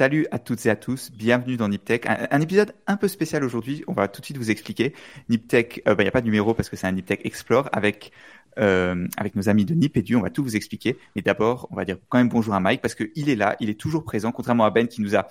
Salut 0.00 0.26
à 0.30 0.38
toutes 0.38 0.64
et 0.64 0.70
à 0.70 0.76
tous, 0.76 1.12
bienvenue 1.12 1.58
dans 1.58 1.68
Niptech. 1.68 2.06
Un, 2.06 2.40
épisode 2.40 2.72
un 2.86 2.96
peu 2.96 3.06
spécial 3.06 3.44
aujourd'hui, 3.44 3.84
on 3.86 3.92
va 3.92 4.08
tout 4.08 4.22
de 4.22 4.24
suite 4.24 4.38
vous 4.38 4.50
expliquer. 4.50 4.94
Niptech, 5.28 5.82
il 5.84 5.90
euh, 5.90 5.94
n'y 5.94 6.08
a 6.08 6.10
pas 6.10 6.22
de 6.22 6.24
numéro 6.24 6.54
parce 6.54 6.70
que 6.70 6.76
c'est 6.76 6.86
un 6.86 6.92
Niptech 6.92 7.20
Explore 7.26 7.68
avec 7.70 8.10
euh, 8.58 9.06
avec 9.18 9.36
nos 9.36 9.50
amis 9.50 9.66
de 9.66 9.74
Nipedu, 9.74 10.16
on 10.16 10.22
va 10.22 10.30
tout 10.30 10.42
vous 10.42 10.56
expliquer. 10.56 10.96
Mais 11.14 11.20
d'abord, 11.20 11.68
on 11.70 11.76
va 11.76 11.84
dire 11.84 11.98
quand 12.08 12.16
même 12.16 12.30
bonjour 12.30 12.54
à 12.54 12.60
Mike 12.60 12.80
parce 12.80 12.94
qu'il 12.94 13.28
est 13.28 13.36
là, 13.36 13.56
il 13.60 13.68
est 13.68 13.78
toujours 13.78 14.02
présent, 14.02 14.32
contrairement 14.32 14.64
à 14.64 14.70
Ben 14.70 14.88
qui 14.88 15.02
nous 15.02 15.16
a 15.16 15.28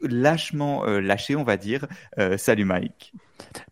lâchement 0.00 0.86
euh, 0.86 1.02
lâché, 1.02 1.36
on 1.36 1.44
va 1.44 1.58
dire. 1.58 1.86
Salut 2.38 2.64
Mike. 2.64 3.12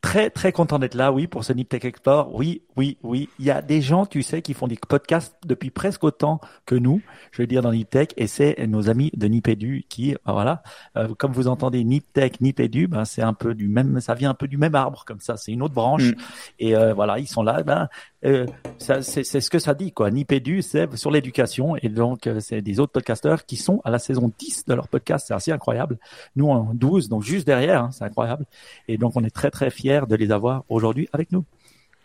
Très, 0.00 0.30
très 0.30 0.52
content 0.52 0.78
d'être 0.78 0.94
là, 0.94 1.12
oui, 1.12 1.26
pour 1.26 1.44
ce 1.44 1.52
Nip 1.52 1.68
Tech 1.68 1.84
Explore. 1.84 2.34
Oui, 2.34 2.62
oui, 2.76 2.96
oui. 3.02 3.28
Il 3.38 3.44
y 3.44 3.50
a 3.50 3.60
des 3.60 3.82
gens, 3.82 4.06
tu 4.06 4.22
sais, 4.22 4.42
qui 4.42 4.54
font 4.54 4.66
des 4.66 4.76
podcasts 4.76 5.36
depuis 5.44 5.70
presque 5.70 6.02
autant 6.04 6.40
que 6.66 6.74
nous, 6.74 7.02
je 7.32 7.42
veux 7.42 7.46
dire, 7.46 7.62
dans 7.62 7.72
Nip 7.72 7.90
Tech, 7.90 8.08
et 8.16 8.26
c'est 8.26 8.66
nos 8.66 8.88
amis 8.88 9.10
de 9.14 9.26
Nipedu 9.26 9.84
qui, 9.88 10.14
ben 10.24 10.32
voilà, 10.32 10.62
euh, 10.96 11.08
comme 11.18 11.32
vous 11.32 11.48
entendez 11.48 11.84
Nip 11.84 12.12
Tech, 12.12 12.40
Nipedu, 12.40 12.88
ben, 12.88 13.04
c'est 13.04 13.22
un 13.22 13.34
peu 13.34 13.54
du 13.54 13.68
même, 13.68 14.00
ça 14.00 14.14
vient 14.14 14.30
un 14.30 14.34
peu 14.34 14.48
du 14.48 14.56
même 14.56 14.74
arbre, 14.74 15.04
comme 15.06 15.20
ça, 15.20 15.36
c'est 15.36 15.52
une 15.52 15.62
autre 15.62 15.74
branche. 15.74 16.10
Mm. 16.10 16.14
Et 16.60 16.76
euh, 16.76 16.94
voilà, 16.94 17.18
ils 17.18 17.28
sont 17.28 17.42
là, 17.42 17.62
ben, 17.62 17.88
euh, 18.24 18.46
c'est 18.78 19.24
ce 19.24 19.50
que 19.50 19.58
ça 19.58 19.74
dit, 19.74 19.92
quoi. 19.92 20.10
Nipedu, 20.10 20.62
c'est 20.62 20.96
sur 20.96 21.10
l'éducation, 21.10 21.76
et 21.76 21.88
donc, 21.88 22.28
c'est 22.40 22.62
des 22.62 22.80
autres 22.80 22.92
podcasteurs 22.92 23.44
qui 23.44 23.56
sont 23.56 23.82
à 23.84 23.90
la 23.90 23.98
saison 23.98 24.32
10 24.38 24.64
de 24.66 24.74
leur 24.74 24.88
podcast, 24.88 25.26
c'est 25.28 25.34
assez 25.34 25.52
incroyable. 25.52 25.98
Nous, 26.36 26.48
en 26.48 26.72
12, 26.72 27.08
donc 27.08 27.22
juste 27.22 27.46
derrière, 27.46 27.84
hein, 27.84 27.90
c'est 27.92 28.04
incroyable. 28.04 28.46
Et 28.88 28.96
donc, 28.96 29.12
on 29.16 29.24
est 29.24 29.30
très, 29.30 29.50
très 29.50 29.59
très 29.60 29.70
fier 29.70 30.06
de 30.06 30.16
les 30.16 30.32
avoir 30.32 30.64
aujourd'hui 30.70 31.08
avec 31.12 31.32
nous. 31.32 31.44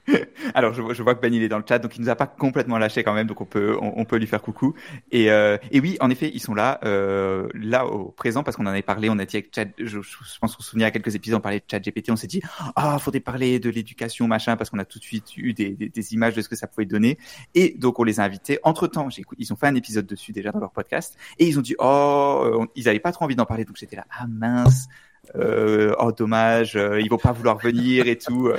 Alors, 0.53 0.73
je, 0.73 1.01
vois 1.01 1.15
que 1.15 1.21
Ben 1.21 1.33
il 1.33 1.41
est 1.41 1.47
dans 1.47 1.57
le 1.57 1.63
chat, 1.67 1.79
donc 1.79 1.95
il 1.95 2.01
nous 2.01 2.09
a 2.09 2.15
pas 2.15 2.27
complètement 2.27 2.77
lâché 2.77 3.01
quand 3.01 3.13
même, 3.13 3.25
donc 3.25 3.41
on 3.41 3.45
peut 3.45 3.75
on, 3.81 4.05
peut 4.05 4.17
lui 4.17 4.27
faire 4.27 4.41
coucou. 4.41 4.75
Et, 5.11 5.31
euh, 5.31 5.57
et 5.71 5.79
oui, 5.79 5.97
en 5.99 6.09
effet, 6.11 6.29
ils 6.31 6.41
sont 6.41 6.53
là, 6.53 6.79
euh, 6.83 7.47
là 7.55 7.87
au 7.87 8.11
présent 8.11 8.43
parce 8.43 8.55
qu'on 8.57 8.65
en 8.65 8.69
avait 8.69 8.83
parlé. 8.83 9.09
On 9.09 9.17
a 9.17 9.25
dit 9.25 9.37
avec 9.37 9.55
Chat, 9.55 9.69
je, 9.79 10.01
je 10.01 10.39
pense 10.39 10.55
qu'on 10.55 10.61
se 10.61 10.69
souvient 10.69 10.87
à 10.87 10.91
quelques 10.91 11.15
épisodes, 11.15 11.39
on 11.39 11.41
parlait 11.41 11.59
de 11.59 11.65
Chat 11.71 11.79
GPT, 11.79 12.11
on 12.11 12.17
s'est 12.17 12.27
dit 12.27 12.41
ah 12.75 12.99
faudrait 12.99 13.21
parler 13.21 13.57
de 13.59 13.69
l'éducation 13.69 14.27
machin 14.27 14.57
parce 14.57 14.69
qu'on 14.69 14.79
a 14.79 14.85
tout 14.85 14.99
de 14.99 15.03
suite 15.05 15.37
eu 15.37 15.53
des, 15.53 15.71
des, 15.71 16.13
images 16.13 16.35
de 16.35 16.41
ce 16.41 16.49
que 16.49 16.57
ça 16.57 16.67
pouvait 16.67 16.85
donner. 16.85 17.17
Et 17.55 17.73
donc 17.79 17.97
on 17.99 18.03
les 18.03 18.19
a 18.19 18.23
invités. 18.23 18.59
Entre 18.63 18.87
temps, 18.87 19.07
ils 19.39 19.53
ont 19.53 19.55
fait 19.55 19.67
un 19.67 19.75
épisode 19.75 20.05
dessus 20.05 20.33
déjà 20.33 20.51
dans 20.51 20.59
leur 20.59 20.71
podcast 20.71 21.17
et 21.39 21.47
ils 21.47 21.57
ont 21.57 21.63
dit 21.63 21.75
oh 21.79 22.67
ils 22.75 22.87
avaient 22.89 22.99
pas 22.99 23.13
trop 23.13 23.25
envie 23.25 23.35
d'en 23.35 23.45
parler, 23.45 23.65
donc 23.65 23.77
j'étais 23.77 23.95
là 23.95 24.05
ah 24.11 24.27
mince 24.27 24.87
euh, 24.87 25.05
oh 25.33 26.11
dommage, 26.11 26.75
euh, 26.75 27.01
ils 27.01 27.09
vont 27.09 27.17
pas 27.17 27.31
vouloir 27.31 27.57
venir 27.57 28.07
et 28.07 28.17
tout. 28.17 28.51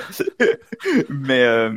mais 1.08 1.42
euh, 1.44 1.70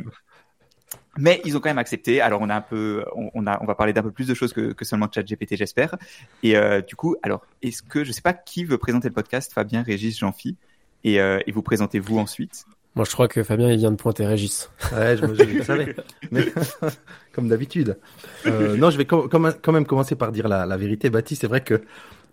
mais 1.18 1.40
ils 1.44 1.56
ont 1.56 1.60
quand 1.60 1.68
même 1.68 1.78
accepté. 1.78 2.20
Alors 2.20 2.40
on 2.40 2.48
a 2.48 2.54
un 2.54 2.60
peu, 2.60 3.04
on, 3.14 3.46
a, 3.46 3.62
on 3.62 3.66
va 3.66 3.74
parler 3.74 3.92
d'un 3.92 4.02
peu 4.02 4.10
plus 4.10 4.26
de 4.26 4.34
choses 4.34 4.52
que, 4.52 4.72
que 4.72 4.84
seulement 4.84 5.08
ChatGPT, 5.12 5.56
j'espère. 5.56 5.96
Et 6.42 6.56
euh, 6.56 6.80
du 6.80 6.96
coup, 6.96 7.16
alors 7.22 7.44
est-ce 7.62 7.82
que 7.82 8.04
je 8.04 8.12
sais 8.12 8.22
pas 8.22 8.32
qui 8.32 8.64
veut 8.64 8.78
présenter 8.78 9.08
le 9.08 9.14
podcast, 9.14 9.52
Fabien, 9.52 9.82
Régis, 9.82 10.18
Jean-Phi, 10.18 10.56
et, 11.04 11.20
euh, 11.20 11.38
et 11.46 11.52
vous 11.52 11.62
présentez-vous 11.62 12.18
ensuite? 12.18 12.64
Moi, 12.96 13.04
je 13.04 13.12
crois 13.12 13.28
que 13.28 13.44
Fabien, 13.44 13.70
il 13.70 13.78
vient 13.78 13.92
de 13.92 13.96
pointer 13.96 14.26
Régis. 14.26 14.68
Ouais, 14.92 15.16
je, 15.16 15.24
je, 15.34 15.58
je 15.58 15.62
savais. 15.62 15.94
Mais, 16.32 16.44
comme 17.32 17.48
d'habitude. 17.48 17.98
Euh, 18.46 18.76
non, 18.76 18.90
je 18.90 18.96
vais 18.96 19.04
quand 19.04 19.72
même 19.72 19.86
commencer 19.86 20.16
par 20.16 20.32
dire 20.32 20.48
la, 20.48 20.66
la 20.66 20.76
vérité. 20.76 21.08
Baptiste, 21.08 21.42
c'est 21.42 21.46
vrai 21.46 21.60
que 21.60 21.82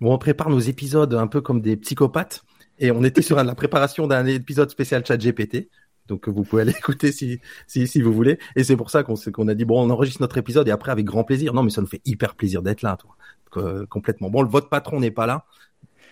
bon, 0.01 0.13
on 0.13 0.17
prépare 0.17 0.49
nos 0.49 0.59
épisodes 0.59 1.13
un 1.13 1.27
peu 1.27 1.41
comme 1.41 1.61
des 1.61 1.77
psychopathes. 1.77 2.43
Et 2.79 2.91
on 2.91 3.03
était 3.03 3.23
sur 3.23 3.41
la 3.41 3.55
préparation 3.55 4.07
d'un 4.07 4.25
épisode 4.25 4.69
spécial 4.69 5.03
chat 5.05 5.17
GPT. 5.17 5.69
Donc 6.07 6.29
vous 6.29 6.43
pouvez 6.43 6.61
aller 6.61 6.71
écouter 6.77 7.11
si, 7.11 7.39
si, 7.65 7.87
si 7.87 8.01
vous 8.01 8.13
voulez. 8.13 8.39
Et 8.55 8.63
c'est 8.63 8.77
pour 8.77 8.89
ça 8.89 9.03
qu'on 9.03 9.15
qu'on 9.15 9.47
a 9.47 9.53
dit, 9.53 9.65
bon, 9.65 9.81
on 9.81 9.89
enregistre 9.89 10.21
notre 10.21 10.37
épisode 10.37 10.67
et 10.67 10.71
après 10.71 10.91
avec 10.91 11.05
grand 11.05 11.23
plaisir. 11.23 11.53
Non, 11.53 11.63
mais 11.63 11.71
ça 11.71 11.81
nous 11.81 11.87
fait 11.87 12.01
hyper 12.05 12.35
plaisir 12.35 12.61
d'être 12.61 12.81
là, 12.81 12.97
toi. 12.97 13.15
Euh, 13.57 13.85
complètement. 13.87 14.29
Bon, 14.29 14.41
le 14.41 14.49
votre 14.49 14.69
patron 14.69 14.99
n'est 14.99 15.11
pas 15.11 15.25
là. 15.25 15.45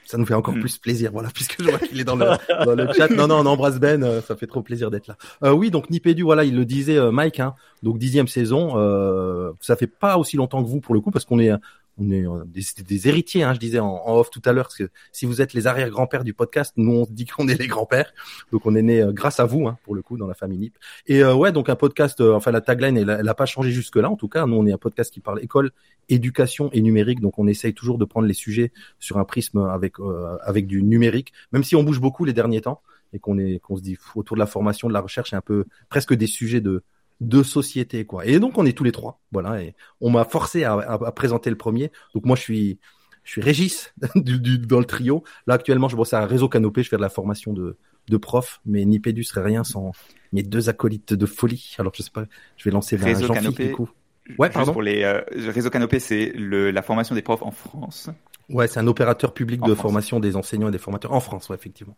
Ça 0.05 0.19
nous 0.19 0.25
fait 0.25 0.35
encore 0.35 0.55
mm. 0.55 0.59
plus 0.59 0.77
plaisir, 0.77 1.11
voilà, 1.11 1.29
puisque 1.33 1.61
je 1.61 1.69
vois 1.69 1.79
qu'il 1.79 1.99
est 1.99 2.03
dans 2.03 2.15
le, 2.15 2.25
dans 2.63 2.75
le 2.75 2.91
chat. 2.93 3.09
Non, 3.09 3.27
non, 3.27 3.39
on 3.39 3.45
embrasse 3.45 3.79
Ben, 3.79 4.03
euh, 4.03 4.21
ça 4.21 4.35
fait 4.35 4.47
trop 4.47 4.61
plaisir 4.61 4.91
d'être 4.91 5.07
là. 5.07 5.17
Euh, 5.43 5.51
oui, 5.51 5.71
donc 5.71 5.89
Nipédu, 5.89 6.23
voilà, 6.23 6.43
il 6.43 6.55
le 6.55 6.65
disait 6.65 6.97
euh, 6.97 7.11
Mike, 7.11 7.39
hein, 7.39 7.55
donc 7.83 7.97
dixième 7.97 8.27
saison. 8.27 8.77
Euh, 8.77 9.51
ça 9.61 9.75
fait 9.75 9.87
pas 9.87 10.17
aussi 10.17 10.37
longtemps 10.37 10.63
que 10.63 10.69
vous 10.69 10.79
pour 10.79 10.93
le 10.93 11.01
coup, 11.01 11.11
parce 11.11 11.25
qu'on 11.25 11.39
est 11.39 11.51
on 11.97 12.09
est 12.09 12.27
euh, 12.27 12.43
des, 12.45 13.07
héritiers, 13.07 13.43
hein, 13.43 13.53
je 13.53 13.59
disais 13.59 13.79
en, 13.79 14.01
off 14.05 14.29
tout 14.29 14.41
à 14.45 14.53
l'heure, 14.53 14.65
parce 14.65 14.77
que 14.77 14.89
si 15.11 15.25
vous 15.25 15.41
êtes 15.41 15.53
les 15.53 15.67
arrière-grands-pères 15.67 16.23
du 16.23 16.33
podcast, 16.33 16.73
nous 16.77 16.91
on 16.91 17.07
dit 17.09 17.25
qu'on 17.25 17.47
est 17.47 17.59
les 17.59 17.67
grands-pères, 17.67 18.13
donc 18.51 18.65
on 18.65 18.75
est 18.75 18.81
né 18.81 19.01
euh, 19.01 19.11
grâce 19.11 19.39
à 19.39 19.45
vous, 19.45 19.67
hein, 19.67 19.77
pour 19.83 19.95
le 19.95 20.01
coup, 20.01 20.17
dans 20.17 20.27
la 20.27 20.33
famille 20.33 20.57
NIP. 20.57 20.77
Et 21.07 21.23
euh, 21.23 21.33
ouais, 21.33 21.51
donc 21.51 21.69
un 21.69 21.75
podcast, 21.75 22.21
euh, 22.21 22.33
enfin 22.33 22.51
la 22.51 22.61
tagline, 22.61 22.97
elle, 22.97 23.09
elle 23.09 23.33
pas 23.35 23.45
changé 23.45 23.71
jusque-là, 23.71 24.09
en 24.09 24.15
tout 24.15 24.27
cas, 24.27 24.45
nous 24.45 24.55
on 24.55 24.65
est 24.65 24.71
un 24.71 24.77
podcast 24.77 25.13
qui 25.13 25.19
parle 25.19 25.41
école, 25.41 25.71
éducation 26.09 26.69
et 26.71 26.81
numérique, 26.81 27.21
donc 27.21 27.39
on 27.39 27.47
essaye 27.47 27.73
toujours 27.73 27.97
de 27.97 28.05
prendre 28.05 28.27
les 28.27 28.33
sujets 28.33 28.71
sur 28.99 29.17
un 29.17 29.25
prisme 29.25 29.59
avec 29.59 29.95
avec 30.41 30.67
du 30.67 30.83
numérique, 30.83 31.33
même 31.51 31.63
si 31.63 31.75
on 31.75 31.83
bouge 31.83 31.99
beaucoup 31.99 32.23
les 32.23 32.33
derniers 32.33 32.61
temps 32.61 32.81
et 33.13 33.19
qu'on 33.19 33.37
est 33.37 33.59
qu'on 33.59 33.75
se 33.75 33.81
dit 33.81 33.97
autour 34.15 34.35
de 34.35 34.39
la 34.39 34.45
formation, 34.45 34.87
de 34.87 34.93
la 34.93 35.01
recherche, 35.01 35.31
c'est 35.31 35.35
un 35.35 35.41
peu 35.41 35.65
presque 35.89 36.13
des 36.13 36.27
sujets 36.27 36.61
de 36.61 36.83
de 37.21 37.43
société 37.43 38.05
quoi. 38.05 38.25
Et 38.25 38.39
donc 38.39 38.57
on 38.57 38.65
est 38.65 38.77
tous 38.77 38.83
les 38.83 38.91
trois, 38.91 39.19
voilà. 39.31 39.61
Et 39.61 39.75
on 40.01 40.09
m'a 40.09 40.25
forcé 40.25 40.63
à, 40.63 40.73
à, 40.73 41.11
présenter 41.11 41.49
le 41.49 41.55
premier. 41.55 41.91
Donc 42.13 42.25
moi 42.25 42.35
je 42.35 42.41
suis 42.41 42.79
je 43.23 43.31
suis 43.31 43.41
Régis 43.41 43.93
du, 44.15 44.39
du, 44.39 44.59
dans 44.59 44.79
le 44.79 44.85
trio. 44.85 45.23
Là 45.47 45.55
actuellement 45.55 45.87
je 45.87 45.95
bosse 45.95 46.13
à 46.13 46.21
un 46.21 46.25
réseau 46.25 46.49
canopé, 46.49 46.83
je 46.83 46.89
fais 46.89 46.97
de 46.97 47.01
la 47.01 47.09
formation 47.09 47.53
de 47.53 47.77
de 48.07 48.17
prof, 48.17 48.61
mais 48.65 48.85
Nipédu 48.85 49.23
serait 49.23 49.41
rien 49.41 49.63
sans 49.63 49.91
mes 50.31 50.43
deux 50.43 50.69
acolytes 50.69 51.13
de 51.13 51.25
folie. 51.25 51.75
Alors 51.79 51.93
je 51.95 52.03
sais 52.03 52.11
pas, 52.11 52.25
je 52.57 52.63
vais 52.63 52.71
lancer 52.71 52.97
vers 52.97 53.07
réseau 53.07 53.33
canopé. 53.33 53.67
Du 53.67 53.73
coup. 53.73 53.89
Ouais, 54.37 54.49
pardon. 54.49 54.73
Pour 54.73 54.81
les 54.81 55.03
euh, 55.03 55.21
réseau 55.51 55.69
canopé, 55.69 55.99
c'est 55.99 56.33
la 56.35 56.81
formation 56.81 57.15
des 57.15 57.21
profs 57.21 57.43
en 57.43 57.51
France. 57.51 58.09
Ouais, 58.49 58.67
c'est 58.67 58.79
un 58.79 58.87
opérateur 58.87 59.33
public 59.33 59.61
de 59.61 59.73
formation 59.73 60.19
des 60.19 60.35
enseignants 60.35 60.69
et 60.69 60.71
des 60.71 60.77
formateurs 60.77 61.13
en 61.13 61.19
France, 61.19 61.49
ouais, 61.49 61.55
effectivement. 61.55 61.95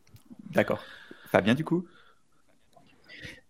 D'accord. 0.51 0.79
Fabien, 1.31 1.55
du 1.55 1.63
coup? 1.65 1.85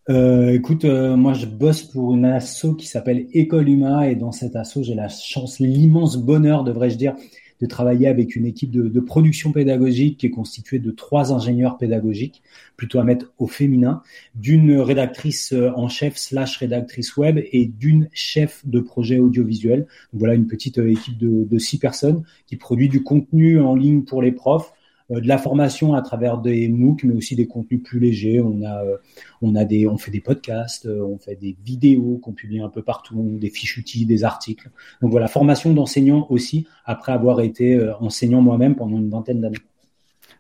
Euh, 0.10 0.54
écoute, 0.54 0.86
euh, 0.86 1.18
moi 1.18 1.34
je 1.34 1.46
bosse 1.46 1.84
pour 1.84 2.16
une 2.16 2.26
asso 2.26 2.76
qui 2.78 2.88
s'appelle 2.88 3.28
École 3.34 3.68
Huma 3.68 4.10
et 4.10 4.16
dans 4.16 4.32
cette 4.32 4.56
asso 4.56 4.82
j'ai 4.82 4.96
la 4.96 5.10
chance, 5.10 5.60
l'immense 5.60 6.18
bonheur, 6.18 6.64
devrais-je 6.64 6.98
dire, 6.98 7.16
de 7.60 7.66
travailler 7.66 8.08
avec 8.08 8.36
une 8.36 8.46
équipe 8.46 8.72
de, 8.72 9.00
production 9.00 9.52
pédagogique 9.52 10.18
qui 10.20 10.28
est 10.28 10.32
constituée 10.32 10.80
de 10.80 10.92
trois 10.92 11.34
ingénieurs 11.34 11.78
pédagogiques, 11.78 12.44
plutôt 12.76 13.00
à 13.00 13.04
mettre 13.04 13.34
au 13.38 13.48
féminin, 13.48 14.02
d'une 14.36 14.80
rédactrice 14.80 15.54
euh, 15.54 15.72
en 15.76 15.88
chef 15.88 16.18
slash 16.18 16.58
rédactrice 16.58 17.18
web 17.18 17.40
et 17.52 17.66
d'une 17.66 18.10
chef 18.14 18.66
de 18.66 18.80
projet 18.80 19.20
audiovisuel. 19.20 19.88
Voilà 20.14 20.36
une 20.36 20.48
petite 20.48 20.78
euh, 20.78 20.92
équipe 20.92 21.18
de, 21.18 21.46
de 21.46 21.58
six 21.58 21.80
personnes 21.80 22.24
qui 22.46 22.58
produit 22.58 22.90
du 22.90 23.04
contenu 23.04 23.60
en 23.60 23.76
ligne 23.76 24.04
pour 24.04 24.22
les 24.22 24.32
profs, 24.32 24.74
de 25.10 25.28
la 25.28 25.38
formation 25.38 25.94
à 25.94 26.02
travers 26.02 26.38
des 26.38 26.68
MOOC, 26.68 27.04
mais 27.04 27.14
aussi 27.14 27.36
des 27.36 27.48
contenus 27.48 27.82
plus 27.84 28.00
légers. 28.00 28.42
On 28.42 28.62
a, 28.64 28.84
euh, 28.84 28.98
on 29.42 29.56
a 29.56 29.66
des, 29.66 29.88
on 29.88 29.98
fait 29.98 30.12
des 30.12 30.20
podcasts, 30.20 30.86
euh, 30.86 31.02
on 31.02 31.18
fait 31.18 31.36
des 31.36 31.56
vidéos 31.64 32.18
qu'on 32.18 32.34
publie 32.34 32.60
un 32.60 32.70
peu 32.70 32.82
partout, 32.82 33.38
des 33.40 33.50
fiches 33.50 33.78
outils, 33.78 34.06
des 34.06 34.24
articles. 34.24 34.70
Donc 35.02 35.12
voilà, 35.12 35.28
formation 35.28 35.74
d'enseignants 35.74 36.28
aussi, 36.30 36.68
après 36.86 37.12
avoir 37.12 37.42
été 37.42 37.80
enseignant 38.00 38.42
moi-même 38.42 38.76
pendant 38.76 38.98
une 38.98 39.10
vingtaine 39.10 39.42
d'années. 39.42 39.58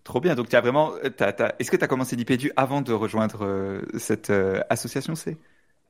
Trop 0.03 0.19
bien. 0.19 0.35
Donc, 0.35 0.49
tu 0.49 0.55
as 0.55 0.61
vraiment. 0.61 0.91
Est-ce 1.59 1.69
que 1.69 1.75
tu 1.75 1.83
as 1.83 1.87
commencé 1.87 2.15
l'IPEDU 2.15 2.51
avant 2.55 2.81
de 2.81 2.93
rejoindre 2.93 3.81
cette 3.97 4.31
association 4.69 5.15
C? 5.15 5.37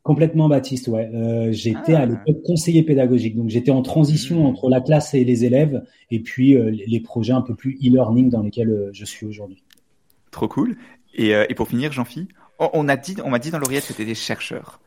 Complètement 0.08 0.48
Baptiste, 0.48 0.88
ouais. 0.88 1.12
Euh, 1.14 1.52
j'étais 1.52 1.94
à 1.94 2.04
ah. 2.04 2.06
l'époque 2.06 2.42
conseiller 2.46 2.82
pédagogique, 2.82 3.36
donc 3.36 3.50
j'étais 3.50 3.72
en 3.72 3.82
transition 3.82 4.42
mmh. 4.42 4.46
entre 4.46 4.70
la 4.70 4.80
classe 4.80 5.14
et 5.14 5.26
les 5.26 5.44
élèves, 5.44 5.84
et 6.12 6.22
puis 6.22 6.56
euh, 6.56 6.72
les 6.72 7.02
projets 7.02 7.34
un 7.34 7.42
peu 7.42 7.56
plus 7.56 7.74
e-learning 7.86 8.30
dans 8.30 8.42
lesquels 8.42 8.70
euh, 8.70 8.90
je 8.94 9.04
suis 9.04 9.26
aujourd'hui. 9.26 9.66
Trop 10.32 10.48
cool. 10.48 10.78
Et, 11.14 11.32
et 11.32 11.54
pour 11.56 11.68
finir, 11.68 11.92
Jean-Phi, 11.92 12.30
on, 12.58 12.70
on, 12.72 12.88
a 12.88 12.96
dit, 12.96 13.18
on 13.26 13.32
m'a 13.32 13.40
dit 13.40 13.52
dans 13.52 13.60
l'oreillette 13.60 13.86
que 13.86 13.92
tu 13.92 14.02
étais 14.02 14.16
chercheur. 14.16 14.80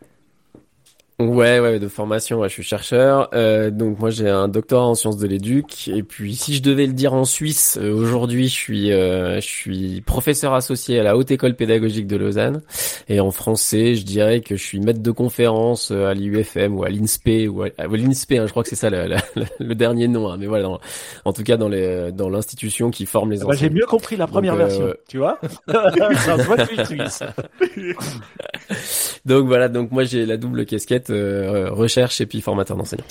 Ouais, 1.20 1.60
ouais, 1.60 1.78
de 1.78 1.88
formation, 1.88 2.40
ouais, 2.40 2.48
je 2.48 2.54
suis 2.54 2.62
chercheur. 2.62 3.28
Euh, 3.34 3.70
donc 3.70 3.98
moi 3.98 4.08
j'ai 4.08 4.30
un 4.30 4.48
doctorat 4.48 4.86
en 4.86 4.94
sciences 4.94 5.18
de 5.18 5.26
l'éduc. 5.26 5.88
Et 5.88 6.02
puis 6.02 6.34
si 6.34 6.54
je 6.54 6.62
devais 6.62 6.86
le 6.86 6.94
dire 6.94 7.12
en 7.12 7.26
Suisse, 7.26 7.78
euh, 7.78 7.92
aujourd'hui 7.92 8.48
je 8.48 8.54
suis 8.54 8.90
euh, 8.90 9.34
je 9.34 9.46
suis 9.46 10.00
professeur 10.00 10.54
associé 10.54 10.98
à 10.98 11.02
la 11.02 11.18
Haute 11.18 11.30
École 11.30 11.56
Pédagogique 11.56 12.06
de 12.06 12.16
Lausanne. 12.16 12.62
Et 13.10 13.20
en 13.20 13.32
français, 13.32 13.96
je 13.96 14.04
dirais 14.06 14.40
que 14.40 14.56
je 14.56 14.62
suis 14.62 14.80
maître 14.80 15.02
de 15.02 15.10
conférence 15.10 15.90
euh, 15.90 16.06
à 16.06 16.14
l'IUFM 16.14 16.74
ou 16.74 16.84
à 16.84 16.88
l'INSPE 16.88 17.50
ou 17.50 17.64
à, 17.64 17.68
l'INSPE. 17.86 18.32
Hein, 18.32 18.46
je 18.46 18.50
crois 18.50 18.62
que 18.62 18.70
c'est 18.70 18.76
ça 18.76 18.88
le, 18.88 19.06
le, 19.36 19.44
le, 19.58 19.74
dernier 19.74 20.08
nom. 20.08 20.30
Hein, 20.30 20.38
mais 20.40 20.46
voilà, 20.46 20.64
dans, 20.64 20.80
en 21.26 21.34
tout 21.34 21.42
cas 21.42 21.58
dans 21.58 21.68
les 21.68 22.12
dans 22.12 22.30
l'institution 22.30 22.90
qui 22.90 23.04
forme 23.04 23.32
les 23.32 23.42
ah 23.42 23.46
bah, 23.46 23.54
J'ai 23.54 23.68
mieux 23.68 23.84
compris 23.84 24.16
la 24.16 24.26
première 24.26 24.56
donc, 24.56 24.68
version. 24.68 24.94
Tu 25.06 25.18
vois 25.18 25.38
Donc 29.26 29.46
voilà, 29.46 29.68
donc 29.68 29.90
moi 29.90 30.04
j'ai 30.04 30.24
la 30.24 30.38
double 30.38 30.64
casquette 30.64 31.09
euh, 31.09 31.09
recherche 31.10 32.20
et 32.20 32.26
puis 32.26 32.40
formateur 32.40 32.76
d'enseignants. 32.76 33.04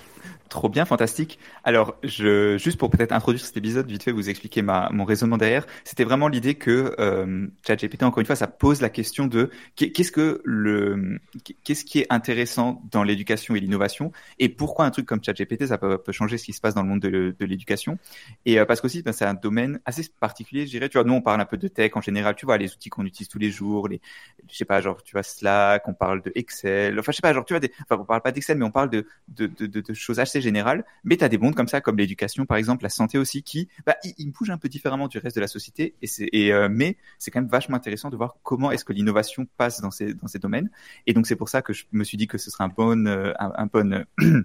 Trop 0.49 0.67
bien, 0.67 0.83
fantastique. 0.83 1.37
Alors, 1.63 1.95
juste 2.01 2.77
pour 2.77 2.89
peut-être 2.89 3.11
introduire 3.11 3.45
cet 3.45 3.55
épisode, 3.55 3.87
vite 3.87 4.01
fait, 4.01 4.11
vous 4.11 4.29
expliquer 4.29 4.63
ma, 4.63 4.89
mon 4.91 5.05
raisonnement 5.05 5.37
derrière. 5.37 5.67
C'était 5.83 6.03
vraiment 6.03 6.27
l'idée 6.27 6.55
que 6.55 6.95
euh, 6.97 7.47
ChatGPT, 7.67 8.01
encore 8.01 8.19
une 8.19 8.25
fois, 8.25 8.35
ça 8.35 8.47
pose 8.47 8.81
la 8.81 8.89
question 8.89 9.27
de 9.27 9.51
qu'est-ce 9.75 10.11
que 10.11 10.41
le, 10.43 11.19
qu'est-ce 11.63 11.85
qui 11.85 11.99
est 11.99 12.07
intéressant 12.09 12.81
dans 12.89 13.03
l'éducation 13.03 13.55
et 13.55 13.59
l'innovation, 13.59 14.11
et 14.39 14.49
pourquoi 14.49 14.85
un 14.85 14.89
truc 14.89 15.05
comme 15.05 15.23
ChatGPT, 15.23 15.67
ça 15.67 15.77
peut, 15.77 15.99
changer 16.09 16.39
ce 16.39 16.45
qui 16.45 16.53
se 16.53 16.61
passe 16.61 16.73
dans 16.73 16.81
le 16.81 16.87
monde 16.87 17.01
de, 17.01 17.35
l'éducation. 17.41 17.99
Et 18.45 18.59
euh, 18.59 18.65
parce 18.65 18.81
qu'aussi, 18.81 19.03
ben, 19.03 19.11
c'est 19.11 19.25
un 19.25 19.35
domaine 19.35 19.79
assez 19.85 20.01
particulier, 20.19 20.65
je 20.65 20.71
dirais. 20.71 20.89
Tu 20.89 20.97
vois, 20.97 21.05
nous, 21.05 21.13
on 21.13 21.21
parle 21.21 21.41
un 21.41 21.45
peu 21.45 21.57
de 21.57 21.67
tech 21.67 21.91
en 21.93 22.01
général. 22.01 22.33
Tu 22.35 22.47
vois, 22.47 22.57
les 22.57 22.73
outils 22.73 22.89
qu'on 22.89 23.05
utilise 23.05 23.27
tous 23.27 23.39
les 23.39 23.51
jours, 23.51 23.87
les, 23.87 24.01
je 24.49 24.57
sais 24.57 24.65
pas, 24.65 24.81
genre, 24.81 25.03
tu 25.03 25.11
vois, 25.11 25.21
Slack, 25.21 25.87
on 25.87 25.93
parle 25.93 26.23
de 26.23 26.31
Excel. 26.33 26.99
Enfin, 26.99 27.11
je 27.11 27.17
sais 27.17 27.21
pas, 27.21 27.33
genre, 27.33 27.45
tu 27.45 27.55
vois, 27.55 27.61
enfin, 27.83 28.01
on 28.01 28.05
parle 28.05 28.21
pas 28.21 28.31
d'Excel, 28.31 28.57
mais 28.57 28.65
on 28.65 28.71
parle 28.71 28.89
de, 28.89 29.05
de, 29.27 29.45
de, 29.45 29.67
de 29.67 29.93
choses 29.93 30.19
assez 30.19 30.38
général, 30.41 30.85
mais 31.03 31.17
tu 31.17 31.23
as 31.23 31.29
des 31.29 31.37
mondes 31.37 31.55
comme 31.55 31.67
ça, 31.67 31.81
comme 31.81 31.97
l'éducation 31.97 32.45
par 32.45 32.57
exemple, 32.57 32.83
la 32.83 32.89
santé 32.89 33.17
aussi, 33.17 33.43
qui 33.43 33.67
bah, 33.85 33.95
ils, 34.03 34.13
ils 34.17 34.31
bougent 34.31 34.51
un 34.51 34.57
peu 34.57 34.69
différemment 34.69 35.07
du 35.07 35.17
reste 35.17 35.35
de 35.35 35.41
la 35.41 35.47
société, 35.47 35.95
et 36.01 36.07
c'est, 36.07 36.29
et, 36.31 36.53
euh, 36.53 36.69
mais 36.71 36.97
c'est 37.17 37.31
quand 37.31 37.41
même 37.41 37.49
vachement 37.49 37.77
intéressant 37.77 38.09
de 38.09 38.17
voir 38.17 38.37
comment 38.43 38.71
est-ce 38.71 38.85
que 38.85 38.93
l'innovation 38.93 39.47
passe 39.57 39.81
dans 39.81 39.91
ces, 39.91 40.13
dans 40.13 40.27
ces 40.27 40.39
domaines. 40.39 40.69
Et 41.07 41.13
donc 41.13 41.27
c'est 41.27 41.35
pour 41.35 41.49
ça 41.49 41.61
que 41.61 41.73
je 41.73 41.85
me 41.91 42.03
suis 42.03 42.17
dit 42.17 42.27
que 42.27 42.37
ce 42.37 42.51
serait 42.51 42.63
un 42.63 42.69
bon, 42.69 43.07
euh, 43.07 43.33
un, 43.39 43.51
un 43.55 43.65
bon 43.67 44.05
euh, 44.21 44.43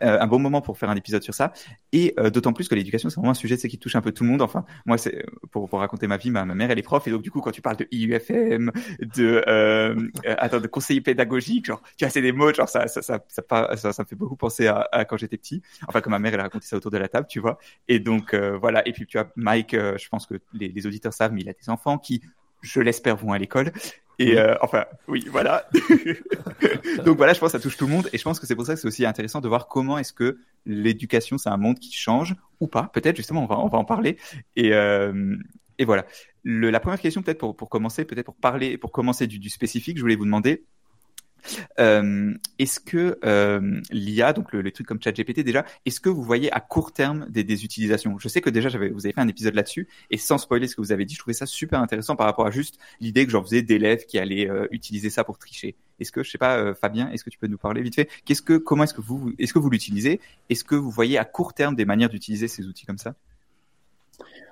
un 0.00 0.26
bon 0.26 0.38
moment 0.38 0.60
pour 0.60 0.78
faire 0.78 0.90
un 0.90 0.96
épisode 0.96 1.22
sur 1.22 1.34
ça. 1.34 1.52
Et 1.92 2.14
euh, 2.18 2.30
d'autant 2.30 2.52
plus 2.52 2.68
que 2.68 2.74
l'éducation, 2.74 3.08
c'est 3.08 3.16
vraiment 3.16 3.30
un 3.30 3.34
sujet 3.34 3.56
qui 3.56 3.78
touche 3.78 3.96
un 3.96 4.00
peu 4.00 4.12
tout 4.12 4.24
le 4.24 4.30
monde. 4.30 4.42
Enfin, 4.42 4.64
moi, 4.86 4.98
c'est 4.98 5.24
pour, 5.50 5.68
pour 5.68 5.80
raconter 5.80 6.06
ma 6.06 6.16
vie, 6.16 6.30
ma, 6.30 6.44
mère, 6.44 6.70
elle 6.70 6.78
est 6.78 6.82
prof, 6.82 7.06
et 7.06 7.10
donc 7.10 7.22
du 7.22 7.30
coup, 7.30 7.40
quand 7.40 7.50
tu 7.50 7.62
parles 7.62 7.76
de 7.76 7.88
IUFM, 7.90 8.70
de 9.00 9.42
euh, 9.48 9.94
euh, 10.26 10.34
attends, 10.38 10.60
de 10.60 10.66
conseiller 10.66 11.00
pédagogique, 11.00 11.66
genre, 11.66 11.82
tu 11.96 12.04
vois, 12.04 12.10
c'est 12.10 12.22
des 12.22 12.32
mots, 12.32 12.52
genre 12.52 12.68
ça, 12.68 12.86
ça, 12.86 13.02
ça, 13.02 13.20
ça, 13.28 13.92
ça, 13.92 14.02
me 14.02 14.06
fait 14.06 14.16
beaucoup 14.16 14.36
penser 14.36 14.66
à, 14.66 15.04
quand 15.04 15.16
j'étais 15.16 15.36
petit. 15.36 15.62
Enfin, 15.86 16.00
que 16.00 16.08
ma 16.08 16.18
mère, 16.18 16.34
elle 16.34 16.40
a 16.40 16.44
raconté 16.44 16.66
ça 16.66 16.76
autour 16.76 16.90
de 16.90 16.98
la 16.98 17.08
table, 17.08 17.26
tu 17.28 17.40
vois. 17.40 17.58
Et 17.88 17.98
donc 17.98 18.34
euh, 18.34 18.56
voilà. 18.58 18.86
Et 18.86 18.92
puis 18.92 19.06
tu 19.06 19.18
vois, 19.18 19.30
Mike, 19.36 19.74
euh, 19.74 19.96
je 19.98 20.08
pense 20.08 20.26
que 20.26 20.34
les 20.52 20.86
auditeurs 20.86 21.12
savent, 21.12 21.32
mais 21.32 21.40
il 21.40 21.48
a 21.48 21.52
des 21.52 21.70
enfants 21.70 21.98
qui 21.98 22.22
je 22.60 22.80
l'espère, 22.80 23.16
vont 23.16 23.32
à 23.32 23.38
l'école. 23.38 23.72
Et 24.18 24.36
euh, 24.36 24.56
enfin, 24.60 24.84
oui, 25.06 25.24
voilà. 25.30 25.68
Donc 27.04 27.16
voilà, 27.16 27.32
je 27.32 27.38
pense 27.38 27.52
que 27.52 27.58
ça 27.58 27.62
touche 27.62 27.76
tout 27.76 27.86
le 27.86 27.92
monde. 27.92 28.08
Et 28.12 28.18
je 28.18 28.22
pense 28.24 28.40
que 28.40 28.46
c'est 28.46 28.56
pour 28.56 28.66
ça 28.66 28.74
que 28.74 28.80
c'est 28.80 28.88
aussi 28.88 29.06
intéressant 29.06 29.40
de 29.40 29.48
voir 29.48 29.68
comment 29.68 29.96
est-ce 29.96 30.12
que 30.12 30.38
l'éducation, 30.66 31.38
c'est 31.38 31.48
un 31.48 31.56
monde 31.56 31.78
qui 31.78 31.92
change 31.92 32.34
ou 32.60 32.66
pas. 32.66 32.90
Peut-être, 32.92 33.16
justement, 33.16 33.44
on 33.44 33.46
va, 33.46 33.58
on 33.58 33.68
va 33.68 33.78
en 33.78 33.84
parler. 33.84 34.18
Et, 34.56 34.72
euh, 34.72 35.36
et 35.78 35.84
voilà. 35.84 36.04
Le, 36.42 36.70
la 36.70 36.80
première 36.80 37.00
question, 37.00 37.22
peut-être 37.22 37.38
pour, 37.38 37.56
pour 37.56 37.68
commencer, 37.68 38.04
peut-être 38.04 38.26
pour 38.26 38.36
parler, 38.36 38.76
pour 38.76 38.90
commencer 38.90 39.26
du, 39.28 39.38
du 39.38 39.50
spécifique, 39.50 39.96
je 39.96 40.02
voulais 40.02 40.16
vous 40.16 40.24
demander, 40.24 40.64
euh, 41.78 42.34
est-ce 42.58 42.80
que 42.80 43.18
euh, 43.24 43.80
l'IA, 43.90 44.32
donc 44.32 44.52
le, 44.52 44.60
les 44.60 44.72
trucs 44.72 44.86
comme 44.86 45.00
ChatGPT 45.02 45.40
déjà, 45.40 45.64
est-ce 45.86 46.00
que 46.00 46.08
vous 46.08 46.22
voyez 46.22 46.52
à 46.52 46.60
court 46.60 46.92
terme 46.92 47.26
des, 47.28 47.64
utilisations? 47.64 48.18
Je 48.18 48.28
sais 48.28 48.40
que 48.40 48.50
déjà 48.50 48.68
vous 48.68 49.06
avez 49.06 49.12
fait 49.12 49.20
un 49.20 49.28
épisode 49.28 49.54
là-dessus 49.54 49.88
et 50.10 50.18
sans 50.18 50.38
spoiler 50.38 50.66
ce 50.68 50.76
que 50.76 50.80
vous 50.80 50.92
avez 50.92 51.04
dit, 51.04 51.14
je 51.14 51.20
trouvais 51.20 51.34
ça 51.34 51.46
super 51.46 51.80
intéressant 51.80 52.16
par 52.16 52.26
rapport 52.26 52.46
à 52.46 52.50
juste 52.50 52.78
l'idée 53.00 53.24
que 53.24 53.32
j'en 53.32 53.42
faisais 53.42 53.62
d'élèves 53.62 54.04
qui 54.06 54.18
allaient 54.18 54.48
euh, 54.48 54.66
utiliser 54.70 55.10
ça 55.10 55.24
pour 55.24 55.38
tricher. 55.38 55.76
Est-ce 56.00 56.12
que 56.12 56.22
je 56.22 56.30
sais 56.30 56.38
pas, 56.38 56.74
Fabien, 56.74 57.10
est-ce 57.10 57.24
que 57.24 57.30
tu 57.30 57.38
peux 57.38 57.48
nous 57.48 57.58
parler 57.58 57.82
vite 57.82 57.96
fait? 57.96 58.08
Qu'est-ce 58.24 58.42
que, 58.42 58.56
comment 58.56 58.84
est-ce 58.84 58.94
que 58.94 59.00
vous, 59.00 59.32
est-ce 59.38 59.52
que 59.52 59.58
vous 59.58 59.70
l'utilisez? 59.70 60.20
Est-ce 60.48 60.62
que 60.62 60.76
vous 60.76 60.90
voyez 60.90 61.18
à 61.18 61.24
court 61.24 61.54
terme 61.54 61.74
des 61.74 61.84
manières 61.84 62.08
d'utiliser 62.08 62.46
ces 62.46 62.66
outils 62.66 62.86
comme 62.86 62.98
ça? 62.98 63.14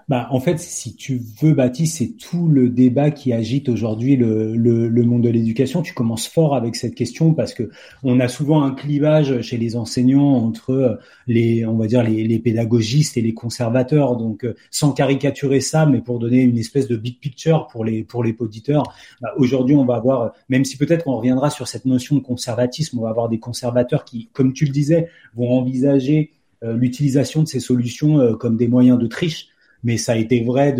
Bah, 0.08 0.28
en 0.30 0.38
fait, 0.38 0.60
si 0.60 0.94
tu 0.94 1.20
veux, 1.42 1.52
Baptiste, 1.52 1.98
c'est 1.98 2.16
tout 2.16 2.46
le 2.46 2.68
débat 2.68 3.10
qui 3.10 3.32
agite 3.32 3.68
aujourd'hui 3.68 4.14
le, 4.14 4.54
le, 4.54 4.86
le, 4.86 5.02
monde 5.02 5.22
de 5.22 5.28
l'éducation. 5.28 5.82
Tu 5.82 5.94
commences 5.94 6.28
fort 6.28 6.54
avec 6.54 6.76
cette 6.76 6.94
question 6.94 7.34
parce 7.34 7.52
que 7.52 7.70
on 8.04 8.20
a 8.20 8.28
souvent 8.28 8.62
un 8.62 8.70
clivage 8.70 9.40
chez 9.40 9.56
les 9.56 9.74
enseignants 9.74 10.36
entre 10.36 11.00
les, 11.26 11.66
on 11.66 11.76
va 11.76 11.88
dire, 11.88 12.04
les, 12.04 12.22
les 12.22 12.38
pédagogistes 12.38 13.16
et 13.16 13.20
les 13.20 13.34
conservateurs. 13.34 14.16
Donc, 14.16 14.46
sans 14.70 14.92
caricaturer 14.92 15.60
ça, 15.60 15.86
mais 15.86 16.00
pour 16.00 16.20
donner 16.20 16.40
une 16.42 16.58
espèce 16.58 16.86
de 16.86 16.96
big 16.96 17.18
picture 17.18 17.66
pour 17.66 17.84
les, 17.84 18.04
pour 18.04 18.22
les 18.22 18.36
auditeurs, 18.38 18.84
bah, 19.20 19.34
aujourd'hui, 19.38 19.74
on 19.74 19.84
va 19.84 19.96
avoir, 19.96 20.34
même 20.48 20.64
si 20.64 20.76
peut-être 20.76 21.02
qu'on 21.02 21.16
reviendra 21.16 21.50
sur 21.50 21.66
cette 21.66 21.84
notion 21.84 22.14
de 22.14 22.20
conservatisme, 22.20 23.00
on 23.00 23.02
va 23.02 23.10
avoir 23.10 23.28
des 23.28 23.40
conservateurs 23.40 24.04
qui, 24.04 24.28
comme 24.32 24.52
tu 24.52 24.66
le 24.66 24.72
disais, 24.72 25.08
vont 25.34 25.50
envisager 25.50 26.30
euh, 26.62 26.76
l'utilisation 26.76 27.42
de 27.42 27.48
ces 27.48 27.60
solutions 27.60 28.20
euh, 28.20 28.34
comme 28.34 28.56
des 28.56 28.68
moyens 28.68 29.00
de 29.00 29.08
triche 29.08 29.48
mais 29.86 29.98
ça 29.98 30.12
a 30.12 30.16
été 30.16 30.40
vrai 30.40 30.74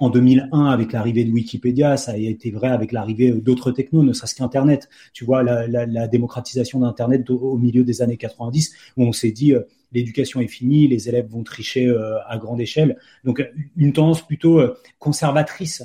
en 0.00 0.10
2001 0.10 0.66
avec 0.66 0.92
l'arrivée 0.92 1.24
de 1.24 1.32
Wikipédia, 1.32 1.96
ça 1.96 2.12
a 2.12 2.16
été 2.16 2.50
vrai 2.50 2.68
avec 2.68 2.92
l'arrivée 2.92 3.32
d'autres 3.32 3.72
technos, 3.72 4.02
ne 4.02 4.12
serait-ce 4.12 4.34
qu'Internet. 4.34 4.90
Tu 5.14 5.24
vois, 5.24 5.42
la, 5.42 6.08
démocratisation 6.08 6.80
d'Internet 6.80 7.28
au, 7.30 7.56
milieu 7.56 7.84
des 7.84 8.02
années 8.02 8.18
90, 8.18 8.74
où 8.98 9.04
on 9.04 9.12
s'est 9.12 9.30
dit 9.30 9.54
euh, 9.54 9.62
l'éducation 9.92 10.42
est 10.42 10.48
finie, 10.48 10.88
les 10.88 11.08
élèves 11.08 11.26
vont 11.28 11.42
tricher 11.42 11.86
euh, 11.86 12.18
à 12.28 12.36
grande 12.36 12.60
échelle. 12.60 12.98
Donc 13.24 13.42
une 13.78 13.94
tendance 13.94 14.20
plutôt 14.20 14.60
euh, 14.60 14.76
conservatrice, 14.98 15.82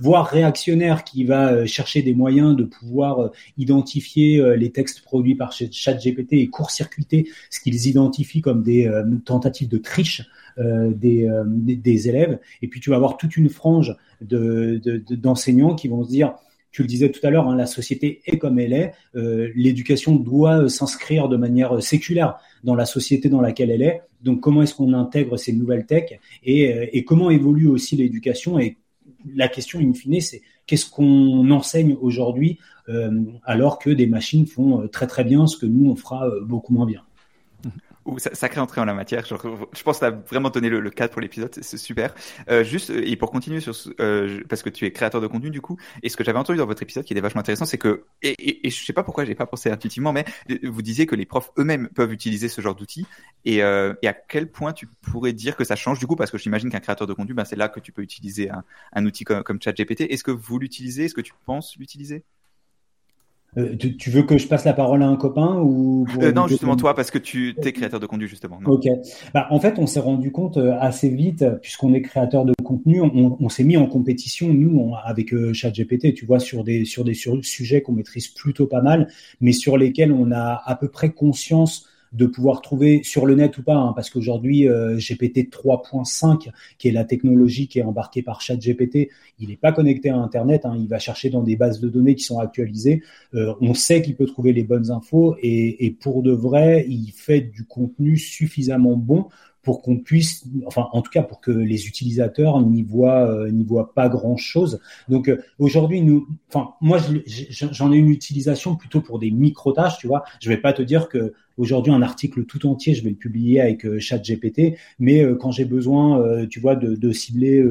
voire 0.00 0.26
réactionnaire, 0.26 1.04
qui 1.04 1.24
va 1.24 1.52
euh, 1.52 1.66
chercher 1.66 2.02
des 2.02 2.14
moyens 2.14 2.56
de 2.56 2.64
pouvoir 2.64 3.20
euh, 3.20 3.28
identifier 3.58 4.42
les 4.56 4.70
textes 4.70 5.02
produits 5.02 5.34
par 5.34 5.52
ChatGPT 5.52 6.34
et 6.34 6.48
court-circuiter 6.48 7.28
ce 7.50 7.60
qu'ils 7.60 7.86
identifient 7.86 8.40
comme 8.40 8.62
des 8.62 8.90
tentatives 9.24 9.68
de 9.68 9.78
triche 9.78 10.22
euh, 10.58 10.92
des, 10.94 11.26
euh, 11.26 11.44
des, 11.46 12.10
élèves. 12.10 12.38
Et 12.60 12.68
puis 12.68 12.78
tu 12.78 12.90
vas 12.90 12.96
avoir 12.96 13.16
toute 13.16 13.38
une 13.38 13.48
frange 13.48 13.96
de, 14.20 14.78
d'enseignants 15.08 15.72
de, 15.72 15.80
qui 15.80 15.88
vont 15.88 16.04
se 16.04 16.10
dire, 16.10 16.34
tu 16.72 16.82
le 16.82 16.88
disais 16.88 17.10
tout 17.10 17.26
à 17.26 17.30
l'heure, 17.30 17.48
hein, 17.48 17.56
la 17.56 17.64
société 17.64 18.20
est 18.26 18.36
comme 18.36 18.58
elle 18.58 18.74
est. 18.74 18.92
Euh, 19.16 19.50
l'éducation 19.54 20.14
doit 20.14 20.68
s'inscrire 20.68 21.30
de 21.30 21.38
manière 21.38 21.82
séculaire 21.82 22.36
dans 22.64 22.74
la 22.74 22.84
société 22.84 23.30
dans 23.30 23.40
laquelle 23.40 23.70
elle 23.70 23.80
est. 23.80 24.02
Donc 24.22 24.40
comment 24.40 24.62
est-ce 24.62 24.74
qu'on 24.74 24.92
intègre 24.92 25.38
ces 25.38 25.54
nouvelles 25.54 25.86
tech 25.86 26.18
et, 26.44 26.98
et 26.98 27.04
comment 27.04 27.30
évolue 27.30 27.68
aussi 27.68 27.96
l'éducation 27.96 28.58
la 29.34 29.48
question 29.48 29.80
in 29.80 29.92
fine, 29.92 30.20
c'est 30.20 30.42
qu'est-ce 30.66 30.88
qu'on 30.88 31.50
enseigne 31.50 31.96
aujourd'hui 32.00 32.58
euh, 32.88 33.22
alors 33.44 33.78
que 33.78 33.90
des 33.90 34.06
machines 34.06 34.46
font 34.46 34.88
très 34.88 35.06
très 35.06 35.24
bien 35.24 35.46
ce 35.46 35.56
que 35.56 35.66
nous 35.66 35.90
on 35.90 35.96
fera 35.96 36.28
beaucoup 36.44 36.72
moins 36.72 36.86
bien 36.86 37.02
ou 38.04 38.18
sacrée 38.18 38.60
entrée 38.60 38.80
en 38.80 38.84
la 38.84 38.94
matière. 38.94 39.24
Je 39.26 39.82
pense 39.82 39.98
que 39.98 40.00
tu 40.00 40.04
as 40.04 40.10
vraiment 40.10 40.50
donné 40.50 40.68
le, 40.68 40.90
cadre 40.90 41.12
pour 41.12 41.20
l'épisode, 41.20 41.56
c'est 41.60 41.76
super. 41.76 42.14
Euh, 42.50 42.64
juste, 42.64 42.90
et 42.90 43.16
pour 43.16 43.30
continuer 43.30 43.60
sur 43.60 43.74
euh, 44.00 44.42
parce 44.48 44.62
que 44.62 44.70
tu 44.70 44.84
es 44.86 44.92
créateur 44.92 45.20
de 45.20 45.26
contenu 45.26 45.50
du 45.50 45.60
coup, 45.60 45.78
et 46.02 46.08
ce 46.08 46.16
que 46.16 46.24
j'avais 46.24 46.38
entendu 46.38 46.58
dans 46.58 46.66
votre 46.66 46.82
épisode 46.82 47.04
qui 47.04 47.12
était 47.12 47.20
vachement 47.20 47.40
intéressant, 47.40 47.64
c'est 47.64 47.78
que, 47.78 48.04
et, 48.22 48.30
et, 48.38 48.66
et, 48.66 48.70
je 48.70 48.84
sais 48.84 48.92
pas 48.92 49.02
pourquoi 49.02 49.24
j'ai 49.24 49.34
pas 49.34 49.46
pensé 49.46 49.70
intuitivement, 49.70 50.12
mais 50.12 50.24
vous 50.62 50.82
disiez 50.82 51.06
que 51.06 51.14
les 51.14 51.26
profs 51.26 51.50
eux-mêmes 51.58 51.88
peuvent 51.88 52.12
utiliser 52.12 52.48
ce 52.48 52.60
genre 52.60 52.74
d'outils, 52.74 53.06
et, 53.44 53.62
euh, 53.62 53.94
et 54.02 54.08
à 54.08 54.12
quel 54.12 54.50
point 54.50 54.72
tu 54.72 54.86
pourrais 54.86 55.32
dire 55.32 55.56
que 55.56 55.64
ça 55.64 55.76
change 55.76 55.98
du 55.98 56.06
coup, 56.06 56.16
parce 56.16 56.30
que 56.30 56.38
j'imagine 56.38 56.70
qu'un 56.70 56.80
créateur 56.80 57.06
de 57.06 57.14
contenu, 57.14 57.34
ben, 57.34 57.44
c'est 57.44 57.56
là 57.56 57.68
que 57.68 57.80
tu 57.80 57.92
peux 57.92 58.02
utiliser 58.02 58.50
un, 58.92 59.06
outil 59.06 59.24
comme 59.24 59.60
ChatGPT. 59.60 60.02
Est-ce 60.02 60.24
que 60.24 60.30
vous 60.30 60.58
l'utilisez? 60.58 61.04
Est-ce 61.04 61.14
que 61.14 61.20
tu 61.20 61.32
penses 61.44 61.76
l'utiliser? 61.76 62.24
Euh, 63.58 63.76
tu, 63.76 63.98
tu, 63.98 64.10
veux 64.10 64.22
que 64.22 64.38
je 64.38 64.48
passe 64.48 64.64
la 64.64 64.72
parole 64.72 65.02
à 65.02 65.06
un 65.06 65.16
copain 65.16 65.60
ou 65.60 66.06
euh, 66.22 66.32
Non, 66.32 66.46
justement 66.46 66.74
toi, 66.74 66.94
parce 66.94 67.10
que 67.10 67.18
tu 67.18 67.54
es 67.62 67.72
créateur 67.72 68.00
de 68.00 68.06
contenu 68.06 68.26
justement. 68.26 68.58
Non 68.62 68.72
ok. 68.72 68.86
Bah, 69.34 69.46
en 69.50 69.60
fait, 69.60 69.78
on 69.78 69.86
s'est 69.86 70.00
rendu 70.00 70.32
compte 70.32 70.56
euh, 70.56 70.74
assez 70.80 71.10
vite, 71.10 71.44
puisqu'on 71.60 71.92
est 71.92 72.00
créateur 72.00 72.46
de 72.46 72.54
contenu, 72.64 73.02
on, 73.02 73.36
on 73.38 73.48
s'est 73.50 73.64
mis 73.64 73.76
en 73.76 73.86
compétition 73.86 74.48
nous 74.54 74.78
on, 74.78 74.94
avec 74.94 75.34
euh, 75.34 75.52
ChatGPT. 75.52 76.14
Tu 76.14 76.24
vois, 76.24 76.38
sur 76.38 76.64
des 76.64 76.86
sur 76.86 77.04
des 77.04 77.12
sur 77.12 77.44
sujets 77.44 77.82
qu'on 77.82 77.92
maîtrise 77.92 78.28
plutôt 78.28 78.66
pas 78.66 78.80
mal, 78.80 79.08
mais 79.42 79.52
sur 79.52 79.76
lesquels 79.76 80.12
on 80.12 80.32
a 80.32 80.62
à 80.64 80.74
peu 80.74 80.88
près 80.88 81.10
conscience 81.10 81.86
de 82.12 82.26
pouvoir 82.26 82.60
trouver 82.60 83.02
sur 83.02 83.26
le 83.26 83.34
net 83.34 83.56
ou 83.58 83.62
pas, 83.62 83.76
hein, 83.76 83.92
parce 83.94 84.10
qu'aujourd'hui 84.10 84.68
euh, 84.68 84.96
GPT 84.96 85.50
3.5, 85.50 86.50
qui 86.78 86.88
est 86.88 86.92
la 86.92 87.04
technologie 87.04 87.68
qui 87.68 87.78
est 87.78 87.82
embarquée 87.82 88.22
par 88.22 88.40
ChatGPT, 88.40 89.08
il 89.38 89.48
n'est 89.48 89.56
pas 89.56 89.72
connecté 89.72 90.10
à 90.10 90.16
Internet, 90.16 90.66
hein, 90.66 90.76
il 90.78 90.88
va 90.88 90.98
chercher 90.98 91.30
dans 91.30 91.42
des 91.42 91.56
bases 91.56 91.80
de 91.80 91.88
données 91.88 92.14
qui 92.14 92.24
sont 92.24 92.38
actualisées. 92.38 93.02
Euh, 93.34 93.54
on 93.60 93.74
sait 93.74 94.02
qu'il 94.02 94.14
peut 94.14 94.26
trouver 94.26 94.52
les 94.52 94.64
bonnes 94.64 94.90
infos 94.90 95.36
et, 95.42 95.86
et 95.86 95.90
pour 95.90 96.22
de 96.22 96.32
vrai, 96.32 96.84
il 96.88 97.12
fait 97.12 97.40
du 97.40 97.64
contenu 97.64 98.16
suffisamment 98.16 98.96
bon 98.96 99.28
pour 99.62 99.80
qu'on 99.82 99.98
puisse, 99.98 100.44
enfin 100.66 100.88
en 100.92 101.02
tout 101.02 101.10
cas 101.10 101.22
pour 101.22 101.40
que 101.40 101.50
les 101.50 101.86
utilisateurs 101.86 102.60
n'y 102.60 102.82
voient 102.82 103.30
euh, 103.30 103.50
n'y 103.50 103.64
voient 103.64 103.94
pas 103.94 104.08
grand 104.08 104.36
chose. 104.36 104.80
Donc 105.08 105.28
euh, 105.28 105.42
aujourd'hui 105.58 106.02
nous, 106.02 106.26
enfin 106.48 106.74
moi 106.80 106.98
j'en 107.48 107.92
ai 107.92 107.96
une 107.96 108.10
utilisation 108.10 108.76
plutôt 108.76 109.00
pour 109.00 109.18
des 109.18 109.30
micro 109.30 109.72
tâches, 109.72 109.98
tu 109.98 110.06
vois. 110.06 110.24
Je 110.40 110.48
vais 110.48 110.56
pas 110.56 110.72
te 110.72 110.82
dire 110.82 111.08
que 111.08 111.32
aujourd'hui 111.56 111.92
un 111.92 112.02
article 112.02 112.44
tout 112.44 112.66
entier 112.66 112.94
je 112.94 113.04
vais 113.04 113.10
le 113.10 113.16
publier 113.16 113.60
avec 113.60 113.84
euh, 113.84 113.98
ChatGPT, 113.98 114.76
mais 114.98 115.22
euh, 115.22 115.36
quand 115.36 115.50
j'ai 115.50 115.64
besoin, 115.64 116.20
euh, 116.20 116.46
tu 116.46 116.60
vois, 116.60 116.76
de, 116.76 116.94
de 116.94 117.12
cibler 117.12 117.62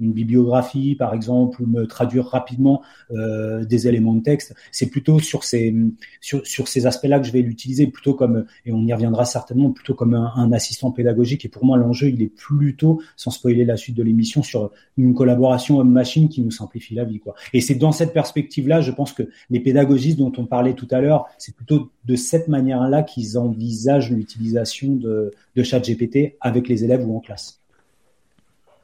une 0.00 0.12
bibliographie, 0.12 0.94
par 0.94 1.14
exemple, 1.14 1.62
ou 1.62 1.66
me 1.66 1.86
traduire 1.86 2.26
rapidement 2.26 2.82
euh, 3.10 3.64
des 3.64 3.88
éléments 3.88 4.14
de 4.14 4.22
texte. 4.22 4.54
C'est 4.72 4.90
plutôt 4.90 5.18
sur 5.18 5.44
ces 5.44 5.74
sur, 6.20 6.46
sur 6.46 6.68
ces 6.68 6.86
aspects-là 6.86 7.18
que 7.20 7.26
je 7.26 7.32
vais 7.32 7.42
l'utiliser, 7.42 7.86
plutôt 7.86 8.14
comme 8.14 8.44
et 8.64 8.72
on 8.72 8.84
y 8.84 8.92
reviendra 8.92 9.24
certainement, 9.24 9.70
plutôt 9.70 9.94
comme 9.94 10.14
un, 10.14 10.52
assistant 10.52 10.90
pédagogique. 10.90 11.44
Et 11.44 11.48
pour 11.48 11.64
moi, 11.64 11.76
l'enjeu, 11.76 12.08
il 12.08 12.22
est 12.22 12.34
plutôt, 12.34 13.00
sans 13.16 13.30
spoiler 13.30 13.64
la 13.64 13.76
suite 13.76 13.96
de 13.96 14.02
l'émission, 14.02 14.42
sur 14.42 14.70
une 14.96 15.14
collaboration 15.14 15.78
homme-machine 15.78 16.28
qui 16.28 16.40
nous 16.40 16.50
simplifie 16.50 16.94
la 16.94 17.04
vie, 17.04 17.18
quoi. 17.18 17.34
Et 17.52 17.60
c'est 17.60 17.74
dans 17.74 17.92
cette 17.92 18.12
perspective-là, 18.12 18.80
je 18.80 18.90
pense 18.90 19.12
que 19.12 19.24
les 19.50 19.60
pédagogistes 19.60 20.18
dont 20.18 20.32
on 20.36 20.46
parlait 20.46 20.74
tout 20.74 20.88
à 20.90 21.00
l'heure, 21.00 21.26
c'est 21.38 21.54
plutôt 21.54 21.90
de 22.04 22.16
cette 22.16 22.48
manière-là 22.48 23.02
qu'ils 23.02 23.38
envisagent 23.38 24.10
l'utilisation 24.10 24.94
de, 24.94 25.32
de 25.54 25.62
ChatGPT 25.62 26.36
avec 26.40 26.68
les 26.68 26.84
élèves 26.84 27.06
ou 27.06 27.16
en 27.16 27.20
classe. 27.20 27.60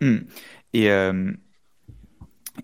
Hmm. 0.00 0.18
Et, 0.72 0.90
euh, 0.90 1.32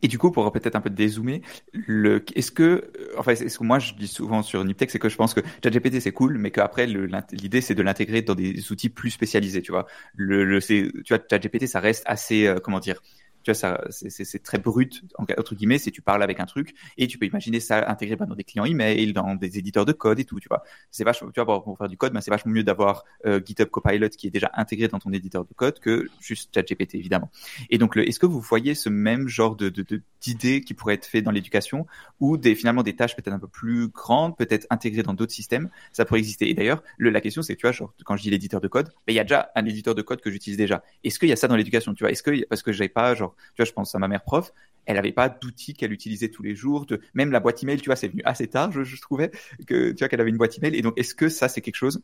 et 0.03 0.09
du 0.09 0.19
coup, 0.19 0.31
pour 0.31 0.51
peut-être 0.53 0.77
un 0.77 0.81
peu 0.83 0.91
dézoomer, 0.91 1.41
le, 1.73 2.23
est-ce 2.37 2.53
que, 2.53 2.93
enfin, 3.17 3.33
est-ce 3.33 3.59
que 3.59 3.65
moi 3.65 3.79
je 3.79 3.95
dis 3.95 4.07
souvent 4.07 4.43
sur 4.43 4.63
Niptech, 4.63 4.91
c'est 4.91 4.99
que 4.99 5.09
je 5.09 5.17
pense 5.17 5.33
que 5.33 5.41
ChatGPT 5.65 6.01
c'est 6.01 6.13
cool, 6.13 6.37
mais 6.39 6.51
qu'après 6.51 6.87
l'idée 6.87 7.61
c'est 7.63 7.75
de 7.75 7.83
l'intégrer 7.83 8.21
dans 8.23 8.35
des 8.35 8.71
outils 8.71 8.91
plus 8.91 9.11
spécialisés, 9.11 9.63
tu 9.63 9.73
vois. 9.73 9.87
Le, 10.15 10.45
le 10.45 10.61
tu 10.61 10.93
vois, 11.09 11.19
ChatGPT 11.29 11.67
ça 11.67 11.81
reste 11.81 12.03
assez, 12.07 12.47
euh, 12.47 12.57
comment 12.63 12.81
dire, 12.81 13.01
tu 13.43 13.53
vois, 13.53 13.81
c'est 13.91 14.43
très 14.43 14.59
brut, 14.59 15.03
entre 15.17 15.55
guillemets, 15.55 15.79
c'est 15.79 15.91
tu 15.91 16.03
parles 16.03 16.23
avec 16.23 16.41
un 16.41 16.47
truc 16.47 16.75
et 16.97 17.07
tu 17.07 17.19
peux 17.19 17.27
imaginer 17.27 17.61
ça 17.61 17.89
intégré 17.89 18.17
bah, 18.17 18.27
dans 18.27 18.35
des 18.35 18.45
clients 18.45 18.65
email, 18.65 19.13
dans 19.13 19.35
des 19.35 19.59
éditeurs 19.59 19.85
de 19.85 19.93
code 19.93 20.21
et 20.21 20.25
tout, 20.25 20.41
tu 20.41 20.49
vois. 20.49 20.63
C'est 20.91 21.05
vachement, 21.05 21.31
tu 21.31 21.41
vois, 21.43 21.63
pour, 21.63 21.79
faire 21.79 21.89
du 21.89 21.97
code, 21.97 22.13
ben, 22.13 22.21
c'est 22.21 22.31
vachement 22.31 22.53
mieux 22.53 22.65
d'avoir 22.65 23.05
euh, 23.27 23.41
GitHub 23.45 23.69
Copilot 23.69 24.09
qui 24.11 24.27
est 24.27 24.31
déjà 24.31 24.51
intégré 24.55 24.89
dans 24.89 24.99
ton 24.99 25.13
éditeur 25.13 25.45
de 25.45 25.55
code 25.55 25.79
que 25.79 26.09
juste 26.21 26.55
ChatGPT, 26.55 26.97
évidemment. 26.97 27.31
Et 27.71 27.79
donc, 27.79 27.97
est-ce 27.97 28.19
que 28.19 28.27
vous 28.27 28.41
voyez 28.41 28.75
ce 28.75 28.89
même 28.89 29.29
genre 29.29 29.57
de, 29.57 29.73
d'idées 30.21 30.61
qui 30.63 30.75
pourraient 30.75 30.95
être 30.95 31.07
fait 31.07 31.23
dans 31.23 31.31
l'éducation 31.31 31.87
ou 32.21 32.37
des, 32.37 32.55
finalement 32.55 32.83
des 32.83 32.97
tâches 32.97 33.17
peut-être 33.17 33.33
un 33.33 33.39
peu 33.39 33.49
plus 33.49 33.89
grandes, 33.89 34.37
peut-être 34.37 34.67
intégrées 34.71 35.03
dans 35.03 35.15
d'autres 35.15 35.33
systèmes, 35.33 35.71
ça 35.93 36.05
pourrait 36.05 36.21
exister. 36.21 36.49
Et 36.51 36.55
d'ailleurs, 36.55 36.83
la 36.99 37.21
question 37.21 37.43
c'est, 37.43 37.57
tu 37.57 37.67
vois, 37.67 37.89
quand 38.05 38.17
je 38.17 38.23
dis 38.23 38.31
l'éditeur 38.31 38.61
de 38.61 38.69
code, 38.69 38.91
il 39.07 39.15
y 39.15 39.21
a 39.21 39.25
déjà 39.25 39.51
un 39.55 39.65
éditeur 39.65 39.95
de 39.95 40.03
code 40.03 40.21
que 40.21 40.31
j'utilise 40.31 40.57
déjà. 40.57 40.83
Est-ce 41.05 41.19
qu'il 41.19 41.29
y 41.29 41.33
a 41.33 41.37
ça 41.37 41.49
dans 41.49 41.57
l'éducation, 41.57 41.95
tu 41.95 42.05
vois? 42.05 42.11
Est-ce 42.11 42.23
que, 42.23 42.47
parce 42.47 42.63
que 42.63 42.73
j'avais 42.73 42.89
pas, 42.89 43.15
genre, 43.15 43.28
tu 43.55 43.63
vois, 43.63 43.65
je 43.65 43.73
pense 43.73 43.95
à 43.95 43.99
ma 43.99 44.09
mère 44.09 44.23
prof, 44.23 44.53
elle 44.87 44.97
avait 44.97 45.13
pas 45.13 45.29
d'outils 45.29 45.75
qu'elle 45.75 45.93
utilisait 45.93 46.29
tous 46.29 46.43
les 46.43 46.55
jours. 46.55 46.87
De, 46.87 47.01
même 47.15 47.31
la 47.31 47.41
boîte 47.41 47.63
email, 47.63 47.79
tu 47.79 47.87
vois, 47.87 47.97
c'est 47.97 48.09
venu 48.09 48.23
assez 48.25 48.49
tard, 48.49 48.73
je, 48.73 49.01
trouvais 49.01 49.31
que 49.67 49.91
tu 49.91 49.99
vois 49.99 50.09
qu'elle 50.09 50.21
avait 50.21 50.31
une 50.31 50.39
boîte 50.39 50.57
email. 50.59 50.75
Et 50.75 50.83
donc, 50.83 50.95
est-ce 50.99 51.15
que 51.15 51.29
ça, 51.29 51.49
c'est 51.49 51.61
quelque 51.61 51.77
chose 51.77 52.01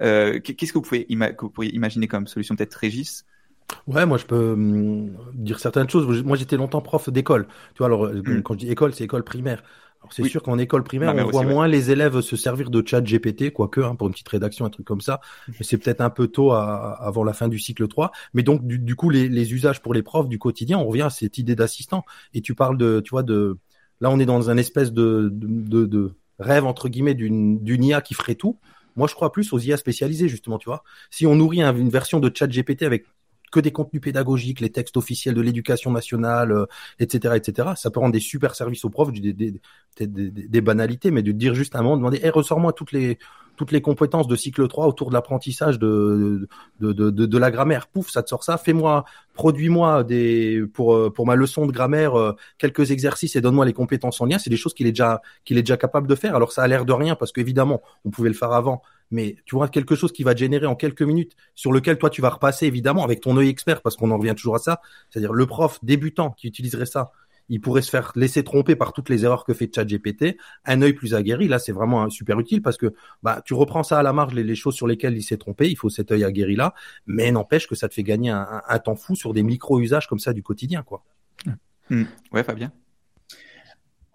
euh, 0.00 0.40
Qu'est-ce 0.40 0.72
que 0.72 0.78
vous 0.78 0.82
pouvez 0.82 1.06
pourriez 1.52 1.74
imaginer 1.74 2.08
comme 2.08 2.26
solution, 2.26 2.56
peut-être 2.56 2.74
Régis? 2.74 3.26
Ouais, 3.86 4.06
moi 4.06 4.16
je 4.16 4.26
peux 4.26 4.52
hum, 4.52 5.16
dire 5.34 5.58
certaines 5.58 5.90
choses. 5.90 6.22
Moi 6.24 6.36
j'étais 6.36 6.56
longtemps 6.56 6.80
prof 6.80 7.10
d'école. 7.10 7.46
Tu 7.74 7.78
vois, 7.78 7.86
alors 7.86 8.06
euh, 8.06 8.22
hmm. 8.24 8.42
quand 8.42 8.54
je 8.54 8.58
dis 8.60 8.70
école, 8.70 8.94
c'est 8.94 9.04
école 9.04 9.24
primaire 9.24 9.62
c'est 10.10 10.24
sûr 10.24 10.42
qu'en 10.42 10.58
école 10.58 10.84
primaire, 10.84 11.14
on 11.14 11.30
voit 11.30 11.44
moins 11.44 11.66
les 11.66 11.90
élèves 11.90 12.20
se 12.20 12.36
servir 12.36 12.70
de 12.70 12.86
chat 12.86 13.00
GPT, 13.00 13.52
quoique 13.52 13.80
hein, 13.80 13.94
pour 13.94 14.06
une 14.08 14.12
petite 14.12 14.28
rédaction, 14.28 14.64
un 14.64 14.70
truc 14.70 14.86
comme 14.86 15.00
ça. 15.00 15.20
Mais 15.48 15.54
c'est 15.62 15.78
peut-être 15.78 16.00
un 16.00 16.10
peu 16.10 16.28
tôt 16.28 16.52
avant 16.52 17.24
la 17.24 17.32
fin 17.32 17.48
du 17.48 17.58
cycle 17.58 17.86
3. 17.88 18.12
Mais 18.34 18.42
donc 18.42 18.66
du, 18.66 18.96
coup, 18.96 19.10
les, 19.10 19.52
usages 19.52 19.82
pour 19.82 19.94
les 19.94 20.02
profs 20.02 20.28
du 20.28 20.38
quotidien, 20.38 20.78
on 20.78 20.86
revient 20.86 21.02
à 21.02 21.10
cette 21.10 21.38
idée 21.38 21.56
d'assistant. 21.56 22.04
Et 22.34 22.40
tu 22.40 22.54
parles 22.54 22.78
de, 22.78 23.00
tu 23.00 23.10
vois, 23.10 23.22
de 23.22 23.58
là, 24.00 24.10
on 24.10 24.18
est 24.18 24.26
dans 24.26 24.50
un 24.50 24.56
espèce 24.56 24.92
de, 24.92 25.30
de, 25.32 25.86
de, 25.86 26.14
rêve 26.38 26.66
entre 26.66 26.88
guillemets 26.88 27.14
d'une 27.14 27.62
d'une 27.62 27.82
IA 27.82 28.00
qui 28.00 28.14
ferait 28.14 28.34
tout. 28.34 28.58
Moi, 28.96 29.08
je 29.08 29.14
crois 29.14 29.30
plus 29.30 29.52
aux 29.52 29.58
IA 29.58 29.76
spécialisées, 29.76 30.28
justement, 30.28 30.58
tu 30.58 30.68
vois. 30.68 30.82
Si 31.10 31.26
on 31.26 31.36
nourrit 31.36 31.60
une 31.60 31.90
version 31.90 32.18
de 32.18 32.30
chat 32.34 32.46
GPT 32.46 32.82
avec 32.82 33.04
que 33.56 33.60
des 33.60 33.72
contenus 33.72 34.02
pédagogiques, 34.02 34.60
les 34.60 34.70
textes 34.70 34.98
officiels 34.98 35.34
de 35.34 35.40
l'éducation 35.40 35.90
nationale, 35.90 36.66
etc., 37.00 37.32
euh, 37.32 37.36
etc. 37.36 37.70
Ça 37.76 37.90
peut 37.90 38.00
rendre 38.00 38.12
des 38.12 38.20
super 38.20 38.54
services 38.54 38.84
aux 38.84 38.90
profs, 38.90 39.12
des, 39.12 40.60
banalités, 40.60 41.10
mais 41.10 41.22
de 41.22 41.32
dire 41.32 41.54
juste 41.54 41.74
un 41.74 41.82
moment, 41.82 41.96
demander, 41.96 42.28
ressors-moi 42.28 42.72
toutes 42.74 42.92
les 42.92 43.18
toutes 43.56 43.72
les 43.72 43.80
compétences 43.80 44.28
de 44.28 44.36
cycle 44.36 44.68
3 44.68 44.86
autour 44.86 45.08
de 45.08 45.14
l'apprentissage 45.14 45.78
de, 45.78 46.46
de, 46.78 47.38
la 47.38 47.50
grammaire. 47.50 47.86
Pouf, 47.86 48.10
ça 48.10 48.22
te 48.22 48.28
sort 48.28 48.44
ça. 48.44 48.58
Fais-moi, 48.58 49.06
produis-moi 49.32 50.04
des 50.04 50.62
pour 50.74 50.94
euh, 50.94 51.10
pour 51.10 51.24
ma 51.24 51.36
leçon 51.36 51.64
de 51.64 51.72
grammaire 51.72 52.18
euh, 52.18 52.36
quelques 52.58 52.90
exercices 52.90 53.34
et 53.34 53.40
donne-moi 53.40 53.64
les 53.64 53.72
compétences 53.72 54.20
en 54.20 54.26
lien. 54.26 54.38
C'est 54.38 54.50
des 54.50 54.58
choses 54.58 54.74
qu'il 54.74 54.86
est 54.86 54.92
déjà 54.92 55.22
qu'il 55.46 55.56
est 55.56 55.62
déjà 55.62 55.78
capable 55.78 56.06
de 56.06 56.14
faire. 56.14 56.36
Alors 56.36 56.52
ça 56.52 56.62
a 56.62 56.68
l'air 56.68 56.84
de 56.84 56.92
rien 56.92 57.14
parce 57.16 57.32
qu'évidemment 57.32 57.80
on 58.04 58.10
pouvait 58.10 58.28
le 58.28 58.34
faire 58.34 58.52
avant, 58.52 58.82
mais 59.10 59.36
tu 59.44 59.54
vois 59.54 59.68
quelque 59.68 59.94
chose 59.94 60.12
qui 60.12 60.22
va 60.22 60.34
générer 60.34 60.66
en 60.66 60.74
quelques 60.74 61.02
minutes, 61.02 61.36
sur 61.54 61.72
lequel 61.72 61.98
toi 61.98 62.10
tu 62.10 62.20
vas 62.20 62.30
repasser 62.30 62.66
évidemment 62.66 63.04
avec 63.04 63.20
ton 63.20 63.36
œil 63.36 63.48
expert, 63.48 63.82
parce 63.82 63.96
qu'on 63.96 64.10
en 64.10 64.18
revient 64.18 64.34
toujours 64.34 64.56
à 64.56 64.58
ça, 64.58 64.80
c'est-à-dire 65.10 65.32
le 65.32 65.46
prof 65.46 65.78
débutant 65.82 66.30
qui 66.30 66.46
utiliserait 66.46 66.86
ça, 66.86 67.12
il 67.48 67.60
pourrait 67.60 67.82
se 67.82 67.90
faire 67.90 68.12
laisser 68.16 68.42
tromper 68.42 68.76
par 68.76 68.92
toutes 68.92 69.08
les 69.08 69.24
erreurs 69.24 69.44
que 69.44 69.54
fait 69.54 69.70
ChatGPT. 69.72 70.36
Un 70.64 70.82
œil 70.82 70.92
plus 70.94 71.14
aguerri, 71.14 71.48
là, 71.48 71.58
c'est 71.58 71.72
vraiment 71.72 72.10
super 72.10 72.38
utile 72.40 72.62
parce 72.62 72.76
que 72.76 72.94
bah 73.22 73.42
tu 73.44 73.54
reprends 73.54 73.82
ça 73.82 73.98
à 73.98 74.02
la 74.02 74.12
marge, 74.12 74.34
les, 74.34 74.54
choses 74.54 74.74
sur 74.74 74.86
lesquelles 74.86 75.16
il 75.16 75.22
s'est 75.22 75.36
trompé, 75.36 75.70
il 75.70 75.76
faut 75.76 75.88
cet 75.88 76.10
œil 76.10 76.24
aguerri 76.24 76.56
là, 76.56 76.74
mais 77.06 77.30
n'empêche 77.30 77.68
que 77.68 77.74
ça 77.74 77.88
te 77.88 77.94
fait 77.94 78.02
gagner 78.02 78.30
un, 78.30 78.78
temps 78.84 78.96
fou 78.96 79.14
sur 79.14 79.32
des 79.32 79.42
micro 79.42 79.80
usages 79.80 80.08
comme 80.08 80.18
ça 80.18 80.32
du 80.32 80.42
quotidien, 80.42 80.82
quoi. 80.82 81.04
Mmh. 81.88 82.02
Ouais, 82.32 82.42
Fabien? 82.42 82.72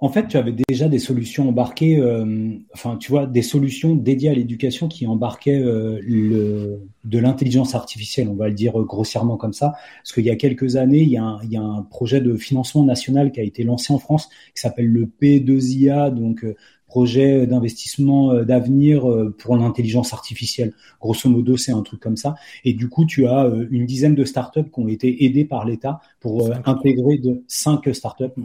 En 0.04 0.10
fait, 0.10 0.28
tu 0.28 0.36
avais 0.36 0.52
déjà 0.68 0.90
des 0.90 0.98
solutions 0.98 1.50
embarquées, 1.50 1.98
euh, 2.00 2.58
enfin, 2.74 2.98
tu 2.98 3.12
vois, 3.12 3.28
des 3.28 3.44
solutions 3.44 3.96
dédiées 3.96 4.30
à 4.30 4.34
l'éducation 4.34 4.88
qui 4.88 5.06
embarquaient 5.06 5.62
euh, 5.62 6.78
de 7.04 7.20
l'intelligence 7.20 7.76
artificielle, 7.76 8.28
on 8.28 8.34
va 8.34 8.48
le 8.48 8.56
dire 8.56 8.74
grossièrement 8.82 9.38
comme 9.38 9.54
ça. 9.54 9.76
Parce 10.02 10.14
qu'il 10.14 10.26
y 10.26 10.32
a 10.32 10.36
quelques 10.36 10.76
années, 10.76 11.02
il 11.02 11.10
y 11.10 11.18
a, 11.18 11.24
un, 11.24 11.40
il 11.44 11.52
y 11.52 11.58
a 11.58 11.62
un 11.62 11.84
projet 11.84 12.20
de 12.20 12.36
financement 12.36 12.84
national 12.84 13.32
qui 13.32 13.42
a 13.42 13.44
été 13.44 13.64
lancé 13.64 13.94
en 13.94 14.00
France 14.00 14.30
qui 14.56 14.62
s'appelle 14.62 14.88
le 14.88 15.06
P2IA, 15.06 16.12
donc 16.12 16.46
euh, 16.46 16.56
projet 16.92 17.48
d'investissement 17.48 18.34
euh, 18.34 18.44
d'avenir 18.44 19.10
euh, 19.10 19.34
pour 19.42 19.56
l'intelligence 19.56 20.12
artificielle. 20.12 20.74
Grosso 21.00 21.30
modo, 21.30 21.56
c'est 21.56 21.72
un 21.72 21.84
truc 21.84 22.02
comme 22.02 22.18
ça. 22.18 22.36
Et 22.66 22.74
du 22.74 22.90
coup, 22.90 23.06
tu 23.06 23.28
as 23.28 23.46
euh, 23.46 23.66
une 23.72 23.86
dizaine 23.86 24.14
de 24.14 24.26
startups 24.26 24.70
qui 24.72 24.80
ont 24.84 24.90
été 24.90 25.24
aidées 25.24 25.46
par 25.46 25.64
l'État 25.66 26.02
pour 26.20 26.52
intégrer 26.66 27.18
de 27.18 27.44
cinq 27.48 27.96
startups 27.96 28.36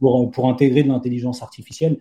pour, 0.00 0.30
pour 0.30 0.48
intégrer 0.48 0.82
de 0.84 0.88
l'intelligence 0.88 1.42
artificielle. 1.42 1.98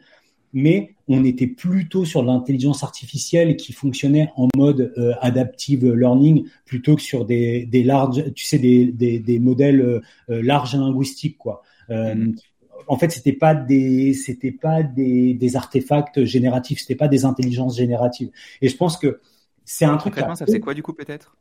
Mais 0.53 0.95
on 1.09 1.25
était 1.25 1.47
plutôt 1.47 2.05
sur 2.05 2.21
de 2.21 2.27
l'intelligence 2.27 2.81
artificielle 2.81 3.57
qui 3.57 3.73
fonctionnait 3.73 4.29
en 4.37 4.47
mode 4.55 4.93
adaptive 5.19 5.85
learning 5.93 6.45
plutôt 6.63 6.95
que 6.95 7.01
sur 7.01 7.25
des, 7.25 7.65
des 7.65 7.83
larges, 7.83 8.23
tu 8.33 8.45
sais, 8.45 8.57
des, 8.57 8.85
des, 8.85 9.19
des 9.19 9.39
modèles 9.39 10.01
larges 10.29 10.77
linguistiques, 10.77 11.37
quoi. 11.37 11.61
Mm-hmm 11.89 12.35
en 12.87 12.97
fait, 12.97 13.09
c'était 13.09 13.33
pas 13.33 13.55
des, 13.55 14.13
c'était 14.13 14.51
pas 14.51 14.83
des, 14.83 15.33
des 15.33 15.55
artefacts 15.55 16.23
génératifs, 16.23 16.79
c'était 16.79 16.95
pas 16.95 17.07
des 17.07 17.25
intelligences 17.25 17.77
génératives. 17.77 18.31
Et 18.61 18.69
je 18.69 18.77
pense 18.77 18.97
que 18.97 19.19
c'est 19.63 19.85
un 19.85 19.97
truc. 19.97 20.15
ça 20.15 20.45
faisait 20.45 20.59
quoi 20.59 20.73
du 20.73 20.83
coup 20.83 20.93
peut-être? 20.93 21.35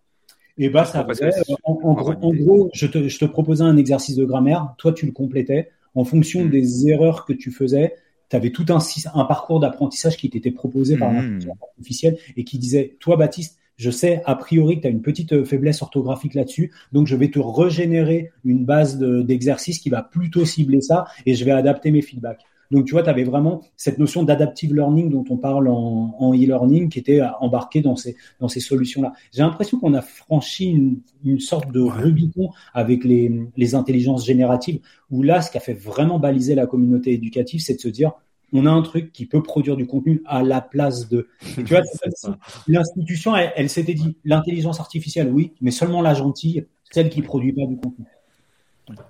Et 0.57 0.67
eh 0.67 0.69
bah, 0.69 0.89
ben, 0.95 1.15
ça 1.15 1.43
en, 1.65 2.33
gros, 2.33 2.71
je 2.73 2.87
te, 2.87 3.09
je 3.09 3.19
te 3.19 3.25
proposais 3.25 3.65
un 3.65 3.77
exercice 3.77 4.15
de 4.15 4.25
grammaire, 4.25 4.75
toi 4.79 4.93
tu 4.93 5.05
le 5.05 5.11
complétais 5.11 5.71
en 5.97 6.05
fonction 6.05 6.45
hmm. 6.45 6.51
des 6.51 6.89
erreurs 6.89 7.25
que 7.25 7.33
tu 7.33 7.51
faisais. 7.51 7.95
Tu 8.31 8.37
avais 8.37 8.51
tout 8.51 8.67
un, 8.69 8.79
un 9.15 9.25
parcours 9.25 9.61
d'apprentissage 9.61 10.17
qui 10.17 10.31
t'était 10.31 10.53
proposé 10.53 10.97
par 10.97 11.11
hmm. 11.11 11.17
l'intelligence 11.17 11.59
artificielle 11.61 12.19
et 12.37 12.45
qui 12.45 12.59
disait, 12.59 12.97
toi 13.01 13.17
Baptiste, 13.17 13.59
je 13.77 13.91
sais 13.91 14.23
a 14.25 14.35
priori 14.37 14.77
que 14.77 14.83
tu 14.83 14.87
as 14.87 14.91
une 14.91 15.03
petite 15.03 15.33
euh, 15.33 15.45
faiblesse 15.45 15.83
orthographique 15.83 16.35
là-dessus, 16.35 16.73
donc 16.93 17.07
je 17.07 17.17
vais 17.17 17.31
te 17.31 17.39
régénérer 17.39 18.31
une 18.45 18.65
base 18.65 18.99
d'exercice 18.99 19.79
qui 19.79 19.91
va 19.91 20.03
plutôt 20.03 20.45
cibler 20.45 20.81
ça 20.81 21.07
et 21.27 21.35
je 21.35 21.45
vais 21.45 21.51
adapter 21.51 21.91
mes 21.91 22.03
feedbacks. 22.03 22.45
Donc, 22.71 22.87
tu 22.87 22.93
vois, 22.93 23.03
tu 23.03 23.11
avais 23.11 23.25
vraiment 23.25 23.63
cette 23.77 23.99
notion 23.99 24.23
d'adaptive 24.23 24.75
learning 24.75 25.11
dont 25.11 25.25
on 25.29 25.37
parle 25.37 25.69
en, 25.69 26.33
e-learning 26.35 26.89
qui 26.89 26.99
était 26.99 27.21
embarquée 27.41 27.83
dans 27.83 27.95
ces, 27.95 28.17
dans 28.41 28.49
ces 28.49 28.61
solutions-là. 28.61 29.13
J'ai 29.33 29.43
l'impression 29.43 29.79
qu'on 29.79 29.95
a 29.95 30.01
franchi 30.01 30.71
une, 30.71 31.01
une, 31.25 31.41
sorte 31.41 31.71
de 31.71 31.81
Rubicon 31.81 32.51
avec 32.73 33.05
les, 33.05 33.49
les 33.57 33.75
intelligences 33.75 34.27
génératives 34.27 34.81
où 35.11 35.23
là, 35.23 35.43
ce 35.43 35.51
qui 35.51 35.59
a 35.59 35.61
fait 35.61 35.75
vraiment 35.75 36.19
baliser 36.19 36.55
la 36.55 36.67
communauté 36.67 37.13
éducative, 37.13 37.61
c'est 37.61 37.75
de 37.75 37.81
se 37.81 37.89
dire, 37.89 38.13
on 38.55 38.67
a 38.67 38.71
un 38.71 38.83
truc 38.83 39.13
qui 39.13 39.27
peut 39.27 39.43
produire 39.43 39.77
du 39.77 39.87
contenu 39.87 40.23
à 40.27 40.43
la 40.43 40.61
place 40.61 41.09
de. 41.09 41.29
tu 41.55 41.65
vois, 41.65 41.83
l'institution, 42.69 43.37
elle, 43.37 43.69
s'était 43.69 43.95
dit, 43.95 44.17
l'intelligence 44.25 44.81
artificielle, 44.81 45.29
oui, 45.31 45.53
mais 45.61 45.73
seulement 45.73 46.01
la 46.01 46.15
gentille, 46.15 46.67
celle 46.91 47.11
qui 47.11 47.21
produit 47.21 47.53
pas 47.53 47.67
du 47.67 47.77
contenu. 47.77 48.07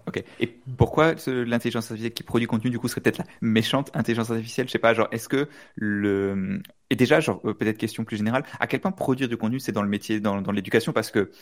Ok. 0.06 0.22
Et 0.40 0.46
pourquoi 0.76 1.14
l'intelligence 1.26 1.90
artificielle 1.90 2.12
qui 2.14 2.22
produit 2.22 2.46
contenu 2.46 2.70
du 2.70 2.78
coup 2.78 2.88
serait 2.88 3.00
peut-être 3.00 3.18
la 3.18 3.26
méchante 3.40 3.90
intelligence 3.94 4.30
artificielle? 4.30 4.66
Je 4.66 4.72
sais 4.72 4.78
pas. 4.78 4.94
Genre, 4.94 5.08
est-ce 5.12 5.28
que 5.28 5.48
le 5.74 6.62
et 6.94 6.96
déjà, 6.96 7.18
genre 7.18 7.40
euh, 7.44 7.54
peut-être 7.54 7.76
question 7.76 8.04
plus 8.04 8.16
générale, 8.16 8.44
à 8.60 8.68
quel 8.68 8.80
point 8.80 8.92
produire 8.92 9.28
du 9.28 9.36
contenu 9.36 9.58
c'est 9.58 9.72
dans 9.72 9.82
le 9.82 9.88
métier, 9.88 10.20
dans, 10.20 10.38
l'éducation? 10.52 10.92
Parce 10.92 11.10
que 11.10 11.32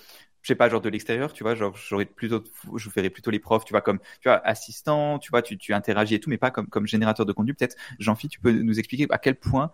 je 0.41 0.49
sais 0.49 0.55
pas, 0.55 0.71
genre 0.71 0.81
de 0.81 0.89
l'extérieur, 0.89 1.35
tu 1.35 1.43
vois, 1.45 1.55
genre 1.55 1.77
j'aurais 1.77 2.07
plutôt, 2.07 2.43
je 2.75 2.89
ferais 2.89 3.11
plutôt 3.11 3.31
les 3.31 3.39
profs, 3.39 3.67
tu 3.67 3.75
vois, 3.75 3.83
comme 3.83 3.99
tu 3.99 4.31
vois 4.31 4.41
assistant, 4.47 5.19
tu 5.19 5.29
vois, 5.29 5.43
tu, 5.43 5.75
interagis 5.75 6.15
et 6.15 6.21
tout, 6.21 6.31
mais 6.31 6.39
pas 6.39 6.51
comme 6.51 6.87
générateur 6.87 7.27
de 7.27 7.33
contenu. 7.35 7.53
Peut-être, 7.53 7.77
Jean-Phi, 7.99 8.29
tu 8.29 8.41
peux 8.41 8.51
nous 8.51 8.79
expliquer 8.79 9.07
à 9.11 9.19
quel 9.19 9.35
point 9.35 9.71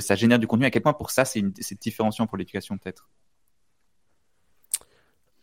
ça 0.00 0.14
génère 0.14 0.38
du 0.38 0.46
contenu, 0.46 0.66
à 0.66 0.70
quel 0.70 0.82
point 0.82 0.92
pour 0.92 1.10
ça 1.10 1.24
c'est 1.24 1.42
différenciant 1.80 2.26
pour 2.26 2.36
l'éducation 2.36 2.76
peut-être? 2.76 3.08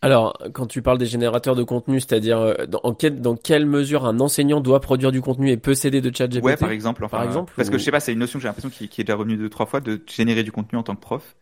Alors, 0.02 0.38
quand 0.54 0.66
tu 0.66 0.82
parles 0.82 0.98
des 0.98 1.06
générateurs 1.06 1.56
de 1.56 1.64
contenu, 1.64 2.00
c'est-à-dire 2.00 2.38
euh, 2.40 2.66
dans, 2.68 2.80
en 2.84 2.96
dans 3.12 3.36
quelle 3.36 3.66
mesure 3.66 4.06
un 4.06 4.20
enseignant 4.22 4.62
doit 4.62 4.80
produire 4.80 5.12
du 5.12 5.22
contenu 5.22 5.50
et 5.52 5.58
peut 5.58 5.74
s'aider 5.74 6.00
de 6.00 6.16
ChatGPT? 6.16 6.44
Ouais, 6.46 6.56
par 6.58 6.72
exemple. 6.72 7.04
Enfin, 7.04 7.18
Par 7.18 7.26
exemple, 7.26 7.54
Parce 7.58 7.68
ou- 7.68 7.74
que 7.74 7.78
je 7.78 7.84
sais 7.84 7.92
pas, 7.92 8.00
c'est 8.00 8.14
une 8.14 8.20
notion 8.20 8.40
que 8.40 8.44
j'ai 8.44 8.48
l'impression 8.48 8.70
qui, 8.70 8.88
qui 8.88 9.02
est 9.02 9.04
déjà 9.04 9.16
revenue 9.18 9.36
deux 9.38 9.50
trois 9.50 9.66
fois 9.66 9.82
de 9.82 10.02
générer 10.08 10.44
du 10.44 10.52
contenu 10.54 10.78
en 10.80 10.84
tant 10.84 10.96
que 10.96 11.02
prof. 11.02 11.36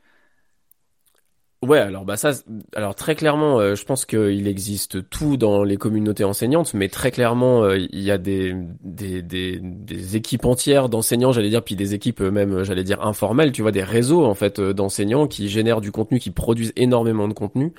Ouais, 1.64 1.80
alors 1.80 2.06
bah 2.06 2.18
ça, 2.18 2.34
alors 2.76 2.94
très 2.94 3.16
clairement, 3.16 3.60
euh, 3.60 3.74
je 3.74 3.84
pense 3.84 4.06
qu'il 4.06 4.48
existe 4.48 5.10
tout 5.10 5.38
dans 5.38 5.64
les 5.64 5.76
communautés 5.78 6.24
enseignantes, 6.24 6.76
mais 6.76 6.88
très 6.88 7.10
clairement, 7.10 7.64
euh, 7.64 7.80
il 7.80 8.02
y 8.02 8.12
a 8.12 8.20
des 8.20 8.54
des, 8.84 9.24
des, 9.24 9.60
des 9.60 10.16
équipes 10.16 10.46
entières 10.46 10.88
d'enseignants, 10.88 11.32
j'allais 11.32 11.50
dire, 11.50 11.64
puis 11.64 11.76
des 11.76 11.96
équipes 11.96 12.22
euh, 12.22 12.30
même, 12.30 12.64
j'allais 12.64 12.84
dire 12.84 13.02
informelles, 13.02 13.52
tu 13.54 13.64
vois, 13.64 13.72
des 13.72 13.82
réseaux 13.82 14.24
en 14.24 14.36
fait 14.36 14.60
euh, 14.60 14.72
d'enseignants 14.72 15.26
qui 15.26 15.50
génèrent 15.50 15.82
du 15.82 15.92
contenu, 15.92 16.20
qui 16.20 16.30
produisent 16.30 16.74
énormément 16.76 17.28
de 17.28 17.34
contenu 17.34 17.74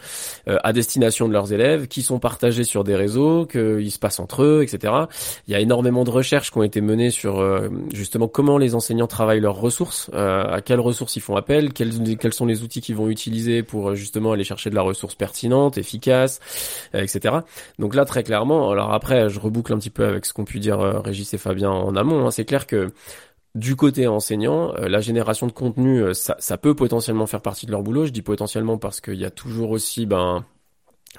euh, 0.48 0.56
à 0.64 0.72
destination 0.72 1.28
de 1.28 1.32
leurs 1.32 1.52
élèves, 1.52 1.86
qui 1.86 2.02
sont 2.02 2.18
partagés 2.18 2.64
sur 2.64 2.82
des 2.82 2.96
réseaux, 2.96 3.46
qu'ils 3.46 3.92
se 3.92 4.00
passent 4.00 4.18
entre 4.18 4.42
eux, 4.42 4.64
etc. 4.64 4.92
Il 5.46 5.52
y 5.52 5.54
a 5.54 5.60
énormément 5.60 6.02
de 6.02 6.10
recherches 6.10 6.50
qui 6.50 6.58
ont 6.58 6.64
été 6.64 6.80
menées 6.80 7.10
sur 7.12 7.38
euh, 7.38 7.68
justement 7.94 8.26
comment 8.26 8.58
les 8.58 8.74
enseignants 8.74 9.06
travaillent 9.06 9.38
leurs 9.40 9.60
ressources, 9.60 10.10
à 10.14 10.60
quelles 10.64 10.80
ressources 10.80 11.14
ils 11.14 11.20
font 11.20 11.36
appel, 11.36 11.72
quels, 11.72 12.16
quels 12.18 12.34
sont 12.34 12.46
les 12.46 12.64
outils 12.64 12.80
qu'ils 12.80 12.96
vont 12.96 13.08
utiliser 13.08 13.62
pour 13.68 13.90
euh, 13.90 13.94
justement 13.94 14.32
aller 14.32 14.42
chercher 14.42 14.70
de 14.70 14.74
la 14.74 14.82
ressource 14.82 15.14
pertinente, 15.14 15.78
efficace, 15.78 16.40
euh, 16.94 17.02
etc. 17.02 17.36
Donc 17.78 17.94
là, 17.94 18.04
très 18.04 18.24
clairement, 18.24 18.70
alors 18.70 18.92
après, 18.92 19.28
je 19.28 19.38
reboucle 19.38 19.72
un 19.72 19.78
petit 19.78 19.90
peu 19.90 20.04
avec 20.04 20.26
ce 20.26 20.32
qu'ont 20.32 20.44
pu 20.44 20.58
dire 20.58 20.80
euh, 20.80 20.98
Régis 20.98 21.32
et 21.34 21.38
Fabien 21.38 21.70
en 21.70 21.94
amont, 21.94 22.26
hein, 22.26 22.30
c'est 22.32 22.44
clair 22.44 22.66
que 22.66 22.90
du 23.54 23.76
côté 23.76 24.06
enseignant, 24.06 24.72
la 24.74 25.00
génération 25.00 25.46
de 25.46 25.52
contenu, 25.52 26.14
ça, 26.14 26.36
ça 26.38 26.58
peut 26.58 26.74
potentiellement 26.74 27.26
faire 27.26 27.40
partie 27.40 27.66
de 27.66 27.72
leur 27.72 27.82
boulot. 27.82 28.04
Je 28.04 28.12
dis 28.12 28.22
potentiellement 28.22 28.78
parce 28.78 29.00
qu'il 29.00 29.14
y 29.14 29.24
a 29.24 29.30
toujours 29.30 29.70
aussi 29.70 30.06
ben 30.06 30.44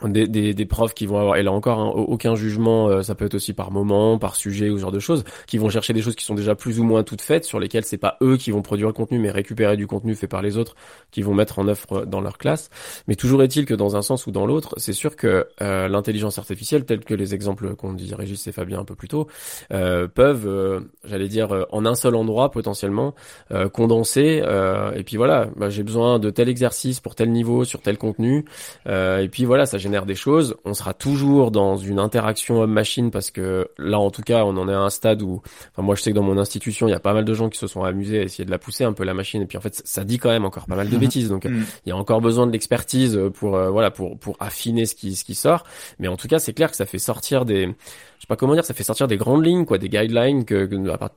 des, 0.03 0.27
des, 0.27 0.53
des 0.53 0.65
profs 0.65 0.93
qui 0.93 1.05
vont 1.05 1.19
avoir, 1.19 1.35
et 1.37 1.43
là 1.43 1.51
encore, 1.51 1.79
hein, 1.79 1.89
aucun 1.95 2.35
jugement, 2.35 2.87
euh, 2.87 3.01
ça 3.01 3.15
peut 3.15 3.25
être 3.25 3.35
aussi 3.35 3.53
par 3.53 3.71
moment, 3.71 4.17
par 4.17 4.35
sujet 4.35 4.69
ou 4.69 4.77
ce 4.77 4.81
genre 4.81 4.91
de 4.91 4.99
choses, 4.99 5.23
qui 5.47 5.57
vont 5.57 5.69
chercher 5.69 5.93
des 5.93 6.01
choses 6.01 6.15
qui 6.15 6.25
sont 6.25 6.35
déjà 6.35 6.55
plus 6.55 6.79
ou 6.79 6.83
moins 6.83 7.03
toutes 7.03 7.21
faites, 7.21 7.45
sur 7.45 7.59
lesquelles 7.59 7.85
c'est 7.85 7.97
pas 7.97 8.17
eux 8.21 8.37
qui 8.37 8.51
vont 8.51 8.61
produire 8.61 8.87
le 8.87 8.93
contenu, 8.93 9.19
mais 9.19 9.31
récupérer 9.31 9.77
du 9.77 9.87
contenu 9.87 10.15
fait 10.15 10.27
par 10.27 10.41
les 10.41 10.57
autres, 10.57 10.75
qui 11.11 11.21
vont 11.21 11.33
mettre 11.33 11.59
en 11.59 11.67
œuvre 11.67 12.05
dans 12.05 12.21
leur 12.21 12.37
classe. 12.37 12.69
Mais 13.07 13.15
toujours 13.15 13.43
est-il 13.43 13.65
que 13.65 13.73
dans 13.73 13.95
un 13.95 14.01
sens 14.01 14.27
ou 14.27 14.31
dans 14.31 14.45
l'autre, 14.45 14.73
c'est 14.77 14.93
sûr 14.93 15.15
que 15.15 15.47
euh, 15.61 15.87
l'intelligence 15.87 16.37
artificielle, 16.37 16.85
telle 16.85 17.03
que 17.03 17.13
les 17.13 17.33
exemples 17.33 17.75
qu'on 17.75 17.93
dit 17.93 18.13
Régis 18.13 18.47
et 18.47 18.51
Fabien 18.51 18.79
un 18.79 18.85
peu 18.85 18.95
plus 18.95 19.07
tôt, 19.07 19.27
euh, 19.73 20.07
peuvent, 20.07 20.47
euh, 20.47 20.79
j'allais 21.03 21.27
dire, 21.27 21.51
euh, 21.53 21.63
en 21.71 21.85
un 21.85 21.95
seul 21.95 22.15
endroit 22.15 22.51
potentiellement, 22.51 23.15
euh, 23.51 23.69
condenser, 23.69 24.41
euh, 24.43 24.91
et 24.93 25.03
puis 25.03 25.17
voilà, 25.17 25.49
bah, 25.55 25.69
j'ai 25.69 25.83
besoin 25.83 26.19
de 26.19 26.29
tel 26.29 26.49
exercice 26.49 26.99
pour 26.99 27.15
tel 27.15 27.31
niveau, 27.31 27.63
sur 27.65 27.81
tel 27.81 27.97
contenu, 27.97 28.45
euh, 28.87 29.19
et 29.19 29.29
puis 29.29 29.45
voilà, 29.45 29.65
ça 29.65 29.77
génère 29.77 29.88
des 29.89 30.15
choses. 30.15 30.55
On 30.63 30.73
sera 30.73 30.93
toujours 30.93 31.51
dans 31.51 31.75
une 31.75 31.99
interaction 31.99 32.61
homme-machine 32.61 33.11
parce 33.11 33.31
que 33.31 33.67
là, 33.77 33.99
en 33.99 34.11
tout 34.11 34.21
cas, 34.21 34.45
on 34.45 34.55
en 34.57 34.69
est 34.69 34.73
à 34.73 34.79
un 34.79 34.89
stade 34.89 35.21
où, 35.21 35.41
enfin, 35.73 35.81
moi, 35.81 35.95
je 35.95 36.01
sais 36.01 36.11
que 36.11 36.15
dans 36.15 36.23
mon 36.23 36.37
institution, 36.37 36.87
il 36.87 36.91
y 36.91 36.93
a 36.93 36.99
pas 36.99 37.13
mal 37.13 37.25
de 37.25 37.33
gens 37.33 37.49
qui 37.49 37.59
se 37.59 37.67
sont 37.67 37.83
amusés 37.83 38.19
à 38.19 38.23
essayer 38.23 38.45
de 38.45 38.51
la 38.51 38.59
pousser 38.59 38.85
un 38.85 38.93
peu 38.93 39.03
la 39.03 39.13
machine. 39.13 39.41
Et 39.41 39.45
puis 39.45 39.57
en 39.57 39.61
fait, 39.61 39.81
ça, 39.83 40.03
dit 40.03 40.17
quand 40.17 40.29
même 40.29 40.45
encore 40.45 40.65
pas 40.65 40.75
mal 40.75 40.89
de 40.89 40.97
bêtises. 41.05 41.29
Donc, 41.29 41.45
Mm. 41.49 41.63
il 41.85 41.89
y 41.89 41.91
a 41.91 41.95
encore 41.95 42.21
besoin 42.21 42.47
de 42.47 42.51
l'expertise 42.51 43.19
pour, 43.35 43.55
euh, 43.55 43.69
voilà, 43.69 43.91
pour 43.91 44.17
pour 44.17 44.35
affiner 44.39 44.85
ce 44.85 44.95
qui 44.95 45.15
ce 45.15 45.23
qui 45.23 45.35
sort. 45.35 45.63
Mais 45.99 46.07
en 46.07 46.17
tout 46.17 46.27
cas, 46.27 46.39
c'est 46.39 46.53
clair 46.53 46.69
que 46.69 46.77
ça 46.77 46.85
fait 46.85 46.99
sortir 46.99 47.45
des, 47.45 47.75
je 48.19 48.23
sais 48.23 48.27
pas 48.27 48.35
comment 48.35 48.53
dire, 48.53 48.65
ça 48.65 48.73
fait 48.73 48.83
sortir 48.83 49.07
des 49.07 49.15
grandes 49.15 49.45
lignes, 49.45 49.63
quoi, 49.63 49.77
des 49.77 49.87
guidelines 49.87 50.43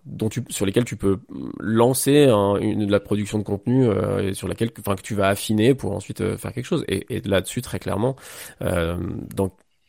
dont 0.07 0.29
sur 0.51 0.65
lesquelles 0.65 0.85
tu 0.85 0.95
peux 0.95 1.19
lancer 1.59 2.27
de 2.27 2.93
la 2.93 3.01
production 3.01 3.39
de 3.39 3.43
contenu 3.43 3.89
euh, 3.89 4.29
et 4.29 4.35
sur 4.35 4.47
laquelle, 4.47 4.71
enfin, 4.79 4.95
que 4.95 5.03
tu 5.03 5.17
vas 5.17 5.27
affiner 5.27 5.75
pour 5.75 5.97
ensuite 5.97 6.21
euh, 6.21 6.37
faire 6.37 6.53
quelque 6.53 6.65
chose. 6.65 6.85
Et, 6.87 7.21
là-dessus, 7.25 7.61
très 7.61 7.81
clairement, 7.81 8.15
euh, 8.63 8.97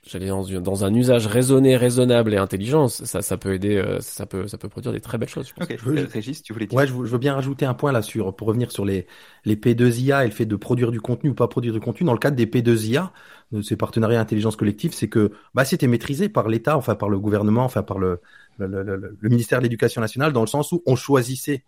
j'allais 0.06 0.28
dans, 0.28 0.44
une- 0.44 0.60
dans 0.62 0.84
un 0.86 0.94
usage 0.94 1.28
raisonné, 1.28 1.78
raisonnable 1.78 2.34
et 2.34 2.38
intelligent, 2.38 2.88
ça, 2.88 3.22
ça 3.22 3.38
peut 3.38 3.54
aider, 3.54 3.78
euh, 3.78 4.00
ça 4.02 4.26
peut, 4.26 4.48
ça 4.48 4.58
peut 4.58 4.70
produire 4.70 4.92
des 4.92 5.00
très 5.02 5.18
belles 5.18 5.30
choses. 5.30 5.48
Je 5.48 5.54
pense. 5.54 5.68
Je 5.70 5.84
veux- 5.86 6.06
Régis, 6.06 6.42
tu 6.44 6.54
voulais 6.54 6.68
dire 6.68 6.78
Ouais, 6.78 6.88
je, 6.88 6.94
veux- 6.94 7.06
je 7.06 7.12
veux 7.12 7.18
bien 7.18 7.34
rajouter 7.36 7.66
un 7.66 7.74
point 7.74 7.92
là 7.92 8.02
sur 8.02 8.36
pour 8.36 8.48
revenir 8.48 8.72
sur 8.72 8.86
les 8.86 9.08
les 9.46 9.56
P2IA 9.56 10.26
et 10.26 10.28
le 10.28 10.34
fait 10.34 10.46
de 10.46 10.56
produire 10.56 10.92
du 10.92 11.00
contenu 11.02 11.30
ou 11.30 11.34
pas 11.36 11.48
produire 11.48 11.74
du 11.74 11.80
contenu. 11.80 12.06
Dans 12.06 12.14
le 12.14 12.20
cadre 12.20 12.36
des 12.36 12.48
P2IA, 12.48 13.14
de 13.52 13.62
ces 13.62 13.76
partenariats 13.78 14.20
intelligence 14.20 14.56
collective, 14.56 14.94
c'est 14.94 15.10
que 15.10 15.32
bah 15.54 15.64
c'était 15.66 15.88
maîtrisé 15.88 16.28
par 16.30 16.50
l'État, 16.50 16.78
enfin 16.78 16.96
par 16.96 17.10
le 17.10 17.20
gouvernement, 17.20 17.64
enfin 17.64 17.84
par 17.84 17.98
le 18.00 18.20
le, 18.58 18.68
le- 18.68 18.84
le- 18.84 19.18
le 19.20 19.30
ministère 19.30 19.60
de 19.60 19.64
l'Éducation 19.64 20.02
nationale, 20.02 20.34
dans 20.34 20.42
le 20.42 20.48
sens 20.48 20.72
où 20.72 20.84
on 20.86 20.96
choisissait 20.96 21.64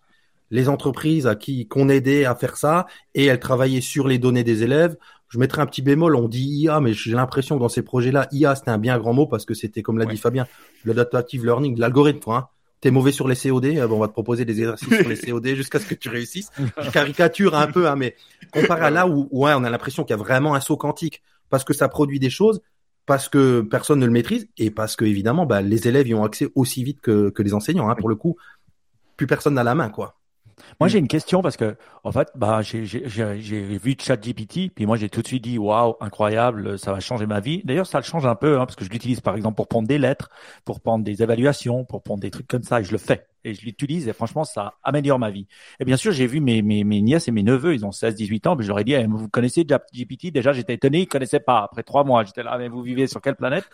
les 0.51 0.70
entreprises 0.70 1.27
à 1.27 1.36
qui 1.36 1.68
qu'on 1.68 1.89
aidait 1.89 2.25
à 2.25 2.36
faire 2.36 2.58
ça 2.58 2.86
et 3.13 3.25
elles 3.25 3.39
travaillaient 3.39 3.82
sur 3.82 4.08
les 4.08 4.20
données 4.20 4.44
des 4.44 4.63
élèves. 4.63 4.96
Je 5.36 5.39
mettrai 5.39 5.62
un 5.62 5.65
petit 5.65 5.82
bémol, 5.82 6.15
on 6.15 6.30
dit 6.30 6.46
IA, 6.46 6.80
mais 6.80 6.94
j'ai 6.94 7.12
l'impression 7.12 7.58
que 7.58 7.60
dans 7.60 7.68
ces 7.68 7.82
projets-là, 7.82 8.30
IA 8.32 8.56
c'était 8.56 8.72
un 8.72 8.77
bien 8.77 8.98
grand 8.98 9.12
mot 9.12 9.27
parce 9.27 9.44
que 9.44 9.54
c'était 9.54 9.82
comme 9.82 9.98
l'a 9.98 10.06
Ouais. 10.06 10.13
dit 10.13 10.18
Fabien, 10.18 10.48
le 10.86 10.98
adaptive 10.98 11.44
learning, 11.44 11.77
l'algorithme. 11.77 12.20
quoi, 12.22 12.38
Hein. 12.38 12.48
T'es 12.80 12.89
mauvais 12.89 13.12
sur 13.12 13.27
les 13.27 13.36
COD, 13.36 13.66
euh, 13.66 13.86
bon, 13.86 13.98
on 13.98 14.00
va 14.00 14.07
te 14.07 14.14
proposer 14.14 14.46
des 14.46 14.60
exercices 14.60 14.88
sur 14.98 15.10
les 15.10 15.18
COD 15.18 15.46
jusqu'à 15.55 15.79
ce 15.81 15.88
que 15.88 15.94
tu 15.96 16.07
réussisses. 16.07 16.51
Je 16.81 16.90
caricature 16.90 17.53
un 17.53 17.68
peu, 17.68 17.90
hein, 17.90 17.98
mais 17.98 18.16
comparé 18.51 18.83
à 18.86 18.90
là 18.92 19.07
où 19.10 19.27
ouais, 19.31 19.51
on 19.55 19.66
a 19.66 19.70
l'impression 19.70 20.05
qu'il 20.05 20.12
y 20.16 20.20
a 20.20 20.24
vraiment 20.24 20.55
un 20.55 20.62
saut 20.62 20.77
quantique 20.77 21.22
parce 21.50 21.66
que 21.66 21.74
ça 21.74 21.90
produit 21.90 22.20
des 22.20 22.29
choses, 22.29 22.62
parce 23.05 23.27
que 23.27 23.60
personne 23.60 24.00
ne 24.00 24.05
le 24.05 24.14
maîtrise 24.14 24.48
et 24.57 24.72
parce 24.72 24.96
que 24.96 25.03
évidemment, 25.03 25.46
bah, 25.46 25.62
les 25.62 25.90
élèves 25.90 26.07
y 26.07 26.14
ont 26.14 26.24
accès 26.24 26.48
aussi 26.55 26.81
vite 26.86 27.01
que, 27.01 27.29
que 27.29 27.44
les 27.44 27.53
enseignants. 27.53 27.90
Hein, 27.90 27.96
pour 27.96 28.07
le 28.07 28.16
coup, 28.16 28.38
plus 29.18 29.27
personne 29.27 29.55
n'a 29.55 29.64
la 29.66 29.75
main, 29.75 29.90
quoi. 29.90 30.16
Moi, 30.79 30.87
j'ai 30.89 31.00
une 31.00 31.07
question 31.07 31.41
parce 31.41 31.57
que, 31.57 31.75
en 32.03 32.11
fait, 32.11 32.29
bah, 32.35 32.61
j'ai, 32.61 32.85
j'ai, 32.85 33.07
j'ai 33.07 33.41
j'ai 33.41 33.77
vu 33.77 33.96
ChatGPT, 34.00 34.74
puis 34.74 34.85
moi, 34.85 34.98
j'ai 34.98 35.09
tout 35.09 35.22
de 35.22 35.27
suite 35.27 35.44
dit, 35.44 35.57
waouh, 35.57 35.96
incroyable, 36.01 36.79
ça 36.79 36.91
va 36.94 37.00
changer 37.00 37.25
ma 37.25 37.39
vie. 37.39 37.61
D'ailleurs, 37.63 37.87
ça 37.87 38.00
le 38.00 38.03
change 38.03 38.25
un 38.25 38.35
peu, 38.35 38.55
hein, 38.59 38.65
parce 38.65 38.75
que 38.75 38.85
je 38.85 38.89
l'utilise, 38.89 39.22
par 39.22 39.35
exemple, 39.35 39.55
pour 39.55 39.68
prendre 39.68 39.87
des 39.87 39.98
lettres, 39.98 40.29
pour 40.63 40.81
prendre 40.81 41.03
des 41.03 41.22
évaluations, 41.24 41.85
pour 41.85 42.03
prendre 42.03 42.22
des 42.22 42.31
trucs 42.31 42.48
comme 42.48 42.63
ça, 42.63 42.79
et 42.81 42.83
je 42.83 42.91
le 42.91 42.98
fais. 42.98 43.27
Et 43.46 43.53
je 43.53 43.64
l'utilise, 43.64 44.08
et 44.08 44.14
franchement, 44.14 44.44
ça 44.44 44.74
améliore 44.84 45.20
ma 45.20 45.29
vie. 45.29 45.46
Et 45.79 45.86
bien 45.86 45.98
sûr, 45.98 46.12
j'ai 46.12 46.25
vu 46.25 46.40
mes, 46.42 46.64
mes, 46.64 46.84
mes 46.84 47.01
nièces 47.01 47.27
et 47.27 47.31
mes 47.31 47.44
neveux, 47.44 47.75
ils 47.75 47.86
ont 47.86 47.92
16, 47.92 48.16
18 48.16 48.48
ans, 48.48 48.55
mais 48.55 48.64
je 48.64 48.70
leur 48.70 48.79
ai 48.79 48.84
dit, 48.84 48.94
Eh, 48.94 49.05
vous 49.05 49.29
connaissez 49.29 49.66
ChatGPT? 49.70 50.31
Déjà, 50.31 50.51
j'étais 50.51 50.74
étonné, 50.74 51.01
ils 51.01 51.08
connaissaient 51.08 51.40
pas. 51.40 51.60
Après 51.60 51.84
trois 51.84 52.03
mois, 52.03 52.24
j'étais 52.24 52.44
là, 52.44 52.58
mais 52.58 52.68
vous 52.68 52.81
vivez 52.81 53.05
sur 53.08 53.22
quelle 53.22 53.36
planète? 53.36 53.66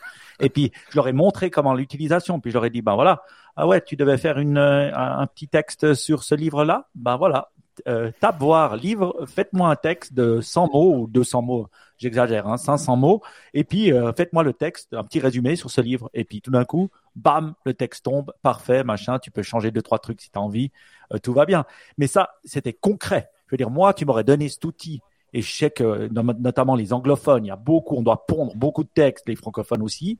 Et 0.41 0.49
puis, 0.49 0.71
je 0.89 0.97
leur 0.97 1.07
ai 1.07 1.13
montré 1.13 1.49
comment 1.49 1.73
l'utilisation, 1.73 2.39
puis 2.41 2.51
je 2.51 2.57
leur 2.57 2.65
ai 2.65 2.69
dit, 2.69 2.81
ben 2.81 2.95
voilà, 2.95 3.23
ah 3.55 3.65
ouais, 3.65 3.81
tu 3.81 3.95
devais 3.95 4.17
faire 4.17 4.39
une, 4.39 4.57
euh, 4.57 4.93
un, 4.93 5.19
un 5.19 5.27
petit 5.27 5.47
texte 5.47 5.93
sur 5.93 6.23
ce 6.23 6.35
livre-là? 6.35 6.89
Ben 6.95 7.15
voilà, 7.15 7.49
euh, 7.87 8.11
tape 8.19 8.39
voir 8.39 8.75
livre, 8.75 9.25
faites-moi 9.27 9.69
un 9.69 9.75
texte 9.75 10.13
de 10.13 10.41
100 10.41 10.69
mots 10.71 10.95
ou 10.95 11.07
200 11.07 11.41
mots, 11.41 11.67
j'exagère, 11.97 12.47
hein, 12.47 12.57
500 12.57 12.95
mots, 12.95 13.21
et 13.53 13.63
puis 13.63 13.91
euh, 13.93 14.11
faites-moi 14.13 14.43
le 14.43 14.53
texte, 14.53 14.93
un 14.93 15.03
petit 15.03 15.19
résumé 15.19 15.55
sur 15.55 15.69
ce 15.71 15.81
livre. 15.81 16.09
Et 16.13 16.23
puis 16.23 16.41
tout 16.41 16.51
d'un 16.51 16.65
coup, 16.65 16.89
bam, 17.15 17.53
le 17.65 17.73
texte 17.73 18.05
tombe, 18.05 18.33
parfait, 18.41 18.83
machin, 18.83 19.19
tu 19.19 19.31
peux 19.31 19.43
changer 19.43 19.71
deux 19.71 19.81
trois 19.81 19.99
trucs 19.99 20.21
si 20.21 20.29
tu 20.31 20.37
as 20.37 20.41
envie, 20.41 20.71
euh, 21.13 21.17
tout 21.19 21.33
va 21.33 21.45
bien. 21.45 21.65
Mais 21.97 22.07
ça, 22.07 22.31
c'était 22.43 22.73
concret. 22.73 23.29
Je 23.47 23.53
veux 23.53 23.57
dire, 23.57 23.69
moi, 23.69 23.93
tu 23.93 24.05
m'aurais 24.05 24.23
donné 24.23 24.49
cet 24.49 24.63
outil. 24.65 25.01
Et 25.33 25.41
je 25.41 25.51
sais 25.55 25.71
que 25.71 26.07
no- 26.11 26.23
notamment 26.33 26.75
les 26.75 26.91
anglophones, 26.93 27.45
il 27.45 27.47
y 27.49 27.51
a 27.51 27.55
beaucoup, 27.55 27.95
on 27.95 28.01
doit 28.01 28.25
pondre 28.25 28.53
beaucoup 28.55 28.83
de 28.83 28.89
textes, 28.93 29.27
les 29.29 29.35
francophones 29.35 29.81
aussi. 29.81 30.19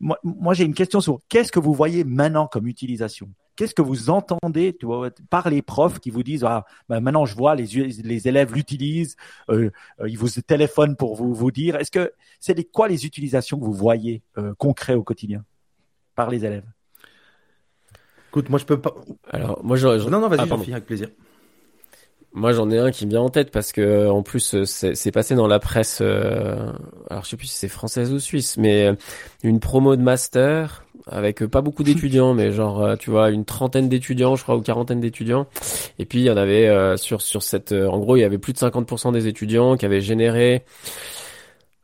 Moi 0.00 0.54
j'ai 0.54 0.64
une 0.64 0.74
question 0.74 1.00
sur 1.00 1.20
qu'est-ce 1.28 1.50
que 1.52 1.60
vous 1.60 1.72
voyez 1.72 2.04
maintenant 2.04 2.46
comme 2.46 2.66
utilisation? 2.66 3.30
Qu'est-ce 3.56 3.74
que 3.74 3.82
vous 3.82 4.10
entendez 4.10 4.76
tu 4.78 4.86
vois, 4.86 5.10
par 5.30 5.48
les 5.48 5.62
profs 5.62 5.98
qui 5.98 6.10
vous 6.10 6.22
disent 6.22 6.44
ah, 6.44 6.64
ben 6.88 7.00
maintenant 7.00 7.24
je 7.26 7.34
vois 7.34 7.54
les, 7.54 7.64
les 7.66 8.28
élèves 8.28 8.52
l'utilisent, 8.54 9.16
euh, 9.48 9.70
euh, 10.00 10.08
ils 10.08 10.18
vous 10.18 10.28
téléphonent 10.28 10.94
pour 10.96 11.16
vous, 11.16 11.34
vous 11.34 11.50
dire. 11.50 11.76
Est-ce 11.76 11.90
que 11.90 12.12
c'est 12.38 12.54
les, 12.54 12.64
quoi 12.64 12.86
les 12.86 13.06
utilisations 13.06 13.58
que 13.58 13.64
vous 13.64 13.72
voyez 13.72 14.22
euh, 14.38 14.54
concrets 14.58 14.94
au 14.94 15.02
quotidien 15.02 15.44
par 16.14 16.30
les 16.30 16.44
élèves? 16.44 16.66
Écoute, 18.28 18.50
moi 18.50 18.58
je 18.58 18.64
peux 18.66 18.80
pas. 18.80 18.94
Alors, 19.30 19.64
moi, 19.64 19.76
je, 19.76 19.98
je- 19.98 20.08
Non, 20.08 20.20
non, 20.20 20.28
vas-y, 20.28 20.40
Ah, 20.40 20.72
avec 20.72 20.86
plaisir. 20.86 21.08
Moi, 22.36 22.52
j'en 22.52 22.70
ai 22.70 22.78
un 22.78 22.90
qui 22.90 23.06
me 23.06 23.10
vient 23.12 23.22
en 23.22 23.30
tête 23.30 23.50
parce 23.50 23.72
que 23.72 24.08
en 24.10 24.22
plus, 24.22 24.54
euh, 24.54 24.64
c'est 24.66 25.10
passé 25.10 25.34
dans 25.34 25.46
la 25.46 25.58
presse. 25.58 26.00
euh, 26.02 26.70
alors, 27.08 27.24
je 27.24 27.30
sais 27.30 27.36
plus 27.38 27.46
si 27.46 27.56
c'est 27.56 27.68
française 27.68 28.12
ou 28.12 28.18
suisse, 28.18 28.58
mais 28.58 28.88
euh, 28.88 28.94
une 29.42 29.58
promo 29.58 29.96
de 29.96 30.02
master 30.02 30.84
avec 31.06 31.42
euh, 31.42 31.48
pas 31.48 31.62
beaucoup 31.62 31.82
d'étudiants, 31.84 32.34
mais 32.34 32.52
genre, 32.52 32.82
euh, 32.82 32.96
tu 32.96 33.08
vois, 33.10 33.30
une 33.30 33.46
trentaine 33.46 33.88
d'étudiants, 33.88 34.36
je 34.36 34.42
crois, 34.42 34.54
ou 34.56 34.60
quarantaine 34.60 35.00
d'étudiants. 35.00 35.46
Et 35.98 36.04
puis, 36.04 36.18
il 36.20 36.24
y 36.24 36.30
en 36.30 36.36
avait 36.36 36.68
euh, 36.68 36.98
sur 36.98 37.22
sur 37.22 37.42
cette. 37.42 37.72
euh, 37.72 37.88
en 37.88 37.98
gros, 37.98 38.16
il 38.16 38.20
y 38.20 38.24
avait 38.24 38.38
plus 38.38 38.52
de 38.52 38.58
50% 38.58 39.12
des 39.12 39.28
étudiants 39.28 39.76
qui 39.78 39.86
avaient 39.86 40.02
généré. 40.02 40.62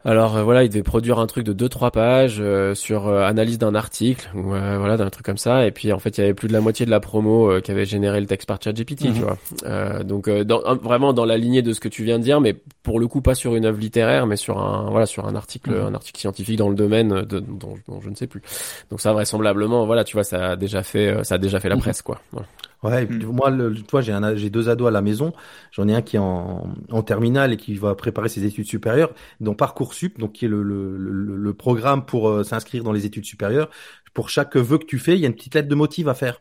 Alors 0.05 0.37
euh, 0.37 0.43
voilà, 0.43 0.65
il 0.65 0.69
devait 0.69 0.83
produire 0.83 1.21
un 1.21 1.27
truc 1.29 1.45
de 1.45 1.53
2-3 1.69 1.93
pages 1.93 2.39
euh, 2.41 2.75
sur 2.75 3.07
euh, 3.07 3.25
analyse 3.25 3.59
d'un 3.59 3.75
article 3.77 4.29
ou 4.35 4.53
euh, 4.53 4.77
voilà 4.79 4.97
d'un 4.97 5.11
truc 5.11 5.25
comme 5.25 5.39
ça. 5.39 5.65
Et 5.67 5.71
puis 5.71 5.93
en 5.93 5.99
fait, 6.01 6.19
il 6.19 6.21
y 6.23 6.25
avait 6.25 6.35
plus 6.35 6.49
de 6.49 6.53
la 6.53 6.61
moitié 6.61 6.85
de 6.85 6.91
la 6.91 6.99
promo 6.99 7.51
euh, 7.53 7.61
qui 7.61 7.71
avait 7.71 7.85
généré 7.85 8.21
le 8.21 8.27
texte 8.27 8.49
par 8.49 8.59
ChatGPT, 8.61 9.05
Mhm. 9.05 9.15
tu 9.15 9.21
vois. 9.21 9.39
Euh, 9.65 10.03
donc 10.03 10.27
euh, 10.27 10.43
dans, 10.45 10.61
vraiment 10.77 11.13
dans 11.13 11.25
la 11.25 11.37
lignée 11.39 11.63
de 11.63 11.73
ce 11.73 11.79
que 11.79 11.89
tu 11.89 12.03
viens 12.03 12.19
de 12.19 12.25
dire, 12.25 12.41
mais 12.41 12.57
pour 12.83 12.99
le 12.99 13.07
coup 13.07 13.21
pas 13.21 13.35
sur 13.37 13.55
une 13.55 13.65
œuvre 13.65 13.79
littéraire, 13.79 14.27
mais 14.27 14.37
sur 14.37 14.59
un 14.59 14.91
voilà 14.91 15.07
sur 15.07 15.27
un 15.27 15.37
article 15.37 15.71
Mhm. 15.71 15.87
un 15.87 15.95
article 15.95 16.19
scientifique 16.21 16.59
dans 16.59 16.69
le 16.69 16.75
domaine 16.75 17.23
de, 17.23 17.39
dont, 17.39 17.75
dont 17.87 18.01
je 18.01 18.11
ne 18.11 18.15
sais 18.17 18.27
plus. 18.27 18.43
Donc 18.91 19.01
ça 19.01 19.13
vraisemblablement 19.13 19.87
voilà, 19.87 20.03
tu 20.03 20.17
vois, 20.17 20.25
ça 20.25 20.51
a 20.51 20.57
déjà 20.57 20.83
fait 20.83 21.23
ça 21.23 21.37
a 21.37 21.39
déjà 21.39 21.61
fait 21.61 21.69
la 21.69 21.77
Mhm. 21.77 21.81
presse 21.83 22.03
quoi. 22.03 22.21
Voilà. 22.33 22.49
Ouais, 22.83 23.07
Hmm. 23.09 23.23
moi, 23.23 23.51
le, 23.51 23.75
toi, 23.83 24.01
j'ai 24.01 24.13
un, 24.13 24.35
j'ai 24.35 24.51
deux 24.51 24.69
ados 24.69 24.89
à 24.89 24.91
la 24.91 25.03
maison. 25.03 25.33
J'en 25.71 25.87
ai 25.87 25.95
un 25.95 26.03
qui 26.03 26.17
est 26.17 26.19
en, 26.19 26.75
en 26.91 27.03
terminale 27.03 27.53
et 27.53 27.57
qui 27.57 27.75
va 27.77 27.95
préparer 27.95 28.29
ses 28.29 28.45
études 28.45 28.67
supérieures. 28.67 29.15
Donc 29.41 29.57
Parcoursup, 29.59 30.19
donc 30.19 30.33
qui 30.33 30.47
est 30.47 30.49
le, 30.49 30.63
le, 30.65 30.97
le, 30.97 31.37
le 31.37 31.55
programme 31.55 32.05
pour 32.05 32.29
euh, 32.29 32.43
s'inscrire 32.43 32.83
dans 32.83 32.93
les 32.93 33.07
études 33.07 33.25
supérieures. 33.25 33.71
Pour 34.15 34.31
chaque 34.31 34.57
vœu 34.57 34.79
que 34.79 34.85
tu 34.87 34.99
fais, 34.99 35.15
il 35.15 35.21
y 35.21 35.25
a 35.25 35.29
une 35.29 35.35
petite 35.35 35.55
lettre 35.55 35.69
de 35.69 35.75
motive 35.77 36.09
à 36.09 36.15
faire. 36.15 36.41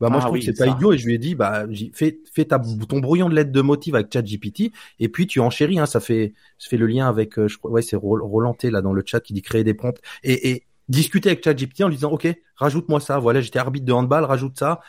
Bah 0.00 0.10
moi 0.10 0.20
Ah 0.20 0.20
je 0.20 0.26
trouve 0.26 0.38
oui, 0.38 0.40
que 0.40 0.44
c'est 0.44 0.52
pas 0.56 0.68
idiot 0.68 0.92
et 0.92 0.98
je 0.98 1.06
lui 1.06 1.14
ai 1.14 1.18
dit 1.18 1.34
bah 1.34 1.64
fais 1.92 2.20
fais 2.32 2.44
ta 2.44 2.60
ton 2.88 3.00
brouillon 3.00 3.28
de 3.28 3.34
lettre 3.34 3.50
de 3.50 3.60
motive 3.62 3.96
avec 3.96 4.12
ChatGPT 4.12 4.70
et 5.00 5.08
puis 5.08 5.26
tu 5.26 5.40
enchéris 5.40 5.80
hein, 5.80 5.86
ça 5.86 5.98
fait 5.98 6.34
ça 6.58 6.68
fait 6.70 6.76
le 6.76 6.86
lien 6.86 7.08
avec 7.08 7.36
euh, 7.36 7.48
je 7.48 7.58
crois 7.58 7.72
ouais 7.72 7.82
c'est 7.82 7.96
Ro- 7.96 8.20
Roland 8.24 8.54
T 8.54 8.70
là 8.70 8.80
dans 8.80 8.92
le 8.92 9.02
chat 9.04 9.18
qui 9.20 9.32
dit 9.32 9.42
créer 9.42 9.64
des 9.64 9.74
prompts 9.74 9.98
et, 10.22 10.50
et 10.52 10.66
discuter 10.88 11.30
avec 11.30 11.44
ChatGPT 11.44 11.82
en 11.84 11.88
lui 11.88 11.96
disant 11.96 12.10
ok 12.10 12.28
rajoute-moi 12.56 13.00
ça 13.00 13.18
voilà 13.18 13.40
j'étais 13.40 13.58
arbitre 13.58 13.86
de 13.86 13.92
handball 13.92 14.24
rajoute 14.24 14.58
ça 14.58 14.80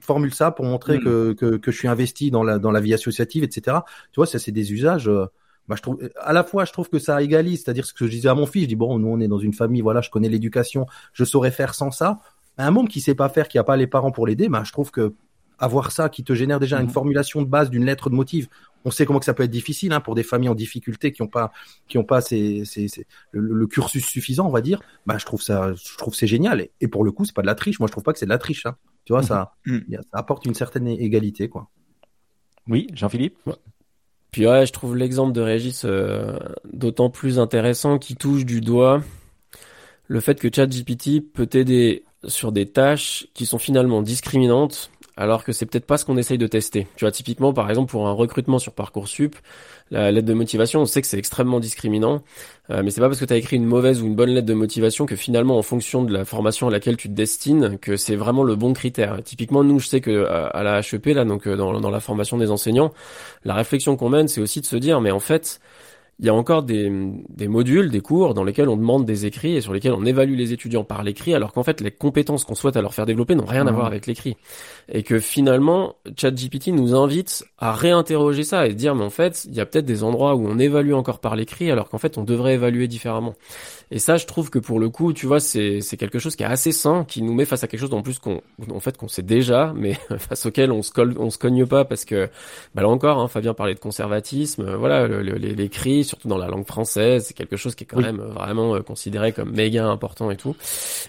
formule 0.00 0.32
ça 0.32 0.50
pour 0.50 0.64
montrer 0.64 0.98
Mm. 0.98 1.00
que, 1.00 1.32
que 1.32 1.56
que 1.56 1.70
je 1.72 1.76
suis 1.76 1.88
investi 1.88 2.30
dans 2.30 2.42
la 2.42 2.58
dans 2.58 2.70
la 2.70 2.80
vie 2.80 2.94
associative 2.94 3.42
etc 3.44 3.78
tu 4.12 4.16
vois 4.16 4.26
ça 4.26 4.38
c'est 4.38 4.52
des 4.52 4.72
usages 4.72 5.08
euh, 5.08 5.26
bah, 5.68 5.76
je 5.76 5.82
trouve, 5.82 6.00
à 6.18 6.32
la 6.32 6.42
fois, 6.42 6.64
je 6.64 6.72
trouve 6.72 6.88
que 6.88 6.98
ça 6.98 7.22
égalise, 7.22 7.62
c'est-à-dire 7.62 7.86
ce 7.86 7.92
que 7.94 8.04
je 8.04 8.10
disais 8.10 8.28
à 8.28 8.34
mon 8.34 8.46
fils, 8.46 8.62
je 8.62 8.68
dis 8.68 8.74
bon, 8.74 8.98
nous 8.98 9.06
on 9.06 9.20
est 9.20 9.28
dans 9.28 9.38
une 9.38 9.52
famille, 9.52 9.82
voilà, 9.82 10.00
je 10.00 10.10
connais 10.10 10.28
l'éducation, 10.28 10.86
je 11.12 11.22
saurais 11.24 11.52
faire 11.52 11.74
sans 11.74 11.92
ça. 11.92 12.18
Un 12.58 12.72
môme 12.72 12.88
qui 12.88 13.00
sait 13.00 13.14
pas 13.14 13.28
faire, 13.28 13.46
qui 13.46 13.56
a 13.56 13.62
pas 13.62 13.76
les 13.76 13.86
parents 13.86 14.10
pour 14.10 14.26
l'aider, 14.26 14.48
bah, 14.48 14.62
je 14.64 14.72
trouve 14.72 14.90
que 14.90 15.14
avoir 15.60 15.92
ça 15.92 16.08
qui 16.08 16.24
te 16.24 16.32
génère 16.34 16.58
déjà 16.58 16.80
une 16.80 16.86
Mhm. 16.86 16.92
formulation 16.92 17.42
de 17.42 17.46
base 17.46 17.70
d'une 17.70 17.84
lettre 17.84 18.10
de 18.10 18.16
motive, 18.16 18.48
on 18.84 18.90
sait 18.90 19.04
comment 19.06 19.18
que 19.18 19.24
ça 19.24 19.34
peut 19.34 19.42
être 19.42 19.50
difficile 19.50 19.92
hein, 19.92 20.00
pour 20.00 20.14
des 20.14 20.22
familles 20.22 20.48
en 20.48 20.54
difficulté 20.54 21.12
qui 21.12 21.22
ont 21.22 21.26
pas 21.28 21.52
qui 21.88 21.98
ont 21.98 22.04
pas 22.04 22.20
ces, 22.20 22.64
ces, 22.64 22.88
ces- 22.88 23.06
le, 23.32 23.40
le 23.54 23.66
cursus 23.66 24.04
suffisant, 24.06 24.46
on 24.46 24.50
va 24.50 24.60
dire. 24.62 24.80
Bah, 25.06 25.16
je 25.18 25.26
trouve 25.26 25.42
ça, 25.42 25.72
je 25.74 25.96
trouve 25.98 26.14
c'est 26.14 26.26
génial. 26.26 26.60
Et, 26.60 26.70
et 26.80 26.88
pour 26.88 27.04
le 27.04 27.12
coup, 27.12 27.24
c'est 27.24 27.34
pas 27.34 27.42
de 27.42 27.46
la 27.46 27.54
triche. 27.54 27.78
Moi, 27.78 27.86
je 27.88 27.92
trouve 27.92 28.04
pas 28.04 28.12
que 28.12 28.18
c'est 28.18 28.26
de 28.26 28.30
la 28.30 28.38
triche. 28.38 28.64
Hein. 28.66 28.76
Tu 29.04 29.12
vois, 29.12 29.22
ça, 29.22 29.52
Mhm. 29.66 29.84
y 29.88 29.96
a- 29.96 30.02
ça 30.02 30.08
apporte 30.18 30.46
une 30.46 30.54
certaine 30.54 30.86
égalité, 30.88 31.48
quoi. 31.48 31.68
Oui, 32.68 32.86
Jean-Philippe? 32.94 33.36
Puis 34.30 34.46
ouais, 34.46 34.64
je 34.64 34.72
trouve 34.72 34.96
l'exemple 34.96 35.32
de 35.32 35.40
Régis 35.40 35.82
euh, 35.84 36.38
d'autant 36.72 37.10
plus 37.10 37.38
intéressant 37.40 37.98
qui 37.98 38.14
touche 38.14 38.44
du 38.44 38.60
doigt 38.60 39.02
le 40.06 40.20
fait 40.20 40.38
que 40.38 40.48
ChatGPT 40.54 41.20
peut 41.20 41.46
t'aider 41.46 42.04
sur 42.26 42.52
des 42.52 42.66
tâches 42.66 43.26
qui 43.34 43.46
sont 43.46 43.58
finalement 43.58 44.02
discriminantes 44.02 44.90
alors 45.20 45.44
que 45.44 45.52
c'est 45.52 45.66
peut-être 45.66 45.84
pas 45.84 45.98
ce 45.98 46.06
qu'on 46.06 46.16
essaye 46.16 46.38
de 46.38 46.46
tester. 46.46 46.86
Tu 46.96 47.04
vois, 47.04 47.12
typiquement, 47.12 47.52
par 47.52 47.68
exemple, 47.68 47.90
pour 47.90 48.08
un 48.08 48.12
recrutement 48.12 48.58
sur 48.58 48.72
Parcoursup, 48.72 49.36
la 49.90 50.10
lettre 50.10 50.26
de 50.26 50.32
motivation, 50.32 50.80
on 50.80 50.86
sait 50.86 51.02
que 51.02 51.06
c'est 51.06 51.18
extrêmement 51.18 51.60
discriminant, 51.60 52.22
euh, 52.70 52.82
mais 52.82 52.90
c'est 52.90 53.02
pas 53.02 53.08
parce 53.08 53.20
que 53.20 53.26
tu 53.26 53.34
as 53.34 53.36
écrit 53.36 53.56
une 53.56 53.66
mauvaise 53.66 54.00
ou 54.00 54.06
une 54.06 54.14
bonne 54.14 54.30
lettre 54.30 54.46
de 54.46 54.54
motivation 54.54 55.04
que 55.04 55.16
finalement, 55.16 55.58
en 55.58 55.62
fonction 55.62 56.04
de 56.04 56.12
la 56.12 56.24
formation 56.24 56.68
à 56.68 56.70
laquelle 56.70 56.96
tu 56.96 57.08
te 57.08 57.12
destines, 57.12 57.78
que 57.78 57.98
c'est 57.98 58.16
vraiment 58.16 58.44
le 58.44 58.56
bon 58.56 58.72
critère. 58.72 59.22
Typiquement, 59.22 59.62
nous, 59.62 59.78
je 59.78 59.88
sais 59.88 60.00
que 60.00 60.24
à 60.24 60.46
à 60.46 60.62
la 60.62 60.80
HEP, 60.80 61.06
là, 61.08 61.26
donc 61.26 61.46
euh, 61.46 61.54
dans, 61.54 61.78
dans 61.80 61.90
la 61.90 62.00
formation 62.00 62.38
des 62.38 62.50
enseignants, 62.50 62.90
la 63.44 63.52
réflexion 63.52 63.96
qu'on 63.96 64.08
mène, 64.08 64.26
c'est 64.26 64.40
aussi 64.40 64.62
de 64.62 64.66
se 64.66 64.76
dire, 64.76 65.02
mais 65.02 65.10
en 65.10 65.20
fait, 65.20 65.60
il 66.20 66.26
y 66.26 66.28
a 66.28 66.34
encore 66.34 66.62
des, 66.62 66.92
des 67.30 67.48
modules, 67.48 67.90
des 67.90 68.02
cours 68.02 68.34
dans 68.34 68.44
lesquels 68.44 68.68
on 68.68 68.76
demande 68.76 69.06
des 69.06 69.24
écrits 69.24 69.56
et 69.56 69.62
sur 69.62 69.72
lesquels 69.72 69.94
on 69.94 70.04
évalue 70.04 70.36
les 70.36 70.52
étudiants 70.52 70.84
par 70.84 71.02
l'écrit, 71.02 71.34
alors 71.34 71.54
qu'en 71.54 71.62
fait, 71.62 71.80
les 71.80 71.90
compétences 71.90 72.44
qu'on 72.44 72.54
souhaite 72.54 72.76
à 72.76 72.82
leur 72.82 72.92
faire 72.92 73.06
développer 73.06 73.34
n'ont 73.34 73.46
rien 73.46 73.66
à 73.66 73.72
voir 73.72 73.86
avec 73.86 74.06
l'écrit. 74.06 74.36
Et 74.92 75.02
que 75.02 75.18
finalement, 75.18 75.94
ChatGPT 76.18 76.68
nous 76.68 76.94
invite 76.94 77.46
à 77.56 77.72
réinterroger 77.72 78.42
ça 78.42 78.66
et 78.66 78.74
dire, 78.74 78.94
mais 78.94 79.04
en 79.04 79.10
fait, 79.10 79.46
il 79.48 79.54
y 79.54 79.60
a 79.60 79.66
peut-être 79.66 79.86
des 79.86 80.04
endroits 80.04 80.34
où 80.34 80.46
on 80.46 80.58
évalue 80.58 80.92
encore 80.92 81.20
par 81.20 81.36
l'écrit, 81.36 81.70
alors 81.70 81.88
qu'en 81.88 81.98
fait, 81.98 82.18
on 82.18 82.24
devrait 82.24 82.52
évaluer 82.54 82.86
différemment. 82.86 83.34
Et 83.92 83.98
ça, 83.98 84.16
je 84.16 84.26
trouve 84.26 84.50
que 84.50 84.58
pour 84.60 84.78
le 84.78 84.88
coup, 84.88 85.12
tu 85.12 85.26
vois, 85.26 85.40
c'est 85.40 85.80
c'est 85.80 85.96
quelque 85.96 86.18
chose 86.18 86.36
qui 86.36 86.42
est 86.44 86.46
assez 86.46 86.70
sain, 86.72 87.04
qui 87.08 87.22
nous 87.22 87.34
met 87.34 87.44
face 87.44 87.64
à 87.64 87.66
quelque 87.68 87.80
chose 87.80 87.92
en 87.92 88.02
plus 88.02 88.18
qu'on 88.20 88.40
en 88.70 88.80
fait 88.80 88.96
qu'on 88.96 89.08
sait 89.08 89.22
déjà, 89.22 89.72
mais 89.76 89.94
face 90.18 90.46
auquel 90.46 90.70
on 90.70 90.82
se 90.82 90.92
colle, 90.92 91.14
on 91.18 91.30
se 91.30 91.38
cogne 91.38 91.66
pas 91.66 91.84
parce 91.84 92.04
que 92.04 92.28
bah 92.74 92.82
là 92.82 92.88
encore, 92.88 93.18
hein, 93.18 93.26
Fabien 93.28 93.52
parlait 93.54 93.74
de 93.74 93.80
conservatisme, 93.80 94.62
euh, 94.66 94.76
voilà, 94.76 95.06
le- 95.08 95.22
le- 95.22 95.34
les- 95.36 95.54
l'écrit, 95.54 96.04
surtout 96.04 96.28
dans 96.28 96.38
la 96.38 96.46
langue 96.48 96.66
française, 96.66 97.24
c'est 97.26 97.34
quelque 97.34 97.56
chose 97.56 97.74
qui 97.74 97.84
est 97.84 97.86
quand 97.86 97.96
Oui. 97.98 98.04
même 98.04 98.20
euh, 98.20 98.28
vraiment 98.28 98.76
euh, 98.76 98.80
considéré 98.80 99.32
comme 99.32 99.50
méga 99.52 99.86
important 99.86 100.30
et 100.30 100.36
tout. 100.36 100.54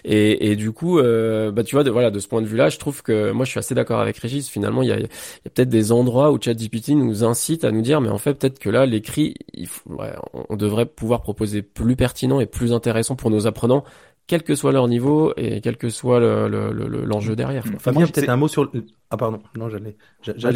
Et, 0.04 0.50
et 0.50 0.56
du 0.56 0.72
coup, 0.72 0.98
euh, 0.98 1.50
bah 1.52 1.62
tu 1.64 1.76
vois, 1.76 1.84
de, 1.84 1.90
voilà, 1.90 2.10
de 2.10 2.18
ce 2.18 2.26
point 2.28 2.42
de 2.42 2.46
vue-là, 2.46 2.68
je 2.68 2.78
trouve 2.78 3.02
que 3.02 3.30
moi, 3.32 3.44
je 3.44 3.50
suis 3.50 3.58
assez 3.58 3.74
d'accord 3.74 4.00
avec 4.00 4.16
Régis. 4.18 4.48
Finalement, 4.48 4.82
il 4.82 4.88
y 4.88 4.92
a, 4.92 4.98
y 4.98 5.04
a 5.04 5.08
peut-être 5.54 5.68
des 5.68 5.92
endroits 5.92 6.32
où 6.32 6.38
ChatGPT 6.40 6.90
nous 6.90 7.24
incite 7.24 7.64
à 7.64 7.70
nous 7.70 7.82
dire, 7.82 8.00
mais 8.00 8.08
en 8.08 8.18
fait, 8.18 8.34
peut-être 8.34 8.58
que 8.58 8.70
là, 8.70 8.86
l'écrit, 8.86 9.34
il 9.54 9.66
faut- 9.68 9.88
ouais, 9.90 10.12
on 10.48 10.56
devrait 10.56 10.86
pouvoir 10.86 11.22
proposer 11.22 11.62
plus 11.62 11.96
pertinent 11.96 12.40
et 12.40 12.46
plus 12.46 12.71
intéressant 12.72 13.16
pour 13.16 13.30
nos 13.30 13.46
apprenants, 13.46 13.84
quel 14.26 14.42
que 14.42 14.54
soit 14.54 14.72
leur 14.72 14.88
niveau 14.88 15.32
et 15.36 15.60
quel 15.60 15.76
que 15.76 15.88
soit 15.90 16.20
le- 16.20 16.48
le- 16.48 16.72
le- 16.72 16.88
le- 16.88 17.04
l'enjeu 17.04 17.34
derrière. 17.36 17.64
quoi. 17.64 17.78
Fabien, 17.78 18.06
peut-être 18.06 18.28
un 18.28 18.36
mot 18.36 18.48
sur. 18.48 18.64
le- 18.72 18.84
Ah 19.10 19.16
pardon, 19.16 19.40
non, 19.56 19.68
j'allais, 19.68 19.96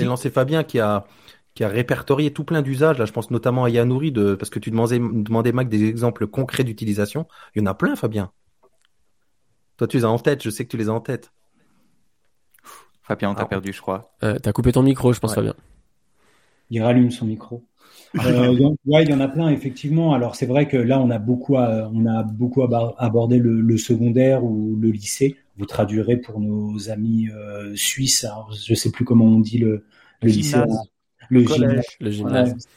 lancer 0.04 0.30
Fabien 0.30 0.62
qui 0.64 0.78
a 0.80 1.04
qui 1.54 1.64
a 1.64 1.68
répertorié 1.68 2.32
tout 2.34 2.44
plein 2.44 2.60
d'usages. 2.60 2.98
Là, 2.98 3.06
je 3.06 3.12
pense 3.12 3.30
notamment 3.30 3.64
à 3.64 3.70
Yanouri 3.70 4.12
de 4.12 4.34
parce 4.34 4.50
que 4.50 4.58
tu 4.58 4.70
demandais 4.70 4.98
demandais 4.98 5.52
Mac 5.52 5.68
des 5.70 5.84
exemples 5.84 6.26
concrets 6.26 6.64
d'utilisation. 6.64 7.26
Il 7.54 7.60
y 7.60 7.62
en 7.62 7.66
a 7.66 7.72
plein, 7.74 7.96
Fabien. 7.96 8.30
Toi, 9.78 9.86
tu 9.88 9.96
les 9.96 10.04
as 10.04 10.10
en 10.10 10.18
tête. 10.18 10.42
Je 10.42 10.50
sais 10.50 10.64
que 10.64 10.70
tu 10.70 10.76
les 10.76 10.88
as 10.90 10.92
en 10.92 11.00
tête. 11.00 11.32
Fabien, 13.02 13.30
on 13.30 13.34
t'a 13.34 13.42
Ah. 13.44 13.46
perdu, 13.46 13.72
je 13.72 13.80
crois. 13.80 14.14
Euh, 14.22 14.36
T'as 14.42 14.52
coupé 14.52 14.72
ton 14.72 14.82
micro, 14.82 15.12
je 15.12 15.20
pense, 15.20 15.30
Ouais. 15.30 15.36
Fabien. 15.36 15.54
Il 16.70 16.82
rallume 16.82 17.10
son 17.10 17.24
micro. 17.24 17.64
Euh, 18.24 18.48
il 18.52 18.60
y 18.60 18.64
en- 18.64 18.76
ouais, 18.86 19.02
il 19.04 19.10
y 19.10 19.14
en 19.14 19.20
a 19.20 19.28
plein 19.28 19.50
effectivement. 19.50 20.14
Alors 20.14 20.36
c'est 20.36 20.46
vrai 20.46 20.66
que 20.68 20.76
là 20.76 21.00
on 21.00 21.10
a 21.10 21.18
beaucoup, 21.18 21.56
à- 21.58 21.90
on 21.92 22.06
a 22.06 22.22
beaucoup 22.22 22.62
abordé 22.62 23.38
le, 23.38 23.60
le 23.60 23.76
secondaire 23.78 24.42
ou 24.44 24.76
le 24.76 24.90
lycée. 24.90 25.36
Vous 25.58 25.66
traduirez 25.66 26.16
pour 26.18 26.40
nos 26.40 26.90
amis 26.90 27.28
euh, 27.30 27.74
suisses. 27.76 28.24
Alors, 28.24 28.52
je 28.52 28.74
sais 28.74 28.90
plus 28.90 29.04
comment 29.04 29.24
on 29.26 29.40
dit 29.40 29.58
le, 29.58 29.84
le 30.22 30.30
lycée. 30.30 30.64
Gymnase. 30.64 30.90
Le 31.28 31.42
Collège. 31.42 31.68
gymnase. 31.68 31.84
Le 32.00 32.10
gymnase. 32.10 32.68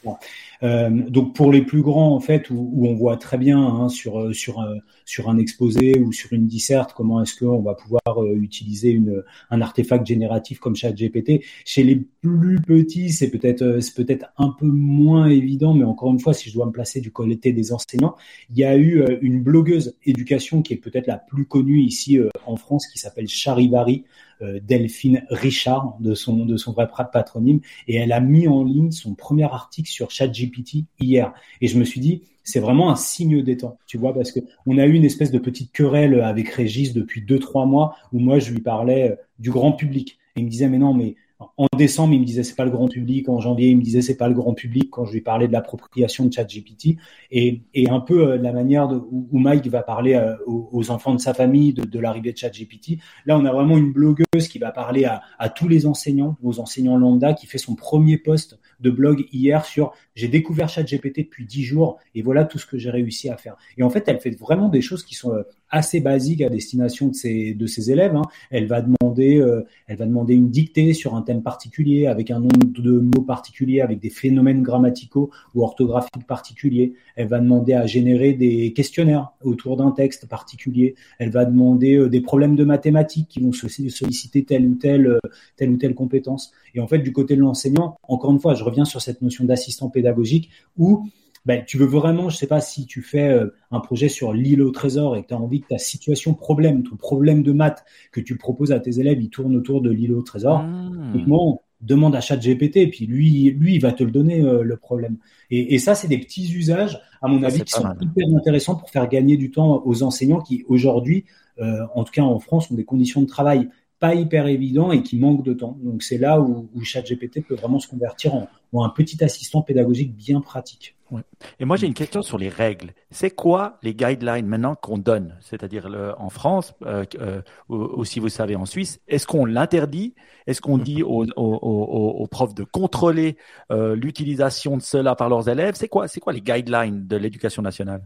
Euh, 0.62 0.90
donc 0.90 1.36
pour 1.36 1.52
les 1.52 1.62
plus 1.62 1.82
grands 1.82 2.14
en 2.14 2.20
fait 2.20 2.50
où, 2.50 2.70
où 2.74 2.88
on 2.88 2.94
voit 2.94 3.16
très 3.16 3.38
bien 3.38 3.60
hein, 3.60 3.88
sur 3.88 4.20
euh, 4.20 4.34
sur 4.34 4.60
euh, 4.60 4.76
sur 5.06 5.30
un 5.30 5.38
exposé 5.38 6.00
ou 6.00 6.12
sur 6.12 6.34
une 6.34 6.48
disserte 6.48 6.94
comment 6.94 7.22
est-ce 7.22 7.36
qu'on 7.40 7.62
va 7.62 7.76
pouvoir 7.76 8.02
euh, 8.18 8.36
utiliser 8.36 8.90
une 8.92 9.24
un 9.52 9.62
artefact 9.62 10.06
génératif 10.06 10.60
comme 10.60 10.76
ChatGPT 10.76 11.44
chez 11.64 11.84
les 11.84 11.96
plus 12.22 12.60
petits 12.62 13.10
c'est 13.10 13.30
peut-être 13.32 13.80
c'est 13.80 13.96
peut-être 13.96 14.26
un 14.38 14.50
peu 14.50 14.68
moins 14.68 15.28
évident 15.30 15.74
mais 15.74 15.86
encore 15.86 16.12
une 16.12 16.20
fois 16.20 16.34
si 16.34 16.50
je 16.50 16.54
dois 16.54 16.66
me 16.66 16.72
placer 16.72 17.00
du 17.00 17.12
côté 17.12 17.54
des 17.54 17.72
enseignants 17.72 18.16
il 18.50 18.58
y 18.58 18.64
a 18.64 18.76
eu 18.76 19.02
euh, 19.02 19.18
une 19.22 19.42
blogueuse 19.42 19.96
éducation 20.06 20.62
qui 20.62 20.74
est 20.74 20.78
peut-être 20.78 21.08
la 21.08 21.18
plus 21.18 21.46
connue 21.46 21.80
ici 21.80 22.18
euh, 22.18 22.30
en 22.46 22.56
France 22.56 22.88
qui 22.88 23.00
s'appelle 23.00 23.28
Charivari 23.28 24.06
Delphine 24.42 25.24
Richard 25.30 25.98
de 26.00 26.14
son 26.14 26.46
de 26.46 26.58
son 26.58 26.72
vrai 26.72 26.88
patronyme 27.12 27.60
et 27.88 27.96
elle 27.96 28.12
a 28.12 28.20
mis 28.20 28.48
en 28.48 28.64
ligne 28.64 28.92
son 28.92 29.16
premier 29.16 29.44
article 29.44 29.90
sur 29.90 30.12
ChatGPT 30.12 30.86
hier. 31.00 31.34
Et 31.62 31.68
je 31.68 31.78
me 31.78 31.84
suis 31.84 32.00
dit, 32.00 32.24
c'est 32.44 32.60
vraiment 32.60 32.90
un 32.90 32.96
signe 32.96 33.44
des 33.44 33.58
temps, 33.58 33.78
tu 33.86 33.98
vois, 33.98 34.14
parce 34.14 34.32
que 34.32 34.40
on 34.66 34.78
a 34.78 34.86
eu 34.86 34.94
une 34.94 35.06
espèce 35.06 35.32
de 35.32 35.40
petite 35.40 35.72
querelle 35.72 36.20
avec 36.22 36.50
Régis 36.50 36.94
depuis 36.94 37.22
deux 37.22 37.40
trois 37.40 37.66
mois 37.66 37.96
où 38.12 38.20
moi 38.20 38.40
je 38.40 38.52
lui 38.52 38.62
parlais 38.62 39.12
euh, 39.12 39.16
du 39.38 39.52
grand 39.52 39.72
public 39.72 40.18
et 40.36 40.42
il 40.42 40.46
me 40.46 40.50
disait 40.50 40.68
mais 40.70 40.80
non 40.80 40.94
mais 40.94 41.16
en 41.40 41.68
décembre, 41.78 42.14
il 42.14 42.20
me 42.20 42.26
disait 42.26 42.44
c'est 42.44 42.56
pas 42.56 42.66
le 42.66 42.72
grand 42.72 42.90
public. 42.90 43.30
En 43.30 43.40
janvier, 43.40 43.70
il 43.70 43.78
me 43.78 43.82
disait 43.82 44.02
c'est 44.02 44.18
pas 44.18 44.28
le 44.28 44.34
grand 44.34 44.54
public 44.54 44.90
quand 44.90 45.06
je 45.06 45.14
lui 45.14 45.22
parlais 45.22 45.48
de 45.48 45.54
l'appropriation 45.54 46.26
de 46.26 46.34
ChatGPT 46.34 46.98
et, 47.32 47.62
et 47.74 47.90
un 47.90 48.02
peu 48.02 48.32
euh, 48.32 48.38
la 48.38 48.52
manière 48.52 48.90
de, 48.90 48.96
où, 48.98 49.28
Mike 49.32 49.68
va 49.68 49.82
parler 49.82 50.16
euh, 50.16 50.36
aux, 50.46 50.92
enfants 50.92 51.16
de 51.16 51.22
sa 51.22 51.34
famille 51.34 51.74
de, 51.74 51.84
de 51.84 52.00
l'arrivée 52.00 52.34
de 52.34 52.38
ChatGPT. 52.38 53.00
Là, 53.26 53.38
on 53.38 53.46
a 53.46 53.54
vraiment 53.54 53.78
une 53.78 53.94
blogueuse 53.94 54.48
qui 54.50 54.60
va 54.60 54.72
parler 54.72 55.06
à, 55.06 55.22
à 55.38 55.50
tous 55.50 55.70
les 55.70 55.86
enseignants, 55.86 56.36
aux 56.44 56.60
enseignants 56.60 56.98
lambda, 56.98 57.34
qui 57.34 57.48
fait 57.48 57.58
son 57.58 57.76
premier 57.76 58.18
post 58.18 58.60
de 58.82 58.90
blog 58.90 59.26
hier 59.32 59.66
sur 59.66 59.94
j'ai 60.16 60.28
découvert 60.28 60.68
ChatGPT 60.68 61.20
depuis 61.20 61.46
dix 61.46 61.64
jours 61.64 62.00
et 62.16 62.22
voilà 62.22 62.44
tout 62.44 62.60
ce 62.60 62.66
que 62.66 62.78
j'ai 62.78 62.90
réussi 62.90 63.30
à 63.30 63.38
faire. 63.38 63.56
Et 63.78 63.84
en 63.84 63.90
fait, 63.90 64.04
elle 64.08 64.20
fait 64.20 64.38
vraiment 64.38 64.68
des 64.68 64.82
choses 64.82 65.06
qui 65.06 65.16
sont 65.16 65.34
euh, 65.34 65.44
assez 65.70 66.00
basiques 66.00 66.42
à 66.42 66.50
destination 66.50 67.08
de 67.08 67.16
ses, 67.16 67.54
de 67.54 67.68
ses 67.68 67.92
élèves. 67.92 68.16
Hein. 68.16 68.24
Elle 68.50 68.68
va 68.68 68.82
demander, 68.82 69.38
euh, 69.38 69.64
elle 69.88 69.98
va 69.98 70.06
demander 70.06 70.34
une 70.34 70.50
dictée 70.50 70.94
sur 70.94 71.16
un 71.16 71.22
thème 71.22 71.42
particulier 71.42 72.08
avec 72.08 72.32
un 72.32 72.40
nombre 72.40 72.82
de 72.82 73.00
mots 73.00 73.24
particuliers, 73.24 73.82
avec 73.82 74.00
des 74.00 74.10
phénomènes 74.10 74.64
grammaticaux 74.64 75.30
ou 75.56 75.64
orthographiques 75.64 76.26
particuliers. 76.28 76.94
Elle 77.16 77.28
va 77.28 77.40
demander 77.40 77.74
à 77.74 77.86
générer 77.86 78.34
des 78.34 78.74
questionnaires 78.74 79.32
autour 79.44 79.78
d'un 79.78 79.92
texte 79.92 80.28
particulier. 80.28 80.96
Elle 81.20 81.30
va 81.30 81.46
demander 81.46 81.96
euh, 81.96 82.10
des 82.10 82.22
problèmes 82.22 82.56
de 82.56 82.64
mathématiques 82.64 83.28
qui 83.30 83.42
vont 83.42 83.52
solliciter 83.52 84.44
telle 84.44 84.66
ou 84.66 84.76
telle, 84.76 85.08
euh, 85.08 85.20
telle 85.56 85.70
ou 85.70 85.78
telle 85.78 85.94
compétence. 85.94 86.52
Et 86.76 86.80
en 86.80 86.88
fait, 86.88 87.00
du 87.00 87.12
côté 87.12 87.36
de 87.36 87.42
l'enseignant, 87.42 87.98
encore 88.04 88.32
une 88.32 88.40
fois, 88.40 88.54
je 88.54 88.64
reviens 88.64 88.86
sur 88.86 89.02
cette 89.02 89.22
notion 89.22 89.46
d'assistant 89.46 89.90
pédagogique 89.90 90.50
où 90.78 91.08
ben, 91.46 91.64
tu 91.66 91.78
veux 91.78 91.86
vraiment, 91.86 92.30
je 92.30 92.38
sais 92.38 92.48
pas 92.48 92.62
si 92.62 92.86
tu 92.86 93.02
fais 93.02 93.30
euh, 93.30 93.48
un 93.72 93.80
projet 93.80 94.10
sur 94.10 94.34
l'île 94.34 94.62
au 94.62 94.72
trésor 94.72 95.16
et 95.16 95.24
que 95.24 95.28
tu 95.28 95.34
as 95.34 95.40
envie 95.40 95.62
que 95.62 95.68
ta 95.68 95.78
situation 95.78 96.34
problème, 96.34 96.84
ton 96.84 96.96
problème 96.96 97.44
de 97.44 97.52
maths 97.52 97.84
que 98.12 98.22
tu 98.22 98.38
proposes 98.38 98.72
à 98.72 98.80
tes 98.80 99.00
élèves, 99.00 99.22
il 99.22 99.30
tourne 99.30 99.56
autour 99.56 99.82
de 99.82 99.90
l'île 99.90 100.14
au 100.14 100.22
trésor. 100.22 100.64
Mmh. 100.64 101.58
Demande 101.82 102.14
à 102.14 102.20
ChatGPT 102.20 102.76
et 102.76 102.88
puis 102.90 103.06
lui, 103.06 103.52
lui, 103.52 103.76
il 103.76 103.82
va 103.82 103.94
te 103.94 104.04
le 104.04 104.12
donner 104.12 104.42
euh, 104.42 104.64
le 104.64 104.76
problème. 104.76 105.16
Et, 105.50 105.76
et 105.76 105.80
ça, 105.80 105.96
c'est 105.96 106.10
des 106.10 106.18
petits 106.18 106.54
usages, 106.54 107.00
à 107.22 107.30
mon 107.30 107.40
Ça, 107.40 107.48
avis, 107.48 107.62
qui 107.64 107.72
sont 107.72 107.84
mal. 107.84 107.98
hyper 108.02 108.28
intéressants 108.36 108.76
pour 108.76 108.90
faire 108.90 109.08
gagner 109.08 109.38
du 109.38 109.50
temps 109.50 109.82
aux 109.86 110.04
enseignants 110.04 110.42
qui 110.42 110.66
aujourd'hui, 110.68 111.24
euh, 111.62 111.86
en 111.96 112.04
tout 112.04 112.12
cas 112.12 112.24
en 112.24 112.38
France, 112.40 112.70
ont 112.70 112.76
des 112.76 112.84
conditions 112.84 113.22
de 113.22 113.28
travail 113.28 113.70
pas 114.00 114.14
hyper 114.14 114.48
évident 114.48 114.92
et 114.92 115.04
qui 115.04 115.18
manque 115.18 115.44
de 115.44 115.54
temps. 115.54 115.78
Donc 115.82 116.04
c'est 116.04 116.18
là 116.18 116.42
où, 116.42 116.70
où 116.74 116.84
ChatGPT 116.84 117.46
peut 117.48 117.56
vraiment 117.56 117.80
se 117.80 117.88
convertir 117.88 118.36
en, 118.36 118.50
en, 118.74 118.84
un 118.84 118.90
petit 118.90 119.24
assistant 119.24 119.62
pédagogique 119.62 120.14
bien 120.16 120.42
pratique. 120.42 120.96
Ouais. 121.12 121.22
Et 121.60 121.66
moi 121.66 121.76
j'ai 121.76 121.88
une 121.88 121.94
question 121.94 122.22
sur 122.22 122.38
les 122.38 122.50
règles. 122.50 122.94
C'est 123.12 123.32
quoi 123.32 123.78
les 123.82 123.94
guidelines 123.96 124.46
maintenant 124.46 124.76
qu'on 124.76 124.98
donne? 124.98 125.38
C'est-à-dire 125.42 125.88
en 126.18 126.30
France, 126.30 126.74
euh, 126.86 127.06
euh, 127.20 127.42
ou, 127.70 128.06
si 128.06 128.20
vous 128.20 128.30
savez 128.30 128.56
en 128.56 128.66
Suisse, 128.66 129.00
est-ce 129.08 129.26
qu'on 129.26 129.46
l'interdit? 129.46 130.14
Est-ce 130.48 130.62
qu'on 130.62 130.78
dit 130.78 131.04
aux, 131.04 131.26
aux, 131.26 131.30
aux, 131.36 132.22
aux, 132.22 132.28
profs 132.28 132.54
de 132.54 132.64
contrôler 132.64 133.38
euh, 133.72 133.96
l'utilisation 133.96 134.78
de 134.78 134.82
cela 134.82 135.16
par 135.16 135.30
leurs 135.30 135.50
élèves? 135.50 135.76
C'est 135.76 135.90
quoi, 135.90 136.08
c'est 136.08 136.20
quoi 136.20 136.34
les 136.34 136.42
guidelines 136.42 137.08
de 137.08 137.18
l'éducation 137.18 137.62
nationale? 137.62 138.06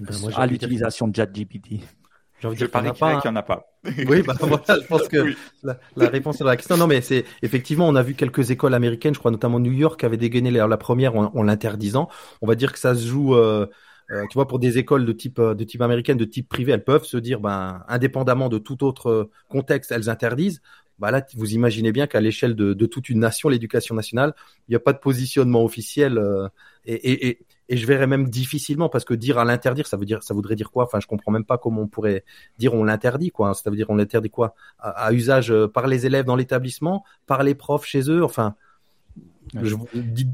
Ben, 0.00 0.14
moi, 0.20 0.32
à 0.36 0.46
l'utilisation 0.46 1.08
de 1.08 1.16
ChatGPT 1.16 1.80
j'ai 2.40 2.46
envie 2.48 2.56
de 2.56 2.66
dire 2.66 2.70
qu'il 2.70 2.80
n'y 2.82 2.88
en 2.88 2.90
a 2.90 2.94
pas. 2.94 3.20
Qu'il 3.20 3.30
en 3.30 3.36
a 3.36 3.42
pas. 3.42 3.66
oui, 3.84 4.22
bah, 4.22 4.34
voilà, 4.40 4.80
je 4.80 4.86
pense 4.86 5.08
que 5.08 5.34
la, 5.62 5.78
la, 5.96 6.08
réponse 6.08 6.40
à 6.40 6.44
la 6.44 6.56
question. 6.56 6.76
Non, 6.76 6.86
mais 6.86 7.00
c'est 7.00 7.24
effectivement, 7.42 7.88
on 7.88 7.94
a 7.94 8.02
vu 8.02 8.14
quelques 8.14 8.50
écoles 8.50 8.74
américaines, 8.74 9.14
je 9.14 9.18
crois 9.18 9.30
notamment 9.30 9.60
New 9.60 9.72
York, 9.72 10.00
qui 10.00 10.06
avaient 10.06 10.16
dégainé 10.16 10.50
la, 10.50 10.66
la 10.66 10.76
première 10.76 11.16
en, 11.16 11.30
en 11.34 11.42
l'interdisant. 11.42 12.08
On 12.42 12.46
va 12.46 12.54
dire 12.54 12.72
que 12.72 12.78
ça 12.78 12.94
se 12.94 13.06
joue. 13.06 13.34
Euh, 13.34 13.66
euh, 14.10 14.24
tu 14.28 14.34
vois, 14.34 14.48
pour 14.48 14.58
des 14.58 14.78
écoles 14.78 15.06
de 15.06 15.12
type 15.12 15.40
de 15.40 15.64
type 15.64 15.82
américaine, 15.82 16.16
de 16.16 16.24
type 16.24 16.48
privé, 16.48 16.72
elles 16.72 16.82
peuvent 16.82 17.04
se 17.04 17.16
dire, 17.16 17.38
ben, 17.38 17.84
indépendamment 17.86 18.48
de 18.48 18.58
tout 18.58 18.82
autre 18.84 19.30
contexte, 19.48 19.92
elles 19.92 20.08
interdisent. 20.08 20.60
Bah 21.00 21.10
là, 21.10 21.24
vous 21.34 21.54
imaginez 21.54 21.92
bien 21.92 22.06
qu'à 22.06 22.20
l'échelle 22.20 22.54
de, 22.54 22.74
de, 22.74 22.86
toute 22.86 23.08
une 23.08 23.20
nation, 23.20 23.48
l'éducation 23.48 23.94
nationale, 23.94 24.34
il 24.68 24.72
n'y 24.72 24.76
a 24.76 24.80
pas 24.80 24.92
de 24.92 24.98
positionnement 24.98 25.64
officiel. 25.64 26.18
Euh, 26.18 26.46
et, 26.84 26.94
et, 26.94 27.28
et, 27.28 27.38
et, 27.70 27.76
je 27.76 27.86
verrais 27.86 28.06
même 28.06 28.28
difficilement 28.28 28.88
parce 28.88 29.04
que 29.04 29.14
dire 29.14 29.38
à 29.38 29.44
l'interdire, 29.44 29.86
ça 29.86 29.96
veut 29.96 30.04
dire, 30.04 30.22
ça 30.22 30.34
voudrait 30.34 30.56
dire 30.56 30.70
quoi? 30.70 30.84
Enfin, 30.84 31.00
je 31.00 31.06
comprends 31.06 31.32
même 31.32 31.44
pas 31.44 31.58
comment 31.58 31.82
on 31.82 31.86
pourrait 31.86 32.24
dire 32.58 32.74
on 32.74 32.84
l'interdit 32.84 33.30
quoi. 33.30 33.54
Ça 33.54 33.70
veut 33.70 33.76
dire 33.76 33.86
on 33.88 33.96
l'interdit 33.96 34.30
quoi? 34.30 34.54
À, 34.78 34.90
à, 34.90 35.12
usage 35.12 35.50
euh, 35.50 35.68
par 35.68 35.86
les 35.86 36.06
élèves 36.06 36.24
dans 36.24 36.36
l'établissement, 36.36 37.04
par 37.26 37.42
les 37.42 37.54
profs 37.54 37.86
chez 37.86 38.10
eux? 38.10 38.24
Enfin, 38.24 38.54
je, 39.54 39.74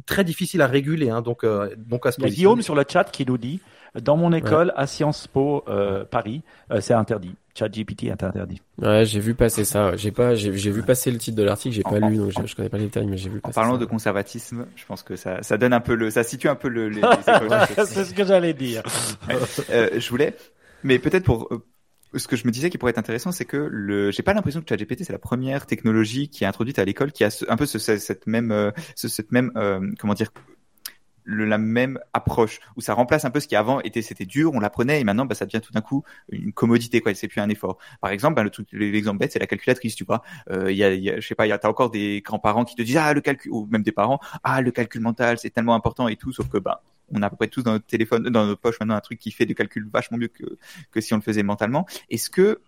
très 0.05 0.25
difficile 0.25 0.62
à 0.62 0.66
réguler. 0.66 1.11
Hein, 1.11 1.22
donc, 1.22 1.44
euh, 1.44 1.75
donc 1.77 2.07
à 2.07 2.12
ce 2.12 2.20
Il 2.20 2.25
y 2.25 2.27
a 2.27 2.31
Guillaume 2.31 2.62
sur 2.62 2.75
le 2.75 2.85
chat 2.88 3.05
qui 3.05 3.25
nous 3.25 3.38
dit 3.38 3.61
dans 4.00 4.16
mon 4.16 4.32
école 4.32 4.68
ouais. 4.68 4.74
à 4.76 4.87
Sciences 4.87 5.26
Po 5.26 5.64
euh, 5.68 6.04
Paris, 6.04 6.42
euh, 6.70 6.80
c'est 6.80 6.94
interdit. 6.94 7.35
ChatGPT 7.54 8.04
est 8.04 8.22
interdit. 8.22 8.61
Ouais, 8.80 9.04
j'ai 9.06 9.20
vu 9.20 9.35
passer 9.35 9.64
ça. 9.64 9.96
J'ai 9.96 10.11
pas, 10.11 10.35
j'ai 10.35 10.50
vu 10.50 10.82
passer 10.82 11.11
le 11.11 11.18
titre 11.18 11.37
de 11.38 11.42
l'article, 11.42 11.74
j'ai 11.74 11.82
pas 11.82 11.98
lu, 11.98 12.16
donc 12.16 12.30
je, 12.30 12.46
je, 12.46 12.54
connais 12.54 12.68
pas 12.68 12.76
les 12.76 12.85
détails, 12.85 13.06
mais 13.06 13.16
j'ai 13.16 13.30
vu. 13.30 13.40
En 13.42 13.50
parlant 13.50 13.74
ça. 13.74 13.78
de 13.78 13.85
conservatisme, 13.87 14.66
je 14.76 14.85
pense 14.85 15.02
que 15.02 15.16
ça, 15.16 15.42
ça 15.42 15.56
donne 15.56 15.72
un 15.72 15.80
peu 15.80 15.94
le, 15.94 16.11
ça 16.11 16.22
situe 16.22 16.48
un 16.48 16.54
peu 16.54 16.68
le. 16.68 16.90
Les, 16.90 17.00
les 17.00 17.06
c'est 17.87 18.04
ce 18.04 18.12
que 18.12 18.24
j'allais 18.24 18.52
dire. 18.52 18.82
euh, 19.70 19.88
je 19.98 20.11
voulais, 20.11 20.37
mais 20.82 20.98
peut-être 20.98 21.24
pour 21.24 21.48
ce 22.14 22.28
que 22.28 22.37
je 22.37 22.46
me 22.46 22.52
disais 22.52 22.68
qui 22.68 22.76
pourrait 22.76 22.90
être 22.90 22.98
intéressant, 22.98 23.32
c'est 23.32 23.44
que 23.46 23.56
le, 23.70 24.11
j'ai 24.11 24.22
pas 24.22 24.35
l'impression 24.35 24.61
que 24.61 24.68
ChatGPT 24.68 25.04
c'est 25.04 25.12
la 25.12 25.18
première 25.18 25.66
technologie 25.66 26.28
qui 26.28 26.44
est 26.44 26.46
introduite 26.46 26.78
à 26.78 26.85
l'école 26.85 27.12
qui 27.12 27.24
a 27.24 27.30
ce, 27.30 27.44
un 27.48 27.56
peu 27.56 27.66
ce, 27.66 27.78
cette 27.78 28.26
même, 28.26 28.72
ce, 28.94 29.09
cette 29.09 29.32
même, 29.32 29.50
euh, 29.56 29.80
comment 29.98 30.14
dire, 30.14 30.30
le, 31.27 31.45
la 31.45 31.59
même 31.59 31.99
approche 32.15 32.61
où 32.77 32.81
ça 32.81 32.95
remplace 32.95 33.25
un 33.25 33.31
peu 33.31 33.41
ce 33.41 33.49
qui 33.49 33.57
avant 33.57 33.81
était 33.81 34.01
c'était 34.01 34.25
dur, 34.25 34.53
on 34.55 34.61
l'apprenait 34.61 35.01
et 35.01 35.05
maintenant 35.05 35.27
bah, 35.27 35.35
ça 35.35 35.45
devient 35.45 35.61
tout 35.61 35.73
d'un 35.73 35.83
coup 35.83 36.05
une 36.31 36.53
commodité 36.53 37.01
quoi, 37.01 37.15
c'est 37.15 37.29
plus 37.29 37.41
un 37.41 37.49
effort. 37.49 37.79
Par 38.01 38.11
exemple, 38.11 38.37
bah, 38.37 38.45
le 38.45 38.51
l'exemple 38.73 39.19
bête 39.19 39.33
c'est 39.33 39.39
la 39.39 39.47
calculatrice, 39.47 39.95
tu 39.95 40.05
vois. 40.05 40.23
Il 40.49 40.57
euh, 40.57 40.73
y, 40.73 40.85
a, 40.85 40.95
y 40.95 41.11
a, 41.11 41.21
je 41.21 41.27
sais 41.27 41.35
pas, 41.35 41.47
il 41.47 41.51
y 41.51 41.53
a 41.53 41.59
t'as 41.59 41.69
encore 41.69 41.91
des 41.91 42.23
grands-parents 42.23 42.65
qui 42.65 42.75
te 42.75 42.83
disent 42.83 42.97
ah 42.97 43.12
le 43.12 43.21
calcul 43.21 43.53
ou 43.53 43.67
même 43.67 43.83
des 43.83 43.93
parents 43.93 44.21
ah 44.45 44.62
le 44.62 44.71
calcul 44.71 45.01
mental 45.01 45.39
c'est 45.39 45.51
tellement 45.51 45.75
important 45.75 46.09
et 46.09 46.17
tout, 46.17 46.33
sauf 46.33 46.49
que 46.49 46.59
bah 46.59 46.83
on 47.12 47.23
a 47.23 47.27
à 47.27 47.31
peu 47.31 47.37
près 47.37 47.49
tous 47.49 47.62
dans 47.62 47.73
notre 47.73 47.87
téléphone, 47.87 48.25
dans 48.31 48.47
notre 48.47 48.61
poche 48.61 48.81
maintenant 48.81 48.97
un 48.97 49.01
truc 49.01 49.19
qui 49.19 49.31
fait 49.31 49.47
des 49.47 49.55
calculs 49.55 49.89
vachement 49.93 50.19
mieux 50.19 50.29
que 50.29 50.59
que 50.91 51.01
si 51.01 51.12
on 51.15 51.17
le 51.17 51.23
faisait 51.23 51.43
mentalement. 51.43 51.87
Est-ce 52.11 52.31
que 52.31 52.61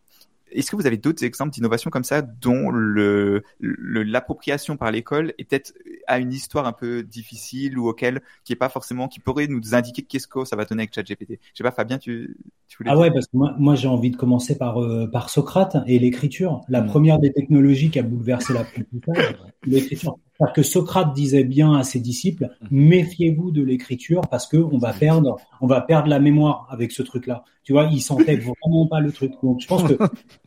est-ce 0.52 0.70
que 0.70 0.76
vous 0.76 0.86
avez 0.86 0.96
d'autres 0.96 1.24
exemples 1.24 1.52
d'innovation 1.52 1.90
comme 1.90 2.04
ça 2.04 2.22
dont 2.22 2.70
le, 2.70 3.42
l'appropriation 3.60 4.76
par 4.76 4.90
l'école 4.90 5.34
est 5.38 5.44
peut-être 5.44 5.74
à 6.06 6.18
une 6.18 6.32
histoire 6.32 6.66
un 6.66 6.72
peu 6.72 7.02
difficile 7.02 7.78
ou 7.78 7.88
auquel 7.88 8.20
qui 8.44 8.52
est 8.52 8.56
pas 8.56 8.68
forcément 8.68 9.08
qui 9.08 9.20
pourrait 9.20 9.46
nous 9.46 9.74
indiquer 9.74 10.02
qu'est-ce 10.02 10.26
que 10.26 10.44
ça 10.44 10.56
va 10.56 10.64
donner 10.64 10.82
avec 10.82 10.94
ChatGPT? 10.94 11.38
Je 11.52 11.58
sais 11.58 11.64
pas, 11.64 11.70
Fabien, 11.70 11.98
tu, 11.98 12.36
tu 12.66 12.78
voulais. 12.78 12.90
Ah 12.92 12.98
ouais, 12.98 13.10
parce 13.10 13.26
que 13.26 13.36
moi, 13.36 13.54
moi 13.58 13.74
j'ai 13.74 13.88
envie 13.88 14.10
de 14.10 14.16
commencer 14.16 14.56
par 14.56 14.82
euh, 14.82 15.06
par 15.06 15.30
Socrate 15.30 15.76
et 15.86 15.98
l'écriture, 15.98 16.62
la 16.68 16.82
mmh. 16.82 16.86
première 16.86 17.18
des 17.18 17.32
technologies 17.32 17.90
qui 17.90 17.98
a 17.98 18.02
bouleversé 18.02 18.52
l'apprentissage, 18.52 19.36
l'écriture. 19.66 20.18
Parce 20.38 20.52
que 20.52 20.62
Socrate 20.62 21.12
disait 21.14 21.42
bien 21.42 21.74
à 21.74 21.82
ses 21.82 21.98
disciples, 21.98 22.50
méfiez-vous 22.70 23.50
de 23.50 23.62
l'écriture 23.62 24.20
parce 24.30 24.46
que 24.46 24.56
on 24.56 24.78
va 24.78 24.92
perdre, 24.92 25.36
on 25.60 25.66
va 25.66 25.80
perdre 25.80 26.08
la 26.08 26.20
mémoire 26.20 26.68
avec 26.70 26.92
ce 26.92 27.02
truc-là. 27.02 27.44
Tu 27.64 27.72
vois, 27.72 27.88
il 27.90 28.00
sentait 28.00 28.36
vraiment 28.62 28.86
pas 28.86 29.00
le 29.00 29.10
truc. 29.10 29.32
Donc, 29.42 29.60
je 29.60 29.66
pense 29.66 29.82
que 29.82 29.94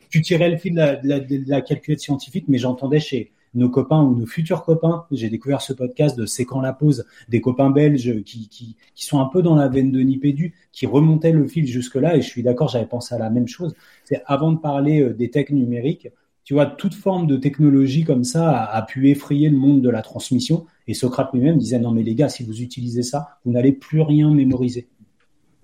tu 0.08 0.22
tirais 0.22 0.48
le 0.48 0.56
fil 0.56 0.72
de 0.72 0.78
la, 0.78 0.96
de 0.96 1.08
la, 1.08 1.20
de 1.20 1.44
la 1.46 1.60
calculette 1.60 2.00
scientifique, 2.00 2.46
mais 2.48 2.56
j'entendais 2.56 3.00
chez 3.00 3.32
nos 3.54 3.68
copains 3.68 4.02
ou 4.02 4.16
nos 4.16 4.24
futurs 4.24 4.64
copains. 4.64 5.04
J'ai 5.10 5.28
découvert 5.28 5.60
ce 5.60 5.74
podcast 5.74 6.16
de 6.18 6.24
C'est 6.24 6.46
quand 6.46 6.62
la 6.62 6.72
pause, 6.72 7.04
des 7.28 7.42
copains 7.42 7.68
belges 7.68 8.22
qui, 8.24 8.48
qui, 8.48 8.76
qui 8.94 9.04
sont 9.04 9.20
un 9.20 9.26
peu 9.26 9.42
dans 9.42 9.54
la 9.54 9.68
veine 9.68 9.92
de 9.92 10.00
Nipédu, 10.00 10.54
qui 10.72 10.86
remontaient 10.86 11.32
le 11.32 11.46
fil 11.46 11.66
jusque-là. 11.66 12.16
Et 12.16 12.22
je 12.22 12.28
suis 12.28 12.42
d'accord, 12.42 12.68
j'avais 12.68 12.86
pensé 12.86 13.14
à 13.14 13.18
la 13.18 13.28
même 13.28 13.46
chose. 13.46 13.74
C'est 14.04 14.22
avant 14.24 14.52
de 14.52 14.58
parler 14.58 15.10
des 15.10 15.28
techs 15.28 15.50
numériques, 15.50 16.08
tu 16.44 16.54
vois, 16.54 16.66
toute 16.66 16.94
forme 16.94 17.26
de 17.26 17.36
technologie 17.36 18.04
comme 18.04 18.24
ça 18.24 18.50
a, 18.50 18.76
a, 18.76 18.82
pu 18.82 19.10
effrayer 19.10 19.48
le 19.48 19.56
monde 19.56 19.80
de 19.80 19.90
la 19.90 20.02
transmission. 20.02 20.66
Et 20.88 20.94
Socrate 20.94 21.32
lui-même 21.32 21.58
disait 21.58 21.78
non 21.78 21.92
mais 21.92 22.02
les 22.02 22.14
gars, 22.14 22.28
si 22.28 22.44
vous 22.44 22.60
utilisez 22.60 23.02
ça, 23.02 23.38
vous 23.44 23.52
n'allez 23.52 23.72
plus 23.72 24.00
rien 24.00 24.30
mémoriser. 24.30 24.88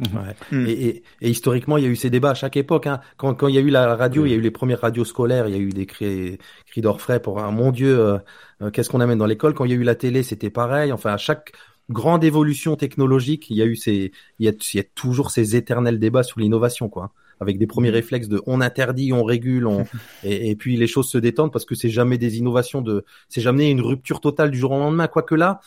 Ouais. 0.00 0.36
Mmh. 0.52 0.66
Et, 0.66 0.72
et, 0.72 1.02
et, 1.22 1.30
historiquement, 1.30 1.76
il 1.76 1.84
y 1.84 1.86
a 1.86 1.90
eu 1.90 1.96
ces 1.96 2.10
débats 2.10 2.30
à 2.30 2.34
chaque 2.34 2.56
époque. 2.56 2.86
Hein. 2.86 3.00
Quand, 3.16 3.34
quand 3.34 3.48
il 3.48 3.56
y 3.56 3.58
a 3.58 3.60
eu 3.60 3.70
la 3.70 3.96
radio, 3.96 4.22
mmh. 4.22 4.26
il 4.26 4.30
y 4.30 4.34
a 4.34 4.36
eu 4.36 4.40
les 4.40 4.52
premières 4.52 4.80
radios 4.80 5.04
scolaires, 5.04 5.48
il 5.48 5.54
y 5.54 5.58
a 5.58 5.60
eu 5.60 5.70
des 5.70 5.86
cris, 5.86 6.38
cris 6.66 6.80
d'orfraie 6.80 7.20
pour 7.20 7.40
un 7.40 7.50
mon 7.50 7.72
Dieu, 7.72 7.98
euh, 7.98 8.18
euh, 8.62 8.70
qu'est-ce 8.70 8.90
qu'on 8.90 9.00
amène 9.00 9.18
dans 9.18 9.26
l'école? 9.26 9.54
Quand 9.54 9.64
il 9.64 9.72
y 9.72 9.74
a 9.74 9.76
eu 9.76 9.82
la 9.82 9.96
télé, 9.96 10.22
c'était 10.22 10.50
pareil. 10.50 10.92
Enfin, 10.92 11.12
à 11.12 11.16
chaque 11.16 11.52
grande 11.90 12.22
évolution 12.22 12.76
technologique, 12.76 13.50
il 13.50 13.56
y 13.56 13.62
a 13.62 13.64
eu 13.64 13.74
ces, 13.74 14.12
il 14.38 14.46
y 14.46 14.48
a, 14.48 14.52
il 14.52 14.76
y 14.76 14.80
a 14.80 14.84
toujours 14.94 15.32
ces 15.32 15.56
éternels 15.56 15.98
débats 15.98 16.22
sur 16.22 16.38
l'innovation, 16.38 16.88
quoi 16.88 17.12
avec 17.40 17.58
des 17.58 17.66
premiers 17.66 17.90
mmh. 17.90 17.94
réflexes 17.94 18.28
de 18.28 18.42
on 18.46 18.60
interdit, 18.60 19.12
on 19.12 19.24
régule, 19.24 19.66
on... 19.66 19.84
et, 20.24 20.50
et, 20.50 20.56
puis 20.56 20.76
les 20.76 20.86
choses 20.86 21.08
se 21.08 21.18
détendent 21.18 21.52
parce 21.52 21.64
que 21.64 21.74
c'est 21.74 21.90
jamais 21.90 22.18
des 22.18 22.38
innovations 22.38 22.82
de, 22.82 23.04
c'est 23.28 23.40
jamais 23.40 23.70
une 23.70 23.80
rupture 23.80 24.20
totale 24.20 24.50
du 24.50 24.58
jour 24.58 24.72
au 24.72 24.78
lendemain. 24.78 25.06
Quoique 25.06 25.34
là, 25.34 25.60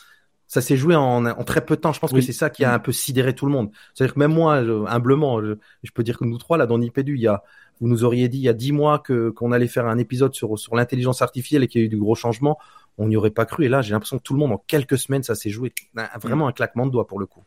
ça 0.52 0.60
s'est 0.60 0.76
joué 0.76 0.94
en, 0.94 1.24
en, 1.24 1.44
très 1.44 1.64
peu 1.64 1.76
de 1.76 1.80
temps. 1.80 1.94
Je 1.94 1.98
pense 1.98 2.12
oui. 2.12 2.20
que 2.20 2.26
c'est 2.26 2.34
ça 2.34 2.50
qui 2.50 2.62
a 2.62 2.74
un 2.74 2.78
peu 2.78 2.92
sidéré 2.92 3.34
tout 3.34 3.46
le 3.46 3.52
monde. 3.52 3.70
C'est-à-dire 3.94 4.12
que 4.12 4.18
même 4.18 4.34
moi, 4.34 4.62
je, 4.62 4.84
humblement, 4.86 5.40
je, 5.40 5.54
je, 5.82 5.90
peux 5.92 6.02
dire 6.02 6.18
que 6.18 6.26
nous 6.26 6.36
trois 6.36 6.58
là 6.58 6.66
dans 6.66 6.76
Nipédu, 6.76 7.14
il 7.14 7.22
y 7.22 7.26
a, 7.26 7.42
vous 7.80 7.88
nous 7.88 8.04
auriez 8.04 8.28
dit 8.28 8.36
il 8.36 8.42
y 8.42 8.50
a 8.50 8.52
dix 8.52 8.70
mois 8.70 8.98
que 8.98 9.30
qu'on 9.30 9.50
allait 9.50 9.66
faire 9.66 9.86
un 9.86 9.96
épisode 9.96 10.34
sur 10.34 10.58
sur 10.58 10.76
l'intelligence 10.76 11.22
artificielle 11.22 11.62
et 11.62 11.68
qu'il 11.68 11.80
y 11.80 11.84
a 11.84 11.86
eu 11.86 11.88
du 11.88 11.96
gros 11.96 12.14
changement. 12.14 12.58
On 12.98 13.08
n'y 13.08 13.16
aurait 13.16 13.30
pas 13.30 13.46
cru. 13.46 13.64
Et 13.64 13.70
là, 13.70 13.80
j'ai 13.80 13.92
l'impression 13.92 14.18
que 14.18 14.22
tout 14.22 14.34
le 14.34 14.40
monde 14.40 14.52
en 14.52 14.62
quelques 14.66 14.98
semaines, 14.98 15.22
ça 15.22 15.34
s'est 15.34 15.48
joué. 15.48 15.72
Vraiment 16.20 16.48
un 16.48 16.52
claquement 16.52 16.84
de 16.84 16.90
doigts 16.90 17.06
pour 17.06 17.18
le 17.18 17.24
coup. 17.24 17.42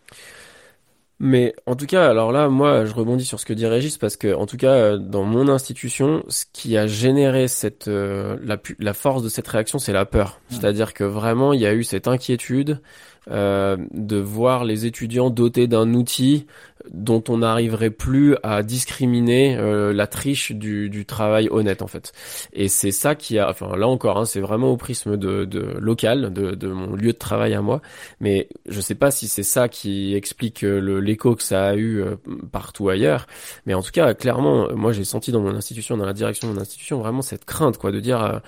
Mais 1.19 1.55
en 1.65 1.75
tout 1.75 1.85
cas, 1.85 2.09
alors 2.09 2.33
là, 2.33 2.49
moi, 2.49 2.83
je 2.83 2.93
rebondis 2.93 3.23
sur 3.23 3.39
ce 3.39 3.45
que 3.45 3.53
dit 3.53 3.65
Régis 3.65 3.97
parce 3.97 4.17
que, 4.17 4.33
en 4.33 4.45
tout 4.45 4.57
cas, 4.57 4.97
dans 4.97 5.23
mon 5.23 5.47
institution, 5.47 6.23
ce 6.27 6.43
qui 6.51 6.77
a 6.77 6.87
généré 6.87 7.47
cette 7.47 7.87
euh, 7.87 8.37
la, 8.43 8.57
la 8.79 8.93
force 8.93 9.23
de 9.23 9.29
cette 9.29 9.47
réaction, 9.47 9.79
c'est 9.79 9.93
la 9.93 10.05
peur. 10.05 10.41
C'est-à-dire 10.49 10.93
que 10.93 11.05
vraiment, 11.05 11.53
il 11.53 11.61
y 11.61 11.65
a 11.65 11.73
eu 11.73 11.85
cette 11.85 12.09
inquiétude 12.09 12.81
euh, 13.29 13.77
de 13.91 14.17
voir 14.17 14.65
les 14.65 14.85
étudiants 14.85 15.29
dotés 15.29 15.67
d'un 15.67 15.93
outil 15.93 16.45
dont 16.91 17.23
on 17.29 17.39
n'arriverait 17.39 17.89
plus 17.89 18.35
à 18.43 18.63
discriminer 18.63 19.57
euh, 19.57 19.93
la 19.93 20.07
triche 20.07 20.51
du, 20.51 20.89
du, 20.89 21.05
travail 21.05 21.47
honnête 21.51 21.81
en 21.81 21.87
fait. 21.87 22.11
Et 22.53 22.67
c'est 22.67 22.91
ça 22.91 23.15
qui 23.15 23.39
a, 23.39 23.49
enfin 23.49 23.75
là 23.75 23.87
encore, 23.87 24.17
hein, 24.17 24.25
c'est 24.25 24.39
vraiment 24.39 24.71
au 24.71 24.77
prisme 24.77 25.17
de, 25.17 25.45
de 25.45 25.59
local, 25.79 26.33
de, 26.33 26.51
de, 26.51 26.67
mon 26.67 26.95
lieu 26.95 27.13
de 27.13 27.17
travail 27.17 27.53
à 27.53 27.61
moi. 27.61 27.81
Mais 28.19 28.49
je 28.67 28.81
sais 28.81 28.95
pas 28.95 29.11
si 29.11 29.27
c'est 29.27 29.43
ça 29.43 29.69
qui 29.69 30.15
explique 30.15 30.63
euh, 30.63 30.99
l'écho 30.99 31.35
que 31.35 31.43
ça 31.43 31.67
a 31.67 31.75
eu 31.75 32.01
euh, 32.01 32.15
partout 32.51 32.89
ailleurs. 32.89 33.27
Mais 33.65 33.73
en 33.73 33.81
tout 33.81 33.91
cas, 33.91 34.13
clairement, 34.13 34.71
moi 34.75 34.91
j'ai 34.91 35.05
senti 35.05 35.31
dans 35.31 35.41
mon 35.41 35.55
institution, 35.55 35.97
dans 35.97 36.05
la 36.05 36.13
direction 36.13 36.47
de 36.49 36.53
mon 36.53 36.61
institution, 36.61 36.99
vraiment 36.99 37.21
cette 37.21 37.45
crainte 37.45 37.77
quoi, 37.77 37.91
de 37.91 37.99
dire, 37.99 38.21
euh, 38.23 38.39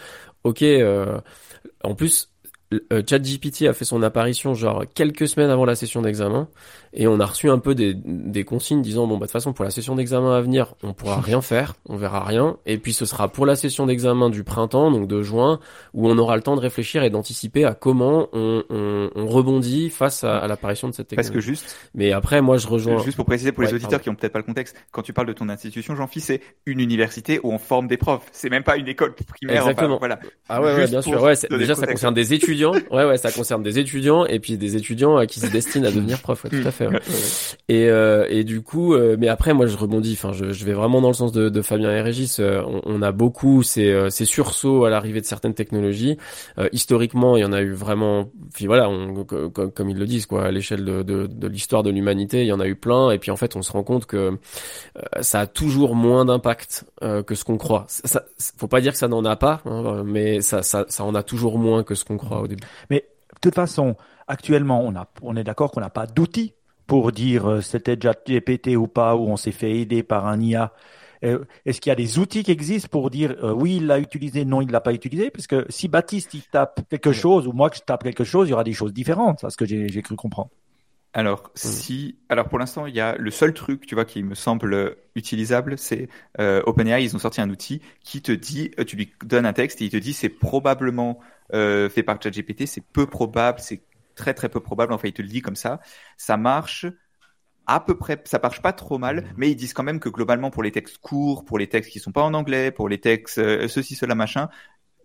ok, 0.43 0.63
en 1.83 1.95
plus 1.95 2.29
euh, 2.73 3.01
ChatGPT 3.08 3.62
a 3.62 3.71
fait 3.71 3.86
son 3.86 4.03
apparition 4.03 4.53
genre 4.53 4.84
quelques 4.93 5.30
semaines 5.30 5.49
avant 5.49 5.63
la 5.63 5.75
session 5.75 6.01
d'examen 6.01 6.49
et 6.91 7.08
on 7.08 7.17
a 7.21 7.25
reçu 7.25 7.49
un 7.49 7.60
peu 7.60 7.75
des, 7.75 7.93
des 7.93 8.43
consignes 8.43 8.82
disant 8.82 9.08
bon 9.08 9.13
bah 9.13 9.21
de 9.21 9.25
toute 9.27 9.32
façon 9.32 9.53
pour 9.53 9.63
la 9.63 9.71
session 9.71 9.95
d'examen 9.95 10.36
à 10.36 10.41
venir 10.41 10.75
on 10.84 10.93
pourra 10.93 11.21
rien 11.21 11.41
faire, 11.41 11.75
on 11.88 11.95
verra 11.95 12.25
rien 12.25 12.58
et 12.65 12.77
puis 12.77 12.91
ce 12.91 13.06
sera 13.06 13.30
pour 13.30 13.45
la 13.45 13.56
session 13.56 13.86
d'examen 13.86 14.30
du 14.30 14.43
printemps 14.43 14.91
donc 14.91 15.08
de 15.08 15.21
juin 15.21 15.62
où 15.93 16.10
on 16.10 16.17
aura 16.17 16.36
le 16.36 16.41
temps 16.41 16.58
de 16.58 16.60
réfléchir 16.60 17.03
et 17.03 17.10
d'anticiper 17.10 17.63
à 17.63 17.73
comment 17.73 18.27
on, 18.34 18.63
on, 18.69 19.12
on, 19.15 19.27
rebondit 19.27 19.89
face 19.89 20.25
à, 20.25 20.38
à 20.38 20.47
l'apparition 20.47 20.89
de 20.89 20.93
cette 20.93 21.08
technologie. 21.08 21.32
Parce 21.32 21.45
que 21.45 21.49
juste. 21.49 21.77
Mais 21.95 22.12
après 22.12 22.41
moi 22.41 22.58
je 22.58 22.67
rejoins. 22.67 23.01
Juste 23.01 23.15
pour 23.15 23.25
préciser 23.25 23.53
pour 23.53 23.63
les 23.63 23.69
auditeurs 23.69 23.91
pardon. 23.91 24.03
qui 24.03 24.10
ont 24.10 24.15
peut-être 24.15 24.34
pas 24.34 24.39
le 24.39 24.45
contexte, 24.45 24.75
quand 24.91 25.03
tu 25.03 25.13
parles 25.13 25.27
de 25.27 25.34
ton 25.34 25.47
institution 25.47 25.95
Jean-Philippe 25.95 26.25
c'est 26.25 26.41
une 26.65 26.82
université 26.82 27.39
où 27.43 27.53
on 27.53 27.60
forme 27.60 27.88
des 27.88 27.95
profs, 27.95 28.25
c'est 28.34 28.49
même 28.49 28.63
pas 28.63 28.75
une 28.75 28.89
école 28.89 29.15
primaire. 29.15 29.62
Exactement. 29.62 29.95
Enfin, 29.95 29.99
voilà. 29.99 30.19
Ah 30.49 30.62
ouais, 30.62 30.75
ouais 30.75 30.88
bien 30.88 31.01
sûr 31.01 31.21
ouais 31.23 31.36
déjà 31.49 31.73
ça 31.73 31.88
concerne 31.88 32.13
des 32.13 32.34
étudiants 32.34 32.56
étudiants. 32.57 32.73
Ouais, 32.91 33.05
ouais, 33.05 33.17
ça 33.17 33.31
concerne 33.31 33.63
des 33.63 33.79
étudiants 33.79 34.25
et 34.25 34.39
puis 34.39 34.57
des 34.57 34.75
étudiants 34.75 35.25
qui 35.25 35.39
se 35.39 35.47
destinent 35.47 35.87
à 35.87 35.91
devenir 35.91 36.21
prof. 36.21 36.43
Ouais, 36.43 36.49
tout 36.49 36.67
à 36.67 36.71
fait. 36.71 36.87
Et 37.69 37.87
et 38.29 38.43
du 38.43 38.61
coup, 38.61 38.95
mais 39.17 39.27
après, 39.27 39.53
moi, 39.53 39.67
je 39.67 39.77
rebondis. 39.77 40.13
Enfin, 40.13 40.33
je, 40.33 40.51
je 40.51 40.65
vais 40.65 40.73
vraiment 40.73 41.01
dans 41.01 41.09
le 41.09 41.13
sens 41.13 41.31
de, 41.31 41.49
de 41.49 41.61
Fabien 41.61 41.91
et 41.91 42.01
Régis. 42.01 42.39
On, 42.39 42.81
on 42.85 43.01
a 43.01 43.11
beaucoup 43.11 43.63
ces, 43.63 44.09
ces 44.09 44.25
sursauts 44.25 44.85
à 44.85 44.89
l'arrivée 44.89 45.21
de 45.21 45.25
certaines 45.25 45.53
technologies. 45.53 46.17
historiquement, 46.71 47.37
il 47.37 47.41
y 47.41 47.45
en 47.45 47.53
a 47.53 47.61
eu 47.61 47.73
vraiment. 47.73 48.29
Puis 48.53 48.67
voilà, 48.67 48.89
on, 48.89 49.23
comme, 49.23 49.71
comme 49.71 49.89
ils 49.89 49.97
le 49.97 50.05
disent, 50.05 50.25
quoi, 50.25 50.45
à 50.45 50.51
l'échelle 50.51 50.83
de, 50.85 51.47
l'histoire 51.47 51.83
de 51.83 51.89
l'humanité, 51.89 52.41
il 52.41 52.47
y 52.47 52.53
en 52.53 52.59
a 52.59 52.67
eu 52.67 52.75
plein. 52.75 53.11
Et 53.11 53.19
puis 53.19 53.31
en 53.31 53.37
fait, 53.37 53.55
on 53.55 53.61
se 53.61 53.71
rend 53.71 53.83
compte 53.83 54.05
que 54.05 54.37
ça 55.21 55.41
a 55.41 55.47
toujours 55.47 55.95
moins 55.95 56.25
d'impact 56.25 56.85
que 57.01 57.35
ce 57.35 57.43
qu'on 57.43 57.57
croit. 57.57 57.85
Ça, 57.87 58.23
faut 58.57 58.67
pas 58.67 58.81
dire 58.81 58.91
que 58.91 58.97
ça 58.97 59.07
n'en 59.07 59.23
a 59.25 59.35
pas, 59.35 59.61
hein, 59.65 60.03
mais 60.05 60.41
ça, 60.41 60.63
ça, 60.63 60.85
ça 60.89 61.03
en 61.03 61.15
a 61.15 61.23
toujours 61.23 61.57
moins 61.57 61.83
que 61.83 61.95
ce 61.95 62.05
qu'on 62.05 62.17
croit 62.17 62.46
au 62.47 62.49
début. 62.49 62.67
Mais 62.89 63.05
de 63.33 63.39
toute 63.41 63.55
façon, 63.55 63.95
actuellement, 64.27 64.81
on, 64.83 64.95
a, 64.95 65.07
on 65.21 65.36
est 65.36 65.43
d'accord 65.43 65.71
qu'on 65.71 65.81
n'a 65.81 65.89
pas 65.89 66.07
d'outils 66.07 66.53
pour 66.88 67.12
dire 67.12 67.49
euh, 67.49 67.62
c'était 67.62 67.95
déjà 67.95 68.13
GPT 68.13 68.75
ou 68.77 68.88
pas, 68.88 69.15
ou 69.15 69.27
on 69.27 69.38
s'est 69.38 69.51
fait 69.51 69.79
aider 69.79 70.03
par 70.03 70.25
un 70.25 70.39
IA. 70.41 70.73
Euh, 71.23 71.45
est-ce 71.65 71.81
qu'il 71.81 71.89
y 71.89 71.93
a 71.93 71.95
des 71.95 72.19
outils 72.19 72.43
qui 72.43 72.51
existent 72.51 72.89
pour 72.89 73.10
dire 73.10 73.36
euh, 73.43 73.51
oui, 73.51 73.77
il 73.77 73.88
l'a 73.88 73.99
utilisé, 73.99 74.45
non, 74.45 74.62
il 74.62 74.71
l'a 74.71 74.81
pas 74.81 74.93
utilisé? 74.93 75.29
Parce 75.31 75.47
que 75.47 75.65
si 75.69 75.88
Baptiste 75.88 76.33
il 76.33 76.43
tape 76.43 76.81
quelque 76.89 77.12
chose 77.12 77.47
ou 77.47 77.53
moi 77.53 77.69
que 77.69 77.77
je 77.77 77.81
tape 77.81 78.03
quelque 78.03 78.23
chose, 78.23 78.47
il 78.47 78.51
y 78.51 78.53
aura 78.53 78.63
des 78.63 78.73
choses 78.73 78.93
différentes. 78.93 79.39
C'est 79.41 79.49
ce 79.49 79.57
que 79.57 79.65
j'ai 79.65 80.01
cru 80.01 80.15
comprendre. 80.15 80.49
Alors, 81.17 81.51
mm. 81.56 81.58
si, 81.58 82.19
alors 82.30 82.47
pour 82.47 82.60
l'instant, 82.60 82.86
il 82.86 82.95
y 82.95 82.99
a 82.99 83.15
le 83.17 83.32
seul 83.32 83.51
truc, 83.51 83.88
tu 83.88 83.95
vois, 83.95 84.06
qui 84.06 84.21
me 84.21 84.36
semble 84.36 84.97
utilisable, 85.15 85.75
c'est 85.80 86.10
euh, 86.39 86.62
OpenAI. 86.67 87.03
Ils 87.03 87.15
ont 87.15 87.19
sorti 87.19 87.41
un 87.41 87.49
outil 87.49 87.82
qui 88.03 88.21
te 88.21 88.32
dit, 88.32 88.69
euh, 88.80 88.86
tu 88.86 88.95
lui 88.95 89.12
donnes 89.25 89.47
un 89.47 89.53
texte 89.53 89.82
et 89.82 89.86
il 89.86 89.89
te 89.89 89.97
dit 89.97 90.13
c'est 90.13 90.30
probablement 90.30 91.19
euh, 91.56 91.89
fait 91.89 92.03
par 92.03 92.21
ChatGPT, 92.21 92.67
c'est 92.67 92.82
peu 92.82 93.08
probable, 93.08 93.60
c'est 93.60 93.82
très 94.13 94.36
très 94.36 94.47
peu 94.47 94.60
probable. 94.60 94.93
Enfin, 94.93 95.08
il 95.08 95.13
te 95.13 95.23
le 95.23 95.27
dit 95.27 95.41
comme 95.41 95.56
ça. 95.56 95.80
Ça 96.17 96.38
marche 96.38 96.86
à 97.65 97.80
peu 97.80 97.97
près, 97.97 98.21
ça 98.25 98.39
marche 98.41 98.62
pas 98.62 98.71
trop 98.71 98.99
mal, 98.99 99.21
mm. 99.21 99.25
mais 99.38 99.49
ils 99.49 99.56
disent 99.56 99.73
quand 99.73 99.84
même 99.84 99.99
que 99.99 100.10
globalement 100.10 100.51
pour 100.51 100.62
les 100.62 100.71
textes 100.71 100.99
courts, 100.99 101.45
pour 101.45 101.58
les 101.58 101.67
textes 101.67 101.91
qui 101.91 101.99
sont 101.99 102.12
pas 102.12 102.23
en 102.23 102.36
anglais, 102.36 102.69
pour 102.69 102.89
les 102.89 102.99
textes 102.99 103.39
euh, 103.39 103.67
ceci 103.67 103.95
cela 103.95 104.13
machin, 104.13 104.49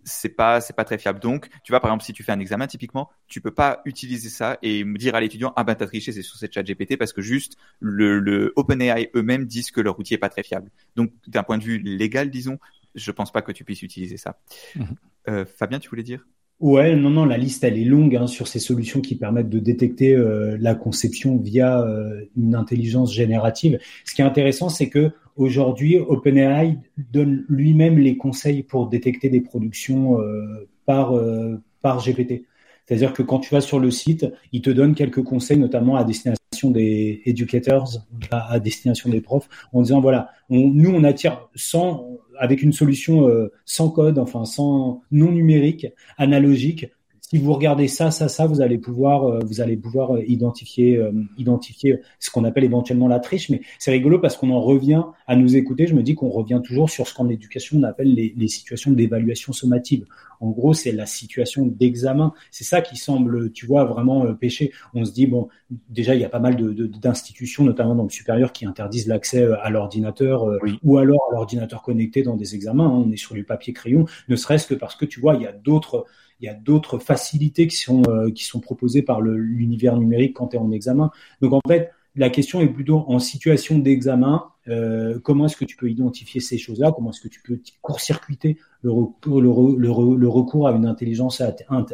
c'est 0.03 0.29
pas 0.29 0.61
c'est 0.61 0.75
pas 0.75 0.83
très 0.83 0.97
fiable. 0.97 1.19
Donc, 1.19 1.49
tu 1.63 1.71
vois 1.71 1.79
par 1.79 1.89
exemple 1.89 2.03
si 2.03 2.13
tu 2.13 2.23
fais 2.23 2.31
un 2.31 2.39
examen 2.39 2.67
typiquement, 2.67 3.09
tu 3.27 3.41
peux 3.41 3.53
pas 3.53 3.81
utiliser 3.85 4.29
ça 4.29 4.57
et 4.61 4.83
me 4.83 4.97
dire 4.97 5.15
à 5.15 5.21
l'étudiant 5.21 5.53
ah 5.55 5.63
ben 5.63 5.75
t'as 5.75 5.87
triché, 5.87 6.11
c'est 6.11 6.21
sur 6.21 6.37
cette 6.37 6.53
chat 6.53 6.63
GPT 6.63 6.97
parce 6.97 7.13
que 7.13 7.21
juste 7.21 7.57
le, 7.79 8.19
le 8.19 8.53
OpenAI 8.55 9.09
eux-mêmes 9.15 9.45
disent 9.45 9.71
que 9.71 9.81
leur 9.81 9.99
outil 9.99 10.13
est 10.13 10.19
pas 10.19 10.29
très 10.29 10.43
fiable. 10.43 10.69
Donc 10.95 11.11
d'un 11.27 11.43
point 11.43 11.57
de 11.57 11.63
vue 11.63 11.79
légal, 11.79 12.29
disons, 12.29 12.59
je 12.95 13.11
pense 13.11 13.31
pas 13.31 13.41
que 13.41 13.51
tu 13.51 13.63
puisses 13.63 13.81
utiliser 13.81 14.17
ça. 14.17 14.37
Mhm. 14.75 14.85
Euh, 15.29 15.45
Fabien, 15.45 15.79
tu 15.79 15.89
voulais 15.89 16.03
dire? 16.03 16.25
Ouais, 16.59 16.95
non, 16.95 17.09
non, 17.09 17.25
la 17.25 17.37
liste 17.37 17.63
elle 17.63 17.77
est 17.77 17.83
longue 17.83 18.15
hein, 18.15 18.27
sur 18.27 18.47
ces 18.47 18.59
solutions 18.59 19.01
qui 19.01 19.15
permettent 19.15 19.49
de 19.49 19.59
détecter 19.59 20.15
euh, 20.15 20.55
la 20.59 20.75
conception 20.75 21.37
via 21.37 21.81
euh, 21.81 22.21
une 22.37 22.55
intelligence 22.55 23.13
générative. 23.13 23.79
Ce 24.05 24.13
qui 24.13 24.21
est 24.21 24.25
intéressant, 24.25 24.69
c'est 24.69 24.89
que 24.89 25.11
Aujourd'hui, 25.35 25.97
OpenAI 25.97 26.77
donne 27.11 27.45
lui-même 27.49 27.97
les 27.97 28.17
conseils 28.17 28.63
pour 28.63 28.87
détecter 28.87 29.29
des 29.29 29.41
productions 29.41 30.19
euh, 30.21 30.67
par, 30.85 31.15
euh, 31.15 31.61
par 31.81 32.03
GPT. 32.03 32.45
C'est-à-dire 32.85 33.13
que 33.13 33.23
quand 33.23 33.39
tu 33.39 33.53
vas 33.53 33.61
sur 33.61 33.79
le 33.79 33.89
site, 33.91 34.25
il 34.51 34.61
te 34.61 34.69
donne 34.69 34.93
quelques 34.93 35.23
conseils, 35.23 35.57
notamment 35.57 35.95
à 35.95 36.03
destination 36.03 36.69
des 36.69 37.21
educators, 37.25 37.89
à, 38.31 38.59
destination 38.59 39.09
des 39.09 39.21
profs, 39.21 39.47
en 39.71 39.81
disant 39.81 40.01
voilà, 40.01 40.29
nous 40.49 40.91
on 40.93 41.03
attire 41.03 41.49
sans, 41.55 42.19
avec 42.37 42.61
une 42.61 42.73
solution 42.73 43.27
euh, 43.27 43.51
sans 43.65 43.89
code, 43.89 44.19
enfin 44.19 44.45
sans 44.45 45.01
non 45.11 45.31
numérique, 45.31 45.87
analogique, 46.17 46.87
si 47.29 47.39
vous 47.39 47.53
regardez 47.53 47.87
ça, 47.87 48.11
ça, 48.11 48.27
ça, 48.27 48.45
vous 48.45 48.61
allez 48.61 48.77
pouvoir, 48.77 49.23
euh, 49.23 49.39
vous 49.45 49.61
allez 49.61 49.77
pouvoir 49.77 50.15
euh, 50.15 50.21
identifier, 50.27 50.97
euh, 50.97 51.11
identifier 51.37 51.99
ce 52.19 52.29
qu'on 52.29 52.43
appelle 52.43 52.63
éventuellement 52.63 53.07
la 53.07 53.19
triche. 53.19 53.49
Mais 53.49 53.61
c'est 53.79 53.91
rigolo 53.91 54.19
parce 54.19 54.35
qu'on 54.37 54.51
en 54.51 54.61
revient 54.61 55.03
à 55.25 55.35
nous 55.35 55.55
écouter. 55.55 55.87
Je 55.87 55.95
me 55.95 56.03
dis 56.03 56.15
qu'on 56.15 56.29
revient 56.29 56.61
toujours 56.63 56.89
sur 56.89 57.07
ce 57.07 57.13
qu'en 57.13 57.29
éducation 57.29 57.79
on 57.79 57.83
appelle 57.83 58.13
les, 58.13 58.33
les 58.37 58.47
situations 58.47 58.91
d'évaluation 58.91 59.53
sommative. 59.53 60.05
En 60.41 60.49
gros, 60.49 60.73
c'est 60.73 60.91
la 60.91 61.05
situation 61.05 61.65
d'examen. 61.65 62.33
C'est 62.51 62.65
ça 62.65 62.81
qui 62.81 62.97
semble, 62.97 63.51
tu 63.53 63.65
vois, 63.65 63.85
vraiment 63.85 64.31
péché. 64.35 64.73
On 64.93 65.05
se 65.05 65.13
dit 65.13 65.25
bon, 65.25 65.47
déjà 65.89 66.15
il 66.15 66.21
y 66.21 66.25
a 66.25 66.29
pas 66.29 66.39
mal 66.39 66.57
d'institutions, 66.57 67.63
de, 67.63 67.69
notamment 67.69 67.95
dans 67.95 68.03
le 68.03 68.09
supérieur, 68.09 68.51
qui 68.51 68.65
interdisent 68.65 69.07
l'accès 69.07 69.47
à 69.61 69.69
l'ordinateur 69.69 70.45
ou 70.83 70.97
alors 70.97 71.29
à 71.31 71.35
l'ordinateur 71.35 71.81
connecté 71.81 72.23
dans 72.23 72.35
des 72.35 72.55
examens. 72.55 72.87
Hein. 72.87 73.03
On 73.07 73.11
est 73.11 73.17
sur 73.17 73.35
du 73.35 73.45
papier 73.45 73.71
crayon, 73.71 74.05
ne 74.27 74.35
serait-ce 74.35 74.67
que 74.67 74.75
parce 74.75 74.97
que 74.97 75.05
tu 75.05 75.21
vois, 75.21 75.35
il 75.35 75.43
y 75.43 75.47
a 75.47 75.53
d'autres 75.53 76.05
il 76.43 76.47
y 76.47 76.49
a 76.49 76.53
d'autres 76.53 76.99
facilités 76.99 77.67
qui 77.67 77.77
sont, 77.77 78.03
euh, 78.09 78.29
qui 78.29 78.43
sont 78.43 78.59
proposées 78.59 79.01
par 79.01 79.21
l'univers 79.21 79.95
numérique 79.95 80.35
quand 80.35 80.47
tu 80.47 80.57
es 80.57 80.59
en 80.59 80.71
examen. 80.71 81.09
Donc 81.41 81.53
en 81.53 81.61
fait, 81.65 81.91
la 82.17 82.29
question 82.29 82.59
est 82.59 82.67
plutôt 82.67 83.05
en 83.07 83.17
situation 83.17 83.79
d'examen, 83.79 84.43
euh, 84.67 85.19
comment 85.23 85.45
est-ce 85.45 85.55
que 85.55 85.63
tu 85.63 85.77
peux 85.77 85.89
identifier 85.89 86.41
ces 86.41 86.57
choses-là? 86.57 86.91
Comment 86.93 87.11
est-ce 87.11 87.21
que 87.21 87.29
tu 87.29 87.41
peux 87.41 87.61
court-circuiter 87.81 88.57
le, 88.81 88.91
recours 88.91 90.67
à 90.67 90.73
une 90.73 90.85
intelligence 90.85 91.41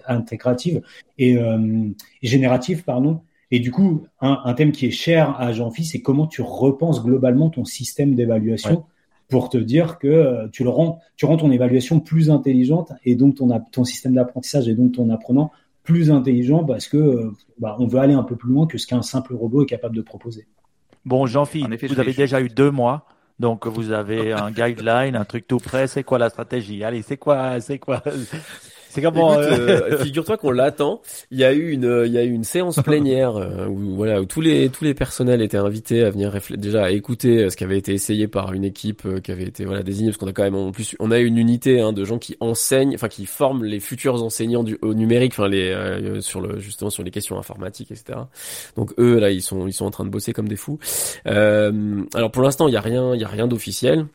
intégrative 0.07 0.81
et, 1.19 1.37
euh, 1.37 1.89
générative, 2.23 2.83
pardon. 2.83 3.21
Et 3.51 3.59
du 3.59 3.71
coup, 3.71 4.07
un, 4.19 4.53
thème 4.55 4.71
qui 4.71 4.87
est 4.87 4.91
cher 4.91 5.39
à 5.39 5.53
Jean-Philippe, 5.53 5.91
c'est 5.91 6.01
comment 6.01 6.25
tu 6.25 6.41
repenses 6.41 7.03
globalement 7.03 7.51
ton 7.51 7.65
système 7.65 8.15
d'évaluation 8.15 8.85
pour 9.29 9.49
te 9.49 9.57
dire 9.57 9.99
que 9.99 10.07
euh, 10.07 10.47
tu 10.51 10.63
le 10.63 10.69
rends, 10.69 10.99
tu 11.15 11.25
rends 11.25 11.37
ton 11.37 11.51
évaluation 11.51 11.99
plus 11.99 12.29
intelligente 12.29 12.91
et 13.05 13.15
donc 13.15 13.35
ton, 13.35 13.47
ton 13.71 13.83
système 13.83 14.15
d'apprentissage 14.15 14.67
et 14.67 14.73
donc 14.73 14.93
ton 14.93 15.09
apprenant 15.09 15.51
plus 15.83 16.11
intelligent 16.11 16.63
parce 16.65 16.87
que 16.87 16.97
euh, 16.97 17.31
bah, 17.59 17.75
on 17.79 17.87
veut 17.87 17.99
aller 17.99 18.13
un 18.13 18.23
peu 18.23 18.35
plus 18.35 18.51
loin 18.51 18.67
que 18.67 18.77
ce 18.77 18.87
qu'un 18.87 19.01
simple 19.01 19.35
robot 19.35 19.63
est 19.63 19.67
capable 19.67 19.95
de 19.95 20.01
proposer. 20.01 20.47
Bon, 21.05 21.25
Jean-Philippe, 21.25 21.85
vous 21.85 21.99
avez 21.99 22.13
déjà 22.13 22.41
eu 22.41 22.49
deux 22.49 22.71
mois. 22.71 23.05
Donc 23.39 23.67
vous 23.67 23.93
avez 23.93 24.33
un 24.33 24.51
guideline, 24.51 25.15
un 25.15 25.23
truc 25.23 25.47
tout 25.47 25.59
prêt. 25.59 25.87
C'est 25.87 26.03
quoi 26.03 26.17
la 26.17 26.29
stratégie? 26.29 26.83
Allez, 26.83 27.01
c'est 27.01 27.15
quoi, 27.15 27.61
c'est 27.61 27.79
quoi? 27.79 28.03
C'est 28.99 29.05
comment 29.05 29.33
euh, 29.33 29.91
euh, 29.91 29.97
Figure-toi 30.03 30.37
qu'on 30.37 30.51
l'attend. 30.51 31.01
Il 31.31 31.37
y 31.37 31.43
a 31.43 31.53
eu 31.53 31.71
une, 31.71 32.03
il 32.05 32.11
y 32.11 32.17
a 32.17 32.23
eu 32.23 32.31
une 32.31 32.43
séance 32.43 32.79
plénière 32.83 33.35
euh, 33.35 33.67
où 33.67 33.95
voilà 33.95 34.21
où 34.21 34.25
tous 34.25 34.41
les 34.41 34.69
tous 34.69 34.83
les 34.83 34.93
personnels 34.93 35.41
étaient 35.41 35.57
invités 35.57 36.03
à 36.03 36.09
venir 36.09 36.33
déjà 36.51 36.85
à 36.85 36.91
écouter 36.91 37.49
ce 37.49 37.55
qui 37.55 37.63
avait 37.63 37.77
été 37.77 37.93
essayé 37.93 38.27
par 38.27 38.53
une 38.53 38.63
équipe 38.63 39.07
qui 39.21 39.31
avait 39.31 39.43
été 39.43 39.65
voilà 39.65 39.83
désignée 39.83 40.09
parce 40.09 40.17
qu'on 40.17 40.27
a 40.27 40.33
quand 40.33 40.43
même 40.43 40.55
en 40.55 40.71
plus 40.71 40.95
on 40.99 41.11
a 41.11 41.19
une 41.19 41.37
unité 41.37 41.81
hein, 41.81 41.93
de 41.93 42.03
gens 42.03 42.17
qui 42.17 42.35
enseignent, 42.39 42.95
enfin 42.95 43.07
qui 43.07 43.25
forment 43.25 43.63
les 43.63 43.79
futurs 43.79 44.21
enseignants 44.23 44.63
du 44.63 44.77
au 44.81 44.93
numérique, 44.93 45.33
enfin 45.33 45.47
les 45.47 46.19
sur 46.21 46.41
le 46.41 46.59
justement 46.59 46.89
sur 46.89 47.03
les 47.03 47.11
questions 47.11 47.37
informatiques 47.37 47.91
etc. 47.91 48.19
Donc 48.75 48.93
eux 48.99 49.19
là 49.19 49.31
ils 49.31 49.41
sont 49.41 49.67
ils 49.67 49.73
sont 49.73 49.85
en 49.85 49.91
train 49.91 50.05
de 50.05 50.09
bosser 50.09 50.33
comme 50.33 50.47
des 50.47 50.55
fous. 50.55 50.79
alors 51.25 52.31
pour 52.31 52.43
l'instant 52.43 52.67
il 52.67 52.73
y 52.73 52.77
a 52.77 52.81
rien 52.81 53.13
il 53.15 53.21
y 53.21 53.25
a 53.25 53.29
rien 53.29 53.47
d'officiel. 53.47 54.05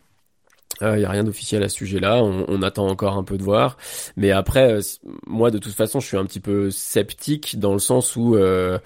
Il 0.80 0.86
euh, 0.86 0.96
n'y 0.96 1.04
a 1.04 1.10
rien 1.10 1.24
d'officiel 1.24 1.62
à 1.62 1.68
ce 1.68 1.76
sujet-là. 1.76 2.22
On, 2.22 2.44
on, 2.48 2.62
attend 2.62 2.86
encore 2.88 3.16
un 3.16 3.24
peu 3.24 3.38
de 3.38 3.42
voir. 3.42 3.76
Mais 4.16 4.30
après, 4.30 4.72
euh, 4.72 4.80
moi, 5.26 5.50
de 5.50 5.58
toute 5.58 5.74
façon, 5.74 6.00
je 6.00 6.06
suis 6.06 6.16
un 6.16 6.24
petit 6.24 6.40
peu 6.40 6.70
sceptique 6.70 7.58
dans 7.58 7.72
le 7.72 7.78
sens 7.78 8.16
où 8.16 8.34
euh, 8.36 8.78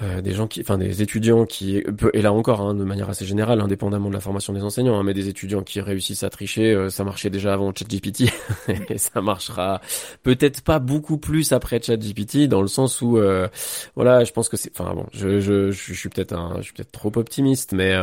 euh, 0.00 0.20
des 0.20 0.32
gens 0.32 0.46
qui, 0.46 0.60
enfin 0.60 0.78
des 0.78 1.02
étudiants 1.02 1.44
qui, 1.44 1.82
et 2.12 2.22
là 2.22 2.32
encore, 2.32 2.60
hein, 2.60 2.72
de 2.72 2.84
manière 2.84 3.08
assez 3.08 3.26
générale, 3.26 3.60
indépendamment 3.60 4.08
de 4.08 4.14
la 4.14 4.20
formation 4.20 4.52
des 4.52 4.62
enseignants, 4.62 4.96
hein, 4.96 5.02
mais 5.02 5.12
des 5.12 5.28
étudiants 5.28 5.62
qui 5.62 5.80
réussissent 5.80 6.22
à 6.22 6.30
tricher, 6.30 6.72
euh, 6.72 6.88
ça 6.88 7.02
marchait 7.02 7.30
déjà 7.30 7.52
avant 7.52 7.74
ChatGPT 7.74 8.30
et 8.90 8.98
ça 8.98 9.20
marchera 9.20 9.80
peut-être 10.22 10.62
pas 10.62 10.78
beaucoup 10.78 11.18
plus 11.18 11.50
après 11.50 11.82
ChatGPT, 11.82 12.46
dans 12.46 12.62
le 12.62 12.68
sens 12.68 13.02
où, 13.02 13.18
euh, 13.18 13.48
voilà, 13.96 14.22
je 14.22 14.32
pense 14.32 14.48
que 14.48 14.56
c'est, 14.56 14.70
enfin 14.78 14.94
bon, 14.94 15.06
je, 15.12 15.40
je, 15.40 15.72
je, 15.72 15.92
suis 15.94 16.08
peut-être 16.08 16.32
un, 16.32 16.58
je 16.58 16.62
suis 16.62 16.74
peut-être 16.74 16.92
trop 16.92 17.10
optimiste, 17.16 17.72
mais 17.72 17.96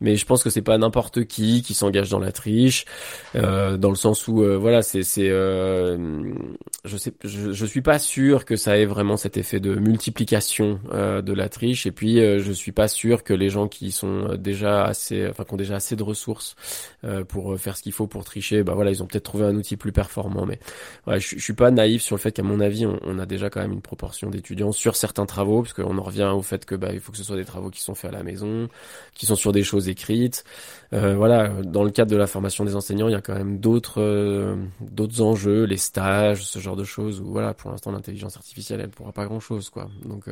mais 0.00 0.16
je 0.16 0.24
pense 0.24 0.42
que 0.42 0.48
c'est 0.48 0.62
pas 0.62 0.78
n'importe 0.78 1.26
qui 1.26 1.60
qui 1.60 1.74
s'engage 1.74 2.08
dans 2.08 2.18
la 2.18 2.32
triche, 2.32 2.86
dans 3.34 3.90
le 3.90 3.94
sens 3.94 4.26
où, 4.26 4.42
voilà, 4.58 4.80
c'est 4.80 5.02
c'est, 5.02 5.28
je 5.28 6.96
sais, 6.96 7.12
je, 7.24 7.52
je 7.52 7.66
suis 7.66 7.82
pas 7.82 7.98
sûr 7.98 8.46
que 8.46 8.56
ça 8.56 8.78
ait 8.78 8.86
vraiment 8.86 9.18
cet 9.18 9.36
effet 9.36 9.60
de 9.60 9.74
multiplication 9.74 10.80
de 11.26 11.34
la 11.34 11.50
triche. 11.50 11.86
Et 11.86 11.92
puis 11.92 12.20
euh, 12.20 12.38
je 12.38 12.52
suis 12.52 12.72
pas 12.72 12.88
sûr 12.88 13.22
que 13.24 13.34
les 13.34 13.50
gens 13.50 13.68
qui 13.68 13.90
sont 13.92 14.30
euh, 14.30 14.36
déjà 14.36 14.84
assez 14.84 15.28
enfin 15.28 15.44
qui 15.44 15.52
ont 15.52 15.58
déjà 15.58 15.76
assez 15.76 15.96
de 15.96 16.02
ressources 16.02 16.56
euh, 17.04 17.24
pour 17.24 17.58
faire 17.58 17.76
ce 17.76 17.82
qu'il 17.82 17.92
faut 17.92 18.06
pour 18.06 18.24
tricher 18.24 18.62
bah 18.62 18.74
voilà 18.74 18.90
ils 18.90 19.02
ont 19.02 19.06
peut-être 19.06 19.24
trouvé 19.24 19.44
un 19.44 19.54
outil 19.54 19.76
plus 19.76 19.92
performant. 19.92 20.46
Mais 20.46 20.58
ouais, 21.06 21.20
je, 21.20 21.36
je 21.36 21.42
suis 21.42 21.52
pas 21.52 21.70
naïf 21.70 22.02
sur 22.02 22.16
le 22.16 22.20
fait 22.20 22.32
qu'à 22.32 22.42
mon 22.42 22.60
avis 22.60 22.86
on, 22.86 23.18
a 23.18 23.26
déjà 23.26 23.50
quand 23.50 23.60
même 23.60 23.72
une 23.72 23.82
proportion 23.82 24.30
d'étudiants 24.30 24.72
sur 24.72 24.94
certains 24.96 25.26
travaux 25.26 25.62
parce 25.62 25.72
qu'on 25.72 25.98
en 25.98 26.02
revient 26.02 26.30
au 26.34 26.42
fait 26.42 26.64
que 26.64 26.74
bah 26.74 26.90
il 26.92 27.00
faut 27.00 27.12
que 27.12 27.18
ce 27.18 27.24
soit 27.24 27.36
des 27.36 27.44
travaux 27.44 27.70
qui 27.70 27.80
sont 27.80 27.94
faits 27.94 28.12
à 28.12 28.16
la 28.16 28.22
maison 28.22 28.68
qui 29.14 29.26
sont 29.26 29.34
sur 29.36 29.52
des 29.52 29.62
choses 29.62 29.88
écrites. 29.88 30.44
Voilà 30.92 31.48
dans 31.64 31.82
le 31.84 31.90
cadre 31.90 32.10
de 32.10 32.16
la 32.16 32.26
formation 32.26 32.64
des 32.64 32.76
enseignants 32.76 33.08
il 33.08 33.12
y 33.12 33.16
a 33.16 33.20
quand 33.20 33.34
même 33.34 33.58
d'autres 33.58 34.56
d'autres 34.80 35.20
enjeux 35.20 35.64
les 35.64 35.76
stages 35.76 36.44
ce 36.46 36.58
genre 36.58 36.76
de 36.76 36.84
choses 36.84 37.20
où 37.20 37.32
voilà 37.32 37.52
pour 37.54 37.70
l'instant 37.70 37.90
l'intelligence 37.90 38.36
artificielle 38.36 38.80
elle 38.80 38.90
pourra 38.90 39.12
pas 39.12 39.26
grand 39.26 39.40
chose 39.40 39.68
quoi. 39.68 39.88
Donc 40.04 40.28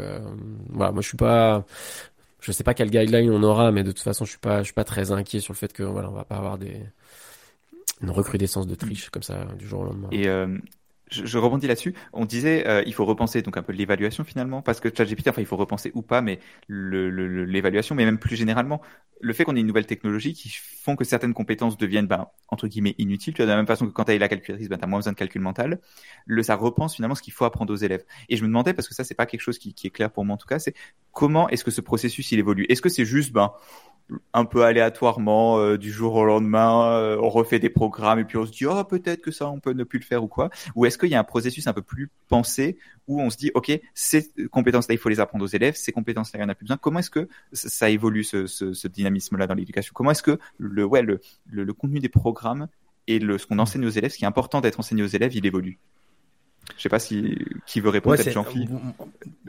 voilà 0.71 0.84
moi 0.93 1.03
je 1.03 1.09
suis 1.09 1.17
pas 1.17 1.65
je 2.45 2.53
sais 2.53 2.65
pas 2.65 2.75
quel 2.75 2.91
guideline 2.91 3.31
on 3.31 3.43
aura, 3.43 3.73
mais 3.73 3.83
de 3.83 3.91
toute 3.91 4.03
façon, 4.03 4.25
je 4.27 4.31
suis 4.31 4.39
pas, 4.39 4.63
suis 4.63 4.75
pas 4.75 4.85
très 4.85 5.13
inquiet 5.13 5.41
sur 5.41 5.55
le 5.55 5.59
fait 5.59 5.73
que 5.73 5.83
voilà, 5.83 6.11
on 6.11 6.13
va 6.13 6.25
pas 6.25 6.37
avoir 6.37 6.59
des 6.59 6.83
une 8.03 8.11
recrudescence 8.11 8.67
de 8.67 8.75
triche 8.75 9.09
comme 9.09 9.23
ça 9.23 9.47
du 9.59 9.67
jour 9.67 9.81
au 9.81 9.85
lendemain. 9.85 10.09
Euh, 10.13 10.59
je, 11.11 11.25
je 11.27 11.39
rebondis 11.39 11.67
là-dessus. 11.67 11.95
On 12.13 12.25
disait, 12.25 12.67
euh, 12.67 12.83
il 12.87 12.95
faut 12.95 13.05
repenser 13.05 13.43
donc 13.43 13.57
un 13.57 13.63
peu 13.63 13.73
l'évaluation 13.73 14.25
finalement, 14.25 14.63
parce 14.63 14.81
que 14.81 14.89
ChatGPT, 14.95 15.29
enfin, 15.29 15.43
il 15.43 15.47
faut 15.47 15.57
repenser 15.57 15.93
ou 15.95 16.03
pas, 16.03 16.21
mais 16.21 16.39
l'évaluation, 16.69 17.95
mais 17.95 18.05
même 18.05 18.19
plus 18.19 18.37
généralement, 18.37 18.81
le 19.21 19.33
fait 19.33 19.45
qu'on 19.45 19.57
ait 19.57 19.61
une 19.61 19.67
nouvelle 19.67 19.87
technologie 19.87 20.35
qui 20.35 20.51
font 20.51 20.97
que 20.97 21.05
certaines 21.05 21.35
compétences 21.35 21.77
deviennent, 21.79 22.07
ben, 22.07 22.27
entre 22.49 22.69
guillemets, 22.69 22.95
inutiles. 22.99 23.35
Tu 23.35 23.43
de 23.43 23.47
la 23.47 23.57
même 23.57 23.67
façon 23.67 23.87
que 23.87 23.93
quand 23.93 24.05
tu 24.05 24.13
as 24.13 24.19
la 24.19 24.29
calculatrice, 24.29 24.69
ben, 24.69 24.79
tu 24.79 24.85
as 24.85 24.87
moins 24.87 24.99
besoin 24.99 25.13
de 25.13 25.19
calcul 25.19 25.41
mental. 25.41 25.81
Le, 26.27 26.43
ça 26.43 26.57
repense 26.57 26.97
finalement 26.97 27.15
ce 27.15 27.23
qu'il 27.23 27.33
faut 27.33 27.45
apprendre 27.45 27.73
aux 27.73 27.77
élèves. 27.77 28.05
Et 28.29 28.37
je 28.37 28.43
me 28.43 28.49
demandais, 28.49 28.75
parce 28.75 28.89
que 28.89 28.95
ça, 28.95 29.05
c'est 29.05 29.15
pas 29.15 29.27
quelque 29.27 29.41
chose 29.41 29.59
qui, 29.59 29.75
qui 29.75 29.87
est 29.87 29.91
clair 29.91 30.11
pour 30.11 30.25
moi 30.25 30.35
en 30.35 30.39
tout 30.39 30.47
cas, 30.47 30.59
c'est 30.59 30.75
comment 31.13 31.49
est-ce 31.49 31.65
que 31.65 31.71
ce 31.71 31.81
processus 31.81 32.33
il 32.33 32.39
évolue? 32.39 32.67
Est-ce 32.69 32.83
que 32.83 32.89
c'est 32.89 33.05
juste, 33.05 33.33
ben, 33.33 33.53
un 34.33 34.45
peu 34.45 34.65
aléatoirement 34.65 35.59
euh, 35.59 35.79
du 35.79 35.91
jour 35.91 36.15
au 36.15 36.25
lendemain, 36.25 36.93
euh, 36.93 37.19
on 37.21 37.29
refait 37.29 37.59
des 37.59 37.71
programmes 37.71 38.19
et 38.19 38.25
puis 38.25 38.37
on 38.37 38.45
se 38.45 38.53
dit 38.53 38.67
oh 38.67 38.85
peut-être 38.85 39.23
que 39.23 39.31
ça 39.31 39.49
on 39.49 39.61
peut 39.61 39.73
ne 39.73 39.85
plus 39.85 39.99
le 39.99 40.05
faire 40.05 40.23
ou 40.23 40.29
quoi. 40.29 40.51
Ou 40.75 40.87
est-ce 40.87 40.99
qu'il 40.99 41.09
y 41.09 41.15
a 41.15 41.21
un 41.21 41.25
processus 41.25 41.67
un 41.67 41.73
peu 41.73 41.83
plus 41.83 42.11
pensé 42.29 42.79
où 43.07 43.21
on 43.21 43.31
se 43.31 43.37
dit 43.37 43.51
ok 43.55 43.73
ces 43.95 44.31
compétences-là 44.51 44.95
il 44.95 44.99
faut 44.99 45.09
les 45.09 45.21
apprendre 45.21 45.45
aux 45.45 45.49
élèves, 45.49 45.75
ces 45.77 45.93
compétences-là 45.93 46.39
il 46.39 46.43
n'y 46.43 46.47
en 46.47 46.51
a 46.51 46.55
plus 46.55 46.65
besoin. 46.65 46.77
Comment 46.77 46.99
est-ce 46.99 47.11
que 47.11 47.29
ça 47.53 47.89
évolue 47.89 48.25
ce, 48.25 48.47
ce 48.47 48.89
dynamisme-là 48.89 49.47
dans 49.47 49.55
l'éducation? 49.55 49.93
Comment 49.95 50.11
est-ce 50.11 50.23
que 50.23 50.39
le, 50.59 50.87
contenu 51.73 52.01
des 52.01 52.09
programmes 52.09 52.69
et 53.07 53.19
le, 53.19 53.39
ce 53.39 53.47
qu'on 53.47 53.59
enseigne 53.59 53.87
aux 53.87 53.91
élèves, 53.91 54.13
ce 54.13 54.19
qui 54.19 54.25
est 54.25 54.29
important 54.29 54.61
d'être 54.61 54.81
enseigné 54.81 55.03
aux 55.03 55.07
élèves, 55.07 55.35
il 55.35 55.47
évolue? 55.47 55.79
Je 56.77 56.83
sais 56.83 56.89
pas 56.89 56.99
si 56.99 57.37
qui 57.67 57.81
veut 57.81 57.91
répondre, 57.91 58.19
ouais, 58.19 58.31
Jean-Philippe 58.31 58.71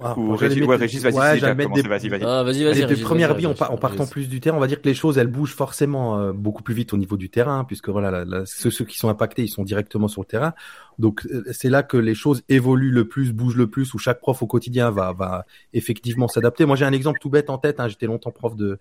ah, 0.01 0.17
ou 0.17 0.35
Régis, 0.35 0.65
ouais, 0.65 0.75
Régis, 0.75 1.01
vas-y, 1.01 1.13
ouais, 1.13 1.39
vas-y, 1.39 1.55
vas-y. 1.55 1.87
Vas-y, 1.87 2.09
vas-y. 2.09 2.23
Ah, 2.23 2.43
vas-y, 2.43 2.63
vas-y. 2.63 2.81
Depuis 2.81 3.01
première 3.01 3.33
vie, 3.33 3.45
en, 3.45 3.51
en 3.51 3.77
partant 3.77 4.05
plus 4.05 4.29
du 4.29 4.39
terrain, 4.39 4.57
on 4.57 4.59
va 4.59 4.67
dire 4.67 4.81
que 4.81 4.87
les 4.87 4.93
choses, 4.93 5.17
elles 5.17 5.27
bougent 5.27 5.55
forcément 5.55 6.19
euh, 6.19 6.33
beaucoup 6.33 6.63
plus 6.63 6.73
vite 6.73 6.93
au 6.93 6.97
niveau 6.97 7.17
du 7.17 7.29
terrain, 7.29 7.63
puisque 7.63 7.89
voilà, 7.89 8.25
ceux, 8.45 8.71
ceux, 8.71 8.85
qui 8.85 8.97
sont 8.97 9.09
impactés, 9.09 9.43
ils 9.43 9.49
sont 9.49 9.63
directement 9.63 10.07
sur 10.07 10.21
le 10.21 10.27
terrain. 10.27 10.53
Donc 10.99 11.25
euh, 11.25 11.43
c'est 11.51 11.69
là 11.69 11.83
que 11.83 11.97
les 11.97 12.15
choses 12.15 12.43
évoluent 12.49 12.91
le 12.91 13.07
plus, 13.07 13.33
bougent 13.33 13.57
le 13.57 13.67
plus, 13.67 13.93
où 13.93 13.97
chaque 13.97 14.19
prof 14.19 14.41
au 14.41 14.47
quotidien 14.47 14.89
va, 14.91 15.13
va 15.13 15.45
effectivement 15.73 16.27
s'adapter. 16.27 16.65
Moi, 16.65 16.75
j'ai 16.75 16.85
un 16.85 16.93
exemple 16.93 17.19
tout 17.19 17.29
bête 17.29 17.49
en 17.49 17.57
tête. 17.57 17.79
Hein, 17.79 17.87
J'étais 17.87 18.07
longtemps 18.07 18.31
prof 18.31 18.55
de 18.55 18.79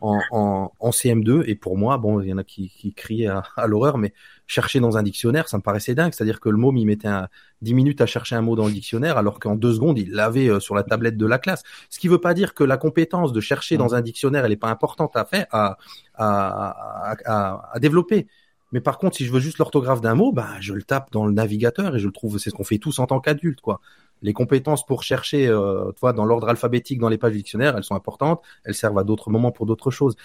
en, 0.00 0.20
en, 0.32 0.72
en, 0.80 0.90
CM2 0.90 1.44
et 1.46 1.54
pour 1.54 1.78
moi, 1.78 1.96
bon, 1.96 2.20
il 2.20 2.28
y 2.28 2.32
en 2.32 2.38
a 2.38 2.44
qui, 2.44 2.70
qui 2.70 2.92
crient 2.92 3.28
à, 3.28 3.44
à 3.56 3.66
l'horreur, 3.68 3.98
mais 3.98 4.12
chercher 4.48 4.80
dans 4.80 4.96
un 4.96 5.02
dictionnaire, 5.02 5.48
ça 5.48 5.56
me 5.58 5.62
paraissait 5.62 5.94
dingue. 5.94 6.12
C'est-à-dire 6.12 6.40
que 6.40 6.48
le 6.48 6.56
mot, 6.56 6.72
il 6.74 6.86
mettait 6.86 7.08
un, 7.08 7.28
10 7.62 7.74
minutes 7.74 8.00
à 8.00 8.06
chercher 8.06 8.34
un 8.34 8.42
mot 8.42 8.56
dans 8.56 8.66
le 8.66 8.72
dictionnaire, 8.72 9.16
alors 9.16 9.38
qu'en 9.38 9.54
deux 9.54 9.72
secondes, 9.72 9.98
il 9.98 10.12
l'avait 10.12 10.48
euh, 10.48 10.60
sur 10.60 10.74
la 10.74 10.82
tablette 10.82 11.16
de 11.16 11.26
la 11.26 11.38
classe. 11.38 11.62
Ce 11.88 11.98
qui 11.98 12.08
veut 12.08 12.20
pas 12.20 12.34
dire 12.34 12.54
que 12.54 12.64
la 12.64 12.76
compétence 12.76 13.32
de 13.32 13.40
chercher 13.40 13.76
dans 13.76 13.94
un 13.94 14.00
dictionnaire, 14.00 14.44
elle 14.44 14.52
est 14.52 14.56
pas 14.56 14.70
importante 14.70 15.16
à 15.16 15.24
faire, 15.24 15.46
à, 15.52 15.78
à, 16.14 17.14
à, 17.24 17.70
à 17.72 17.78
développer. 17.78 18.26
Mais 18.72 18.80
par 18.80 18.98
contre, 18.98 19.16
si 19.16 19.24
je 19.24 19.32
veux 19.32 19.40
juste 19.40 19.58
l'orthographe 19.58 20.00
d'un 20.00 20.14
mot, 20.14 20.32
bah, 20.32 20.48
je 20.60 20.72
le 20.72 20.82
tape 20.82 21.12
dans 21.12 21.26
le 21.26 21.32
navigateur 21.32 21.94
et 21.94 21.98
je 21.98 22.06
le 22.06 22.12
trouve. 22.12 22.38
C'est 22.38 22.50
ce 22.50 22.54
qu'on 22.54 22.64
fait 22.64 22.78
tous 22.78 22.98
en 22.98 23.06
tant 23.06 23.20
qu'adultes, 23.20 23.60
quoi. 23.60 23.80
Les 24.22 24.32
compétences 24.32 24.86
pour 24.86 25.02
chercher, 25.02 25.48
euh, 25.48 25.90
toi, 25.92 26.12
dans 26.12 26.24
l'ordre 26.24 26.48
alphabétique 26.48 26.98
dans 26.98 27.08
les 27.08 27.18
pages 27.18 27.32
du 27.32 27.38
dictionnaire, 27.38 27.76
elles 27.76 27.84
sont 27.84 27.96
importantes. 27.96 28.40
Elles 28.64 28.74
servent 28.74 28.98
à 28.98 29.04
d'autres 29.04 29.30
moments 29.30 29.50
pour 29.50 29.66
d'autres 29.66 29.90
choses. 29.90 30.16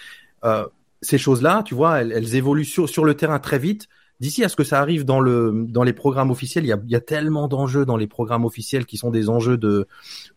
Euh, 0.46 0.66
ces 1.02 1.18
choses-là, 1.18 1.64
tu 1.64 1.76
vois, 1.76 2.02
elles, 2.02 2.12
elles 2.12 2.36
évoluent 2.36 2.66
sur, 2.66 3.06
le 3.06 3.14
terrain 3.16 3.40
très 3.40 3.60
vite. 3.60 3.88
D'ici 4.20 4.44
à 4.44 4.50
ce 4.50 4.56
que 4.56 4.64
ça 4.64 4.80
arrive 4.80 5.06
dans 5.06 5.20
le 5.20 5.66
dans 5.68 5.84
les 5.84 5.94
programmes 5.94 6.32
officiels, 6.32 6.66
il 6.66 6.76
y 6.88 6.96
a, 6.96 7.02
tellement 7.02 7.48
d'enjeux 7.48 7.86
dans 7.86 7.98
les 7.98 8.08
programmes 8.08 8.46
officiels 8.46 8.88
qui 8.88 8.98
sont 8.98 9.12
des 9.12 9.30
enjeux 9.30 9.58
de, 9.58 9.88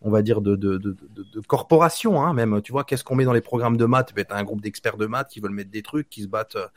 on 0.01 0.11
va 0.11 0.21
dire 0.21 0.41
de 0.41 0.55
de, 0.55 0.77
de, 0.77 0.91
de, 0.91 1.23
de 1.33 1.39
corporation, 1.47 2.21
hein, 2.21 2.33
même. 2.33 2.61
Tu 2.61 2.71
vois, 2.71 2.83
qu'est-ce 2.83 3.03
qu'on 3.03 3.15
met 3.15 3.25
dans 3.25 3.33
les 3.33 3.41
programmes 3.41 3.77
de 3.77 3.85
maths? 3.85 4.13
Ben, 4.15 4.23
t'as 4.23 4.37
un 4.37 4.43
groupe 4.43 4.61
d'experts 4.61 4.97
de 4.97 5.07
maths 5.07 5.29
qui 5.31 5.39
veulent 5.39 5.51
mettre 5.51 5.71
des 5.71 5.81
trucs, 5.81 6.09
qui 6.09 6.21
se 6.21 6.27
battent 6.27 6.57
euh, 6.57 6.67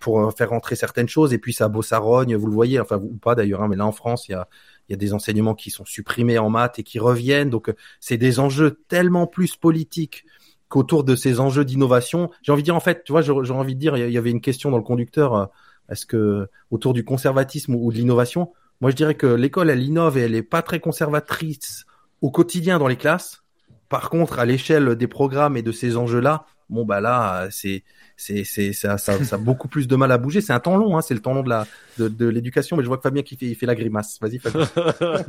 pour 0.00 0.20
euh, 0.20 0.30
faire 0.30 0.50
rentrer 0.50 0.76
certaines 0.76 1.08
choses. 1.08 1.32
Et 1.32 1.38
puis 1.38 1.52
ça 1.52 1.68
rogne, 1.98 2.36
vous 2.36 2.46
le 2.46 2.52
voyez 2.52 2.80
enfin 2.80 2.96
ou 2.96 3.16
pas 3.16 3.34
d'ailleurs 3.34 3.62
hein, 3.62 3.68
mais 3.68 3.76
là 3.76 3.86
en 3.86 3.92
France 3.92 4.28
il 4.28 4.32
y 4.32 4.34
a 4.34 4.48
il 4.88 4.92
y 4.92 4.94
a 4.94 4.96
des 4.96 5.14
enseignements 5.14 5.56
qui 5.56 5.70
sont 5.70 5.84
supprimés 5.84 6.38
en 6.38 6.48
maths 6.48 6.78
et 6.78 6.82
qui 6.82 6.98
reviennent. 6.98 7.50
Donc 7.50 7.68
euh, 7.68 7.76
c'est 8.00 8.16
des 8.16 8.38
enjeux 8.38 8.78
tellement 8.88 9.26
plus 9.26 9.56
politiques 9.56 10.24
qu'autour 10.68 11.04
de 11.04 11.16
ces 11.16 11.40
enjeux 11.40 11.64
d'innovation. 11.64 12.30
J'ai 12.42 12.52
envie 12.52 12.62
de 12.62 12.66
dire 12.66 12.76
en 12.76 12.80
fait 12.80 13.04
tu 13.04 13.12
vois 13.12 13.22
j'ai 13.22 13.32
envie 13.32 13.74
de 13.74 13.80
dire 13.80 13.96
il 13.96 14.12
y 14.12 14.18
avait 14.18 14.30
une 14.30 14.40
question 14.40 14.70
dans 14.70 14.78
le 14.78 14.82
conducteur 14.82 15.50
est-ce 15.88 16.06
que 16.06 16.48
autour 16.70 16.92
du 16.92 17.04
conservatisme 17.04 17.74
ou 17.74 17.92
de 17.92 17.96
l'innovation 17.96 18.52
moi 18.80 18.90
je 18.90 18.96
dirais 18.96 19.14
que 19.14 19.26
l'école 19.26 19.70
elle 19.70 19.82
innove 19.82 20.18
et 20.18 20.22
elle 20.22 20.34
est 20.34 20.42
pas 20.42 20.62
très 20.62 20.80
conservatrice 20.80 21.86
au 22.20 22.30
quotidien 22.30 22.78
dans 22.78 22.88
les 22.88 22.96
classes. 22.96 23.42
Par 23.88 24.10
contre 24.10 24.38
à 24.38 24.44
l'échelle 24.44 24.96
des 24.96 25.06
programmes 25.06 25.56
et 25.56 25.62
de 25.62 25.72
ces 25.72 25.96
enjeux 25.96 26.20
là 26.20 26.46
bon 26.68 26.84
bah 26.84 27.00
là 27.00 27.48
c'est 27.50 27.84
c'est 28.16 28.44
c'est 28.44 28.72
ça, 28.72 28.98
ça, 28.98 29.22
ça 29.24 29.36
a 29.36 29.38
beaucoup 29.38 29.68
plus 29.68 29.86
de 29.86 29.96
mal 29.96 30.10
à 30.10 30.18
bouger. 30.18 30.40
C'est 30.40 30.52
un 30.52 30.60
temps 30.60 30.76
long 30.76 30.96
hein, 30.96 31.02
c'est 31.02 31.14
le 31.14 31.20
temps 31.20 31.34
long 31.34 31.42
de 31.42 31.50
la 31.50 31.66
de, 31.98 32.08
de 32.08 32.26
l'éducation 32.26 32.76
mais 32.76 32.82
je 32.82 32.88
vois 32.88 32.96
que 32.96 33.02
Fabien 33.02 33.22
qui 33.22 33.36
fait 33.36 33.46
il 33.46 33.54
fait 33.54 33.66
la 33.66 33.74
grimace. 33.74 34.18
Vas-y 34.20 34.38
Fabien. 34.38 34.66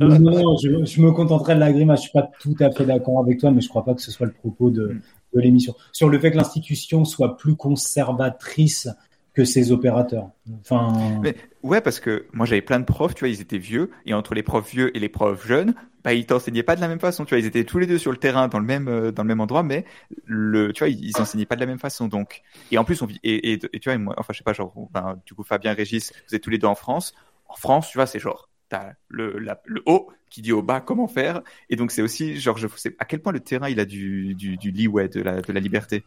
Non, 0.00 0.56
je, 0.56 0.84
je, 0.84 1.00
me 1.00 1.12
contenterai 1.12 1.54
de 1.54 1.60
la 1.60 1.72
grimace. 1.72 2.00
Je 2.00 2.02
suis 2.04 2.12
pas 2.12 2.30
tout 2.40 2.56
à 2.60 2.70
fait 2.70 2.84
d'accord 2.84 3.18
avec 3.20 3.38
toi 3.40 3.50
mais 3.50 3.60
je 3.60 3.68
crois 3.68 3.84
pas 3.84 3.94
que 3.94 4.02
ce 4.02 4.10
soit 4.10 4.26
le 4.26 4.32
propos 4.32 4.70
de, 4.70 4.96
de 5.34 5.40
l'émission. 5.40 5.74
Sur 5.92 6.08
le 6.08 6.18
fait 6.18 6.30
que 6.30 6.36
l'institution 6.36 7.04
soit 7.04 7.36
plus 7.36 7.56
conservatrice 7.56 8.88
que 9.34 9.44
ses 9.44 9.70
opérateurs. 9.70 10.30
Enfin. 10.60 11.20
Mais, 11.22 11.36
ouais, 11.62 11.80
parce 11.80 12.00
que 12.00 12.26
moi 12.32 12.46
j'avais 12.46 12.62
plein 12.62 12.80
de 12.80 12.84
profs, 12.84 13.14
tu 13.14 13.20
vois, 13.20 13.28
ils 13.28 13.40
étaient 13.40 13.58
vieux, 13.58 13.90
et 14.06 14.14
entre 14.14 14.34
les 14.34 14.42
profs 14.42 14.70
vieux 14.70 14.96
et 14.96 15.00
les 15.00 15.08
profs 15.08 15.46
jeunes, 15.46 15.74
bah 16.04 16.14
ils 16.14 16.26
t'enseignaient 16.26 16.62
pas 16.62 16.76
de 16.76 16.80
la 16.80 16.88
même 16.88 17.00
façon, 17.00 17.24
tu 17.24 17.30
vois, 17.30 17.38
ils 17.38 17.46
étaient 17.46 17.64
tous 17.64 17.78
les 17.78 17.86
deux 17.86 17.98
sur 17.98 18.10
le 18.10 18.16
terrain 18.18 18.48
dans 18.48 18.58
le 18.58 18.64
même 18.64 18.88
euh, 18.88 19.12
dans 19.12 19.22
le 19.22 19.28
même 19.28 19.40
endroit, 19.40 19.62
mais 19.62 19.84
le, 20.24 20.72
tu 20.72 20.80
vois, 20.80 20.88
ils, 20.88 21.12
enseignaient 21.18 21.46
pas 21.46 21.56
de 21.56 21.60
la 21.60 21.66
même 21.66 21.78
façon, 21.78 22.08
donc. 22.08 22.42
Et 22.70 22.78
en 22.78 22.84
plus, 22.84 23.02
on 23.02 23.06
vit, 23.06 23.20
et, 23.22 23.58
tu 23.58 23.68
vois, 23.84 23.98
moi, 23.98 24.14
enfin 24.18 24.32
je 24.32 24.38
sais 24.38 24.44
pas, 24.44 24.52
genre, 24.52 24.72
ben, 24.92 25.20
du 25.26 25.34
coup 25.34 25.42
Fabien, 25.42 25.74
Régis, 25.74 26.12
vous 26.28 26.34
êtes 26.34 26.42
tous 26.42 26.50
les 26.50 26.58
deux 26.58 26.66
en 26.66 26.74
France. 26.74 27.14
En 27.48 27.56
France, 27.56 27.90
tu 27.90 27.98
vois, 27.98 28.06
c'est 28.06 28.18
genre 28.18 28.48
t'as 28.68 28.92
le, 29.08 29.38
le 29.38 29.82
haut 29.86 30.10
qui 30.30 30.42
dit 30.42 30.52
au 30.52 30.62
bas 30.62 30.80
comment 30.80 31.08
faire, 31.08 31.42
et 31.70 31.76
donc 31.76 31.90
c'est 31.90 32.02
aussi 32.02 32.38
genre 32.38 32.58
je 32.58 32.68
sais 32.76 32.94
à 32.98 33.04
quel 33.04 33.20
point 33.20 33.32
le 33.32 33.40
terrain 33.40 33.68
il 33.68 33.80
a 33.80 33.84
du 33.84 34.34
du, 34.34 34.56
du 34.58 34.70
leeway 34.70 35.08
de 35.08 35.22
la 35.22 35.40
de 35.40 35.52
la 35.52 35.60
liberté. 35.60 36.04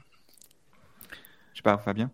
Je 1.53 1.57
sais 1.57 1.63
pas, 1.63 1.77
Fabien. 1.77 2.11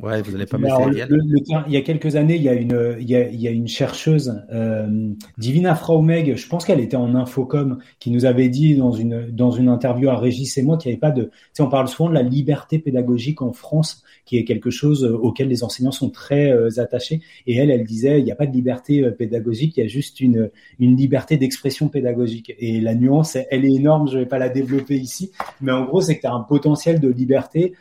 Ouais, 0.00 0.22
vous 0.22 0.32
n'allez 0.32 0.46
pas 0.46 0.58
me 0.58 0.66
faire 0.66 1.64
Il 1.66 1.72
y 1.72 1.76
a 1.76 1.80
quelques 1.80 2.16
années, 2.16 2.36
il 2.36 2.42
y 2.42 2.48
a 2.48 2.54
une, 2.54 2.96
il 3.00 3.08
y 3.08 3.16
a, 3.16 3.28
il 3.28 3.40
y 3.40 3.48
a 3.48 3.50
une 3.50 3.66
chercheuse, 3.68 4.42
euh, 4.52 5.12
Divina 5.38 5.74
Fraumeg, 5.74 6.36
je 6.36 6.48
pense 6.48 6.64
qu'elle 6.64 6.80
était 6.80 6.96
en 6.96 7.14
Infocom, 7.14 7.78
qui 7.98 8.10
nous 8.10 8.24
avait 8.24 8.48
dit 8.48 8.76
dans 8.76 8.92
une, 8.92 9.30
dans 9.30 9.50
une 9.50 9.68
interview 9.68 10.08
à 10.08 10.16
Régis 10.16 10.56
et 10.58 10.62
moi 10.62 10.76
qu'il 10.76 10.90
n'y 10.90 10.94
avait 10.94 11.00
pas 11.00 11.10
de. 11.10 11.24
Tu 11.24 11.30
sais, 11.54 11.62
on 11.62 11.68
parle 11.68 11.88
souvent 11.88 12.08
de 12.08 12.14
la 12.14 12.22
liberté 12.22 12.78
pédagogique 12.78 13.42
en 13.42 13.52
France, 13.52 14.02
qui 14.24 14.38
est 14.38 14.44
quelque 14.44 14.70
chose 14.70 15.04
auquel 15.04 15.48
les 15.48 15.64
enseignants 15.64 15.92
sont 15.92 16.10
très 16.10 16.52
euh, 16.52 16.68
attachés. 16.78 17.20
Et 17.46 17.56
elle, 17.56 17.70
elle 17.70 17.84
disait, 17.84 18.20
il 18.20 18.24
n'y 18.24 18.32
a 18.32 18.36
pas 18.36 18.46
de 18.46 18.52
liberté 18.52 19.02
euh, 19.02 19.10
pédagogique, 19.10 19.76
il 19.76 19.80
y 19.80 19.84
a 19.84 19.88
juste 19.88 20.20
une, 20.20 20.50
une 20.78 20.96
liberté 20.96 21.36
d'expression 21.36 21.88
pédagogique. 21.88 22.54
Et 22.58 22.80
la 22.80 22.94
nuance, 22.94 23.36
elle 23.50 23.64
est 23.64 23.74
énorme, 23.74 24.08
je 24.08 24.18
vais 24.18 24.26
pas 24.26 24.38
la 24.38 24.48
développer 24.48 24.96
ici, 24.96 25.32
mais 25.60 25.72
en 25.72 25.84
gros, 25.84 26.00
c'est 26.00 26.16
que 26.16 26.22
tu 26.22 26.26
as 26.26 26.32
un 26.32 26.40
potentiel 26.40 27.00
de 27.00 27.08
liberté 27.08 27.74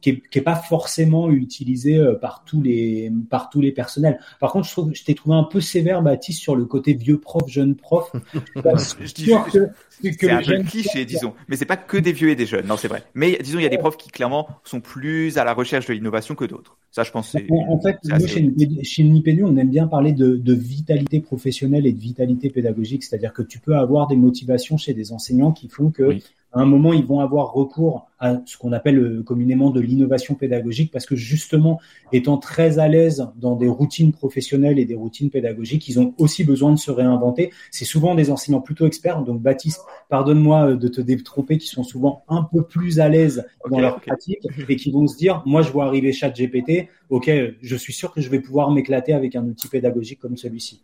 qui, 0.00 0.10
est, 0.10 0.22
qui 0.30 0.38
est 0.38 0.42
pas 0.42 0.56
forcément 0.56 1.30
utilisé 1.30 1.98
euh, 1.98 2.14
par 2.14 2.44
tous 2.44 2.62
les 2.62 3.12
par 3.28 3.50
tous 3.50 3.60
les 3.60 3.72
personnels. 3.72 4.18
Par 4.40 4.52
contre, 4.52 4.66
je 4.66 4.72
trouve 4.72 4.90
je 4.94 5.04
t'ai 5.04 5.14
trouvé 5.14 5.36
un 5.36 5.44
peu 5.44 5.60
sévère, 5.60 6.02
Baptiste, 6.02 6.40
sur 6.40 6.56
le 6.56 6.64
côté 6.64 6.94
vieux 6.94 7.18
prof, 7.18 7.42
jeune 7.48 7.74
prof. 7.74 8.10
je 8.54 9.12
dis 9.14 9.26
que, 9.52 10.26
c'est 10.26 10.30
un 10.30 10.42
peu 10.42 10.62
cliché, 10.62 11.04
disons. 11.04 11.34
Mais 11.48 11.56
c'est 11.56 11.66
pas 11.66 11.76
que 11.76 11.96
des 11.96 12.12
vieux 12.12 12.30
et 12.30 12.36
des 12.36 12.46
jeunes. 12.46 12.66
Non, 12.66 12.76
c'est 12.76 12.88
vrai. 12.88 13.02
Mais 13.14 13.38
disons, 13.42 13.58
il 13.58 13.62
y 13.62 13.66
a 13.66 13.70
des 13.70 13.78
profs 13.78 13.96
qui 13.96 14.10
clairement 14.10 14.48
sont 14.64 14.80
plus 14.80 15.38
à 15.38 15.44
la 15.44 15.52
recherche 15.52 15.86
de 15.86 15.92
l'innovation 15.92 16.34
que 16.34 16.44
d'autres. 16.44 16.76
Ça, 16.90 17.02
je 17.02 17.10
pense. 17.10 17.34
En, 17.34 17.72
en 17.72 17.80
fait, 17.80 17.98
nous, 18.04 18.26
chez, 18.26 18.84
chez 18.84 19.02
Nipédu, 19.02 19.44
on 19.44 19.56
aime 19.56 19.70
bien 19.70 19.86
parler 19.86 20.12
de, 20.12 20.36
de 20.36 20.54
vitalité 20.54 21.20
professionnelle 21.20 21.86
et 21.86 21.92
de 21.92 22.00
vitalité 22.00 22.48
pédagogique. 22.50 23.04
C'est-à-dire 23.04 23.32
que 23.32 23.42
tu 23.42 23.58
peux 23.58 23.76
avoir 23.76 24.06
des 24.06 24.16
motivations 24.16 24.78
chez 24.78 24.94
des 24.94 25.12
enseignants 25.12 25.52
qui 25.52 25.68
font 25.68 25.90
que 25.90 26.04
oui 26.04 26.24
à 26.56 26.62
un 26.62 26.64
moment, 26.64 26.94
ils 26.94 27.04
vont 27.04 27.20
avoir 27.20 27.52
recours 27.52 28.08
à 28.18 28.40
ce 28.46 28.56
qu'on 28.56 28.72
appelle 28.72 28.98
euh, 28.98 29.22
communément 29.22 29.70
de 29.70 29.78
l'innovation 29.78 30.34
pédagogique 30.34 30.90
parce 30.90 31.04
que 31.04 31.14
justement, 31.14 31.78
étant 32.12 32.38
très 32.38 32.78
à 32.78 32.88
l'aise 32.88 33.28
dans 33.36 33.56
des 33.56 33.68
routines 33.68 34.12
professionnelles 34.12 34.78
et 34.78 34.86
des 34.86 34.94
routines 34.94 35.28
pédagogiques, 35.28 35.86
ils 35.88 36.00
ont 36.00 36.14
aussi 36.16 36.44
besoin 36.44 36.72
de 36.72 36.78
se 36.78 36.90
réinventer. 36.90 37.52
C'est 37.70 37.84
souvent 37.84 38.14
des 38.14 38.30
enseignants 38.30 38.62
plutôt 38.62 38.86
experts. 38.86 39.22
Donc, 39.22 39.42
Baptiste, 39.42 39.82
pardonne-moi 40.08 40.70
euh, 40.70 40.76
de 40.76 40.88
te 40.88 41.02
détromper, 41.02 41.58
qui 41.58 41.68
sont 41.68 41.84
souvent 41.84 42.24
un 42.28 42.42
peu 42.42 42.62
plus 42.62 43.00
à 43.00 43.10
l'aise 43.10 43.46
dans 43.70 43.78
leur 43.78 44.00
pratique 44.00 44.46
et 44.66 44.76
qui 44.76 44.90
vont 44.90 45.06
se 45.06 45.16
dire, 45.16 45.42
moi, 45.44 45.60
je 45.60 45.70
vois 45.70 45.84
arriver 45.84 46.12
ChatGPT, 46.12 46.88
ok, 47.10 47.30
je 47.60 47.76
suis 47.76 47.92
sûr 47.92 48.14
que 48.14 48.22
je 48.22 48.30
vais 48.30 48.40
pouvoir 48.40 48.70
m'éclater 48.70 49.12
avec 49.12 49.36
un 49.36 49.44
outil 49.44 49.68
pédagogique 49.68 50.20
comme 50.20 50.38
celui-ci. 50.38 50.82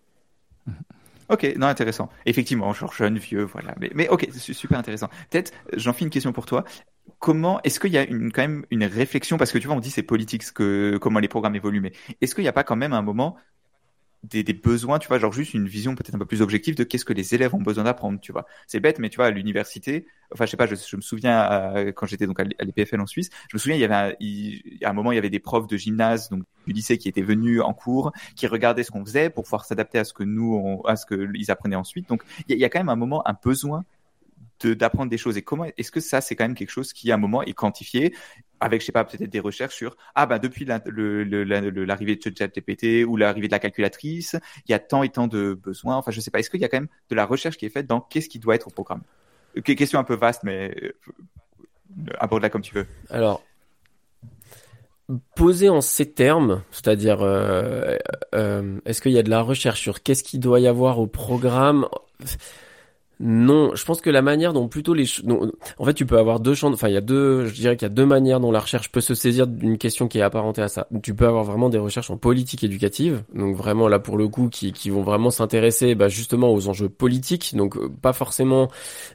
Ok, 1.32 1.44
non, 1.56 1.66
intéressant. 1.66 2.10
Effectivement, 2.26 2.74
genre 2.74 2.92
jeune, 2.92 3.16
vieux, 3.16 3.44
voilà. 3.44 3.74
Mais, 3.80 3.90
mais 3.94 4.06
ok, 4.10 4.28
c'est 4.30 4.52
super 4.52 4.78
intéressant. 4.78 5.08
Peut-être, 5.30 5.50
j'en 5.72 5.94
fais 5.94 6.04
une 6.04 6.10
question 6.10 6.30
pour 6.34 6.44
toi. 6.44 6.64
Comment, 7.20 7.58
est-ce 7.62 7.80
qu'il 7.80 7.90
y 7.92 7.96
a 7.96 8.04
une, 8.04 8.30
quand 8.30 8.42
même 8.42 8.66
une 8.70 8.84
réflexion, 8.84 9.38
parce 9.38 9.50
que 9.50 9.56
tu 9.56 9.66
vois, 9.66 9.74
on 9.74 9.80
dit 9.80 9.90
c'est 9.90 10.02
politique, 10.02 10.44
que, 10.52 10.98
comment 11.00 11.20
les 11.20 11.28
programmes 11.28 11.56
évoluent, 11.56 11.80
mais 11.80 11.92
est-ce 12.20 12.34
qu'il 12.34 12.44
n'y 12.44 12.48
a 12.48 12.52
pas 12.52 12.64
quand 12.64 12.76
même 12.76 12.92
un 12.92 13.00
moment 13.00 13.38
des, 14.22 14.44
besoins, 14.52 14.98
tu 14.98 15.08
vois, 15.08 15.18
genre 15.18 15.32
juste 15.32 15.54
une 15.54 15.66
vision 15.66 15.94
peut-être 15.94 16.14
un 16.14 16.18
peu 16.18 16.26
plus 16.26 16.42
objective 16.42 16.76
de 16.76 16.84
qu'est-ce 16.84 17.04
que 17.04 17.12
les 17.12 17.34
élèves 17.34 17.54
ont 17.54 17.60
besoin 17.60 17.84
d'apprendre, 17.84 18.20
tu 18.20 18.32
vois. 18.32 18.46
C'est 18.66 18.80
bête, 18.80 18.98
mais 18.98 19.08
tu 19.08 19.16
vois, 19.16 19.26
à 19.26 19.30
l'université, 19.30 20.06
enfin, 20.32 20.46
je 20.46 20.50
sais 20.50 20.56
pas, 20.56 20.66
je, 20.66 20.96
me 20.96 21.00
souviens 21.00 21.38
à, 21.38 21.92
quand 21.92 22.06
j'étais 22.06 22.26
donc 22.26 22.38
à 22.38 22.44
l'EPFL 22.44 23.00
en 23.00 23.06
Suisse, 23.06 23.30
je 23.50 23.56
me 23.56 23.58
souviens, 23.58 23.76
il 23.76 23.80
y 23.80 23.84
avait 23.84 23.94
un, 23.94 24.86
à 24.86 24.90
un 24.90 24.92
moment, 24.92 25.12
il 25.12 25.16
y 25.16 25.18
avait 25.18 25.30
des 25.30 25.40
profs 25.40 25.66
de 25.66 25.76
gymnase, 25.76 26.28
donc 26.30 26.44
du 26.66 26.72
lycée 26.72 26.98
qui 26.98 27.08
étaient 27.08 27.22
venus 27.22 27.60
en 27.60 27.74
cours, 27.74 28.12
qui 28.36 28.46
regardaient 28.46 28.84
ce 28.84 28.90
qu'on 28.90 29.04
faisait 29.04 29.28
pour 29.28 29.44
pouvoir 29.44 29.64
s'adapter 29.64 29.98
à 29.98 30.04
ce 30.04 30.12
que 30.12 30.22
nous, 30.22 30.82
à 30.86 30.96
ce 30.96 31.04
que 31.04 31.28
ils 31.34 31.50
apprenaient 31.50 31.76
ensuite. 31.76 32.08
Donc 32.08 32.22
il 32.48 32.56
y, 32.56 32.60
y, 32.60 32.64
a 32.64 32.68
quand 32.68 32.80
même 32.80 32.88
un 32.88 32.96
moment, 32.96 33.26
un 33.26 33.36
besoin 33.42 33.84
d'apprendre 34.68 35.10
des 35.10 35.18
choses. 35.18 35.36
Et 35.36 35.42
comment 35.42 35.66
est-ce 35.76 35.90
que 35.90 36.00
ça, 36.00 36.20
c'est 36.20 36.36
quand 36.36 36.44
même 36.44 36.54
quelque 36.54 36.70
chose 36.70 36.92
qui, 36.92 37.10
à 37.10 37.14
un 37.14 37.18
moment, 37.18 37.42
est 37.42 37.52
quantifié 37.52 38.14
avec, 38.62 38.80
je 38.80 38.86
sais 38.86 38.92
pas, 38.92 39.04
peut-être 39.04 39.30
des 39.30 39.40
recherches 39.40 39.74
sur 39.74 39.96
ah 40.14 40.26
ben 40.26 40.38
depuis 40.38 40.64
l'arrivée 40.64 41.44
la, 41.44 41.60
de 41.60 42.36
ChatGPT 42.36 43.04
ou 43.06 43.16
l'arrivée 43.16 43.48
de 43.48 43.52
la 43.52 43.58
calculatrice, 43.58 44.36
il 44.66 44.70
y 44.70 44.74
a 44.74 44.78
tant 44.78 45.02
et 45.02 45.08
tant 45.08 45.26
de 45.26 45.54
besoins. 45.54 45.96
Enfin, 45.96 46.12
je 46.12 46.20
sais 46.20 46.30
pas. 46.30 46.38
Est-ce 46.38 46.48
qu'il 46.48 46.60
y 46.60 46.64
a 46.64 46.68
quand 46.68 46.78
même 46.78 46.88
de 47.10 47.14
la 47.14 47.26
recherche 47.26 47.56
qui 47.56 47.66
est 47.66 47.70
faite 47.70 47.86
dans 47.86 48.00
qu'est-ce 48.00 48.28
qui 48.28 48.38
doit 48.38 48.54
être 48.54 48.68
au 48.68 48.70
programme? 48.70 49.02
Question 49.64 49.98
un 49.98 50.04
peu 50.04 50.14
vaste, 50.14 50.44
mais 50.44 50.74
euh, 50.82 50.92
aborde-la 52.18 52.48
comme 52.48 52.62
tu 52.62 52.74
veux. 52.74 52.86
Alors, 53.10 53.42
Posé 55.34 55.68
en 55.68 55.80
ces 55.80 56.10
termes, 56.10 56.62
c'est-à-dire 56.70 57.22
euh, 57.22 57.96
euh, 58.34 58.78
est-ce 58.86 59.02
qu'il 59.02 59.12
y 59.12 59.18
a 59.18 59.22
de 59.22 59.30
la 59.30 59.42
recherche 59.42 59.80
sur 59.80 60.02
qu'est-ce 60.02 60.22
qu'il 60.22 60.40
doit 60.40 60.60
y 60.60 60.66
avoir 60.66 61.00
au 61.00 61.06
programme? 61.06 61.86
Non, 63.20 63.74
je 63.74 63.84
pense 63.84 64.00
que 64.00 64.10
la 64.10 64.22
manière 64.22 64.52
dont 64.52 64.66
plutôt 64.66 64.94
les, 64.94 65.06
en 65.78 65.84
fait, 65.84 65.94
tu 65.94 66.06
peux 66.06 66.18
avoir 66.18 66.40
deux 66.40 66.54
champs. 66.54 66.72
Enfin, 66.72 66.88
il 66.88 66.94
y 66.94 66.96
a 66.96 67.00
deux, 67.00 67.46
je 67.46 67.54
dirais 67.54 67.76
qu'il 67.76 67.86
y 67.86 67.90
a 67.90 67.94
deux 67.94 68.06
manières 68.06 68.40
dont 68.40 68.50
la 68.50 68.58
recherche 68.58 68.90
peut 68.90 69.00
se 69.00 69.14
saisir 69.14 69.46
d'une 69.46 69.78
question 69.78 70.08
qui 70.08 70.18
est 70.18 70.22
apparentée 70.22 70.62
à 70.62 70.68
ça. 70.68 70.88
Tu 71.02 71.14
peux 71.14 71.26
avoir 71.26 71.44
vraiment 71.44 71.68
des 71.68 71.78
recherches 71.78 72.10
en 72.10 72.16
politique 72.16 72.64
éducative, 72.64 73.22
donc 73.34 73.54
vraiment 73.56 73.86
là 73.86 73.98
pour 73.98 74.16
le 74.16 74.26
coup, 74.28 74.48
qui, 74.48 74.72
qui 74.72 74.90
vont 74.90 75.02
vraiment 75.02 75.30
s'intéresser, 75.30 75.94
bah, 75.94 76.08
justement 76.08 76.52
aux 76.52 76.68
enjeux 76.68 76.88
politiques, 76.88 77.54
donc 77.54 77.76
euh, 77.76 77.88
pas 77.88 78.12
forcément 78.12 78.68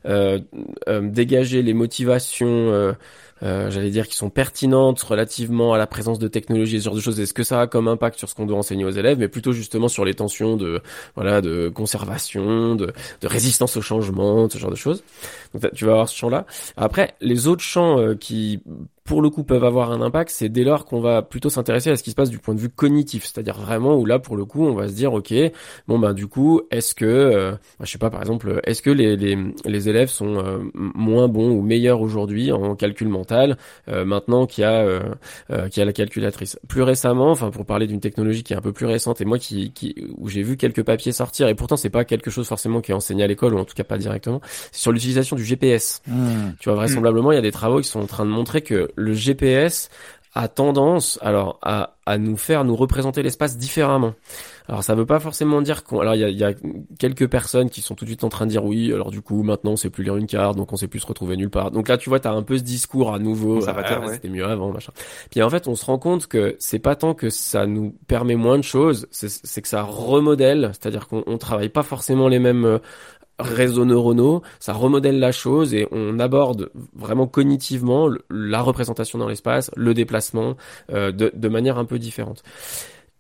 euh, 0.06 0.40
euh, 0.88 1.02
dégager 1.02 1.62
les 1.62 1.74
motivations. 1.74 2.48
Euh, 2.48 2.94
euh, 3.44 3.70
j'allais 3.70 3.90
dire, 3.90 4.08
qui 4.08 4.16
sont 4.16 4.30
pertinentes 4.30 5.02
relativement 5.02 5.74
à 5.74 5.78
la 5.78 5.88
présence 5.88 6.20
de 6.20 6.28
technologies 6.28 6.80
ce 6.80 6.86
genre 6.86 6.96
de 6.96 7.00
choses. 7.00 7.20
Est-ce 7.20 7.34
que 7.34 7.44
ça 7.44 7.62
a 7.62 7.68
comme 7.68 7.88
impact 7.88 8.18
sur 8.18 8.30
ce 8.30 8.36
qu'on 8.36 8.46
doit 8.46 8.58
enseigner 8.58 8.86
aux 8.86 8.92
élèves, 8.92 9.20
mais 9.20 9.28
plutôt 9.28 9.52
justement 9.52 9.88
sur 9.88 10.06
les 10.06 10.14
tensions 10.14 10.58
de 10.58 10.82
voilà 11.16 11.42
de 11.42 11.70
conservation, 11.70 12.76
de, 12.76 12.94
de 13.22 13.28
résistance 13.28 13.78
au 13.78 13.82
changement, 13.82 14.50
ce 14.50 14.58
genre 14.58 14.72
de 14.72 14.76
choses? 14.76 15.04
Donc 15.54 15.72
tu 15.74 15.86
vas 15.86 15.92
avoir 15.92 16.10
ce 16.10 16.16
champ-là. 16.16 16.46
Après, 16.76 17.16
les 17.22 17.48
autres 17.48 17.64
champs 17.64 18.00
euh, 18.00 18.16
qui 18.16 18.62
pour 19.08 19.22
le 19.22 19.30
coup 19.30 19.44
peuvent 19.44 19.64
avoir 19.64 19.92
un 19.92 20.02
impact, 20.02 20.30
c'est 20.30 20.50
dès 20.50 20.66
lors 20.66 20.86
qu'on 20.86 21.00
va 21.00 21.22
plutôt 21.22 21.50
s'intéresser 21.50 21.90
à 21.90 21.96
ce 21.96 22.04
qui 22.04 22.12
se 22.12 22.16
passe 22.16 22.30
du 22.30 22.40
point 22.40 22.54
de 22.54 22.60
vue 22.60 22.70
cognitif, 22.70 23.24
c'est-à-dire 23.24 23.58
vraiment 23.58 23.96
où 23.96 24.06
là 24.06 24.20
pour 24.20 24.36
le 24.36 24.44
coup 24.44 24.66
on 24.66 24.76
va 24.76 24.90
se 24.90 24.94
dire 24.94 25.14
ok 25.14 25.34
bon 25.88 25.98
ben 25.98 26.14
du 26.14 26.28
coup 26.28 26.62
est-ce 26.72 26.94
que 26.94 27.06
euh, 27.06 27.54
je 27.82 27.90
sais 27.90 27.98
pas 27.98 28.10
par 28.10 28.20
exemple 28.20 28.60
est-ce 28.66 28.82
que 28.82 28.90
les, 28.90 29.16
les, 29.16 29.38
les 29.64 29.90
élèves 29.90 30.10
sont 30.10 30.36
euh, 30.36 30.60
moins 30.74 31.30
bons 31.30 31.52
ou 31.52 31.62
meilleurs 31.62 32.02
aujourd'hui 32.02 32.52
en 32.52 32.76
calcul 32.76 33.08
mental 33.08 33.58
euh, 33.88 34.04
maintenant 34.04 34.46
qu'il 34.46 34.64
y 34.64 34.66
a 34.66 34.74
euh, 34.74 35.00
qu'il 35.70 35.80
y 35.80 35.82
a 35.82 35.86
la 35.86 35.94
calculatrice? 35.94 36.60
Plus 36.68 36.82
récemment, 36.82 37.32
enfin 37.32 37.50
pour 37.50 37.66
parler 37.66 37.88
d'une 37.88 38.02
technologie 38.02 38.44
qui 38.44 38.52
est 38.52 38.58
un 38.58 38.62
peu 38.62 38.74
plus 38.74 38.86
récente 38.86 39.22
et 39.22 39.26
moi 39.26 39.40
qui, 39.40 39.72
qui 39.72 39.96
où 40.18 40.28
j'ai 40.28 40.44
vu 40.44 40.58
quelques 40.58 40.84
papiers 40.84 41.14
sortir 41.14 41.48
et 41.48 41.56
pourtant 41.56 41.78
c'est 41.78 41.90
pas 41.90 42.04
quelque 42.04 42.30
chose 42.30 42.46
forcément 42.46 42.82
qui 42.82 42.92
est 42.92 42.96
enseigné 42.96 43.24
à 43.24 43.28
l'école 43.28 43.54
ou 43.54 43.58
en 43.58 43.66
tout 43.66 43.74
cas 43.74 43.86
pas 43.86 43.98
directement, 43.98 44.42
c'est 44.74 44.82
sur 44.82 44.92
l'utilisation 44.92 45.38
du 45.38 45.46
GPS. 45.46 46.02
Mmh. 46.08 46.16
Tu 46.60 46.68
vois 46.68 46.76
vraisemblablement 46.76 47.32
il 47.32 47.36
y 47.36 47.40
a 47.40 47.42
des 47.42 47.54
travaux 47.54 47.80
qui 47.80 47.88
sont 47.88 48.02
en 48.02 48.06
train 48.06 48.26
de 48.26 48.32
montrer 48.32 48.62
que 48.62 48.92
le 48.98 49.14
GPS 49.14 49.90
a 50.34 50.48
tendance 50.48 51.18
alors 51.22 51.58
à, 51.64 51.96
à 52.06 52.18
nous 52.18 52.38
faire 52.38 52.64
nous 52.64 52.76
représenter 52.76 53.24
l'espace 53.24 53.58
différemment. 53.58 54.14
Alors 54.68 54.84
ça 54.84 54.96
veut 54.96 55.06
pas 55.06 55.20
forcément 55.20 55.62
dire 55.62 55.84
qu'on 55.84 56.02
alors 56.02 56.14
il 56.16 56.20
y 56.20 56.24
a, 56.26 56.30
y 56.30 56.44
a, 56.44 56.54
quelques 57.00 57.28
personnes 57.28 57.70
qui 57.70 57.82
sont 57.82 57.96
tout 57.96 58.06
de 58.06 58.10
suite 58.10 58.24
en 58.24 58.30
train 58.30 58.46
de 58.46 58.52
dire 58.52 58.66
oui 58.66 58.94
alors 58.94 59.12
du 59.12 59.22
coup 59.22 59.42
maintenant 59.42 59.72
on 59.72 59.76
sait 59.78 59.90
plus 59.90 60.04
lire 60.04 60.18
une 60.18 60.28
carte 60.28 60.58
donc 60.58 60.74
on 60.74 60.76
sait 60.76 60.88
plus 60.88 61.00
se 61.00 61.08
retrouver 61.08 61.38
nulle 61.38 61.50
part. 61.50 61.72
Donc 61.72 61.88
là 61.88 61.98
tu 61.98 62.10
vois 62.10 62.20
tu 62.20 62.28
as 62.28 62.32
un 62.32 62.44
peu 62.44 62.58
ce 62.58 62.64
discours 62.64 63.14
à 63.14 63.20
nouveau 63.20 63.62
ça 63.62 63.76
ah, 63.76 64.00
ouais. 64.00 64.14
c'était 64.14 64.30
mieux 64.30 64.46
avant 64.46 64.72
machin. 64.72 64.92
Puis 65.32 65.42
en 65.42 65.50
fait 65.50 65.68
on 65.68 65.76
se 65.76 65.86
rend 65.86 65.98
compte 65.98 66.28
que 66.28 66.56
c'est 66.60 66.80
pas 66.80 66.96
tant 66.96 67.14
que 67.14 67.30
ça 67.30 67.66
nous 67.66 67.96
permet 68.08 68.36
moins 68.36 68.58
de 68.58 68.64
choses, 68.64 69.08
c'est 69.12 69.62
que 69.62 69.68
ça 69.68 69.82
remodèle, 69.84 70.72
c'est-à-dire 70.74 71.08
qu'on 71.08 71.38
travaille 71.38 71.70
pas 71.70 71.84
forcément 71.84 72.28
les 72.28 72.40
mêmes 72.40 72.66
euh, 72.66 72.80
réseaux 73.40 73.86
neuronaux, 73.86 74.42
ça 74.60 74.74
remodèle 74.74 75.20
la 75.20 75.32
chose 75.32 75.74
et 75.74 75.88
on 75.92 76.20
aborde 76.20 76.72
vraiment 76.96 77.28
cognitivement 77.28 78.10
la 78.30 78.62
représentation 78.62 79.20
dans 79.20 79.28
l'espace, 79.28 79.72
le 79.76 79.94
déplacement 79.94 80.56
euh, 80.92 81.12
de, 81.12 81.32
de 81.34 81.48
manière 81.48 81.78
un 81.78 81.86
peu 81.86 82.00
différente. 82.00 82.44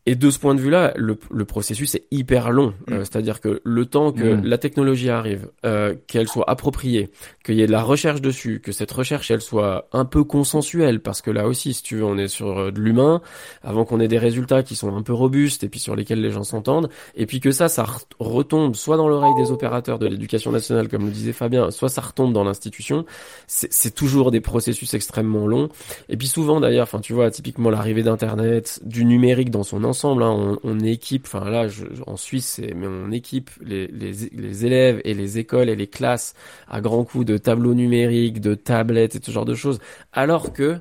Et 0.08 0.16
de 0.16 0.30
ce 0.30 0.39
point 0.39 0.55
de 0.55 0.62
vue-là, 0.62 0.93
le, 0.95 1.20
le, 1.30 1.43
processus 1.43 1.95
est 1.95 2.05
hyper 2.12 2.49
long. 2.51 2.74
Euh, 2.89 2.99
mm. 3.01 3.03
C'est-à-dire 3.03 3.41
que 3.41 3.60
le 3.66 3.86
temps 3.86 4.14
que 4.14 4.36
mm. 4.36 4.45
la 4.45 4.58
technologie 4.58 5.10
arrive, 5.10 5.49
euh, 5.66 5.95
qu'elle 6.08 6.30
soit 6.30 6.49
appropriée, 6.49 7.12
qu'il 7.43 7.55
y 7.55 7.62
ait 7.62 7.68
de 7.68 7.74
la 7.74 7.84
recherche 7.84 8.22
dessus, 8.22 8.62
que 8.62 8.72
cette 8.72 8.89
recherche 8.89 9.30
elle 9.32 9.41
soit 9.41 9.89
un 9.91 10.05
peu 10.05 10.24
consensuelle, 10.24 11.01
parce 11.01 11.22
que 11.22 11.30
là 11.30 11.45
aussi, 11.45 11.74
si 11.74 11.84
tu 11.84 11.97
veux, 11.97 12.05
on 12.05 12.18
est 12.18 12.30
sur 12.30 12.58
euh, 12.58 12.72
de 12.72 12.80
l'humain, 12.80 13.22
avant 13.64 13.84
qu'on 13.84 13.99
ait 13.99 14.08
des 14.08 14.18
résultats 14.18 14.64
qui 14.64 14.78
sont 14.78 14.95
un 14.95 15.01
peu 15.01 15.12
robustes 15.12 15.66
et 15.66 15.68
puis 15.68 15.82
sur 15.82 15.93
lesquels 15.93 16.22
les 16.22 16.32
gens 16.32 16.45
s'entendent, 16.45 16.88
et 17.18 17.26
puis 17.26 17.41
que 17.41 17.51
ça, 17.51 17.68
ça 17.68 17.86
retombe 18.18 18.76
soit 18.76 18.95
dans 18.95 19.10
l'oreille 19.10 19.36
des 19.38 19.51
opérateurs 19.51 19.99
de 19.99 20.08
l'éducation 20.08 20.53
nationale, 20.53 20.88
comme 20.88 21.03
le 21.03 21.12
disait 21.12 21.34
Fabien, 21.34 21.70
soit 21.70 21.89
ça 21.89 21.99
retombe 21.99 22.32
dans 22.32 22.45
l'institution. 22.45 23.05
C'est 23.47 23.93
toujours 23.93 24.32
des 24.32 24.39
processus 24.39 24.93
extrêmement 24.93 25.47
longs. 25.47 25.68
Et 26.08 26.16
puis 26.16 26.30
souvent 26.30 26.62
d'ailleurs, 26.62 26.84
enfin 26.84 27.01
tu 27.01 27.12
vois, 27.12 27.30
typiquement 27.30 27.70
l'arrivée 27.70 28.03
d'Internet, 28.03 28.80
du 28.86 29.03
numérique 29.03 29.49
dans 29.49 29.64
son 29.64 29.84
ensemble 29.84 29.97
ensemble. 29.98 30.24
Hein, 30.24 30.60
on, 30.64 30.80
équipe, 30.80 31.26
enfin 31.26 31.50
là, 31.50 31.68
en 32.06 32.18
Suisse, 32.18 32.62
mais 32.76 32.88
on 32.88 33.12
équipe 33.12 33.50
les, 33.62 34.66
élèves 34.66 35.02
et 35.04 35.14
les 35.14 35.39
écoles 35.39 35.70
et 35.70 35.76
les 35.76 35.88
classes 35.88 36.36
à 36.68 36.82
grands 36.82 37.04
coups 37.04 37.26
de 37.26 37.38
tableaux 37.38 37.74
numériques, 37.74 38.39
de 38.41 38.54
tablettes 38.54 39.16
et 39.16 39.20
ce 39.24 39.32
genre 39.32 39.45
de 39.45 39.56
choses, 39.56 39.80
alors 40.14 40.54
que 40.54 40.80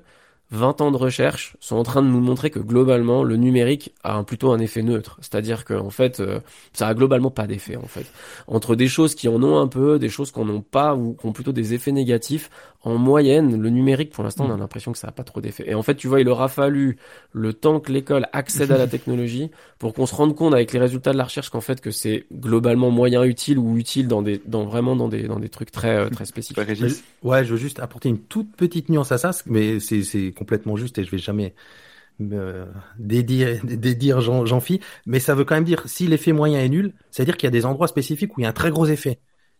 20 0.52 0.80
ans 0.80 0.90
de 0.92 0.96
recherche 0.96 1.56
sont 1.58 1.76
en 1.76 1.82
train 1.82 2.02
de 2.02 2.08
nous 2.08 2.20
montrer 2.20 2.50
que 2.50 2.60
globalement 2.60 3.24
le 3.24 3.36
numérique 3.36 3.94
a 4.04 4.14
un, 4.14 4.22
plutôt 4.22 4.52
un 4.52 4.60
effet 4.60 4.82
neutre, 4.82 5.18
c'est-à-dire 5.20 5.64
que 5.64 5.74
en 5.74 5.90
fait 5.90 6.20
euh, 6.20 6.38
ça 6.72 6.86
a 6.86 6.94
globalement 6.94 7.32
pas 7.32 7.48
d'effet 7.48 7.76
en 7.76 7.86
fait. 7.86 8.06
Entre 8.46 8.76
des 8.76 8.86
choses 8.86 9.16
qui 9.16 9.28
en 9.28 9.42
ont 9.42 9.58
un 9.58 9.66
peu, 9.66 9.98
des 9.98 10.08
choses 10.08 10.30
qui 10.30 10.38
en 10.38 10.48
ont 10.48 10.60
pas 10.60 10.94
ou 10.94 11.14
qui 11.14 11.26
ont 11.26 11.32
plutôt 11.32 11.52
des 11.52 11.74
effets 11.74 11.90
négatifs, 11.90 12.50
en 12.82 12.96
moyenne 12.96 13.60
le 13.60 13.70
numérique 13.70 14.10
pour 14.10 14.24
l'instant 14.24 14.46
on 14.46 14.52
a 14.52 14.56
mm. 14.56 14.60
l'impression 14.60 14.92
que 14.92 14.98
ça 14.98 15.08
a 15.08 15.12
pas 15.12 15.24
trop 15.24 15.40
d'effet. 15.40 15.64
Et 15.66 15.74
en 15.74 15.82
fait 15.82 15.94
tu 15.94 16.08
vois 16.08 16.20
il 16.20 16.28
aura 16.28 16.48
fallu 16.48 16.98
le 17.32 17.52
temps 17.52 17.80
que 17.80 17.92
l'école 17.92 18.26
accède 18.32 18.70
à 18.72 18.78
la 18.78 18.86
technologie 18.96 19.50
pour 19.78 19.94
qu'on 19.94 20.06
se 20.06 20.14
rende 20.14 20.34
compte 20.34 20.54
avec 20.54 20.72
les 20.72 20.78
résultats 20.78 21.12
de 21.12 21.18
la 21.18 21.24
recherche 21.24 21.50
qu'en 21.50 21.60
fait 21.60 21.80
que 21.80 21.90
c'est 21.90 22.26
globalement 22.32 22.90
moyen 22.90 23.22
utile 23.24 23.58
ou 23.58 23.76
utile 23.76 24.08
dans 24.08 24.22
des 24.22 24.40
dans 24.46 24.64
vraiment 24.64 24.96
dans 24.96 25.08
des 25.08 25.24
dans 25.24 25.38
des 25.38 25.48
trucs 25.48 25.70
très 25.70 25.96
euh, 25.96 26.08
très 26.08 26.24
spécifiques. 26.24 26.58
Ouais, 27.22 27.44
je 27.44 27.52
veux 27.52 27.58
juste 27.58 27.80
apporter 27.80 28.08
une 28.08 28.18
toute 28.18 28.54
petite 28.56 28.88
nuance 28.88 29.12
à 29.12 29.18
ça, 29.18 29.30
mais 29.46 29.80
c'est 29.80 30.02
c'est 30.02 30.32
complètement 30.32 30.76
juste 30.76 30.98
et 30.98 31.04
je 31.04 31.10
vais 31.10 31.18
jamais 31.18 31.54
me 32.18 32.66
dédire, 32.98 33.60
dédire 33.64 34.20
Jean, 34.20 34.46
Jean 34.46 34.62
mais 35.06 35.20
ça 35.20 35.34
veut 35.34 35.44
quand 35.44 35.54
même 35.54 35.64
dire 35.64 35.82
si 35.86 36.06
l'effet 36.06 36.32
moyen 36.32 36.60
est 36.60 36.68
nul, 36.68 36.92
c'est-à-dire 37.10 37.36
qu'il 37.36 37.46
y 37.46 37.48
a 37.48 37.50
des 37.50 37.66
endroits 37.66 37.88
spécifiques 37.88 38.36
où 38.36 38.40
il 38.40 38.44
y 38.44 38.46
a 38.46 38.50
un 38.50 38.54
très 38.54 38.70
gros 38.70 38.86
effet, 38.86 39.18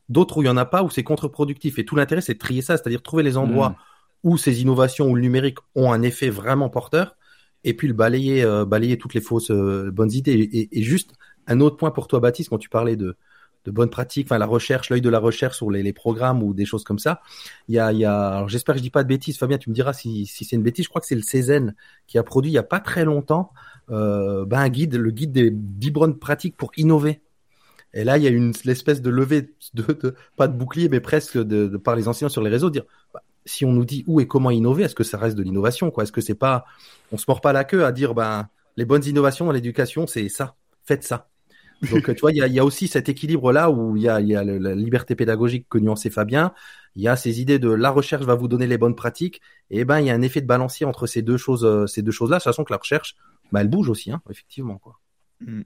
d'autres 0.08 0.38
où 0.38 0.42
il 0.42 0.46
y 0.46 0.48
en 0.48 0.56
a 0.56 0.64
pas, 0.64 0.82
où 0.82 0.90
c'est 0.90 1.02
contre-productif. 1.02 1.78
Et 1.78 1.84
tout 1.84 1.96
l'intérêt, 1.96 2.20
c'est 2.20 2.34
de 2.34 2.38
trier 2.38 2.62
ça, 2.62 2.76
c'est-à-dire 2.76 3.02
trouver 3.02 3.22
les 3.22 3.36
endroits 3.36 3.70
mmh. 3.70 3.76
où 4.24 4.38
ces 4.38 4.62
innovations 4.62 5.08
ou 5.08 5.14
le 5.14 5.22
numérique 5.22 5.58
ont 5.74 5.92
un 5.92 6.02
effet 6.02 6.30
vraiment 6.30 6.68
porteur, 6.70 7.16
et 7.64 7.74
puis 7.74 7.88
le 7.88 7.94
balayer, 7.94 8.44
euh, 8.44 8.64
balayer 8.64 8.98
toutes 8.98 9.14
les 9.14 9.20
fausses 9.20 9.50
euh, 9.50 9.90
bonnes 9.90 10.12
idées. 10.12 10.32
Et, 10.32 10.78
et, 10.78 10.82
juste 10.82 11.12
un 11.46 11.60
autre 11.60 11.76
point 11.76 11.90
pour 11.90 12.08
toi, 12.08 12.20
Baptiste, 12.20 12.50
quand 12.50 12.58
tu 12.58 12.68
parlais 12.68 12.96
de 12.96 13.16
de 13.66 13.72
bonnes 13.72 13.90
pratiques, 13.90 14.28
enfin 14.28 14.38
la 14.38 14.46
recherche, 14.46 14.90
l'œil 14.90 15.00
de 15.00 15.08
la 15.08 15.18
recherche 15.18 15.56
sur 15.56 15.70
les, 15.70 15.82
les, 15.82 15.92
programmes 15.92 16.42
ou 16.42 16.54
des 16.54 16.64
choses 16.64 16.84
comme 16.84 17.00
ça. 17.00 17.20
Il 17.68 17.74
y 17.74 17.78
a, 17.78 17.92
il 17.92 17.98
y 17.98 18.04
a 18.04 18.28
alors 18.28 18.48
j'espère 18.48 18.76
que 18.76 18.78
je 18.78 18.82
dis 18.82 18.90
pas 18.90 19.02
de 19.02 19.08
bêtises, 19.08 19.38
Fabien, 19.38 19.58
tu 19.58 19.70
me 19.70 19.74
diras 19.74 19.92
si, 19.92 20.24
si 20.26 20.44
c'est 20.44 20.56
une 20.56 20.62
bêtise. 20.62 20.84
Je 20.84 20.88
crois 20.88 21.00
que 21.00 21.06
c'est 21.06 21.16
le 21.16 21.22
Cézanne 21.22 21.74
qui 22.06 22.16
a 22.16 22.22
produit 22.22 22.52
il 22.52 22.54
y 22.54 22.58
a 22.58 22.62
pas 22.62 22.80
très 22.80 23.04
longtemps 23.04 23.52
euh, 23.90 24.44
ben 24.44 24.58
un 24.58 24.68
guide, 24.68 24.94
le 24.94 25.10
guide 25.10 25.32
des 25.32 25.50
dix 25.52 25.90
bonnes 25.90 26.18
pratiques 26.18 26.56
pour 26.56 26.72
innover. 26.76 27.20
Et 27.96 28.04
là, 28.04 28.18
il 28.18 28.24
y 28.24 28.26
a 28.26 28.30
une 28.30 28.52
l'espèce 28.64 29.00
de 29.00 29.08
levée 29.08 29.54
de, 29.74 30.14
pas 30.36 30.48
de 30.48 30.56
bouclier, 30.56 30.90
mais 30.90 31.00
presque 31.00 31.38
de, 31.38 31.66
de, 31.66 31.76
par 31.78 31.96
les 31.96 32.08
enseignants 32.08 32.28
sur 32.28 32.42
les 32.42 32.50
réseaux, 32.50 32.68
dire 32.68 32.84
bah, 33.14 33.22
si 33.46 33.64
on 33.64 33.72
nous 33.72 33.86
dit 33.86 34.04
où 34.06 34.20
et 34.20 34.26
comment 34.26 34.50
innover, 34.50 34.84
est-ce 34.84 34.94
que 34.94 35.02
ça 35.02 35.16
reste 35.16 35.36
de 35.36 35.42
l'innovation, 35.42 35.90
quoi? 35.90 36.04
Est-ce 36.04 36.12
que 36.12 36.20
c'est 36.20 36.34
pas, 36.34 36.66
on 37.10 37.16
se 37.16 37.24
mord 37.26 37.40
pas 37.40 37.54
la 37.54 37.64
queue 37.64 37.86
à 37.86 37.92
dire 37.92 38.14
ben 38.14 38.48
les 38.76 38.84
bonnes 38.84 39.04
innovations 39.04 39.46
dans 39.46 39.52
l'éducation, 39.52 40.06
c'est 40.06 40.28
ça, 40.28 40.56
faites 40.84 41.04
ça. 41.04 41.30
Donc, 41.90 42.14
tu 42.14 42.20
vois, 42.20 42.32
il 42.32 42.36
y 42.36 42.42
a, 42.42 42.46
y 42.46 42.58
a, 42.58 42.64
aussi 42.64 42.88
cet 42.88 43.08
équilibre-là 43.08 43.70
où 43.70 43.96
il 43.96 44.02
y 44.02 44.08
a, 44.08 44.20
y 44.20 44.34
a 44.34 44.44
la 44.44 44.74
liberté 44.74 45.14
pédagogique 45.14 45.66
que 45.68 45.78
nuançait 45.78 46.10
Fabien. 46.10 46.52
Il 46.94 47.02
y 47.02 47.08
a 47.08 47.16
ces 47.16 47.40
idées 47.40 47.58
de 47.58 47.70
la 47.70 47.90
recherche 47.90 48.24
va 48.24 48.34
vous 48.34 48.48
donner 48.48 48.66
les 48.66 48.78
bonnes 48.78 48.94
pratiques. 48.94 49.42
Et 49.70 49.84
ben, 49.84 50.00
il 50.00 50.06
y 50.06 50.10
a 50.10 50.14
un 50.14 50.22
effet 50.22 50.40
de 50.40 50.46
balancier 50.46 50.86
entre 50.86 51.06
ces 51.06 51.20
deux 51.20 51.36
choses, 51.36 51.64
euh, 51.64 51.86
ces 51.86 52.00
deux. 52.00 52.12
De 52.12 52.16
toute 52.16 52.42
façon, 52.42 52.64
que 52.64 52.72
la 52.72 52.78
recherche, 52.78 53.16
bah, 53.52 53.60
elle 53.60 53.68
bouge 53.68 53.90
aussi, 53.90 54.10
hein, 54.10 54.22
effectivement, 54.30 54.78
quoi. 54.78 54.98
Mm. 55.40 55.62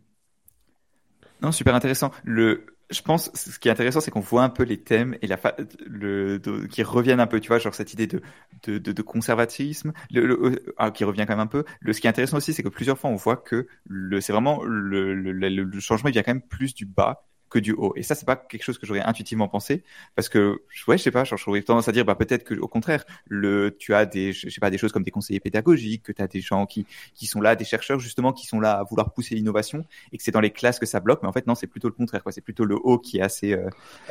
Non, 1.43 1.53
super 1.53 1.75
intéressant. 1.75 2.11
Le, 2.25 2.67
je 2.91 3.03
pense, 3.03 3.31
ce 3.35 3.59
qui 3.59 3.69
est 3.69 3.71
intéressant, 3.71 4.01
c'est 4.01 4.11
qu'on 4.11 4.21
voit 4.21 4.43
un 4.43 4.49
peu 4.49 4.65
les 4.65 4.83
thèmes 4.83 5.17
et 5.23 5.27
la 5.27 5.39
le, 5.87 6.39
qui 6.69 6.83
reviennent 6.83 7.21
un 7.21 7.27
peu, 7.27 7.41
tu 7.41 7.49
vois, 7.49 7.59
genre 7.59 7.75
cette 7.75 7.93
idée 7.93 8.07
de, 8.07 8.21
de, 8.65 8.79
de, 8.79 9.03
conservatisme, 9.03 9.93
le, 10.11 10.63
ah, 10.77 10.91
qui 10.91 11.05
revient 11.05 11.25
quand 11.27 11.35
même 11.35 11.41
un 11.41 11.47
peu. 11.47 11.65
Le, 11.81 11.93
ce 11.93 12.01
qui 12.01 12.07
est 12.07 12.11
intéressant 12.11 12.37
aussi, 12.37 12.53
c'est 12.53 12.63
que 12.63 12.69
plusieurs 12.69 12.99
fois, 12.99 13.11
on 13.11 13.17
voit 13.17 13.37
que 13.37 13.69
le, 13.89 14.21
c'est 14.21 14.33
vraiment 14.33 14.63
le, 14.65 15.15
le, 15.15 15.33
le, 15.33 15.81
changement, 15.81 16.09
il 16.09 16.13
vient 16.13 16.23
quand 16.23 16.35
même 16.35 16.43
plus 16.43 16.75
du 16.75 16.85
bas 16.85 17.25
que 17.51 17.59
du 17.59 17.73
haut. 17.73 17.93
Et 17.97 18.03
ça, 18.03 18.15
c'est 18.15 18.25
pas 18.25 18.37
quelque 18.37 18.63
chose 18.63 18.79
que 18.79 18.87
j'aurais 18.87 19.01
intuitivement 19.01 19.49
pensé, 19.49 19.83
parce 20.15 20.29
que 20.29 20.63
ouais, 20.87 20.97
je 20.97 21.03
sais 21.03 21.11
pas, 21.11 21.25
j'aurais 21.25 21.63
tendance 21.63 21.89
à 21.89 21.93
dire 21.93 22.05
bah 22.05 22.15
peut-être 22.15 22.45
que 22.45 22.55
au 22.55 22.69
contraire, 22.69 23.05
le 23.27 23.77
tu 23.79 23.93
as 23.95 24.07
des 24.07 24.33
je 24.33 24.49
sais 24.49 24.61
pas 24.61 24.71
des 24.71 24.79
choses 24.79 24.93
comme 24.93 25.03
des 25.03 25.11
conseillers 25.11 25.41
pédagogiques, 25.41 26.05
que 26.05 26.13
tu 26.13 26.23
as 26.23 26.29
des 26.29 26.41
gens 26.41 26.65
qui 26.67 26.87
qui 27.15 27.27
sont 27.27 27.41
là, 27.41 27.57
des 27.57 27.65
chercheurs 27.65 27.99
justement 27.99 28.33
qui 28.33 28.47
sont 28.47 28.61
là 28.61 28.73
à 28.73 28.85
vouloir 28.85 29.13
pousser 29.13 29.35
l'innovation 29.35 29.85
et 30.13 30.17
que 30.17 30.23
c'est 30.23 30.31
dans 30.31 30.41
les 30.41 30.51
classes 30.51 30.79
que 30.79 30.87
ça 30.87 31.01
bloque, 31.01 31.21
mais 31.23 31.29
en 31.29 31.33
fait 31.33 31.47
non, 31.47 31.55
c'est 31.55 31.67
plutôt 31.67 31.89
le 31.89 31.95
contraire 31.95 32.23
quoi, 32.23 32.33
c'est 32.33 32.41
plutôt 32.41 32.65
le 32.65 32.77
haut 32.77 32.99
qui 32.99 33.19
est 33.19 33.23
assez 33.23 33.53
euh, 33.53 33.69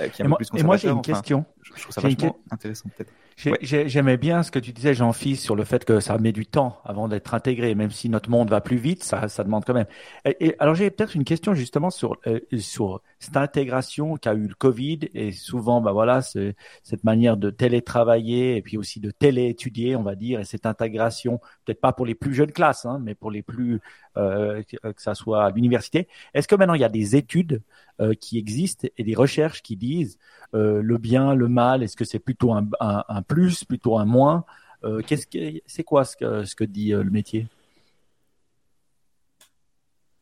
qui 0.10 0.22
est 0.22 0.26
un 0.26 0.30
peu 0.30 0.36
plus 0.36 0.50
conservateur. 0.50 0.60
Et 0.60 0.64
moi 0.64 0.78
j'ai 0.78 0.90
une 0.90 1.02
question. 1.02 1.46
Je, 1.62 1.82
trouve 1.82 1.94
ça 1.94 2.02
vachement 2.02 2.40
intéressant 2.52 2.90
peut-être. 2.96 3.14
J'aimais 3.62 4.18
bien 4.18 4.44
ce 4.44 4.52
que 4.52 4.60
tu 4.60 4.74
disais, 4.74 4.94
Jean-Fils, 4.94 5.42
sur 5.42 5.56
le 5.56 5.64
fait 5.64 5.86
que 5.86 6.02
ça 6.02 6.18
met 6.18 6.34
du 6.34 6.46
temps 6.46 6.82
avant 6.84 7.08
d'être 7.08 7.34
intégré, 7.34 7.74
même 7.74 7.92
si 7.92 8.10
notre 8.10 8.30
monde 8.30 8.50
va 8.50 8.60
plus 8.60 8.76
vite, 8.76 9.04
ça, 9.04 9.30
ça 9.30 9.46
demande 9.46 9.64
quand 9.64 9.74
même. 9.74 9.86
Et, 10.26 10.56
alors 10.60 10.76
j'ai 10.76 10.90
peut-être 10.90 11.16
une 11.16 11.24
question 11.24 11.54
justement 11.54 11.90
sur 11.90 12.18
euh, 12.28 12.40
sur 12.58 13.02
cette 13.20 13.38
intégration 13.38 14.18
qu'a 14.18 14.34
eu 14.34 14.48
le 14.48 14.56
Covid. 14.56 15.00
Et 15.14 15.32
souvent, 15.32 15.80
bah 15.80 15.94
voilà, 15.94 16.22
cette 16.22 17.04
manière 17.06 17.38
de 17.38 17.50
télétravailler 17.50 18.58
et 18.58 18.62
puis 18.62 18.78
aussi 18.78 19.00
de 19.00 19.12
téléétudier, 19.12 19.96
on 19.96 20.04
va 20.04 20.16
dire, 20.16 20.42
et 20.42 20.46
cette 20.46 20.66
intégration, 20.66 21.40
peut-être 21.66 21.82
pas 21.82 21.94
pour 21.94 22.06
les 22.06 22.16
plus 22.16 22.34
jeunes 22.34 22.52
classes, 22.52 22.86
hein, 22.86 23.00
mais 23.02 23.16
pour 23.16 23.32
les 23.32 23.42
plus 23.42 23.80
euh, 24.20 24.62
que 24.64 25.02
ça 25.02 25.16
soit 25.16 25.46
à 25.46 25.50
l'université. 25.52 26.08
Est-ce 26.34 26.48
que 26.48 26.56
maintenant 26.56 26.74
il 26.74 26.82
y 26.82 26.86
a 26.86 26.90
des 26.90 27.16
études 27.16 27.62
euh, 28.02 28.14
qui 28.14 28.38
existent 28.38 28.88
et 28.98 29.04
des 29.04 29.16
recherches 29.16 29.62
qui 29.62 29.76
disent 29.76 30.18
euh, 30.54 30.82
le 30.82 30.98
bien, 30.98 31.36
le 31.36 31.48
mal 31.48 31.84
Est-ce 31.84 31.96
que 31.96 32.06
c'est 32.06 32.20
plutôt 32.20 32.54
un, 32.54 32.68
un, 32.80 33.04
un, 33.08 33.22
plus, 33.22 33.64
plutôt 33.64 33.98
un 33.98 34.06
moins 34.06 34.46
euh, 34.84 35.02
Qu'est-ce 35.06 35.28
que 35.28 35.62
c'est 35.66 35.84
quoi 35.84 36.06
ce 36.06 36.16
que 36.16 36.44
ce 36.46 36.56
que 36.56 36.64
dit 36.64 36.94
euh, 36.94 37.04
le 37.04 37.12
métier? 37.12 37.48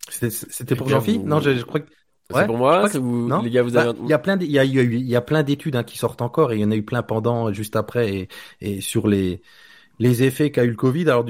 C'était 0.10 0.76
pour 0.76 0.88
Jean-Philippe? 0.88 1.26
Non, 1.26 1.40
je, 1.40 1.56
je, 1.56 1.64
crois 1.64 1.82
que 1.82 1.90
c'est 2.30 2.46
pour 2.46 2.58
moi, 2.58 2.90
que... 2.90 2.98
vous, 2.98 3.28
non 3.28 3.42
les 3.42 3.50
gars, 3.50 3.62
vous 3.62 3.72
bah, 3.72 3.90
avez. 3.90 4.00
Il 4.04 4.10
y 4.10 4.14
a 4.14 4.20
plein, 4.20 4.38
il 4.40 4.52
y 4.52 4.60
a, 4.60 4.64
il 4.64 5.08
y 5.08 5.16
a 5.16 5.22
plein 5.22 5.44
d'études 5.44 5.76
hein, 5.76 5.84
qui 5.84 5.98
sortent 5.98 6.22
encore 6.22 6.52
et 6.52 6.56
il 6.56 6.62
y 6.62 6.66
en 6.66 6.72
a 6.72 6.76
eu 6.76 6.84
plein 6.84 7.04
pendant, 7.04 7.52
juste 7.52 7.76
après 7.76 8.14
et, 8.14 8.28
et 8.62 8.82
sur 8.82 9.08
les 9.08 9.42
les 10.00 10.24
effets 10.24 10.52
qu'a 10.52 10.64
eu 10.64 10.70
le 10.70 10.76
Covid. 10.76 11.10
Alors, 11.10 11.26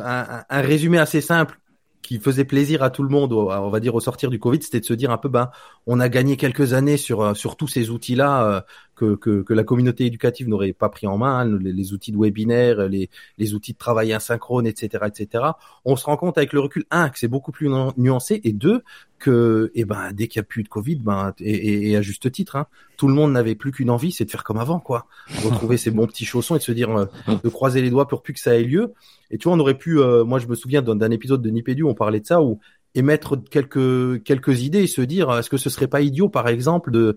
un, 0.00 0.44
un, 0.48 0.60
résumé 0.60 0.98
assez 0.98 1.20
simple 1.20 1.59
qui 2.02 2.18
faisait 2.18 2.44
plaisir 2.44 2.82
à 2.82 2.90
tout 2.90 3.02
le 3.02 3.08
monde, 3.08 3.32
on 3.32 3.70
va 3.70 3.80
dire 3.80 3.94
au 3.94 4.00
sortir 4.00 4.30
du 4.30 4.38
Covid, 4.38 4.62
c'était 4.62 4.80
de 4.80 4.84
se 4.84 4.94
dire 4.94 5.10
un 5.10 5.18
peu, 5.18 5.28
ben, 5.28 5.50
on 5.86 6.00
a 6.00 6.08
gagné 6.08 6.36
quelques 6.36 6.72
années 6.72 6.96
sur 6.96 7.20
euh, 7.22 7.34
sur 7.34 7.56
tous 7.56 7.68
ces 7.68 7.90
outils-là 7.90 8.44
euh, 8.44 8.60
que, 9.00 9.14
que, 9.14 9.42
que 9.42 9.54
la 9.54 9.64
communauté 9.64 10.04
éducative 10.04 10.46
n'aurait 10.46 10.74
pas 10.74 10.90
pris 10.90 11.06
en 11.06 11.16
main, 11.16 11.40
hein, 11.40 11.58
les, 11.62 11.92
outils 11.94 12.12
de 12.12 12.18
webinaire, 12.18 12.86
les, 12.86 13.08
les 13.38 13.54
outils 13.54 13.72
de 13.72 13.78
travail 13.78 14.12
asynchrone, 14.12 14.66
etc., 14.66 15.06
etc. 15.06 15.44
On 15.86 15.96
se 15.96 16.04
rend 16.04 16.18
compte 16.18 16.36
avec 16.36 16.52
le 16.52 16.60
recul, 16.60 16.84
un, 16.90 17.08
que 17.08 17.18
c'est 17.18 17.28
beaucoup 17.28 17.50
plus 17.50 17.70
nuancé, 17.96 18.42
et 18.44 18.52
deux, 18.52 18.82
que, 19.18 19.72
eh 19.74 19.86
ben, 19.86 20.12
dès 20.12 20.28
qu'il 20.28 20.38
y 20.38 20.40
a 20.40 20.42
plus 20.42 20.62
de 20.62 20.68
Covid, 20.68 20.96
ben, 20.96 21.32
et, 21.40 21.90
et, 21.90 21.96
à 21.96 22.02
juste 22.02 22.30
titre, 22.30 22.56
hein, 22.56 22.66
tout 22.98 23.08
le 23.08 23.14
monde 23.14 23.32
n'avait 23.32 23.54
plus 23.54 23.72
qu'une 23.72 23.88
envie, 23.88 24.12
c'est 24.12 24.26
de 24.26 24.30
faire 24.30 24.44
comme 24.44 24.58
avant, 24.58 24.80
quoi, 24.80 25.06
retrouver 25.42 25.76
ses 25.78 25.90
bons 25.90 26.06
petits 26.06 26.26
chaussons 26.26 26.56
et 26.56 26.58
de 26.58 26.64
se 26.64 26.72
dire, 26.72 26.90
euh, 26.90 27.06
de 27.42 27.48
croiser 27.48 27.80
les 27.80 27.88
doigts 27.88 28.06
pour 28.06 28.22
plus 28.22 28.34
que 28.34 28.40
ça 28.40 28.54
ait 28.54 28.64
lieu. 28.64 28.92
Et 29.30 29.38
tu 29.38 29.48
vois, 29.48 29.56
on 29.56 29.60
aurait 29.60 29.78
pu, 29.78 29.98
euh, 29.98 30.24
moi 30.24 30.38
je 30.38 30.46
me 30.46 30.54
souviens 30.54 30.82
d'un 30.82 31.10
épisode 31.10 31.40
de 31.40 31.48
Nipédu, 31.48 31.84
on 31.84 31.94
parlait 31.94 32.20
de 32.20 32.26
ça, 32.26 32.42
où 32.42 32.60
émettre 32.94 33.42
quelques 33.50 34.22
quelques 34.24 34.62
idées 34.62 34.82
et 34.82 34.86
se 34.86 35.00
dire, 35.00 35.32
est-ce 35.38 35.48
que 35.48 35.56
ce 35.56 35.70
serait 35.70 35.86
pas 35.86 36.00
idiot, 36.00 36.28
par 36.28 36.48
exemple, 36.48 36.90
de 36.90 37.16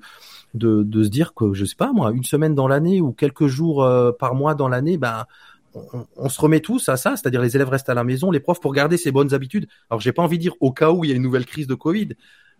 de, 0.53 0.83
de 0.83 1.03
se 1.03 1.09
dire 1.09 1.33
que 1.33 1.53
je 1.53 1.65
sais 1.65 1.75
pas 1.75 1.91
moi, 1.93 2.11
une 2.11 2.23
semaine 2.23 2.55
dans 2.55 2.67
l'année 2.67 3.01
ou 3.01 3.11
quelques 3.11 3.47
jours 3.47 3.83
euh, 3.83 4.11
par 4.11 4.35
mois 4.35 4.55
dans 4.55 4.69
l'année, 4.69 4.97
ben 4.97 5.25
on, 5.73 6.05
on, 6.15 6.29
se 6.29 6.39
remet 6.39 6.59
tous 6.59 6.87
à 6.89 6.97
ça, 6.97 7.15
c'est-à-dire 7.15 7.41
les 7.41 7.55
élèves 7.55 7.69
restent 7.69 7.89
à 7.89 7.95
la 7.95 8.03
maison, 8.03 8.29
les 8.29 8.39
profs 8.39 8.59
pour 8.59 8.73
garder 8.73 8.97
ces 8.97 9.11
bonnes 9.11 9.33
habitudes. 9.33 9.67
Alors 9.89 9.99
j'ai 10.01 10.11
pas 10.11 10.21
envie 10.21 10.37
de 10.37 10.43
dire 10.43 10.55
au 10.59 10.71
cas 10.71 10.91
où 10.91 11.03
il 11.03 11.09
y 11.09 11.13
a 11.13 11.15
une 11.15 11.23
nouvelle 11.23 11.45
crise 11.45 11.65
de 11.65 11.73
Covid, 11.73 12.09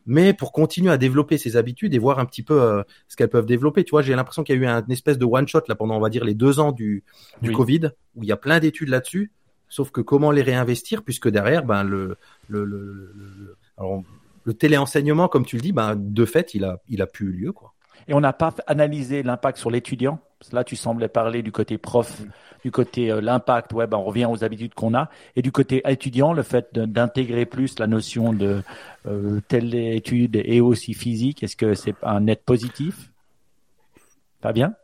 mais 0.05 0.33
pour 0.33 0.51
continuer 0.51 0.91
à 0.91 0.97
développer 0.97 1.37
ces 1.37 1.55
habitudes 1.55 1.93
et 1.93 1.99
voir 1.99 2.19
un 2.19 2.25
petit 2.25 2.43
peu 2.43 2.61
euh, 2.61 2.83
ce 3.07 3.15
qu'elles 3.15 3.29
peuvent 3.29 3.45
développer. 3.45 3.83
Tu 3.83 3.91
vois, 3.91 4.01
j'ai 4.01 4.15
l'impression 4.15 4.43
qu'il 4.43 4.55
y 4.55 4.59
a 4.59 4.61
eu 4.61 4.65
un 4.65 4.83
espèce 4.89 5.17
de 5.17 5.25
one 5.25 5.47
shot 5.47 5.61
là 5.67 5.75
pendant 5.75 5.95
on 5.95 6.01
va 6.01 6.09
dire 6.09 6.25
les 6.25 6.33
deux 6.33 6.59
ans 6.59 6.71
du 6.71 7.03
du 7.41 7.51
Covid 7.51 7.91
où 8.15 8.23
il 8.23 8.29
y 8.29 8.31
a 8.31 8.37
plein 8.37 8.59
d'études 8.59 8.89
là-dessus 8.89 9.31
Sauf 9.73 9.89
que 9.89 10.01
comment 10.01 10.29
les 10.29 10.43
réinvestir 10.43 11.01
puisque 11.01 11.29
derrière, 11.29 11.65
ben 11.65 11.83
le 11.83 12.15
le 12.47 12.63
le, 12.63 13.11
le, 13.15 13.57
alors, 13.79 14.03
le 14.43 14.53
téléenseignement, 14.53 15.27
comme 15.27 15.47
tu 15.47 15.55
le 15.55 15.63
dis, 15.63 15.71
ben 15.71 15.95
de 15.95 16.25
fait, 16.25 16.53
il 16.53 16.63
a 16.63 16.79
il 16.89 17.01
a 17.01 17.07
plus 17.07 17.29
eu 17.29 17.31
lieu 17.31 17.51
quoi. 17.53 17.73
Et 18.07 18.13
on 18.13 18.19
n'a 18.19 18.33
pas 18.33 18.53
analysé 18.67 19.23
l'impact 19.23 19.57
sur 19.57 19.71
l'étudiant. 19.71 20.19
Là, 20.51 20.63
tu 20.63 20.75
semblais 20.75 21.07
parler 21.07 21.41
du 21.41 21.51
côté 21.51 21.77
prof, 21.77 22.21
du 22.63 22.71
côté 22.71 23.11
euh, 23.11 23.21
l'impact. 23.21 23.71
Ouais, 23.73 23.87
ben 23.87 23.97
on 23.97 24.03
revient 24.03 24.25
aux 24.25 24.43
habitudes 24.43 24.73
qu'on 24.73 24.93
a. 24.93 25.09
Et 25.35 25.41
du 25.41 25.51
côté 25.51 25.81
étudiant, 25.87 26.33
le 26.33 26.43
fait 26.43 26.67
d'intégrer 26.77 27.45
plus 27.45 27.79
la 27.79 27.87
notion 27.87 28.33
de 28.33 28.61
euh, 29.07 29.39
téléétudes 29.47 30.41
et 30.43 30.59
aussi 30.59 30.93
physique, 30.93 31.43
est-ce 31.43 31.55
que 31.55 31.75
c'est 31.75 31.95
un 32.03 32.21
net 32.21 32.43
positif? 32.43 33.11
Pas 34.41 34.51
bien? 34.51 34.75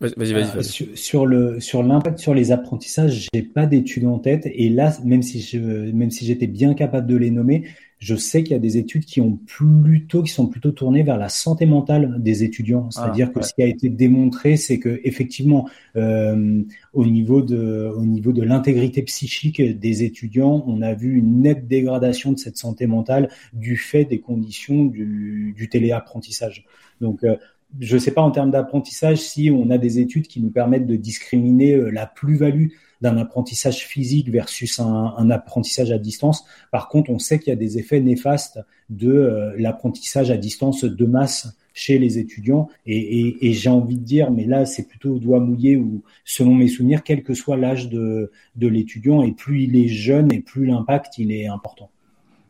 Vas-y, 0.00 0.32
vas-y. 0.32 0.58
Euh, 0.58 0.62
sur, 0.62 0.86
sur, 0.94 1.26
le 1.26 1.60
sur 1.60 1.82
l'impact 1.82 2.18
sur 2.18 2.34
les 2.34 2.52
apprentissages, 2.52 3.28
j'ai 3.32 3.42
pas 3.42 3.66
d'études 3.66 4.06
en 4.06 4.18
tête 4.18 4.42
et 4.46 4.68
là, 4.68 4.92
même 5.04 5.22
si 5.22 5.40
je 5.40 5.58
même 5.58 6.10
si 6.10 6.26
j'étais 6.26 6.48
bien 6.48 6.74
capable 6.74 7.06
de 7.06 7.16
les 7.16 7.30
nommer, 7.30 7.68
je 7.98 8.14
sais 8.14 8.42
qu'il 8.42 8.52
y 8.52 8.56
a 8.56 8.60
des 8.60 8.76
études 8.76 9.04
qui 9.04 9.20
ont 9.20 9.38
plutôt 9.46 10.22
qui 10.22 10.30
sont 10.30 10.46
plutôt 10.46 10.70
tournées 10.70 11.02
vers 11.02 11.16
la 11.16 11.28
santé 11.28 11.64
mentale 11.64 12.16
des 12.18 12.44
étudiants. 12.44 12.88
Ah, 12.88 12.90
C'est-à-dire 12.90 13.32
que 13.32 13.42
ce 13.42 13.54
qui 13.54 13.62
a 13.62 13.66
été 13.66 13.88
démontré, 13.88 14.56
c'est 14.56 14.78
que 14.78 15.00
effectivement, 15.04 15.68
euh, 15.96 16.62
au 16.92 17.06
niveau 17.06 17.40
de 17.40 17.92
au 17.96 18.04
niveau 18.04 18.32
de 18.32 18.42
l'intégrité 18.42 19.02
psychique 19.02 19.62
des 19.62 20.02
étudiants, 20.04 20.62
on 20.66 20.82
a 20.82 20.92
vu 20.92 21.16
une 21.16 21.40
nette 21.40 21.66
dégradation 21.68 22.32
de 22.32 22.38
cette 22.38 22.58
santé 22.58 22.86
mentale 22.86 23.30
du 23.52 23.76
fait 23.76 24.04
des 24.04 24.20
conditions 24.20 24.84
du, 24.84 25.54
du 25.56 25.68
téléapprentissage. 25.68 26.66
Donc 27.00 27.24
euh, 27.24 27.36
je 27.80 27.94
ne 27.94 28.00
sais 28.00 28.12
pas 28.12 28.22
en 28.22 28.30
termes 28.30 28.50
d'apprentissage 28.50 29.18
si 29.18 29.50
on 29.50 29.70
a 29.70 29.78
des 29.78 29.98
études 29.98 30.26
qui 30.26 30.40
nous 30.40 30.50
permettent 30.50 30.86
de 30.86 30.96
discriminer 30.96 31.74
euh, 31.74 31.90
la 31.90 32.06
plus-value 32.06 32.68
d'un 33.00 33.16
apprentissage 33.18 33.86
physique 33.86 34.30
versus 34.30 34.80
un, 34.80 35.30
apprentissage 35.30 35.90
à 35.90 35.98
distance. 35.98 36.44
Par 36.70 36.88
contre, 36.88 37.10
on 37.10 37.18
sait 37.18 37.38
qu'il 37.38 37.48
y 37.48 37.52
a 37.52 37.56
des 37.56 37.78
effets 37.78 38.00
néfastes 38.00 38.58
de 38.90 39.12
euh, 39.12 39.54
l'apprentissage 39.58 40.30
à 40.30 40.36
distance 40.36 40.84
de 40.84 41.04
masse 41.04 41.48
chez 41.74 41.98
les 41.98 42.18
étudiants. 42.18 42.68
Et, 42.86 43.52
j'ai 43.52 43.68
envie 43.68 43.96
de 43.96 44.04
dire, 44.04 44.30
mais 44.30 44.46
là, 44.46 44.64
c'est 44.64 44.88
plutôt 44.88 45.18
doigt 45.18 45.40
mouillé 45.40 45.76
ou 45.76 46.02
selon 46.24 46.54
mes 46.54 46.68
souvenirs, 46.68 47.02
quel 47.04 47.22
que 47.22 47.34
soit 47.34 47.56
l'âge 47.56 47.90
de, 47.90 48.32
de 48.56 48.66
l'étudiant, 48.66 49.22
et 49.22 49.32
plus 49.32 49.64
il 49.64 49.76
est 49.76 49.88
jeune 49.88 50.32
et 50.32 50.40
plus 50.40 50.64
l'impact 50.66 51.18
il 51.18 51.32
est 51.32 51.46
important. 51.46 51.90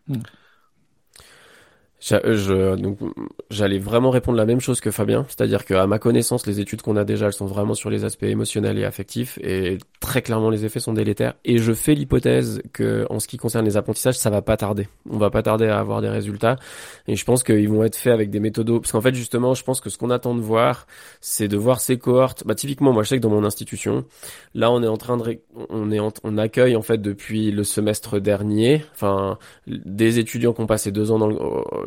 Mmh. 0.09 0.15
Je, 1.99 2.77
donc, 2.77 2.99
j'allais 3.51 3.79
vraiment 3.79 4.11
répondre 4.11 4.37
la 4.37 4.45
même 4.45 4.61
chose 4.61 4.81
que 4.81 4.91
Fabien, 4.91 5.25
c'est-à-dire 5.29 5.65
qu'à 5.65 5.87
ma 5.87 5.99
connaissance, 5.99 6.47
les 6.47 6.61
études 6.61 6.83
qu'on 6.83 6.97
a 6.97 7.05
déjà, 7.05 7.27
elles 7.27 7.33
sont 7.33 7.47
vraiment 7.47 7.75
sur 7.75 7.89
les 7.89 8.05
aspects 8.05 8.25
émotionnels 8.25 8.79
et 8.79 8.85
affectifs, 8.85 9.39
et 9.43 9.79
très 10.01 10.21
clairement, 10.21 10.51
les 10.51 10.65
effets 10.65 10.79
sont 10.79 10.93
délétères. 10.93 11.35
Et 11.45 11.59
je 11.59 11.73
fais 11.73 11.95
l'hypothèse 11.95 12.61
que, 12.73 13.07
en 13.09 13.19
ce 13.19 13.27
qui 13.27 13.39
concerne 13.39 13.65
les 13.65 13.77
apprentissages, 13.77 14.19
ça 14.19 14.29
va 14.29 14.43
pas 14.43 14.57
tarder. 14.59 14.89
On 15.11 15.17
va 15.17 15.31
pas 15.31 15.43
tarder 15.43 15.67
à 15.67 15.79
avoir 15.79 16.03
des 16.03 16.11
résultats, 16.11 16.57
et 17.09 17.17
je 17.17 17.25
pense 17.25 17.43
qu'ils 17.43 17.69
vont 17.69 17.83
être 17.83 17.97
faits 17.97 18.13
avec 18.13 18.31
des 18.31 18.41
méthodes, 18.41 18.71
parce 18.79 18.93
qu'en 18.93 19.01
fait, 19.01 19.15
justement, 19.15 19.55
je 19.55 19.65
pense 19.65 19.81
que 19.81 19.89
ce 19.89 19.97
qu'on 19.97 20.11
attend 20.11 20.35
de 20.35 20.43
voir, 20.43 20.87
c'est 21.21 21.49
de 21.49 21.57
voir 21.57 21.81
ces 21.81 21.99
cohortes. 21.99 22.45
Bah, 22.47 22.55
typiquement, 22.55 22.93
moi, 22.93 23.05
je 23.05 23.09
sais 23.09 23.17
que 23.17 23.23
dans 23.23 23.31
mon 23.31 23.45
institution, 23.45 24.05
là, 24.55 24.71
on 24.71 24.83
est 24.83 24.89
en 24.89 24.99
train 24.99 25.17
de, 25.17 25.39
on 25.71 25.91
est, 25.91 26.01
on 26.01 26.39
accueille 26.39 26.77
en 26.77 26.83
fait 26.83 27.01
depuis 27.01 27.51
le 27.51 27.65
semestre 27.65 28.21
dernier, 28.21 28.85
enfin, 28.93 29.39
des 29.67 30.19
étudiants 30.19 30.53
qui 30.53 30.61
ont 30.61 30.67
passé 30.67 30.93
deux 30.93 31.11
ans 31.11 31.19
dans 31.19 31.29
le 31.29 31.37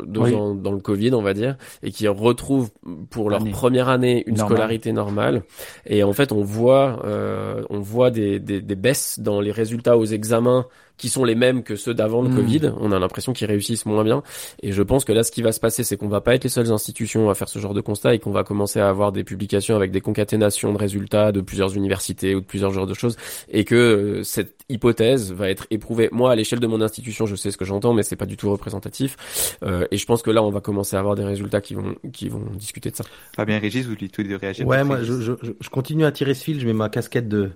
deux 0.06 0.34
ans 0.34 0.54
dans 0.54 0.72
le 0.72 0.80
Covid, 0.80 1.12
on 1.14 1.22
va 1.22 1.34
dire, 1.34 1.56
et 1.82 1.90
qui 1.90 2.08
retrouvent 2.08 2.70
pour 3.10 3.30
leur 3.30 3.44
première 3.50 3.88
année 3.88 4.24
une 4.26 4.36
scolarité 4.36 4.92
normale. 4.92 5.42
Et 5.86 6.02
en 6.02 6.12
fait, 6.12 6.32
on 6.32 6.42
voit, 6.42 7.02
euh, 7.04 7.62
on 7.70 7.80
voit 7.80 8.10
des, 8.10 8.38
des, 8.38 8.60
des 8.60 8.76
baisses 8.76 9.20
dans 9.20 9.40
les 9.40 9.52
résultats 9.52 9.96
aux 9.96 10.06
examens 10.06 10.66
qui 11.00 11.08
sont 11.08 11.24
les 11.24 11.34
mêmes 11.34 11.62
que 11.62 11.76
ceux 11.76 11.94
d'avant 11.94 12.22
le 12.22 12.28
hmm. 12.28 12.36
Covid. 12.36 12.72
On 12.78 12.92
a 12.92 12.98
l'impression 12.98 13.32
qu'ils 13.32 13.46
réussissent 13.46 13.86
moins 13.86 14.04
bien. 14.04 14.22
Et 14.62 14.72
je 14.72 14.82
pense 14.82 15.04
que 15.04 15.12
là, 15.12 15.22
ce 15.22 15.32
qui 15.32 15.40
va 15.40 15.52
se 15.52 15.60
passer, 15.60 15.82
c'est 15.82 15.96
qu'on 15.96 16.08
va 16.08 16.20
pas 16.20 16.34
être 16.34 16.44
les 16.44 16.50
seules 16.50 16.70
institutions 16.70 17.30
à 17.30 17.34
faire 17.34 17.48
ce 17.48 17.58
genre 17.58 17.74
de 17.74 17.80
constat 17.80 18.14
et 18.14 18.18
qu'on 18.18 18.30
va 18.30 18.44
commencer 18.44 18.80
à 18.80 18.88
avoir 18.88 19.10
des 19.10 19.24
publications 19.24 19.76
avec 19.76 19.90
des 19.92 20.02
concaténations 20.02 20.72
de 20.72 20.78
résultats 20.78 21.32
de 21.32 21.40
plusieurs 21.40 21.74
universités 21.74 22.34
ou 22.34 22.40
de 22.40 22.44
plusieurs 22.44 22.72
genres 22.72 22.86
de 22.86 22.94
choses 22.94 23.16
et 23.48 23.64
que 23.64 23.74
euh, 23.74 24.22
cette 24.24 24.56
hypothèse 24.68 25.32
va 25.32 25.48
être 25.48 25.66
éprouvée. 25.70 26.10
Moi, 26.12 26.30
à 26.30 26.36
l'échelle 26.36 26.60
de 26.60 26.66
mon 26.66 26.82
institution, 26.82 27.24
je 27.24 27.34
sais 27.34 27.50
ce 27.50 27.56
que 27.56 27.64
j'entends, 27.64 27.94
mais 27.94 28.02
c'est 28.02 28.16
pas 28.16 28.26
du 28.26 28.36
tout 28.36 28.50
représentatif. 28.50 29.56
Euh, 29.62 29.86
et 29.90 29.96
je 29.96 30.04
pense 30.04 30.22
que 30.22 30.30
là, 30.30 30.42
on 30.42 30.50
va 30.50 30.60
commencer 30.60 30.96
à 30.96 30.98
avoir 30.98 31.14
des 31.14 31.24
résultats 31.24 31.62
qui 31.62 31.74
vont, 31.74 31.94
qui 32.12 32.28
vont 32.28 32.44
discuter 32.54 32.90
de 32.90 32.96
ça. 32.96 33.04
Fabien 33.34 33.58
Régis, 33.58 33.84
vous 33.84 33.94
voulez 33.94 34.08
tout 34.10 34.22
de 34.22 34.34
réagir 34.34 34.66
Ouais, 34.66 34.84
moi, 34.84 35.02
je, 35.02 35.20
je, 35.20 35.32
je, 35.42 35.68
continue 35.70 36.04
à 36.04 36.12
tirer 36.12 36.34
ce 36.34 36.44
fil. 36.44 36.60
Je 36.60 36.66
mets 36.66 36.74
ma 36.74 36.90
casquette 36.90 37.28
de 37.28 37.52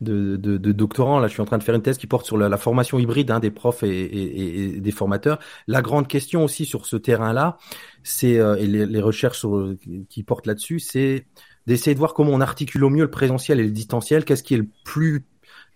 de, 0.00 0.36
de, 0.36 0.56
de, 0.56 0.72
doctorant. 0.72 1.18
Là, 1.18 1.28
je 1.28 1.32
suis 1.32 1.42
en 1.42 1.44
train 1.44 1.58
de 1.58 1.62
faire 1.62 1.74
une 1.74 1.82
thèse 1.82 1.98
qui 1.98 2.06
porte 2.06 2.26
sur 2.26 2.36
la, 2.36 2.48
la 2.48 2.56
formation 2.56 2.98
hybride 2.98 3.30
hein, 3.30 3.40
des 3.40 3.50
profs 3.50 3.82
et, 3.82 3.88
et, 3.88 4.76
et, 4.76 4.80
des 4.80 4.90
formateurs. 4.90 5.38
La 5.66 5.82
grande 5.82 6.08
question 6.08 6.44
aussi 6.44 6.66
sur 6.66 6.86
ce 6.86 6.96
terrain-là, 6.96 7.58
c'est 8.02 8.38
euh, 8.38 8.56
et 8.56 8.66
les, 8.66 8.86
les 8.86 9.00
recherches 9.00 9.38
sur, 9.38 9.74
qui 10.08 10.22
portent 10.22 10.46
là-dessus, 10.46 10.80
c'est 10.80 11.26
d'essayer 11.66 11.94
de 11.94 11.98
voir 11.98 12.14
comment 12.14 12.32
on 12.32 12.40
articule 12.40 12.84
au 12.84 12.90
mieux 12.90 13.04
le 13.04 13.10
présentiel 13.10 13.60
et 13.60 13.64
le 13.64 13.70
distanciel. 13.70 14.24
Qu'est-ce 14.24 14.42
qui 14.42 14.54
est 14.54 14.58
le 14.58 14.68
plus 14.84 15.24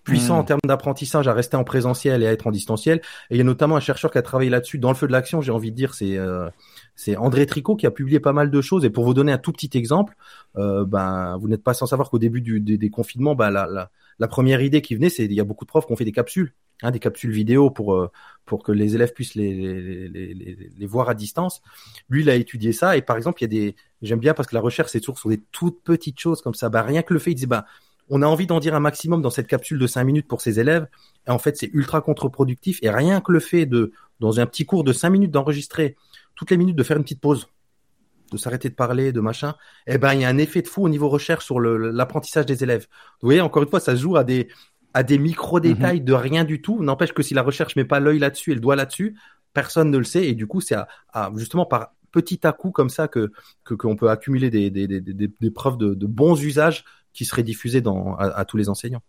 puissant 0.05 0.37
Mm. 0.37 0.41
en 0.41 0.45
termes 0.45 0.61
d'apprentissage 0.65 1.29
à 1.29 1.35
rester 1.35 1.57
en 1.57 1.65
présentiel 1.65 2.23
et 2.23 2.27
à 2.27 2.33
être 2.33 2.47
en 2.47 2.51
distanciel? 2.51 2.99
Et 3.31 3.35
il 3.35 3.39
y 3.39 3.41
a 3.41 3.45
notamment 3.45 3.77
un 3.77 3.81
chercheur 3.81 4.11
qui 4.11 4.19
a 4.19 4.23
travaillé 4.23 4.51
là-dessus 4.51 4.79
dans 4.79 4.91
le 4.91 4.95
feu 4.95 5.07
de 5.07 5.13
l'action, 5.13 5.41
j'ai 5.41 5.53
envie 5.53 5.71
de 5.71 5.77
dire, 5.77 5.95
c'est 5.95 6.19
euh, 6.19 6.49
c'est 6.97 7.17
André 7.17 7.47
Tricot 7.47 7.77
qui 7.77 7.87
a 7.87 7.91
publié 7.91 8.21
pas 8.21 8.33
mal 8.33 8.51
de 8.51 8.61
choses. 8.61 8.85
Et 8.85 8.91
pour 8.91 9.05
vous 9.05 9.15
donner 9.15 9.33
un 9.33 9.39
tout 9.39 9.53
petit 9.53 9.71
exemple, 9.75 10.15
euh, 10.57 10.85
ben 10.85 11.37
vous 11.39 11.49
n'êtes 11.49 11.63
pas 11.63 11.75
sans 11.75 11.87
savoir 11.87 12.11
qu'au 12.11 12.19
début 12.19 12.41
du, 12.41 12.61
des, 12.61 12.77
des 12.77 12.91
confinements, 12.91 13.35
ben, 13.35 13.51
la, 13.51 13.67
la, 13.67 13.91
la 14.19 14.29
première 14.29 14.61
idée 14.61 14.83
qui 14.83 14.95
venait, 14.95 15.11
c'est 15.11 15.25
il 15.25 15.33
y 15.33 15.41
a 15.41 15.45
beaucoup 15.45 15.65
de 15.65 15.69
profs 15.69 15.87
qui 15.87 15.93
ont 15.93 15.97
fait 15.97 16.05
des 16.05 16.13
capsules, 16.13 16.55
hein, 16.83 16.91
des 16.91 16.99
capsules 16.99 17.31
vidéo 17.31 17.71
pour 17.71 17.95
euh, 17.95 18.11
pour 18.45 18.63
que 18.63 18.73
les 18.73 18.95
élèves 18.95 19.13
puissent 19.13 19.35
les, 19.35 20.09
les, 20.09 20.35
les, 20.77 20.87
voir 20.87 21.09
à 21.09 21.15
distance. 21.15 21.63
Lui, 22.09 22.23
il 22.23 22.31
a 22.31 22.35
étudié 22.35 22.73
ça. 22.73 22.97
Et 22.97 23.03
par 23.03 23.17
exemple, 23.17 23.43
il 23.43 23.45
y 23.45 23.47
a 23.47 23.49
des, 23.49 23.77
j'aime 24.03 24.19
bien 24.19 24.35
parce 24.35 24.49
que 24.49 24.55
la 24.55 24.61
recherche 24.61 24.91
c'est 24.91 25.01
toujours 25.01 25.19
sur 25.19 25.29
des 25.29 25.41
toutes 25.53 25.83
petites 25.83 26.19
choses 26.19 26.43
comme 26.43 26.55
ça. 26.55 26.69
Ben, 26.69 26.83
rien 26.83 27.03
que 27.03 27.13
le 27.13 27.21
fait, 27.21 27.33
il 27.33 27.35
disait, 27.35 27.47
ben 27.47 27.65
on 28.11 28.23
a 28.23 28.27
envie 28.27 28.47
d'en 28.47 28.59
dire 28.61 28.75
un 28.75 28.81
maximum 28.81 29.23
dans 29.23 29.31
cette 29.31 29.47
capsule 29.47 29.79
de 29.79 29.87
5 29.87 30.03
minutes 30.05 30.29
pour 30.29 30.41
ses 30.41 30.61
élèves. 30.61 30.87
Et 31.27 31.31
en 31.31 31.39
fait, 31.39 31.57
c'est 31.57 31.71
ultra 31.73 32.01
contre-productif. 32.01 32.79
Et 32.83 32.91
rien 32.91 33.21
que 33.21 33.33
le 33.33 33.41
fait 33.41 33.67
de, 33.67 33.93
dans 34.21 34.41
un 34.41 34.47
petit 34.47 34.65
cours 34.65 34.85
de 34.85 34.93
5 34.93 35.11
minutes, 35.11 35.31
d'enregistrer 35.31 35.97
toutes 36.35 36.51
les 36.51 36.57
minutes, 36.57 36.77
de 36.77 36.83
faire 36.83 36.97
une 36.97 37.03
petite 37.03 37.21
pause, 37.21 37.49
de 38.31 38.37
s'arrêter 38.37 38.69
de 38.69 38.75
parler, 38.75 39.13
de 39.13 39.21
machin, 39.21 39.55
eh 39.87 39.99
ben, 39.99 40.15
il 40.15 40.21
y 40.21 40.25
a 40.25 40.29
un 40.29 40.39
effet 40.39 40.63
de 40.63 40.69
fou 40.69 40.85
au 40.85 40.89
niveau 40.89 41.09
recherche 41.09 41.45
sur 41.45 41.61
l'apprentissage 41.61 42.47
des 42.47 42.63
élèves. 42.63 42.87
Vous 43.21 43.27
voyez, 43.27 43.41
encore 43.41 43.63
une 43.63 43.69
fois, 43.69 43.81
ça 43.81 43.97
se 43.97 44.01
joue 44.01 44.17
à 44.17 44.25
des, 44.25 44.49
à 44.95 45.03
des 45.03 45.19
micro-détails 45.19 46.01
de 46.01 46.13
rien 46.13 46.45
du 46.45 46.61
tout. 46.61 46.83
N'empêche 46.83 47.13
que 47.13 47.23
si 47.23 47.35
la 47.35 47.43
recherche 47.43 47.77
met 47.77 47.85
pas 47.85 48.01
l'œil 48.01 48.19
là-dessus 48.19 48.53
et 48.53 48.55
le 48.55 48.61
doigt 48.61 48.77
là-dessus, 48.77 49.17
personne 49.53 49.91
ne 49.91 49.99
le 49.99 50.05
sait. 50.05 50.27
Et 50.27 50.35
du 50.35 50.47
coup, 50.47 50.61
c'est 50.61 50.75
à, 50.75 50.89
à- 51.13 51.31
justement 51.37 51.67
par 51.67 51.95
petit 52.11 52.47
à 52.47 52.53
coup 52.53 52.71
comme 52.71 52.89
ça 52.89 53.07
que 53.09 53.33
que- 53.65 53.75
qu'on 53.75 53.97
peut 53.97 54.11
accumuler 54.11 54.51
des, 54.51 54.71
des, 54.71 54.87
des, 54.87 55.01
des, 55.01 55.29
des 55.29 55.51
preuves 55.51 55.77
de, 55.77 55.95
de 55.95 56.07
bons 56.07 56.43
usages 56.43 56.85
qui 57.13 57.25
seraient 57.25 57.43
diffusés 57.43 57.81
dans, 57.81 58.15
à, 58.17 58.27
à 58.27 58.45
tous 58.45 58.57
les 58.57 58.69
enseignants. 58.69 59.03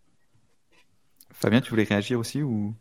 Fabien, 1.31 1.61
tu 1.61 1.69
voulais 1.69 1.83
réagir 1.83 2.19
aussi 2.19 2.41
ou? 2.41 2.73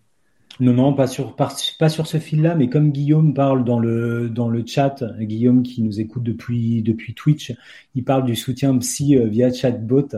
Non, 0.61 0.73
non, 0.73 0.93
pas 0.93 1.07
sur, 1.07 1.37
pas, 1.37 1.55
pas 1.79 1.89
sur 1.89 2.09
ce 2.09 2.19
fil-là, 2.19 2.57
mais 2.57 2.69
comme 2.69 2.91
Guillaume 2.91 3.33
parle 3.33 3.65
dans 3.65 3.79
le, 3.79 4.29
dans 4.29 4.49
le 4.49 4.65
chat, 4.67 5.05
Guillaume 5.21 5.63
qui 5.63 5.83
nous 5.83 6.01
écoute 6.01 6.25
depuis, 6.25 6.83
depuis 6.83 7.15
Twitch, 7.15 7.53
il 7.95 8.03
parle 8.03 8.25
du 8.25 8.35
soutien 8.35 8.77
psy 8.79 9.17
euh, 9.17 9.27
via 9.27 9.53
chatbot. 9.53 10.09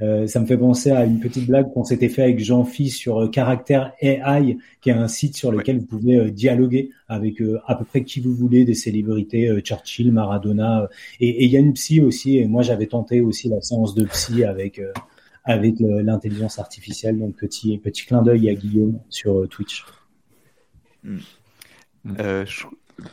Euh, 0.00 0.28
ça 0.28 0.38
me 0.38 0.46
fait 0.46 0.56
penser 0.56 0.92
à 0.92 1.04
une 1.04 1.18
petite 1.18 1.46
blague 1.48 1.72
qu'on 1.72 1.82
s'était 1.82 2.08
fait 2.08 2.22
avec 2.22 2.38
Jean-Phi 2.38 2.90
sur 2.90 3.22
euh, 3.22 3.28
Caractère 3.28 3.92
AI, 4.00 4.56
qui 4.80 4.90
est 4.90 4.92
un 4.92 5.08
site 5.08 5.36
sur 5.36 5.50
lequel 5.50 5.80
vous 5.80 5.86
pouvez 5.86 6.14
euh, 6.14 6.30
dialoguer 6.30 6.90
avec 7.08 7.42
euh, 7.42 7.58
à 7.66 7.74
peu 7.74 7.84
près 7.84 8.04
qui 8.04 8.20
vous 8.20 8.32
voulez, 8.32 8.64
des 8.64 8.74
célébrités, 8.74 9.48
euh, 9.48 9.60
Churchill, 9.60 10.12
Maradona. 10.12 10.88
et 11.18 11.28
et 11.28 11.44
il 11.46 11.50
y 11.50 11.56
a 11.56 11.60
une 11.60 11.72
psy 11.72 12.00
aussi, 12.00 12.38
et 12.38 12.46
moi 12.46 12.62
j'avais 12.62 12.86
tenté 12.86 13.20
aussi 13.20 13.48
la 13.48 13.60
séance 13.60 13.96
de 13.96 14.04
psy 14.04 14.44
avec, 14.44 14.78
euh, 14.78 14.92
avec 15.48 15.76
l'intelligence 15.80 16.58
artificielle. 16.58 17.18
Donc 17.18 17.34
petit, 17.36 17.78
petit 17.78 18.06
clin 18.06 18.22
d'œil 18.22 18.48
à 18.50 18.54
Guillaume 18.54 19.00
sur 19.08 19.40
euh, 19.40 19.46
Twitch. 19.46 19.84
euh, 22.20 22.44
je... 22.46 22.66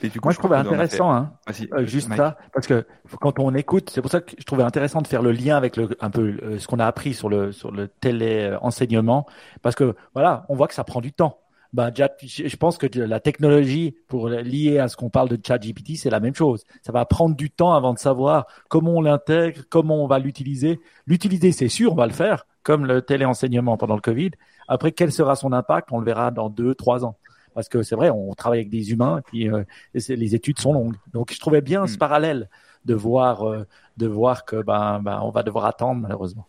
mais 0.03 0.09
du 0.09 0.19
coup, 0.19 0.27
Moi, 0.27 0.33
je 0.33 0.37
trouvais 0.37 0.61
doit 0.61 0.69
en 0.69 0.73
intéressant, 0.73 1.11
hein, 1.11 1.33
euh, 1.73 1.85
juste 1.85 2.09
Mike. 2.09 2.17
ça, 2.17 2.37
parce 2.53 2.67
que 2.67 2.85
quand 3.21 3.39
on 3.39 3.53
écoute, 3.55 3.89
c'est 3.89 4.01
pour 4.01 4.11
ça 4.11 4.21
que 4.21 4.35
je 4.37 4.43
trouvais 4.43 4.63
intéressant 4.63 5.01
de 5.01 5.07
faire 5.07 5.21
le 5.21 5.31
lien 5.31 5.55
avec 5.57 5.77
le, 5.77 5.89
un 5.99 6.09
peu 6.09 6.37
euh, 6.43 6.59
ce 6.59 6.67
qu'on 6.67 6.79
a 6.79 6.85
appris 6.85 7.13
sur 7.13 7.29
le 7.29 7.51
sur 7.51 7.71
le 7.71 7.87
télé 7.87 8.55
enseignement, 8.61 9.25
parce 9.61 9.75
que 9.75 9.95
voilà, 10.13 10.45
on 10.49 10.55
voit 10.55 10.67
que 10.67 10.73
ça 10.73 10.83
prend 10.83 11.01
du 11.01 11.13
temps. 11.13 11.39
Ben, 11.73 11.89
déjà, 11.91 12.09
je 12.21 12.55
pense 12.55 12.77
que 12.77 12.87
la 12.97 13.19
technologie 13.19 13.95
pour 14.07 14.29
lier 14.29 14.79
à 14.79 14.87
ce 14.87 14.95
qu'on 14.95 15.09
parle 15.09 15.29
de 15.29 15.39
ChatGPT, 15.45 15.97
c'est 15.97 16.09
la 16.09 16.19
même 16.19 16.35
chose. 16.35 16.63
Ça 16.81 16.91
va 16.91 17.05
prendre 17.05 17.35
du 17.35 17.49
temps 17.49 17.73
avant 17.73 17.93
de 17.93 17.99
savoir 17.99 18.47
comment 18.69 18.93
on 18.93 19.01
l'intègre, 19.01 19.61
comment 19.69 20.03
on 20.03 20.07
va 20.07 20.19
l'utiliser. 20.19 20.79
L'utiliser, 21.05 21.51
c'est 21.51 21.67
sûr, 21.69 21.91
on 21.91 21.95
va 21.95 22.07
le 22.07 22.13
faire, 22.13 22.45
comme 22.63 22.85
le 22.85 23.01
téléenseignement 23.01 23.77
pendant 23.77 23.95
le 23.95 24.01
Covid. 24.01 24.31
Après, 24.67 24.91
quel 24.91 25.11
sera 25.11 25.35
son 25.35 25.51
impact 25.51 25.89
On 25.91 25.99
le 25.99 26.05
verra 26.05 26.31
dans 26.31 26.49
deux, 26.49 26.75
trois 26.75 27.03
ans. 27.05 27.17
Parce 27.53 27.69
que 27.69 27.83
c'est 27.83 27.95
vrai, 27.95 28.09
on 28.09 28.33
travaille 28.33 28.59
avec 28.59 28.69
des 28.69 28.91
humains, 28.91 29.19
et 29.19 29.21
puis 29.21 29.49
euh, 29.49 29.63
les 29.93 30.35
études 30.35 30.59
sont 30.59 30.73
longues. 30.73 30.95
Donc, 31.13 31.31
je 31.33 31.39
trouvais 31.39 31.61
bien 31.61 31.87
ce 31.87 31.95
Mm. 31.95 31.97
parallèle 31.97 32.49
de 32.83 32.93
voir, 32.93 33.47
euh, 33.47 33.65
de 33.97 34.07
voir 34.07 34.45
que 34.45 34.61
ben, 34.61 34.99
ben, 35.01 35.19
on 35.23 35.29
va 35.29 35.41
devoir 35.43 35.65
attendre 35.65 36.01
malheureusement. 36.01 36.47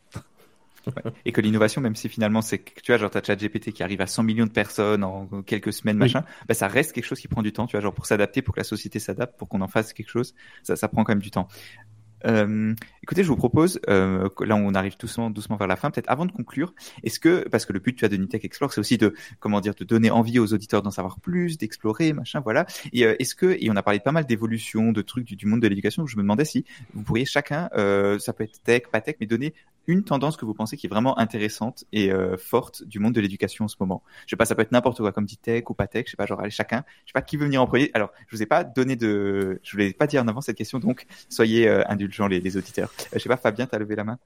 Et 1.24 1.32
que 1.32 1.41
l'innovation, 1.41 1.80
même 1.80 1.97
si 1.97 2.09
finalement 2.09 2.43
c'est, 2.43 2.59
que, 2.59 2.80
tu 2.80 2.93
vois, 2.93 2.99
genre 2.99 3.11
t'as 3.11 3.22
ChatGPT 3.22 3.72
qui 3.72 3.82
arrive 3.82 4.01
à 4.01 4.07
100 4.07 4.22
millions 4.22 4.47
de 4.47 4.51
personnes 4.51 5.05
en 5.05 5.26
quelques 5.43 5.72
semaines, 5.72 5.97
Oui. 5.97 6.01
machin, 6.01 6.24
bah 6.49 6.55
ça 6.55 6.68
reste 6.68 6.93
quelque 6.93 7.05
chose 7.05 7.20
qui 7.20 7.28
prend 7.28 7.43
du 7.43 7.53
temps, 7.53 7.66
tu 7.66 7.72
vois, 7.72 7.80
genre 7.80 7.95
pour 7.95 8.07
s'adapter, 8.07 8.43
pour 8.43 8.55
que 8.55 8.61
la 8.61 8.64
société 8.64 8.99
s'adapte, 8.99 9.39
pour 9.39 9.49
qu'on 9.49 9.61
en 9.61 9.68
fasse 9.68 9.93
quelque 9.93 10.11
chose, 10.11 10.34
ça, 10.62 10.76
ça 10.76 10.89
prend 10.89 11.05
quand 11.05 11.12
même 11.12 11.22
du 11.22 11.30
temps. 11.30 11.49
Euh, 12.25 12.75
écoutez, 13.03 13.23
je 13.23 13.29
vous 13.29 13.37
propose, 13.37 13.81
euh, 13.89 14.29
là 14.41 14.57
on 14.57 14.75
arrive 14.75 14.97
doucement, 14.99 15.31
doucement 15.31 15.57
vers 15.57 15.69
la 15.69 15.77
fin, 15.77 15.91
peut-être 15.91 16.11
avant 16.11 16.27
de 16.27 16.33
conclure, 16.33 16.75
est-ce 17.03 17.21
que, 17.21 17.47
parce 17.49 17.67
que 17.67 17.73
le 17.73 17.79
but 17.79 17.95
tu 17.95 18.05
as 18.05 18.09
de 18.09 18.17
Nitech 18.17 18.45
Explore, 18.45 18.73
c'est 18.73 18.81
aussi 18.81 18.99
de, 18.99 19.14
comment 19.39 19.61
dire, 19.61 19.75
de 19.75 19.85
donner 19.85 20.11
envie 20.11 20.39
aux 20.39 20.53
auditeurs 20.53 20.83
d'en 20.83 20.91
savoir 20.91 21.21
plus, 21.21 21.59
d'explorer, 21.59 22.12
machin, 22.12 22.41
voilà. 22.41 22.67
Et 22.93 23.05
euh, 23.05 23.14
est-ce 23.19 23.35
que, 23.35 23.57
et 23.61 23.71
on 23.71 23.77
a 23.77 23.83
parlé 23.83 23.99
de 23.99 24.05
pas 24.05 24.12
mal 24.12 24.25
d'évolutions, 24.25 24.93
de 24.93 25.03
trucs 25.03 25.25
du, 25.25 25.37
du 25.37 25.47
monde 25.47 25.61
de 25.61 25.69
l'éducation, 25.69 26.07
je 26.07 26.17
me 26.17 26.23
demandais 26.23 26.45
si 26.45 26.64
vous 26.95 27.03
pourriez 27.03 27.27
chacun, 27.27 27.69
euh, 27.77 28.19
ça 28.19 28.33
peut 28.33 28.45
être 28.45 28.62
tech, 28.62 28.83
pas 28.91 29.01
tech, 29.01 29.17
mais 29.21 29.27
donner 29.27 29.55
une 29.89 30.03
tendance 30.03 30.37
que 30.37 30.45
vous 30.45 30.55
pensez 30.55 30.77
qui 30.77 30.87
est 30.87 30.91
vraiment 30.91 31.17
intéressante 31.17 31.85
et 31.93 32.11
forte 32.39 32.83
du 32.83 32.99
monde 32.99 33.12
de 33.12 33.21
l'éducation 33.21 33.67
en 33.67 33.69
ce 33.69 33.77
moment. 33.79 34.03
Je 34.27 34.31
sais 34.31 34.37
pas, 34.37 34.45
ça 34.45 34.57
peut 34.57 34.62
être 34.62 34.73
n'importe 34.73 34.99
quoi, 34.99 35.12
comme 35.12 35.27
dit 35.27 35.37
tech 35.37 35.62
ou 35.71 35.75
pas 35.75 35.87
tech, 35.87 36.07
je 36.07 36.11
sais 36.11 36.17
pas, 36.17 36.27
genre 36.27 36.41
allez 36.41 36.51
chacun, 36.51 36.85
je 37.05 37.11
sais 37.11 37.12
pas 37.12 37.23
qui 37.23 37.37
veut 37.37 37.45
venir 37.45 37.62
en 37.62 37.69
premier. 37.69 37.93
Alors, 37.95 38.11
je 38.27 38.35
vous 38.35 38.43
ai 38.43 38.47
pas 38.47 38.64
donné 38.64 38.97
de, 38.97 39.61
je 39.62 39.71
voulais 39.71 39.93
pas 39.93 40.09
dire 40.09 40.25
en 40.25 40.27
avant 40.27 40.41
cette 40.41 40.57
question, 40.57 40.81
donc 40.81 41.07
soyez 41.29 41.69
euh, 41.69 41.85
indulgents 42.07 42.28
les, 42.28 42.40
les 42.40 42.57
auditeurs. 42.57 42.90
Euh, 43.00 43.04
je 43.14 43.18
sais 43.18 43.28
pas, 43.28 43.36
Fabien, 43.36 43.66
t'as 43.66 43.78
levé 43.78 43.96
la 43.96 44.04
main? 44.04 44.18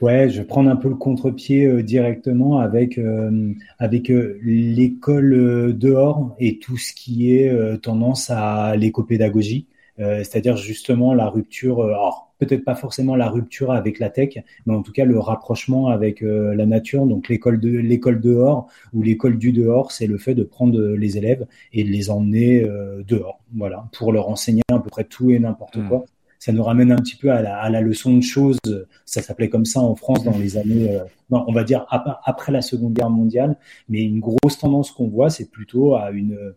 Ouais, 0.00 0.28
je 0.28 0.40
vais 0.40 0.46
prendre 0.46 0.70
un 0.70 0.76
peu 0.76 0.88
le 0.88 0.96
contre-pied 0.96 1.66
euh, 1.66 1.82
directement 1.82 2.58
avec 2.58 2.98
euh, 2.98 3.52
avec 3.78 4.10
euh, 4.10 4.38
l'école 4.42 5.32
euh, 5.34 5.72
dehors 5.72 6.34
et 6.38 6.58
tout 6.58 6.76
ce 6.76 6.92
qui 6.92 7.34
est 7.36 7.48
euh, 7.48 7.76
tendance 7.76 8.30
à 8.30 8.74
l'écopédagogie, 8.76 9.66
euh, 10.00 10.18
c'est-à-dire 10.18 10.56
justement 10.56 11.14
la 11.14 11.28
rupture. 11.28 11.80
euh, 11.80 11.88
alors 11.90 12.32
peut-être 12.38 12.64
pas 12.64 12.76
forcément 12.76 13.16
la 13.16 13.28
rupture 13.28 13.72
avec 13.72 13.98
la 13.98 14.10
tech, 14.10 14.38
mais 14.64 14.74
en 14.74 14.82
tout 14.82 14.92
cas 14.92 15.04
le 15.04 15.18
rapprochement 15.18 15.88
avec 15.88 16.22
euh, 16.22 16.54
la 16.54 16.66
nature. 16.66 17.04
Donc 17.06 17.28
l'école 17.28 17.58
de 17.58 17.70
l'école 17.70 18.20
dehors 18.20 18.68
ou 18.92 19.02
l'école 19.02 19.38
du 19.38 19.52
dehors, 19.52 19.90
c'est 19.90 20.06
le 20.06 20.18
fait 20.18 20.36
de 20.36 20.44
prendre 20.44 20.80
les 20.80 21.18
élèves 21.18 21.46
et 21.72 21.82
de 21.82 21.88
les 21.88 22.10
emmener 22.10 22.62
euh, 22.62 23.02
dehors, 23.06 23.40
voilà, 23.56 23.88
pour 23.92 24.12
leur 24.12 24.28
enseigner 24.28 24.62
à 24.72 24.78
peu 24.78 24.90
près 24.90 25.04
tout 25.04 25.30
et 25.32 25.38
n'importe 25.40 25.78
Mm. 25.78 25.88
quoi 25.88 26.04
ça 26.38 26.52
nous 26.52 26.62
ramène 26.62 26.92
un 26.92 26.96
petit 26.96 27.16
peu 27.16 27.30
à 27.32 27.42
la, 27.42 27.58
à 27.58 27.70
la 27.70 27.80
leçon 27.80 28.16
de 28.16 28.22
choses. 28.22 28.58
Ça 29.04 29.22
s'appelait 29.22 29.48
comme 29.48 29.64
ça 29.64 29.80
en 29.80 29.94
France 29.96 30.24
dans 30.24 30.36
les 30.38 30.56
années, 30.56 30.96
euh, 30.96 31.04
non, 31.30 31.44
on 31.48 31.52
va 31.52 31.64
dire 31.64 31.86
ap- 31.90 32.20
après 32.24 32.52
la 32.52 32.62
Seconde 32.62 32.94
Guerre 32.94 33.10
mondiale. 33.10 33.56
Mais 33.88 34.02
une 34.02 34.20
grosse 34.20 34.58
tendance 34.58 34.90
qu'on 34.90 35.08
voit, 35.08 35.30
c'est 35.30 35.50
plutôt 35.50 35.96
à 35.96 36.10
une, 36.10 36.54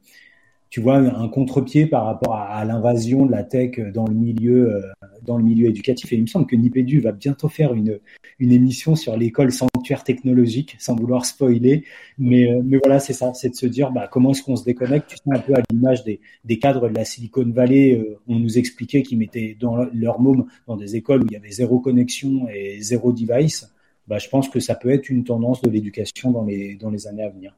tu 0.72 0.80
vois, 0.80 0.96
un 0.96 1.28
contre-pied 1.28 1.86
par 1.86 2.06
rapport 2.06 2.34
à, 2.34 2.64
l'invasion 2.64 3.26
de 3.26 3.32
la 3.32 3.44
tech 3.44 3.78
dans 3.94 4.08
le 4.08 4.14
milieu, 4.14 4.74
euh, 4.74 4.82
dans 5.22 5.38
le 5.38 5.44
milieu 5.44 5.68
éducatif. 5.68 6.14
Et 6.14 6.16
il 6.16 6.22
me 6.22 6.28
semble 6.28 6.48
que 6.48 6.56
Nipédu 6.56 7.02
va 7.02 7.12
bientôt 7.12 7.50
faire 7.50 7.74
une, 7.74 8.00
une 8.40 8.54
émission 8.54 8.96
sur 8.96 9.18
l'école 9.18 9.52
sanctuaire 9.52 10.06
technologique, 10.06 10.78
sans 10.80 10.96
vouloir 10.96 11.26
spoiler. 11.26 11.84
Mais, 12.18 12.50
euh, 12.50 12.62
mais 12.64 12.78
voilà, 12.78 13.02
c'est 13.02 13.12
ça, 13.12 13.34
c'est 13.34 13.50
de 13.50 13.56
se 13.56 13.66
dire, 13.66 13.92
bah, 13.92 14.08
comment 14.10 14.32
est-ce 14.32 14.44
qu'on 14.44 14.56
se 14.56 14.64
déconnecte? 14.64 15.10
Tu 15.10 15.18
sais, 15.18 15.24
un 15.36 15.40
peu 15.40 15.54
à 15.56 15.62
l'image 15.70 16.06
des, 16.06 16.22
des 16.46 16.58
cadres 16.58 16.88
de 16.88 16.96
la 16.96 17.04
Silicon 17.04 17.50
Valley, 17.50 17.98
euh, 17.98 18.18
on 18.30 18.40
nous 18.40 18.58
expliquait 18.58 19.04
qu'ils 19.04 19.18
mettaient 19.18 19.58
dans 19.60 19.76
leur 19.94 20.22
môme 20.22 20.46
dans 20.68 20.78
des 20.78 20.96
écoles 20.96 21.24
où 21.24 21.26
il 21.30 21.34
y 21.34 21.38
avait 21.38 21.52
zéro 21.52 21.82
connexion 21.82 22.48
et 22.48 22.80
zéro 22.80 23.12
device. 23.12 23.70
Bah, 24.08 24.20
je 24.20 24.30
pense 24.30 24.48
que 24.48 24.62
ça 24.62 24.76
peut 24.76 24.90
être 24.90 25.10
une 25.10 25.26
tendance 25.26 25.62
de 25.62 25.70
l'éducation 25.70 26.32
dans 26.32 26.46
les, 26.46 26.76
dans 26.76 26.90
les 26.90 27.08
années 27.08 27.24
à 27.24 27.30
venir. 27.30 27.58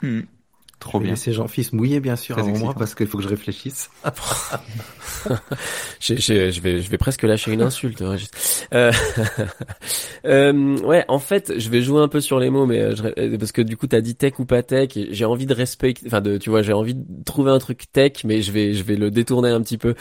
Hmm. 0.00 0.22
Trop 0.84 0.98
Je 0.98 1.02
vais 1.02 1.04
bien. 1.04 1.12
laisser 1.14 1.32
Jean-Fils 1.32 1.72
mouiller, 1.72 1.98
bien 1.98 2.14
sûr, 2.14 2.36
avant 2.38 2.58
moi, 2.58 2.74
parce 2.78 2.94
qu'il 2.94 3.06
faut 3.06 3.16
que 3.16 3.24
je 3.24 3.28
réfléchisse. 3.28 3.88
Je 6.00 6.60
vais, 6.60 6.82
je 6.82 6.90
vais 6.90 6.98
presque 6.98 7.22
lâcher 7.22 7.52
une 7.52 7.62
insulte. 7.62 8.00
Régis. 8.00 8.66
Euh, 8.74 8.92
euh, 10.26 10.76
ouais, 10.80 11.04
en 11.08 11.18
fait, 11.18 11.54
je 11.56 11.70
vais 11.70 11.80
jouer 11.80 12.02
un 12.02 12.08
peu 12.08 12.20
sur 12.20 12.38
les 12.38 12.50
mots, 12.50 12.66
mais 12.66 12.80
euh, 12.80 12.94
je- 12.94 13.36
parce 13.36 13.52
que 13.52 13.62
du 13.62 13.78
coup, 13.78 13.86
t'as 13.86 14.02
dit 14.02 14.14
tech 14.14 14.38
ou 14.38 14.44
pas 14.44 14.62
tech. 14.62 14.90
J'ai 15.10 15.24
envie 15.24 15.46
de 15.46 15.54
respecter, 15.54 16.06
enfin, 16.06 16.20
de, 16.20 16.36
tu 16.36 16.50
vois, 16.50 16.60
j'ai 16.60 16.74
envie 16.74 16.94
de 16.94 17.02
trouver 17.24 17.50
un 17.50 17.58
truc 17.58 17.90
tech, 17.90 18.24
mais 18.24 18.42
je 18.42 18.52
vais, 18.52 18.74
je 18.74 18.82
vais 18.82 18.96
le 18.96 19.10
détourner 19.10 19.48
un 19.48 19.62
petit 19.62 19.78
peu. 19.78 19.94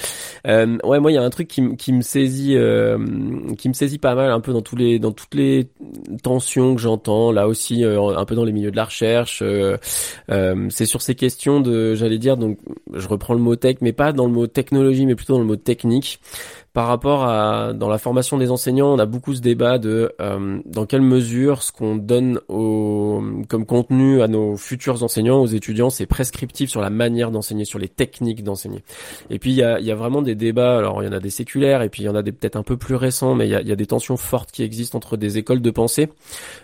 Euh, 0.45 0.77
ouais, 0.83 0.99
moi, 0.99 1.11
il 1.11 1.15
y 1.15 1.17
a 1.17 1.23
un 1.23 1.29
truc 1.29 1.47
qui, 1.47 1.61
me- 1.61 1.75
qui 1.75 1.93
me 1.93 2.01
saisit, 2.01 2.57
euh, 2.57 2.97
qui 3.57 3.69
me 3.69 3.73
saisit 3.73 3.99
pas 3.99 4.15
mal, 4.15 4.29
un 4.31 4.41
peu 4.41 4.51
dans 4.51 4.61
tous 4.61 4.75
les, 4.75 4.99
dans 4.99 5.11
toutes 5.13 5.35
les 5.35 5.69
tensions 6.21 6.75
que 6.75 6.81
j'entends. 6.81 7.31
Là 7.31 7.47
aussi, 7.47 7.85
euh, 7.85 8.17
un 8.17 8.25
peu 8.25 8.35
dans 8.35 8.43
les 8.43 8.51
milieux 8.51 8.71
de 8.71 8.75
la 8.75 8.85
recherche. 8.85 9.41
C'est 10.73 10.85
sur 10.85 11.01
ces 11.01 11.15
questions 11.15 11.61
de, 11.61 11.95
j'allais 11.95 12.17
dire, 12.17 12.37
donc 12.37 12.57
je 12.93 13.07
reprends 13.07 13.33
le 13.33 13.39
mot 13.39 13.55
tech, 13.55 13.77
mais 13.81 13.93
pas 13.93 14.11
dans 14.11 14.25
le 14.25 14.31
mot 14.31 14.47
technologie, 14.47 15.05
mais 15.05 15.15
plutôt 15.15 15.33
dans 15.33 15.39
le 15.39 15.45
mot 15.45 15.55
technique 15.55 16.19
par 16.73 16.87
rapport 16.87 17.25
à 17.25 17.73
dans 17.73 17.89
la 17.89 17.97
formation 17.97 18.37
des 18.37 18.51
enseignants, 18.51 18.91
on 18.93 18.99
a 18.99 19.05
beaucoup 19.05 19.33
ce 19.35 19.41
débat 19.41 19.77
de 19.77 20.11
euh, 20.19 20.59
dans 20.65 20.85
quelle 20.85 21.01
mesure 21.01 21.63
ce 21.63 21.71
qu'on 21.71 21.95
donne 21.95 22.39
au, 22.47 23.23
comme 23.47 23.65
contenu 23.65 24.21
à 24.21 24.27
nos 24.27 24.57
futurs 24.57 25.03
enseignants, 25.03 25.41
aux 25.41 25.47
étudiants, 25.47 25.89
c'est 25.89 26.05
prescriptif 26.05 26.69
sur 26.69 26.81
la 26.81 26.89
manière 26.89 27.31
d'enseigner, 27.31 27.65
sur 27.65 27.79
les 27.79 27.87
techniques 27.87 28.43
d'enseigner. 28.43 28.83
Et 29.29 29.39
puis 29.39 29.51
il 29.51 29.55
y 29.55 29.63
a, 29.63 29.79
y 29.79 29.91
a, 29.91 29.95
vraiment 29.95 30.21
des 30.21 30.35
débats. 30.35 30.77
Alors 30.77 31.03
il 31.03 31.05
y 31.05 31.09
en 31.09 31.13
a 31.13 31.19
des 31.19 31.29
séculaires 31.29 31.83
et 31.83 31.89
puis 31.89 32.03
il 32.03 32.05
y 32.07 32.09
en 32.09 32.15
a 32.15 32.23
des 32.23 32.31
peut-être 32.31 32.55
un 32.55 32.63
peu 32.63 32.75
plus 32.75 32.95
récents, 32.95 33.35
mais 33.35 33.47
il 33.47 33.51
y 33.51 33.55
a, 33.55 33.61
y 33.61 33.71
a, 33.71 33.75
des 33.75 33.85
tensions 33.85 34.17
fortes 34.17 34.51
qui 34.51 34.63
existent 34.63 34.97
entre 34.97 35.15
des 35.15 35.37
écoles 35.37 35.61
de 35.61 35.71
pensée, 35.71 36.09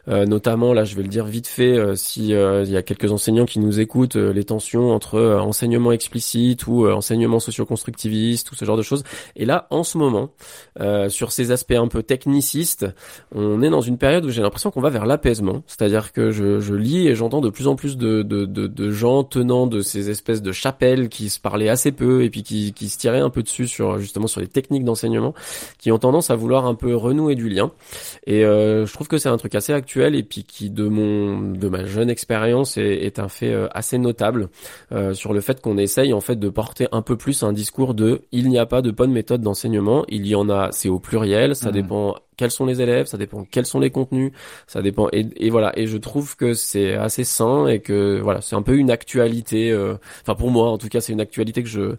euh, 0.08 0.26
notamment 0.26 0.74
là 0.74 0.84
je 0.86 0.96
vais 0.96 1.04
le 1.04 1.08
dire 1.08 1.26
vite 1.26 1.48
fait, 1.48 1.78
euh, 1.78 1.96
si 1.96 2.34
euh, 2.34 2.64
il 2.64 2.72
y 2.72 2.78
a 2.78 2.82
quelques 2.82 3.12
enseignants 3.12 3.46
qui 3.46 3.60
nous 3.60 3.80
écoutent, 3.80 4.16
euh, 4.16 4.34
les 4.34 4.44
tensions 4.44 4.92
entre 4.92 5.20
enseignement 5.40 5.92
explicite 5.92 6.66
ou 6.66 6.88
enseignement 6.88 7.40
socio-constructiviste 7.40 8.52
ou 8.52 8.56
ce 8.56 8.66
genre 8.66 8.78
de 8.78 8.82
choses. 8.82 9.04
Et 9.36 9.46
là 9.46 9.68
en 9.70 9.84
ce 9.84 9.99
moment, 10.00 10.32
euh, 10.80 11.10
sur 11.10 11.32
ces 11.32 11.52
aspects 11.52 11.74
un 11.74 11.88
peu 11.88 12.04
technicistes, 12.04 12.88
on 13.34 13.62
est 13.62 13.70
dans 13.70 13.82
une 13.82 13.98
période 13.98 14.26
où 14.26 14.30
j'ai 14.30 14.42
l'impression 14.42 14.72
qu'on 14.72 14.82
va 14.82 14.90
vers 14.90 15.06
l'apaisement. 15.06 15.64
C'est-à-dire 15.68 16.12
que 16.12 16.32
je, 16.32 16.74
lis 16.74 17.08
et 17.08 17.16
j'entends 17.16 17.42
de 17.42 17.50
plus 17.50 17.68
en 17.68 17.76
plus 17.76 17.98
de, 17.98 18.24
de, 18.24 18.46
de, 18.46 18.92
gens 18.92 19.24
tenant 19.24 19.68
de 19.68 19.82
ces 19.82 20.10
espèces 20.10 20.42
de 20.42 20.52
chapelles 20.52 21.10
qui 21.10 21.30
se 21.30 21.40
parlaient 21.40 21.70
assez 21.70 21.92
peu 21.92 22.24
et 22.24 22.30
puis 22.30 22.44
qui, 22.44 22.74
qui 22.74 22.90
se 22.90 22.98
tiraient 22.98 23.20
un 23.20 23.30
peu 23.30 23.44
dessus 23.44 23.68
sur 23.68 24.00
justement 24.00 24.28
sur 24.28 24.42
les 24.42 24.48
techniques 24.48 24.84
d'enseignement, 24.84 25.34
qui 25.78 25.92
ont 25.92 26.00
tendance 26.00 26.32
à 26.32 26.36
vouloir 26.36 26.66
un 26.66 26.76
peu 26.76 26.96
renouer 26.96 27.36
du 27.36 27.50
lien. 27.50 27.72
Et 28.26 28.46
euh, 28.46 28.86
je 28.86 28.94
trouve 28.94 29.08
que 29.08 29.18
c'est 29.18 29.30
un 29.30 29.38
truc 29.38 29.56
assez 29.56 29.74
actuel 29.74 30.16
et 30.16 30.24
puis 30.24 30.44
qui 30.44 30.70
de 30.70 30.88
mon 30.88 31.52
de 31.52 31.68
ma 31.68 31.86
jeune 31.86 32.10
expérience 32.10 32.78
est, 32.78 33.20
un 33.20 33.28
fait 33.28 33.52
euh, 33.52 33.68
assez 33.72 33.98
notable 33.98 34.50
sur 35.14 35.34
le 35.34 35.42
fait 35.42 35.62
qu'on 35.62 35.78
essaye 35.78 36.14
en 36.14 36.22
fait 36.22 36.38
de 36.38 36.50
porter 36.50 36.88
un 36.92 37.02
peu 37.02 37.18
plus 37.18 37.44
un 37.44 37.54
discours 37.54 37.94
de 37.94 38.22
il 38.32 38.50
n'y 38.50 38.58
a 38.58 38.66
pas 38.66 38.82
de 38.82 38.92
bonne 38.92 39.12
méthode 39.12 39.42
d'enseignement 39.42 39.89
il 40.08 40.26
y 40.28 40.36
en 40.36 40.50
a, 40.50 40.72
c'est 40.72 40.90
au 40.90 41.00
pluriel, 41.00 41.56
ça 41.56 41.70
mmh. 41.70 41.74
dépend 41.74 42.16
quels 42.38 42.52
sont 42.52 42.66
les 42.66 42.82
élèves, 42.82 43.08
ça 43.08 43.18
dépend 43.18 43.44
quels 43.44 43.66
sont 43.66 43.80
les 43.80 43.92
contenus, 43.92 44.32
ça 44.66 44.82
dépend 44.82 45.10
et, 45.12 45.50
voilà. 45.50 45.78
Et 45.78 45.88
je 45.88 45.98
trouve 45.98 46.38
que 46.38 46.54
c'est 46.54 46.94
assez 46.94 47.26
sain 47.26 47.68
et 47.68 47.82
que 47.82 48.20
voilà, 48.22 48.40
c'est 48.42 48.56
un 48.56 48.62
peu 48.62 48.78
une 48.78 48.92
actualité. 48.92 49.72
Euh, 49.72 49.96
enfin 50.22 50.36
pour 50.36 50.50
moi, 50.50 50.70
en 50.70 50.78
tout 50.78 50.88
cas, 50.88 51.02
c'est 51.02 51.12
une 51.12 51.22
actualité 51.22 51.64
que 51.64 51.70
je 51.70 51.96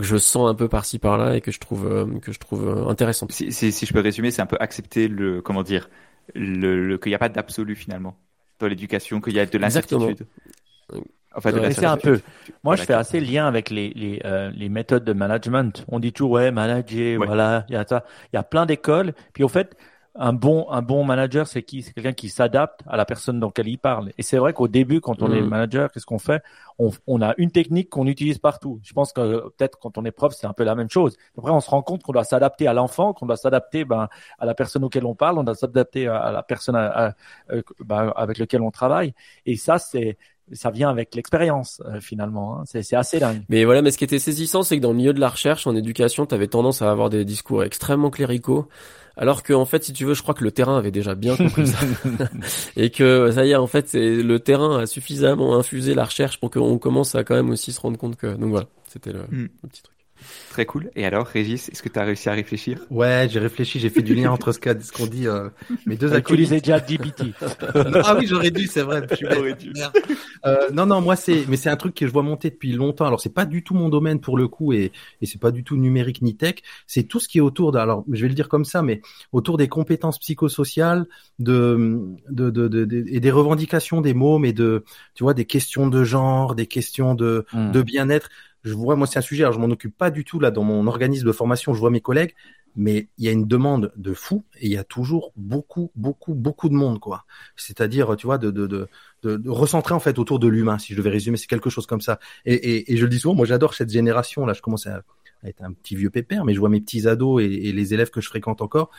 je 0.00 0.16
sens 0.16 0.48
un 0.48 0.54
peu 0.54 0.68
par-ci 0.68 0.98
par-là 0.98 1.36
et 1.36 1.40
que 1.40 1.52
je 1.52 1.60
trouve 1.60 1.86
euh, 1.86 2.18
que 2.20 2.32
je 2.32 2.38
trouve 2.40 2.66
euh, 2.68 2.88
intéressante. 2.88 3.30
Si, 3.32 3.52
si, 3.52 3.70
si, 3.70 3.86
je 3.86 3.92
peux 3.92 4.00
résumer, 4.00 4.30
c'est 4.30 4.42
un 4.42 4.46
peu 4.46 4.56
accepter 4.58 5.06
le 5.06 5.40
comment 5.40 5.62
dire 5.62 5.88
le, 6.34 6.96
qu'il 6.96 7.10
n'y 7.10 7.16
a 7.16 7.18
pas 7.18 7.28
d'absolu 7.28 7.76
finalement 7.76 8.16
dans 8.58 8.66
l'éducation, 8.66 9.20
qu'il 9.20 9.34
y 9.34 9.40
a 9.40 9.46
de 9.46 9.58
l'incertitude. 9.58 10.26
Enfin, 11.34 11.50
c'est 11.70 11.86
un 11.86 11.96
peu. 11.96 12.20
Moi, 12.64 12.76
je 12.76 12.82
fais 12.82 12.94
assez 12.94 13.20
lien 13.20 13.46
avec 13.46 13.70
les 13.70 13.90
les, 13.90 14.20
euh, 14.24 14.50
les 14.54 14.68
méthodes 14.68 15.04
de 15.04 15.12
management. 15.12 15.84
On 15.88 16.00
dit 16.00 16.12
toujours 16.12 16.32
ouais, 16.32 16.50
manager, 16.50 17.18
voilà, 17.24 17.64
il 17.68 17.74
y 17.74 17.78
a 17.78 17.86
ça. 17.86 18.04
Il 18.32 18.36
y 18.36 18.38
a 18.38 18.42
plein 18.42 18.66
d'écoles. 18.66 19.12
Puis 19.32 19.44
au 19.44 19.48
fait, 19.48 19.76
un 20.16 20.32
bon 20.32 20.68
un 20.70 20.82
bon 20.82 21.04
manager, 21.04 21.46
c'est 21.46 21.62
qui? 21.62 21.82
C'est 21.82 21.92
quelqu'un 21.92 22.12
qui 22.12 22.30
s'adapte 22.30 22.80
à 22.88 22.96
la 22.96 23.04
personne 23.04 23.38
dont 23.38 23.52
il 23.56 23.78
parle. 23.78 24.10
Et 24.18 24.24
c'est 24.24 24.38
vrai 24.38 24.52
qu'au 24.52 24.66
début, 24.66 25.00
quand 25.00 25.22
on 25.22 25.32
est 25.32 25.40
mm. 25.40 25.48
manager, 25.48 25.92
qu'est-ce 25.92 26.04
qu'on 26.04 26.18
fait? 26.18 26.42
On, 26.80 26.90
on, 27.06 27.22
a 27.22 27.34
une 27.38 27.52
technique 27.52 27.90
qu'on 27.90 28.08
utilise 28.08 28.38
partout. 28.38 28.80
Je 28.82 28.92
pense 28.92 29.12
que 29.12 29.48
peut-être 29.50 29.78
quand 29.78 29.98
on 29.98 30.04
est 30.04 30.10
prof, 30.10 30.34
c'est 30.34 30.48
un 30.48 30.52
peu 30.52 30.64
la 30.64 30.74
même 30.74 30.90
chose. 30.90 31.16
Après, 31.38 31.52
on 31.52 31.60
se 31.60 31.70
rend 31.70 31.82
compte 31.82 32.02
qu'on 32.02 32.12
doit 32.12 32.24
s'adapter 32.24 32.66
à 32.66 32.72
l'enfant, 32.72 33.12
qu'on 33.12 33.26
doit 33.26 33.36
s'adapter 33.36 33.84
ben, 33.84 34.08
à 34.40 34.46
la 34.46 34.54
personne 34.54 34.82
auquel 34.82 35.04
on 35.04 35.14
parle, 35.14 35.38
on 35.38 35.44
doit 35.44 35.54
s'adapter 35.54 36.08
à, 36.08 36.32
la 36.32 36.42
personne 36.42 36.74
à, 36.74 37.14
euh, 37.52 37.62
ben, 37.84 38.12
avec 38.16 38.38
laquelle 38.38 38.62
on 38.62 38.72
travaille. 38.72 39.14
Et 39.46 39.56
ça, 39.56 39.78
c'est 39.78 40.18
ça 40.52 40.70
vient 40.70 40.88
avec 40.88 41.14
l'expérience 41.14 41.82
euh, 41.86 42.00
finalement. 42.00 42.58
Hein. 42.58 42.64
C'est 42.64 42.96
assez 42.96 43.18
dingue. 43.18 43.42
Mais 43.48 43.64
voilà, 43.64 43.82
mais 43.82 43.90
ce 43.90 43.98
qui 43.98 44.04
était 44.04 44.18
saisissant, 44.18 44.62
c'est 44.62 44.76
que 44.76 44.82
dans 44.82 44.90
le 44.90 44.96
milieu 44.96 45.12
de 45.12 45.20
la 45.20 45.28
recherche 45.28 45.66
en 45.66 45.74
éducation, 45.74 46.26
tu 46.26 46.34
avais 46.34 46.48
tendance 46.48 46.82
à 46.82 46.90
avoir 46.90 47.10
des 47.10 47.24
discours 47.24 47.64
extrêmement 47.64 48.10
cléricaux. 48.10 48.68
Alors 49.16 49.42
que 49.42 49.52
en 49.52 49.66
fait, 49.66 49.84
si 49.84 49.92
tu 49.92 50.04
veux, 50.04 50.14
je 50.14 50.22
crois 50.22 50.34
que 50.34 50.44
le 50.44 50.52
terrain 50.52 50.78
avait 50.78 50.92
déjà 50.92 51.14
bien 51.14 51.36
compris 51.36 51.66
ça, 51.66 51.78
et 52.76 52.90
que 52.90 53.30
ça 53.32 53.44
y 53.44 53.50
est, 53.50 53.56
en 53.56 53.66
fait, 53.66 53.90
le 53.94 54.38
terrain 54.38 54.78
a 54.78 54.86
suffisamment 54.86 55.56
infusé 55.56 55.94
la 55.94 56.04
recherche 56.04 56.40
pour 56.40 56.50
qu'on 56.50 56.78
commence 56.78 57.14
à 57.14 57.24
quand 57.24 57.34
même 57.34 57.50
aussi 57.50 57.72
se 57.72 57.80
rendre 57.80 57.98
compte 57.98 58.16
que. 58.16 58.28
Donc 58.28 58.50
voilà, 58.50 58.66
c'était 58.88 59.12
le, 59.12 59.20
hmm. 59.30 59.48
le 59.62 59.68
petit 59.68 59.82
truc. 59.82 59.99
Très 60.50 60.66
cool. 60.66 60.90
Et 60.96 61.04
alors, 61.04 61.26
Régis, 61.26 61.68
est-ce 61.68 61.82
que 61.82 61.88
tu 61.88 61.98
as 61.98 62.04
réussi 62.04 62.28
à 62.28 62.32
réfléchir? 62.32 62.80
Ouais, 62.90 63.28
j'ai 63.30 63.38
réfléchi, 63.38 63.78
j'ai 63.78 63.90
fait 63.90 64.02
du 64.02 64.14
lien 64.14 64.30
entre 64.30 64.52
ce 64.52 64.58
qu'on 64.92 65.06
dit, 65.06 65.28
euh, 65.28 65.48
mes 65.86 65.96
deux 65.96 66.12
acolytes. 66.12 66.50
déjà 66.50 66.80
DBT. 66.80 67.34
ah 68.04 68.16
oui, 68.18 68.26
j'aurais 68.26 68.50
dû, 68.50 68.66
c'est 68.66 68.82
vrai. 68.82 69.06
Euh, 70.46 70.70
non, 70.72 70.86
non, 70.86 71.00
moi 71.00 71.16
c'est, 71.16 71.44
mais 71.48 71.56
c'est 71.56 71.70
un 71.70 71.76
truc 71.76 71.94
que 71.94 72.06
je 72.06 72.12
vois 72.12 72.22
monter 72.22 72.50
depuis 72.50 72.72
longtemps. 72.72 73.06
Alors 73.06 73.20
c'est 73.20 73.34
pas 73.34 73.44
du 73.44 73.62
tout 73.62 73.74
mon 73.74 73.88
domaine 73.88 74.20
pour 74.20 74.36
le 74.36 74.48
coup, 74.48 74.72
et, 74.72 74.92
et 75.20 75.26
c'est 75.26 75.40
pas 75.40 75.50
du 75.50 75.64
tout 75.64 75.76
numérique 75.76 76.22
ni 76.22 76.36
tech. 76.36 76.56
C'est 76.86 77.04
tout 77.04 77.20
ce 77.20 77.28
qui 77.28 77.38
est 77.38 77.42
autour 77.42 77.72
de, 77.72 77.78
alors 77.78 78.04
je 78.10 78.20
vais 78.22 78.28
le 78.28 78.34
dire 78.34 78.48
comme 78.48 78.64
ça, 78.64 78.82
mais 78.82 79.00
autour 79.32 79.56
des 79.56 79.68
compétences 79.68 80.18
psychosociales, 80.18 81.06
de, 81.38 82.00
de, 82.28 82.50
de, 82.50 82.68
de, 82.68 83.04
et 83.08 83.20
des 83.20 83.30
revendications 83.30 84.00
des 84.00 84.14
mots, 84.14 84.38
mais 84.38 84.52
de, 84.52 84.84
tu 85.14 85.24
vois, 85.24 85.34
des 85.34 85.44
questions 85.44 85.88
de 85.88 86.04
genre, 86.04 86.54
des 86.54 86.66
questions 86.66 87.14
de, 87.14 87.46
hmm. 87.52 87.70
de 87.72 87.82
bien-être 87.82 88.28
je 88.62 88.74
vois, 88.74 88.96
moi, 88.96 89.06
c'est 89.06 89.18
un 89.18 89.22
sujet, 89.22 89.44
alors 89.44 89.54
je 89.54 89.58
m'en 89.58 89.70
occupe 89.70 89.96
pas 89.96 90.10
du 90.10 90.24
tout 90.24 90.38
là 90.38 90.50
dans 90.50 90.64
mon 90.64 90.86
organisme 90.86 91.26
de 91.26 91.32
formation, 91.32 91.72
je 91.74 91.80
vois 91.80 91.90
mes 91.90 92.00
collègues, 92.00 92.34
mais 92.76 93.08
il 93.18 93.24
y 93.24 93.28
a 93.28 93.32
une 93.32 93.46
demande 93.46 93.92
de 93.96 94.14
fou 94.14 94.44
et 94.60 94.66
il 94.66 94.72
y 94.72 94.76
a 94.76 94.84
toujours 94.84 95.32
beaucoup, 95.36 95.90
beaucoup, 95.96 96.34
beaucoup 96.34 96.68
de 96.68 96.74
monde, 96.74 97.00
quoi. 97.00 97.24
C'est-à-dire, 97.56 98.16
tu 98.16 98.26
vois, 98.26 98.38
de, 98.38 98.50
de, 98.50 98.66
de, 98.66 98.88
de, 99.22 99.50
recentrer 99.50 99.94
en 99.94 100.00
fait 100.00 100.18
autour 100.18 100.38
de 100.38 100.48
l'humain, 100.48 100.78
si 100.78 100.92
je 100.92 100.98
devais 100.98 101.10
résumer, 101.10 101.36
c'est 101.36 101.46
quelque 101.46 101.70
chose 101.70 101.86
comme 101.86 102.00
ça. 102.00 102.20
Et, 102.44 102.54
et, 102.54 102.92
et 102.92 102.96
je 102.96 103.02
le 103.04 103.10
dis 103.10 103.18
souvent, 103.18 103.34
moi, 103.34 103.46
j'adore 103.46 103.74
cette 103.74 103.90
génération 103.90 104.46
là. 104.46 104.52
Je 104.52 104.62
commence 104.62 104.86
à, 104.86 105.02
être 105.42 105.62
un 105.62 105.72
petit 105.72 105.96
vieux 105.96 106.10
pépère, 106.10 106.44
mais 106.44 106.54
je 106.54 106.60
vois 106.60 106.68
mes 106.68 106.80
petits 106.80 107.08
ados 107.08 107.42
et, 107.42 107.48
les 107.48 107.94
élèves 107.94 108.10
que 108.10 108.20
je 108.20 108.28
fréquente 108.28 108.60
encore 108.60 108.90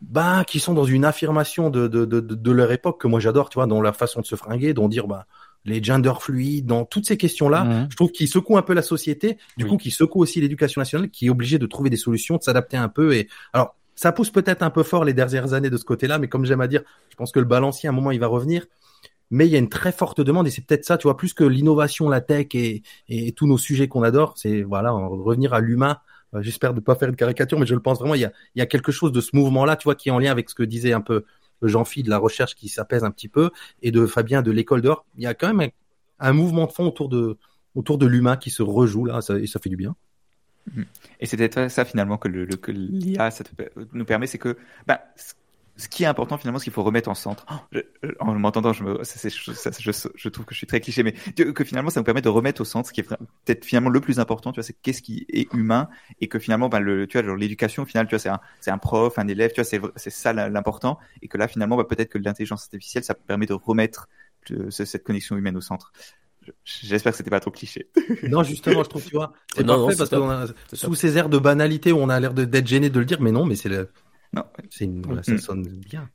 bah, 0.00 0.44
qui 0.46 0.60
sont 0.60 0.74
dans 0.74 0.84
une 0.84 1.04
affirmation 1.04 1.70
de, 1.70 1.88
de, 1.88 2.04
de, 2.04 2.20
de 2.20 2.50
leur 2.52 2.70
époque 2.70 3.00
que 3.00 3.08
moi 3.08 3.18
j'adore, 3.18 3.48
tu 3.48 3.54
vois, 3.54 3.66
dans 3.66 3.80
leur 3.80 3.96
façon 3.96 4.20
de 4.20 4.26
se 4.26 4.36
fringuer, 4.36 4.74
dont 4.74 4.88
dire, 4.88 5.06
bah, 5.06 5.26
les 5.66 5.82
gender 5.82 6.12
fluides, 6.20 6.66
dans 6.66 6.84
toutes 6.84 7.06
ces 7.06 7.16
questions-là, 7.16 7.64
mmh. 7.64 7.88
je 7.90 7.96
trouve 7.96 8.12
qu'ils 8.12 8.28
secouent 8.28 8.56
un 8.56 8.62
peu 8.62 8.72
la 8.72 8.82
société, 8.82 9.36
du 9.56 9.66
coup, 9.66 9.76
qui 9.76 9.90
secouent 9.90 10.20
aussi 10.20 10.40
l'éducation 10.40 10.80
nationale, 10.80 11.10
qui 11.10 11.26
est 11.26 11.30
obligée 11.30 11.58
de 11.58 11.66
trouver 11.66 11.90
des 11.90 11.96
solutions, 11.96 12.36
de 12.36 12.42
s'adapter 12.42 12.76
un 12.76 12.88
peu. 12.88 13.14
Et 13.14 13.28
alors, 13.52 13.74
ça 13.94 14.12
pousse 14.12 14.30
peut-être 14.30 14.62
un 14.62 14.70
peu 14.70 14.82
fort 14.82 15.04
les 15.04 15.14
dernières 15.14 15.54
années 15.54 15.70
de 15.70 15.76
ce 15.76 15.84
côté-là, 15.84 16.18
mais 16.18 16.28
comme 16.28 16.44
j'aime 16.44 16.60
à 16.60 16.68
dire, 16.68 16.82
je 17.10 17.16
pense 17.16 17.32
que 17.32 17.40
le 17.40 17.46
balancier, 17.46 17.88
à 17.88 17.92
un 17.92 17.94
moment, 17.94 18.10
il 18.10 18.20
va 18.20 18.26
revenir. 18.26 18.66
Mais 19.30 19.46
il 19.46 19.52
y 19.52 19.56
a 19.56 19.58
une 19.58 19.68
très 19.68 19.90
forte 19.90 20.20
demande 20.20 20.46
et 20.46 20.50
c'est 20.50 20.64
peut-être 20.64 20.84
ça, 20.84 20.98
tu 20.98 21.04
vois, 21.04 21.16
plus 21.16 21.32
que 21.32 21.42
l'innovation, 21.42 22.08
la 22.08 22.20
tech 22.20 22.46
et, 22.54 22.82
et 23.08 23.32
tous 23.32 23.48
nos 23.48 23.58
sujets 23.58 23.88
qu'on 23.88 24.04
adore, 24.04 24.34
c'est 24.36 24.62
voilà, 24.62 24.92
revenir 24.92 25.52
à 25.52 25.60
l'humain. 25.60 25.98
Euh, 26.34 26.42
j'espère 26.42 26.74
ne 26.74 26.80
pas 26.80 26.94
faire 26.94 27.08
une 27.08 27.16
caricature, 27.16 27.58
mais 27.58 27.66
je 27.66 27.74
le 27.74 27.80
pense 27.80 27.98
vraiment. 27.98 28.14
Il 28.14 28.20
y 28.20 28.24
a, 28.24 28.32
il 28.54 28.60
y 28.60 28.62
a 28.62 28.66
quelque 28.66 28.92
chose 28.92 29.10
de 29.10 29.20
ce 29.20 29.34
mouvement-là, 29.34 29.76
tu 29.76 29.84
vois, 29.84 29.96
qui 29.96 30.10
est 30.10 30.12
en 30.12 30.20
lien 30.20 30.30
avec 30.30 30.48
ce 30.48 30.54
que 30.54 30.62
disait 30.62 30.92
un 30.92 31.00
peu 31.00 31.24
Jean-Phi 31.62 32.02
de 32.02 32.10
la 32.10 32.18
recherche 32.18 32.54
qui 32.54 32.68
s'apaise 32.68 33.04
un 33.04 33.10
petit 33.10 33.28
peu 33.28 33.50
et 33.82 33.90
de 33.90 34.06
Fabien 34.06 34.42
de 34.42 34.50
l'école 34.50 34.82
d'or, 34.82 35.04
il 35.16 35.24
y 35.24 35.26
a 35.26 35.34
quand 35.34 35.52
même 35.52 35.70
un, 36.18 36.32
mouvement 36.32 36.66
de 36.66 36.72
fond 36.72 36.86
autour 36.86 37.08
de 37.08 37.36
autour 37.74 37.98
de 37.98 38.06
l'humain 38.06 38.36
qui 38.36 38.50
se 38.50 38.62
rejoue 38.62 39.04
là 39.04 39.20
et 39.38 39.46
ça 39.46 39.60
fait 39.60 39.68
du 39.70 39.76
bien. 39.76 39.94
Et 41.20 41.26
c'est 41.26 41.36
peut-être 41.36 41.70
ça 41.70 41.84
finalement 41.84 42.18
que 42.18 42.28
le, 42.28 42.46
que 42.46 42.72
l'IA 42.72 43.30
nous 43.92 44.04
permet, 44.04 44.26
c'est 44.26 44.38
que 44.38 44.56
bah, 44.86 45.00
ce 45.76 45.88
qui 45.88 46.04
est 46.04 46.06
important 46.06 46.38
finalement, 46.38 46.58
ce 46.58 46.64
qu'il 46.64 46.72
faut 46.72 46.82
remettre 46.82 47.08
en 47.08 47.14
centre. 47.14 47.44
Oh, 47.50 47.76
en 48.20 48.34
m'entendant, 48.34 48.72
je, 48.72 48.82
me, 48.82 49.02
je, 49.02 49.92
je, 50.14 50.28
trouve 50.28 50.46
que 50.46 50.54
je 50.54 50.58
suis 50.58 50.66
très 50.66 50.80
cliché, 50.80 51.02
mais 51.02 51.12
que 51.12 51.64
finalement, 51.64 51.90
ça 51.90 52.00
nous 52.00 52.04
permet 52.04 52.22
de 52.22 52.28
remettre 52.28 52.62
au 52.62 52.64
centre 52.64 52.88
ce 52.88 52.92
qui 52.92 53.00
est 53.00 53.04
peut-être 53.04 53.64
finalement 53.64 53.90
le 53.90 54.00
plus 54.00 54.18
important. 54.18 54.52
Tu 54.52 54.56
vois, 54.56 54.64
c'est 54.64 54.76
qu'est-ce 54.80 55.02
qui 55.02 55.26
est 55.28 55.52
humain 55.52 55.88
et 56.20 56.28
que 56.28 56.38
finalement, 56.38 56.68
ben, 56.68 56.80
le, 56.80 57.06
tu 57.06 57.20
vois, 57.20 57.36
l'éducation, 57.36 57.82
au 57.82 57.86
final, 57.86 58.06
tu 58.06 58.14
vois, 58.14 58.18
c'est 58.18 58.28
un, 58.28 58.40
c'est 58.60 58.70
un 58.70 58.78
prof, 58.78 59.18
un 59.18 59.28
élève, 59.28 59.50
tu 59.50 59.60
vois, 59.60 59.64
c'est, 59.64 59.80
c'est 59.96 60.10
ça 60.10 60.32
l'important. 60.32 60.98
Et 61.22 61.28
que 61.28 61.36
là, 61.36 61.46
finalement, 61.48 61.76
bah, 61.76 61.84
peut-être 61.84 62.10
que 62.10 62.18
l'intelligence 62.18 62.64
artificielle, 62.64 63.04
ça 63.04 63.14
permet 63.14 63.46
de 63.46 63.54
remettre 63.54 64.08
cette 64.70 65.02
connexion 65.02 65.36
humaine 65.36 65.56
au 65.56 65.60
centre. 65.60 65.92
J'espère 66.64 67.12
que 67.12 67.18
c'était 67.18 67.30
pas 67.30 67.40
trop 67.40 67.50
cliché. 67.50 67.88
non, 68.22 68.42
justement, 68.44 68.84
je 68.84 68.88
trouve, 68.88 69.04
tu 69.04 69.16
vois, 69.16 69.32
c'est 69.54 69.66
parfait 69.66 69.96
parce 69.96 70.10
que 70.10 70.76
sous 70.76 70.94
ces 70.94 71.18
airs 71.18 71.28
de 71.28 71.38
banalité 71.38 71.92
où 71.92 71.98
on 71.98 72.08
a 72.08 72.20
l'air 72.20 72.34
d'être 72.34 72.66
gêné 72.66 72.88
de 72.88 72.98
le 72.98 73.04
dire, 73.04 73.20
mais 73.20 73.32
non, 73.32 73.44
mais 73.44 73.56
c'est 73.56 73.68
le, 73.68 73.90
non. 74.36 74.44
C'est 74.70 74.84
une, 74.84 75.02
voilà, 75.02 75.22
ça 75.22 75.32
mm. 75.32 75.38
sonne 75.38 75.62
bien. 75.62 76.08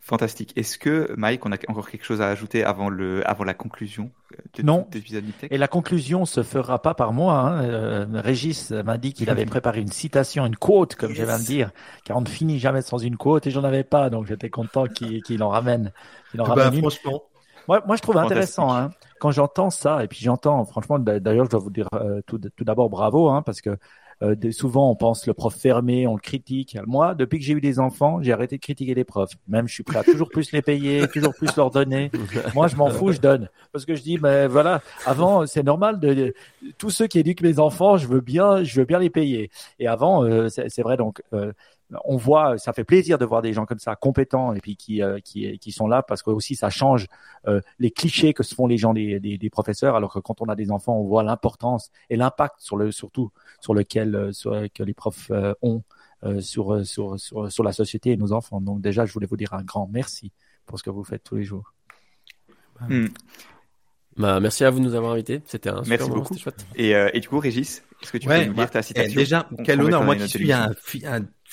Fantastique. 0.00 0.52
Est-ce 0.54 0.76
que 0.76 1.14
Mike, 1.16 1.46
on 1.46 1.52
a 1.52 1.56
encore 1.68 1.88
quelque 1.88 2.04
chose 2.04 2.20
à 2.20 2.28
ajouter 2.28 2.62
avant 2.62 2.90
le, 2.90 3.26
avant 3.26 3.42
la 3.42 3.54
conclusion 3.54 4.10
de, 4.54 4.62
Non. 4.62 4.86
Et 5.50 5.56
la 5.56 5.66
conclusion 5.66 6.26
se 6.26 6.42
fera 6.42 6.82
pas 6.82 6.92
par 6.92 7.14
moi. 7.14 7.38
Hein. 7.38 7.64
Euh, 7.64 8.06
Régis 8.12 8.70
m'a 8.70 8.98
dit 8.98 9.14
qu'il 9.14 9.30
avait 9.30 9.46
préparé 9.46 9.80
une 9.80 9.90
citation, 9.90 10.44
une 10.44 10.56
quote, 10.56 10.94
comme 10.94 11.14
je 11.14 11.24
viens 11.24 11.38
de 11.38 11.44
dire, 11.44 11.70
car 12.04 12.18
on 12.18 12.20
ne 12.20 12.28
finit 12.28 12.58
jamais 12.58 12.82
sans 12.82 12.98
une 12.98 13.16
quote, 13.16 13.46
et 13.46 13.50
j'en 13.50 13.64
avais 13.64 13.82
pas, 13.82 14.10
donc 14.10 14.26
j'étais 14.26 14.50
content 14.50 14.84
qu'il 14.88 15.42
en 15.42 15.48
ramène. 15.48 15.90
Il 16.34 16.42
en 16.42 16.54
bah, 16.54 16.70
franchement. 16.70 17.22
Moi, 17.66 17.82
moi, 17.86 17.96
je 17.96 18.02
trouve 18.02 18.18
intéressant 18.18 18.76
hein, 18.76 18.90
quand 19.20 19.30
j'entends 19.30 19.70
ça, 19.70 20.04
et 20.04 20.06
puis 20.06 20.18
j'entends, 20.20 20.66
franchement, 20.66 20.98
d'ailleurs, 20.98 21.46
je 21.46 21.50
dois 21.50 21.60
vous 21.60 21.70
dire 21.70 21.88
euh, 21.94 22.20
tout, 22.26 22.38
tout 22.38 22.64
d'abord 22.64 22.90
bravo, 22.90 23.30
hein, 23.30 23.40
parce 23.40 23.62
que 23.62 23.78
euh, 24.22 24.34
souvent 24.52 24.90
on 24.90 24.96
pense 24.96 25.26
le 25.26 25.34
prof 25.34 25.54
fermé, 25.54 26.06
on 26.06 26.14
le 26.14 26.20
critique. 26.20 26.78
Moi, 26.86 27.14
depuis 27.14 27.38
que 27.38 27.44
j'ai 27.44 27.54
eu 27.54 27.60
des 27.60 27.78
enfants, 27.78 28.22
j'ai 28.22 28.32
arrêté 28.32 28.56
de 28.56 28.62
critiquer 28.62 28.94
les 28.94 29.04
profs. 29.04 29.32
Même 29.48 29.68
je 29.68 29.74
suis 29.74 29.82
prêt 29.82 29.98
à 29.98 30.04
toujours 30.04 30.28
plus 30.28 30.52
les 30.52 30.62
payer, 30.62 31.06
toujours 31.12 31.34
plus 31.34 31.54
leur 31.56 31.70
donner. 31.70 32.10
Moi, 32.54 32.68
je 32.68 32.76
m'en 32.76 32.90
fous, 32.90 33.12
je 33.12 33.20
donne 33.20 33.48
parce 33.72 33.84
que 33.84 33.94
je 33.94 34.02
dis, 34.02 34.18
mais 34.18 34.46
voilà, 34.46 34.82
avant 35.06 35.46
c'est 35.46 35.62
normal 35.62 36.00
de, 36.00 36.34
tous 36.78 36.90
ceux 36.90 37.06
qui 37.06 37.18
éduquent 37.18 37.42
mes 37.42 37.58
enfants, 37.58 37.96
je 37.96 38.06
veux 38.06 38.20
bien, 38.20 38.62
je 38.62 38.80
veux 38.80 38.86
bien 38.86 38.98
les 38.98 39.10
payer. 39.10 39.50
Et 39.78 39.86
avant, 39.86 40.24
euh, 40.24 40.48
c'est 40.48 40.82
vrai 40.82 40.96
donc. 40.96 41.22
On 42.04 42.16
voit, 42.16 42.58
ça 42.58 42.72
fait 42.72 42.84
plaisir 42.84 43.18
de 43.18 43.24
voir 43.24 43.42
des 43.42 43.52
gens 43.52 43.66
comme 43.66 43.78
ça, 43.78 43.94
compétents 43.94 44.54
et 44.54 44.60
puis 44.60 44.76
qui 44.76 45.02
euh, 45.02 45.18
qui, 45.20 45.58
qui 45.58 45.70
sont 45.70 45.86
là 45.86 46.02
parce 46.02 46.22
que 46.22 46.30
aussi 46.30 46.56
ça 46.56 46.70
change 46.70 47.06
euh, 47.46 47.60
les 47.78 47.90
clichés 47.90 48.32
que 48.32 48.42
se 48.42 48.54
font 48.54 48.66
les 48.66 48.78
gens 48.78 48.94
des, 48.94 49.20
des, 49.20 49.38
des 49.38 49.50
professeurs. 49.50 49.94
Alors 49.94 50.12
que 50.12 50.18
quand 50.18 50.40
on 50.40 50.46
a 50.46 50.56
des 50.56 50.70
enfants, 50.70 50.96
on 50.98 51.04
voit 51.04 51.22
l'importance 51.22 51.90
et 52.10 52.16
l'impact 52.16 52.56
sur 52.58 52.76
le 52.76 52.90
surtout 52.90 53.30
sur 53.60 53.74
lequel 53.74 54.14
euh, 54.14 54.32
sur, 54.32 54.52
que 54.72 54.82
les 54.82 54.94
profs 54.94 55.30
euh, 55.30 55.52
ont 55.62 55.82
euh, 56.24 56.40
sur, 56.40 56.84
sur 56.86 57.20
sur 57.20 57.52
sur 57.52 57.62
la 57.62 57.72
société 57.72 58.12
et 58.12 58.16
nos 58.16 58.32
enfants. 58.32 58.60
Donc 58.60 58.80
déjà, 58.80 59.04
je 59.04 59.12
voulais 59.12 59.26
vous 59.26 59.36
dire 59.36 59.52
un 59.52 59.62
grand 59.62 59.86
merci 59.92 60.32
pour 60.66 60.78
ce 60.78 60.82
que 60.84 60.90
vous 60.90 61.04
faites 61.04 61.22
tous 61.22 61.36
les 61.36 61.44
jours. 61.44 61.74
Hmm. 62.80 63.06
Bah, 64.16 64.38
merci 64.38 64.64
à 64.64 64.70
vous 64.70 64.78
de 64.78 64.84
nous 64.84 64.94
avoir 64.94 65.12
invités. 65.12 65.42
C'était 65.44 65.70
un 65.70 65.82
super 65.82 65.88
Merci 65.88 66.08
moment, 66.10 66.22
beaucoup. 66.22 66.38
chouette. 66.38 66.64
Et, 66.76 66.94
euh, 66.94 67.10
et 67.12 67.20
du 67.20 67.28
coup, 67.28 67.40
Régis, 67.40 67.82
est-ce 68.00 68.12
que 68.12 68.18
tu 68.18 68.28
Ouais, 68.28 68.42
peux 68.42 68.46
nous 68.50 68.54
bah, 68.54 68.62
lire 68.62 68.70
ta 68.70 68.78
eh, 68.78 68.82
citation 68.82 69.14
déjà, 69.20 69.48
On- 69.58 69.62
quel 69.64 69.82
honneur. 69.82 70.04
Moi 70.04 70.14
qui 70.14 70.28
suis 70.28 70.52
un 70.52 70.70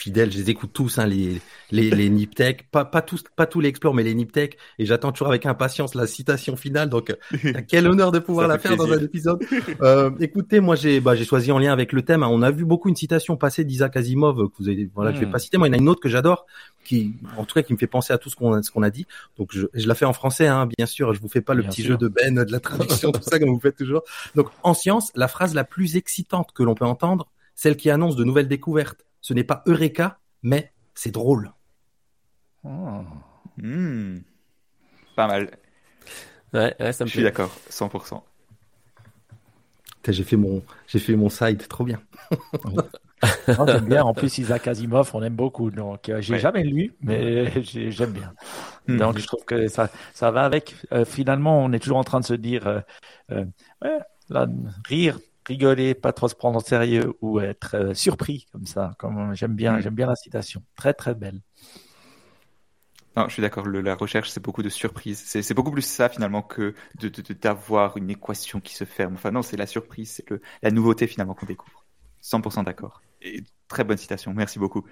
fidèle, 0.02 0.32
je 0.32 0.38
les 0.38 0.50
écoute 0.50 0.72
tous, 0.74 0.98
hein, 0.98 1.06
les, 1.06 1.42
les, 1.72 1.90
les 1.92 2.10
Niptech. 2.10 2.70
Pas, 2.72 2.86
pas 2.86 3.02
tous, 3.02 3.24
pas 3.36 3.46
tous 3.46 3.60
les 3.60 3.70
explores, 3.70 3.94
mais 3.94 4.04
les 4.04 4.14
Niptech. 4.16 4.58
Et 4.80 4.86
j'attends 4.86 5.12
toujours 5.12 5.28
avec 5.30 5.46
impatience 5.46 5.96
la 5.96 6.08
citation 6.08 6.56
finale. 6.56 6.90
Donc, 6.90 7.12
euh, 7.12 7.54
quel 7.68 7.88
honneur 7.88 8.12
de 8.12 8.20
pouvoir 8.20 8.48
la 8.48 8.58
faire 8.58 8.76
dans 8.76 8.92
un 8.92 9.00
épisode. 9.00 9.44
Euh, 9.82 10.10
écoutez, 10.20 10.60
moi, 10.60 10.76
j'ai, 10.76 11.00
bah, 11.00 11.16
j'ai 11.16 11.26
choisi 11.26 11.52
en 11.52 11.60
lien 11.60 11.72
avec 11.72 11.94
le 11.94 12.02
thème. 12.02 12.24
hein. 12.24 12.30
On 12.32 12.42
a 12.42 12.52
vu 12.52 12.66
beaucoup 12.66 12.90
une 12.90 12.96
citation 12.96 13.38
passée 13.38 13.64
d'Isaac 13.64 13.96
Asimov, 13.96 14.36
que 14.50 14.54
vous 14.60 14.70
avez, 14.70 14.90
voilà, 14.96 15.14
je 15.14 15.20
vais 15.20 15.26
Mm. 15.28 15.32
pas 15.32 15.40
citer. 15.40 15.58
Moi, 15.58 15.68
il 15.68 15.72
y 15.72 15.76
en 15.76 15.78
a 15.78 15.82
une 15.82 15.90
autre 15.90 16.02
que 16.02 16.10
j'adore, 16.10 16.46
qui, 16.84 17.14
en 17.38 17.46
tout 17.46 17.54
cas, 17.54 17.62
qui 17.62 17.74
me 17.74 17.78
fait 17.78 17.88
penser 17.88 18.12
à 18.12 18.18
tout 18.18 18.30
ce 18.30 18.36
qu'on, 18.36 18.54
a- 18.54 18.64
ce 18.64 18.72
qu'on 18.72 18.84
a 18.84 18.90
dit. 18.90 19.06
Donc, 19.38 19.50
je, 19.54 19.68
je 19.74 19.88
la 19.88 19.96
fais 19.96 20.06
en 20.06 20.14
français, 20.14 20.48
hein, 20.48 20.68
bien 20.78 20.86
sûr. 20.88 21.14
Je 21.14 21.22
vous 21.22 21.30
fais 21.30 21.42
pas 21.42 21.54
le 21.54 21.62
Bien 21.62 21.70
petit 21.70 21.84
sûr. 21.84 21.92
jeu 21.92 21.98
de 21.98 22.08
Ben, 22.08 22.36
de 22.44 22.52
la 22.52 22.60
traduction, 22.60 23.12
tout 23.12 23.22
ça, 23.22 23.40
comme 23.40 23.50
vous 23.50 23.60
faites 23.60 23.78
toujours. 23.78 24.02
Donc, 24.36 24.48
en 24.64 24.74
science, 24.74 25.12
la 25.16 25.28
phrase 25.28 25.54
la 25.54 25.64
plus 25.64 25.96
excitante 25.96 26.50
que 26.56 26.64
l'on 26.64 26.74
peut 26.76 26.86
entendre, 26.86 27.30
celle 27.56 27.76
qui 27.78 27.90
annonce 27.90 28.16
de 28.16 28.24
nouvelles 28.24 28.48
découvertes, 28.48 29.06
ce 29.22 29.34
n'est 29.34 29.44
pas 29.44 29.64
Eureka, 29.68 30.20
mais 30.44 30.72
c'est 30.96 31.12
drôle. 31.12 31.52
Oh. 32.64 33.02
Hmm. 33.58 34.20
Pas 35.16 35.28
mal. 35.28 35.58
Ouais, 36.54 36.76
ouais, 36.80 36.94
ça 36.94 37.04
me 37.06 37.08
Je 37.10 37.14
suis 37.14 37.24
d'accord, 37.24 37.52
100%. 37.70 38.24
Putain, 39.98 40.12
J'ai 40.12 40.24
fait 40.24 40.36
mon, 40.38 40.64
j'ai 40.88 41.00
fait 41.00 41.16
mon 41.16 41.30
side, 41.30 41.68
trop 41.68 41.84
bien. 41.84 42.02
Non, 43.48 43.68
j'aime 43.68 43.86
bien. 43.86 44.04
En 44.04 44.16
plus, 44.16 44.40
Isaac 44.40 44.68
Asimov, 44.68 45.12
on 45.14 45.22
aime 45.22 45.36
beaucoup. 45.36 45.70
Donc, 45.70 46.10
euh, 46.10 46.22
j'ai 46.22 46.34
Ouais. 46.34 46.40
jamais 46.40 46.64
lu, 46.64 46.96
mais 47.02 47.52
j'ai- 47.64 47.92
j'aime 47.92 48.14
bien. 48.14 48.34
Hmm. 48.88 48.98
Donc, 48.98 49.20
je 49.20 49.28
trouve 49.28 49.46
que 49.46 49.68
ça, 49.68 49.90
ça 50.16 50.32
va 50.32 50.44
avec. 50.44 50.76
Euh, 50.92 51.06
finalement, 51.06 51.64
on 51.64 51.72
est 51.72 51.78
toujours 51.80 51.98
en 52.00 52.04
train 52.04 52.20
de 52.20 52.26
se 52.26 52.34
dire, 52.34 52.66
euh, 52.66 52.82
euh, 53.32 53.46
ouais, 53.84 54.00
là, 54.30 54.48
rire, 54.88 55.20
rigoler, 55.52 55.94
pas 55.96 56.14
trop 56.14 56.28
se 56.30 56.36
prendre 56.36 56.58
au 56.60 56.62
sérieux 56.64 57.14
ou 57.22 57.40
être 57.40 57.76
euh, 57.76 57.94
surpris 57.94 58.48
comme 58.52 58.66
ça. 58.66 58.94
Comme 59.00 59.34
j'aime 59.36 59.56
bien, 59.56 59.80
Hmm. 59.80 59.82
j'aime 59.82 59.96
bien 59.96 60.08
la 60.08 60.16
citation. 60.16 60.64
Très, 60.76 60.94
très 60.94 61.16
belle. 61.16 61.42
Non, 63.18 63.28
je 63.28 63.34
suis 63.34 63.42
d'accord. 63.42 63.68
La 63.68 63.96
recherche, 63.96 64.30
c'est 64.30 64.40
beaucoup 64.42 64.64
de 64.64 64.70
surprises. 64.70 65.22
C'est 65.26 65.54
beaucoup 65.54 65.72
plus 65.72 65.82
ça 65.82 66.08
finalement 66.08 66.42
que 66.42 66.74
de 66.96 67.10
de- 67.10 67.22
de- 67.22 67.34
d'avoir 67.34 67.98
une 67.98 68.10
équation 68.10 68.62
qui 68.62 68.74
se 68.74 68.86
ferme. 68.86 69.16
Enfin 69.16 69.32
non, 69.32 69.42
c'est 69.42 69.58
la 69.58 69.68
surprise, 69.68 70.12
c'est 70.12 70.30
le 70.30 70.42
la 70.62 70.72
nouveauté 70.72 71.08
finalement 71.08 71.34
qu'on 71.34 71.46
découvre. 71.46 71.86
100% 72.22 72.64
d'accord. 72.64 73.02
Et 73.22 73.44
très 73.68 73.84
bonne 73.84 73.98
citation. 73.98 74.34
Merci 74.34 74.60
beaucoup. 74.60 74.86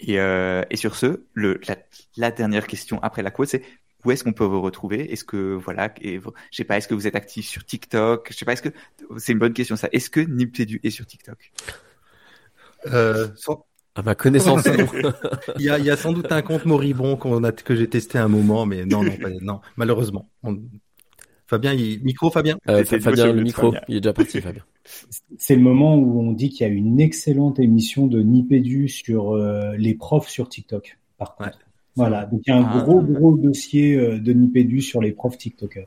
Et, 0.00 0.20
euh, 0.20 0.64
et 0.70 0.76
sur 0.76 0.96
ce, 0.96 1.26
le 1.34 1.60
la, 1.68 1.76
la 2.16 2.30
dernière 2.32 2.66
question 2.68 3.00
après 3.02 3.22
la 3.22 3.30
quote, 3.32 3.48
c'est 3.48 3.64
où 4.04 4.10
est-ce 4.10 4.24
qu'on 4.24 4.32
peut 4.32 4.44
vous 4.44 4.60
retrouver? 4.60 5.12
Est-ce 5.12 5.24
que 5.24 5.54
voilà, 5.54 5.92
et, 6.00 6.18
je 6.18 6.56
sais 6.56 6.64
pas, 6.64 6.76
est-ce 6.76 6.88
que 6.88 6.94
vous 6.94 7.06
êtes 7.06 7.14
actif 7.16 7.46
sur 7.46 7.64
TikTok? 7.64 8.28
Je 8.30 8.36
sais 8.36 8.44
pas, 8.44 8.52
est-ce 8.54 8.62
que 8.62 8.70
c'est 9.18 9.32
une 9.32 9.38
bonne 9.38 9.52
question 9.52 9.76
ça 9.76 9.88
Est-ce 9.92 10.10
que 10.10 10.20
Niptedu 10.20 10.80
est 10.82 10.90
sur 10.90 11.06
TikTok? 11.06 11.52
Euh, 12.92 13.28
sans- 13.36 13.64
À 13.94 14.02
ma 14.02 14.14
connaissance, 14.14 14.64
il 15.58 15.62
y 15.64 15.70
a, 15.70 15.78
il 15.78 15.84
y 15.84 15.90
a 15.90 15.96
sans 15.96 16.12
doute 16.12 16.32
un 16.32 16.42
compte 16.42 16.64
moribond 16.64 17.16
qu'on 17.16 17.44
a, 17.44 17.52
que 17.52 17.76
j'ai 17.76 17.88
testé 17.88 18.18
un 18.18 18.28
moment, 18.28 18.66
mais 18.66 18.84
non, 18.86 19.02
non, 19.04 19.16
pas- 19.16 19.30
non, 19.40 19.60
malheureusement. 19.76 20.28
On- 20.42 20.58
Fabien, 21.46 21.74
il... 21.74 22.02
micro, 22.02 22.30
Fabien? 22.30 22.56
Euh, 22.68 22.82
Fabien, 22.84 23.26
le 23.26 23.32
le 23.34 23.42
micro, 23.42 23.70
Fabien. 23.72 23.82
il 23.88 23.96
est 23.96 24.00
déjà 24.00 24.14
parti, 24.14 24.40
Fabien. 24.40 24.64
C'est 25.38 25.54
le 25.54 25.60
moment 25.60 25.96
où 25.96 26.18
on 26.20 26.32
dit 26.32 26.48
qu'il 26.48 26.66
y 26.66 26.70
a 26.70 26.72
une 26.72 26.98
excellente 26.98 27.58
émission 27.60 28.06
de 28.06 28.22
Nipédu 28.22 28.88
sur 28.88 29.32
euh, 29.36 29.76
les 29.76 29.94
profs 29.94 30.28
sur 30.28 30.48
TikTok, 30.48 30.98
par 31.18 31.36
contre. 31.36 31.50
Ouais. 31.58 31.64
Voilà, 31.94 32.24
donc 32.26 32.40
il 32.46 32.50
y 32.50 32.52
a 32.52 32.56
un 32.58 32.64
Ah. 32.64 32.82
gros, 32.82 33.02
gros 33.02 33.36
dossier 33.36 33.96
euh, 33.96 34.18
de 34.18 34.32
Nipédu 34.32 34.80
sur 34.80 35.00
les 35.02 35.12
profs 35.12 35.36
TikTokers. 35.38 35.86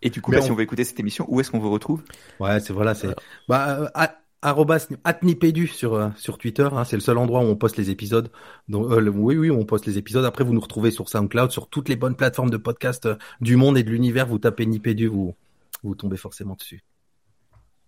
Et 0.00 0.08
du 0.08 0.22
coup, 0.22 0.32
on- 0.34 0.40
si 0.40 0.50
on 0.50 0.54
veut 0.54 0.62
écouter 0.62 0.84
cette 0.84 0.98
émission, 1.00 1.26
où 1.28 1.38
est-ce 1.38 1.50
qu'on 1.50 1.58
vous 1.58 1.70
retrouve? 1.70 2.02
Ouais, 2.40 2.60
c'est 2.60 2.72
voilà, 2.72 2.94
c'est 2.94 3.14
bah 3.46 3.80
euh, 3.82 3.88
at- 3.92 4.16
arrobas 4.40 4.88
@nipédu 5.22 5.66
sur 5.66 5.92
euh, 5.92 6.08
sur 6.16 6.38
Twitter, 6.38 6.66
hein, 6.72 6.84
c'est 6.84 6.96
le 6.96 7.02
seul 7.02 7.18
endroit 7.18 7.40
où 7.40 7.44
on 7.44 7.56
poste 7.56 7.76
les 7.76 7.90
épisodes. 7.90 8.30
Donc 8.70 8.90
euh, 8.90 9.00
le- 9.00 9.10
oui 9.10 9.36
oui, 9.36 9.50
on 9.50 9.66
poste 9.66 9.84
les 9.84 9.98
épisodes. 9.98 10.24
Après 10.24 10.44
vous 10.44 10.54
nous 10.54 10.60
retrouvez 10.60 10.90
sur 10.90 11.10
SoundCloud, 11.10 11.50
sur 11.50 11.68
toutes 11.68 11.90
les 11.90 11.96
bonnes 11.96 12.16
plateformes 12.16 12.48
de 12.48 12.56
podcast 12.56 13.04
euh, 13.04 13.16
du 13.42 13.56
monde 13.56 13.76
et 13.76 13.82
de 13.82 13.90
l'univers. 13.90 14.26
Vous 14.26 14.38
tapez 14.38 14.64
Nipédu, 14.64 15.08
vous 15.08 15.34
vous 15.82 15.94
tombez 15.94 16.16
forcément 16.16 16.54
dessus. 16.54 16.82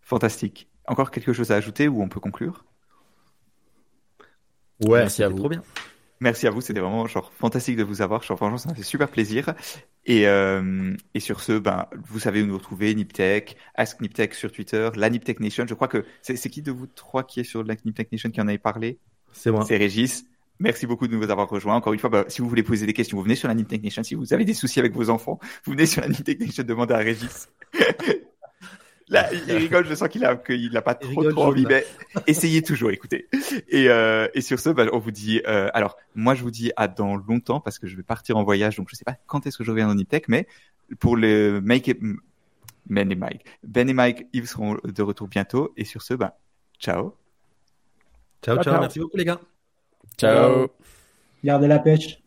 Fantastique. 0.03 0.69
Encore 0.87 1.11
quelque 1.11 1.33
chose 1.33 1.51
à 1.53 1.55
ajouter 1.57 1.89
ou 1.89 2.03
on 2.03 2.09
peut 2.11 2.21
conclure? 2.21 2.67
Ouais, 4.87 5.01
Merci 5.01 5.23
à 5.23 5.29
vous. 5.31 5.39
Trop 5.39 5.49
bien. 5.49 5.63
Merci 6.21 6.47
à 6.49 6.51
vous, 6.51 6.61
c'était 6.61 6.81
vraiment 6.81 7.07
genre 7.07 7.33
fantastique 7.39 7.77
de 7.77 7.85
vous 7.85 8.03
avoir. 8.03 8.23
Genre, 8.23 8.37
franchement, 8.37 8.59
ça 8.59 8.69
m'a 8.69 8.75
fait 8.75 8.83
super 8.83 9.09
plaisir. 9.09 9.55
Et, 10.05 10.27
euh, 10.27 10.95
et 11.15 11.21
sur 11.21 11.41
ce, 11.41 11.59
ben, 11.59 11.87
vous 12.09 12.19
savez 12.19 12.43
où 12.43 12.47
nous 12.47 12.57
retrouver, 12.57 12.95
Niptech, 12.95 13.57
Ask 13.75 14.01
Niptech 14.01 14.35
sur 14.35 14.51
Twitter, 14.51 14.91
la 14.97 15.11
Niptech 15.11 15.39
Nation. 15.39 15.65
Je 15.69 15.75
crois 15.75 15.89
que 15.89 16.05
c'est 16.23 16.37
qui 16.51 16.63
de 16.63 16.73
vous 16.73 16.87
trois 16.87 17.23
qui 17.23 17.41
est 17.41 17.45
sur 17.45 17.63
la 17.63 17.75
Niptech 17.85 18.11
Nation 18.11 18.31
qui 18.31 18.41
en 18.41 18.49
avait 18.49 18.59
parlé? 18.59 18.99
C'est 19.33 19.51
moi. 19.51 19.65
C'est 19.67 19.77
Régis. 19.77 20.25
Merci 20.61 20.87
beaucoup 20.89 21.07
de 21.07 21.15
nous 21.15 21.31
avoir 21.31 21.49
rejoints. 21.49 21.77
Encore 21.77 21.93
une 21.93 22.01
fois, 22.01 22.11
bah, 22.11 22.25
si 22.27 22.43
vous 22.43 22.49
voulez 22.49 22.65
poser 22.65 22.85
des 22.85 22.93
questions, 22.93 23.17
vous 23.17 23.23
venez 23.23 23.37
sur 23.37 23.47
la 23.47 23.55
Niptech 23.55 23.83
Nation. 23.83 24.03
Si 24.03 24.17
vous 24.17 24.33
avez 24.33 24.45
des 24.45 24.55
soucis 24.55 24.81
avec 24.81 24.93
vos 24.93 25.09
enfants, 25.11 25.39
vous 25.65 25.73
venez 25.73 25.87
sur 25.87 26.03
la 26.03 26.09
Niptech 26.09 26.41
Nation 26.41 26.65
demander 26.65 26.95
à 26.95 26.99
Régis. 26.99 27.49
Là, 29.11 29.33
il 29.33 29.53
rigole, 29.55 29.87
je 29.87 29.95
sens 29.95 30.09
qu'il 30.09 30.25
a, 30.25 30.37
qu'il 30.37 30.77
a 30.77 30.83
pas 30.83 30.95
trop, 30.95 31.09
rigole 31.09 31.33
trop 31.33 31.45
envie, 31.45 31.65
mais 31.67 31.87
essayez 32.27 32.63
toujours, 32.63 32.91
écoutez. 32.91 33.29
Et, 33.69 33.89
euh, 33.89 34.29
et 34.35 34.41
sur 34.41 34.59
ce, 34.59 34.71
bah, 34.71 34.87
on 34.93 34.99
vous 34.99 35.11
dit, 35.11 35.41
euh, 35.47 35.71
alors, 35.73 35.97
moi, 36.15 36.35
je 36.35 36.43
vous 36.43 36.51
dis 36.51 36.73
à 36.77 36.89
dans 36.89 37.17
longtemps 37.17 37.61
parce 37.61 37.79
que 37.79 37.87
je 37.87 37.97
vais 37.97 38.03
partir 38.03 38.37
en 38.37 38.45
voyage, 38.45 38.77
donc 38.77 38.89
je 38.91 38.97
sais 38.97 39.05
pas 39.05 39.17
quand 39.27 39.47
est-ce 39.47 39.57
que 39.57 39.65
je 39.65 39.71
reviens 39.71 39.87
dans 39.89 39.95
Niptech, 39.95 40.29
mais 40.29 40.47
pour 41.01 41.17
le 41.17 41.61
Make 41.63 41.89
it, 41.89 41.99
Ben 42.87 43.11
et 43.11 43.17
Mike, 43.17 43.45
Ben 43.63 43.89
et 43.89 43.95
Mike, 43.95 44.27
ils 44.33 44.47
seront 44.47 44.77
de 44.85 45.03
retour 45.03 45.29
bientôt. 45.29 45.73
Et 45.77 45.85
sur 45.85 46.03
ce, 46.03 46.15
bah, 46.15 46.39
Ciao, 46.79 47.17
ciao. 48.43 48.63
ciao. 48.63 48.81
Merci 48.81 49.01
beaucoup 49.01 49.17
les 49.17 49.25
gars. 49.25 49.41
Ciao. 50.17 50.69
Gardez 51.43 51.67
la 51.67 51.79
pêche. 51.81 52.23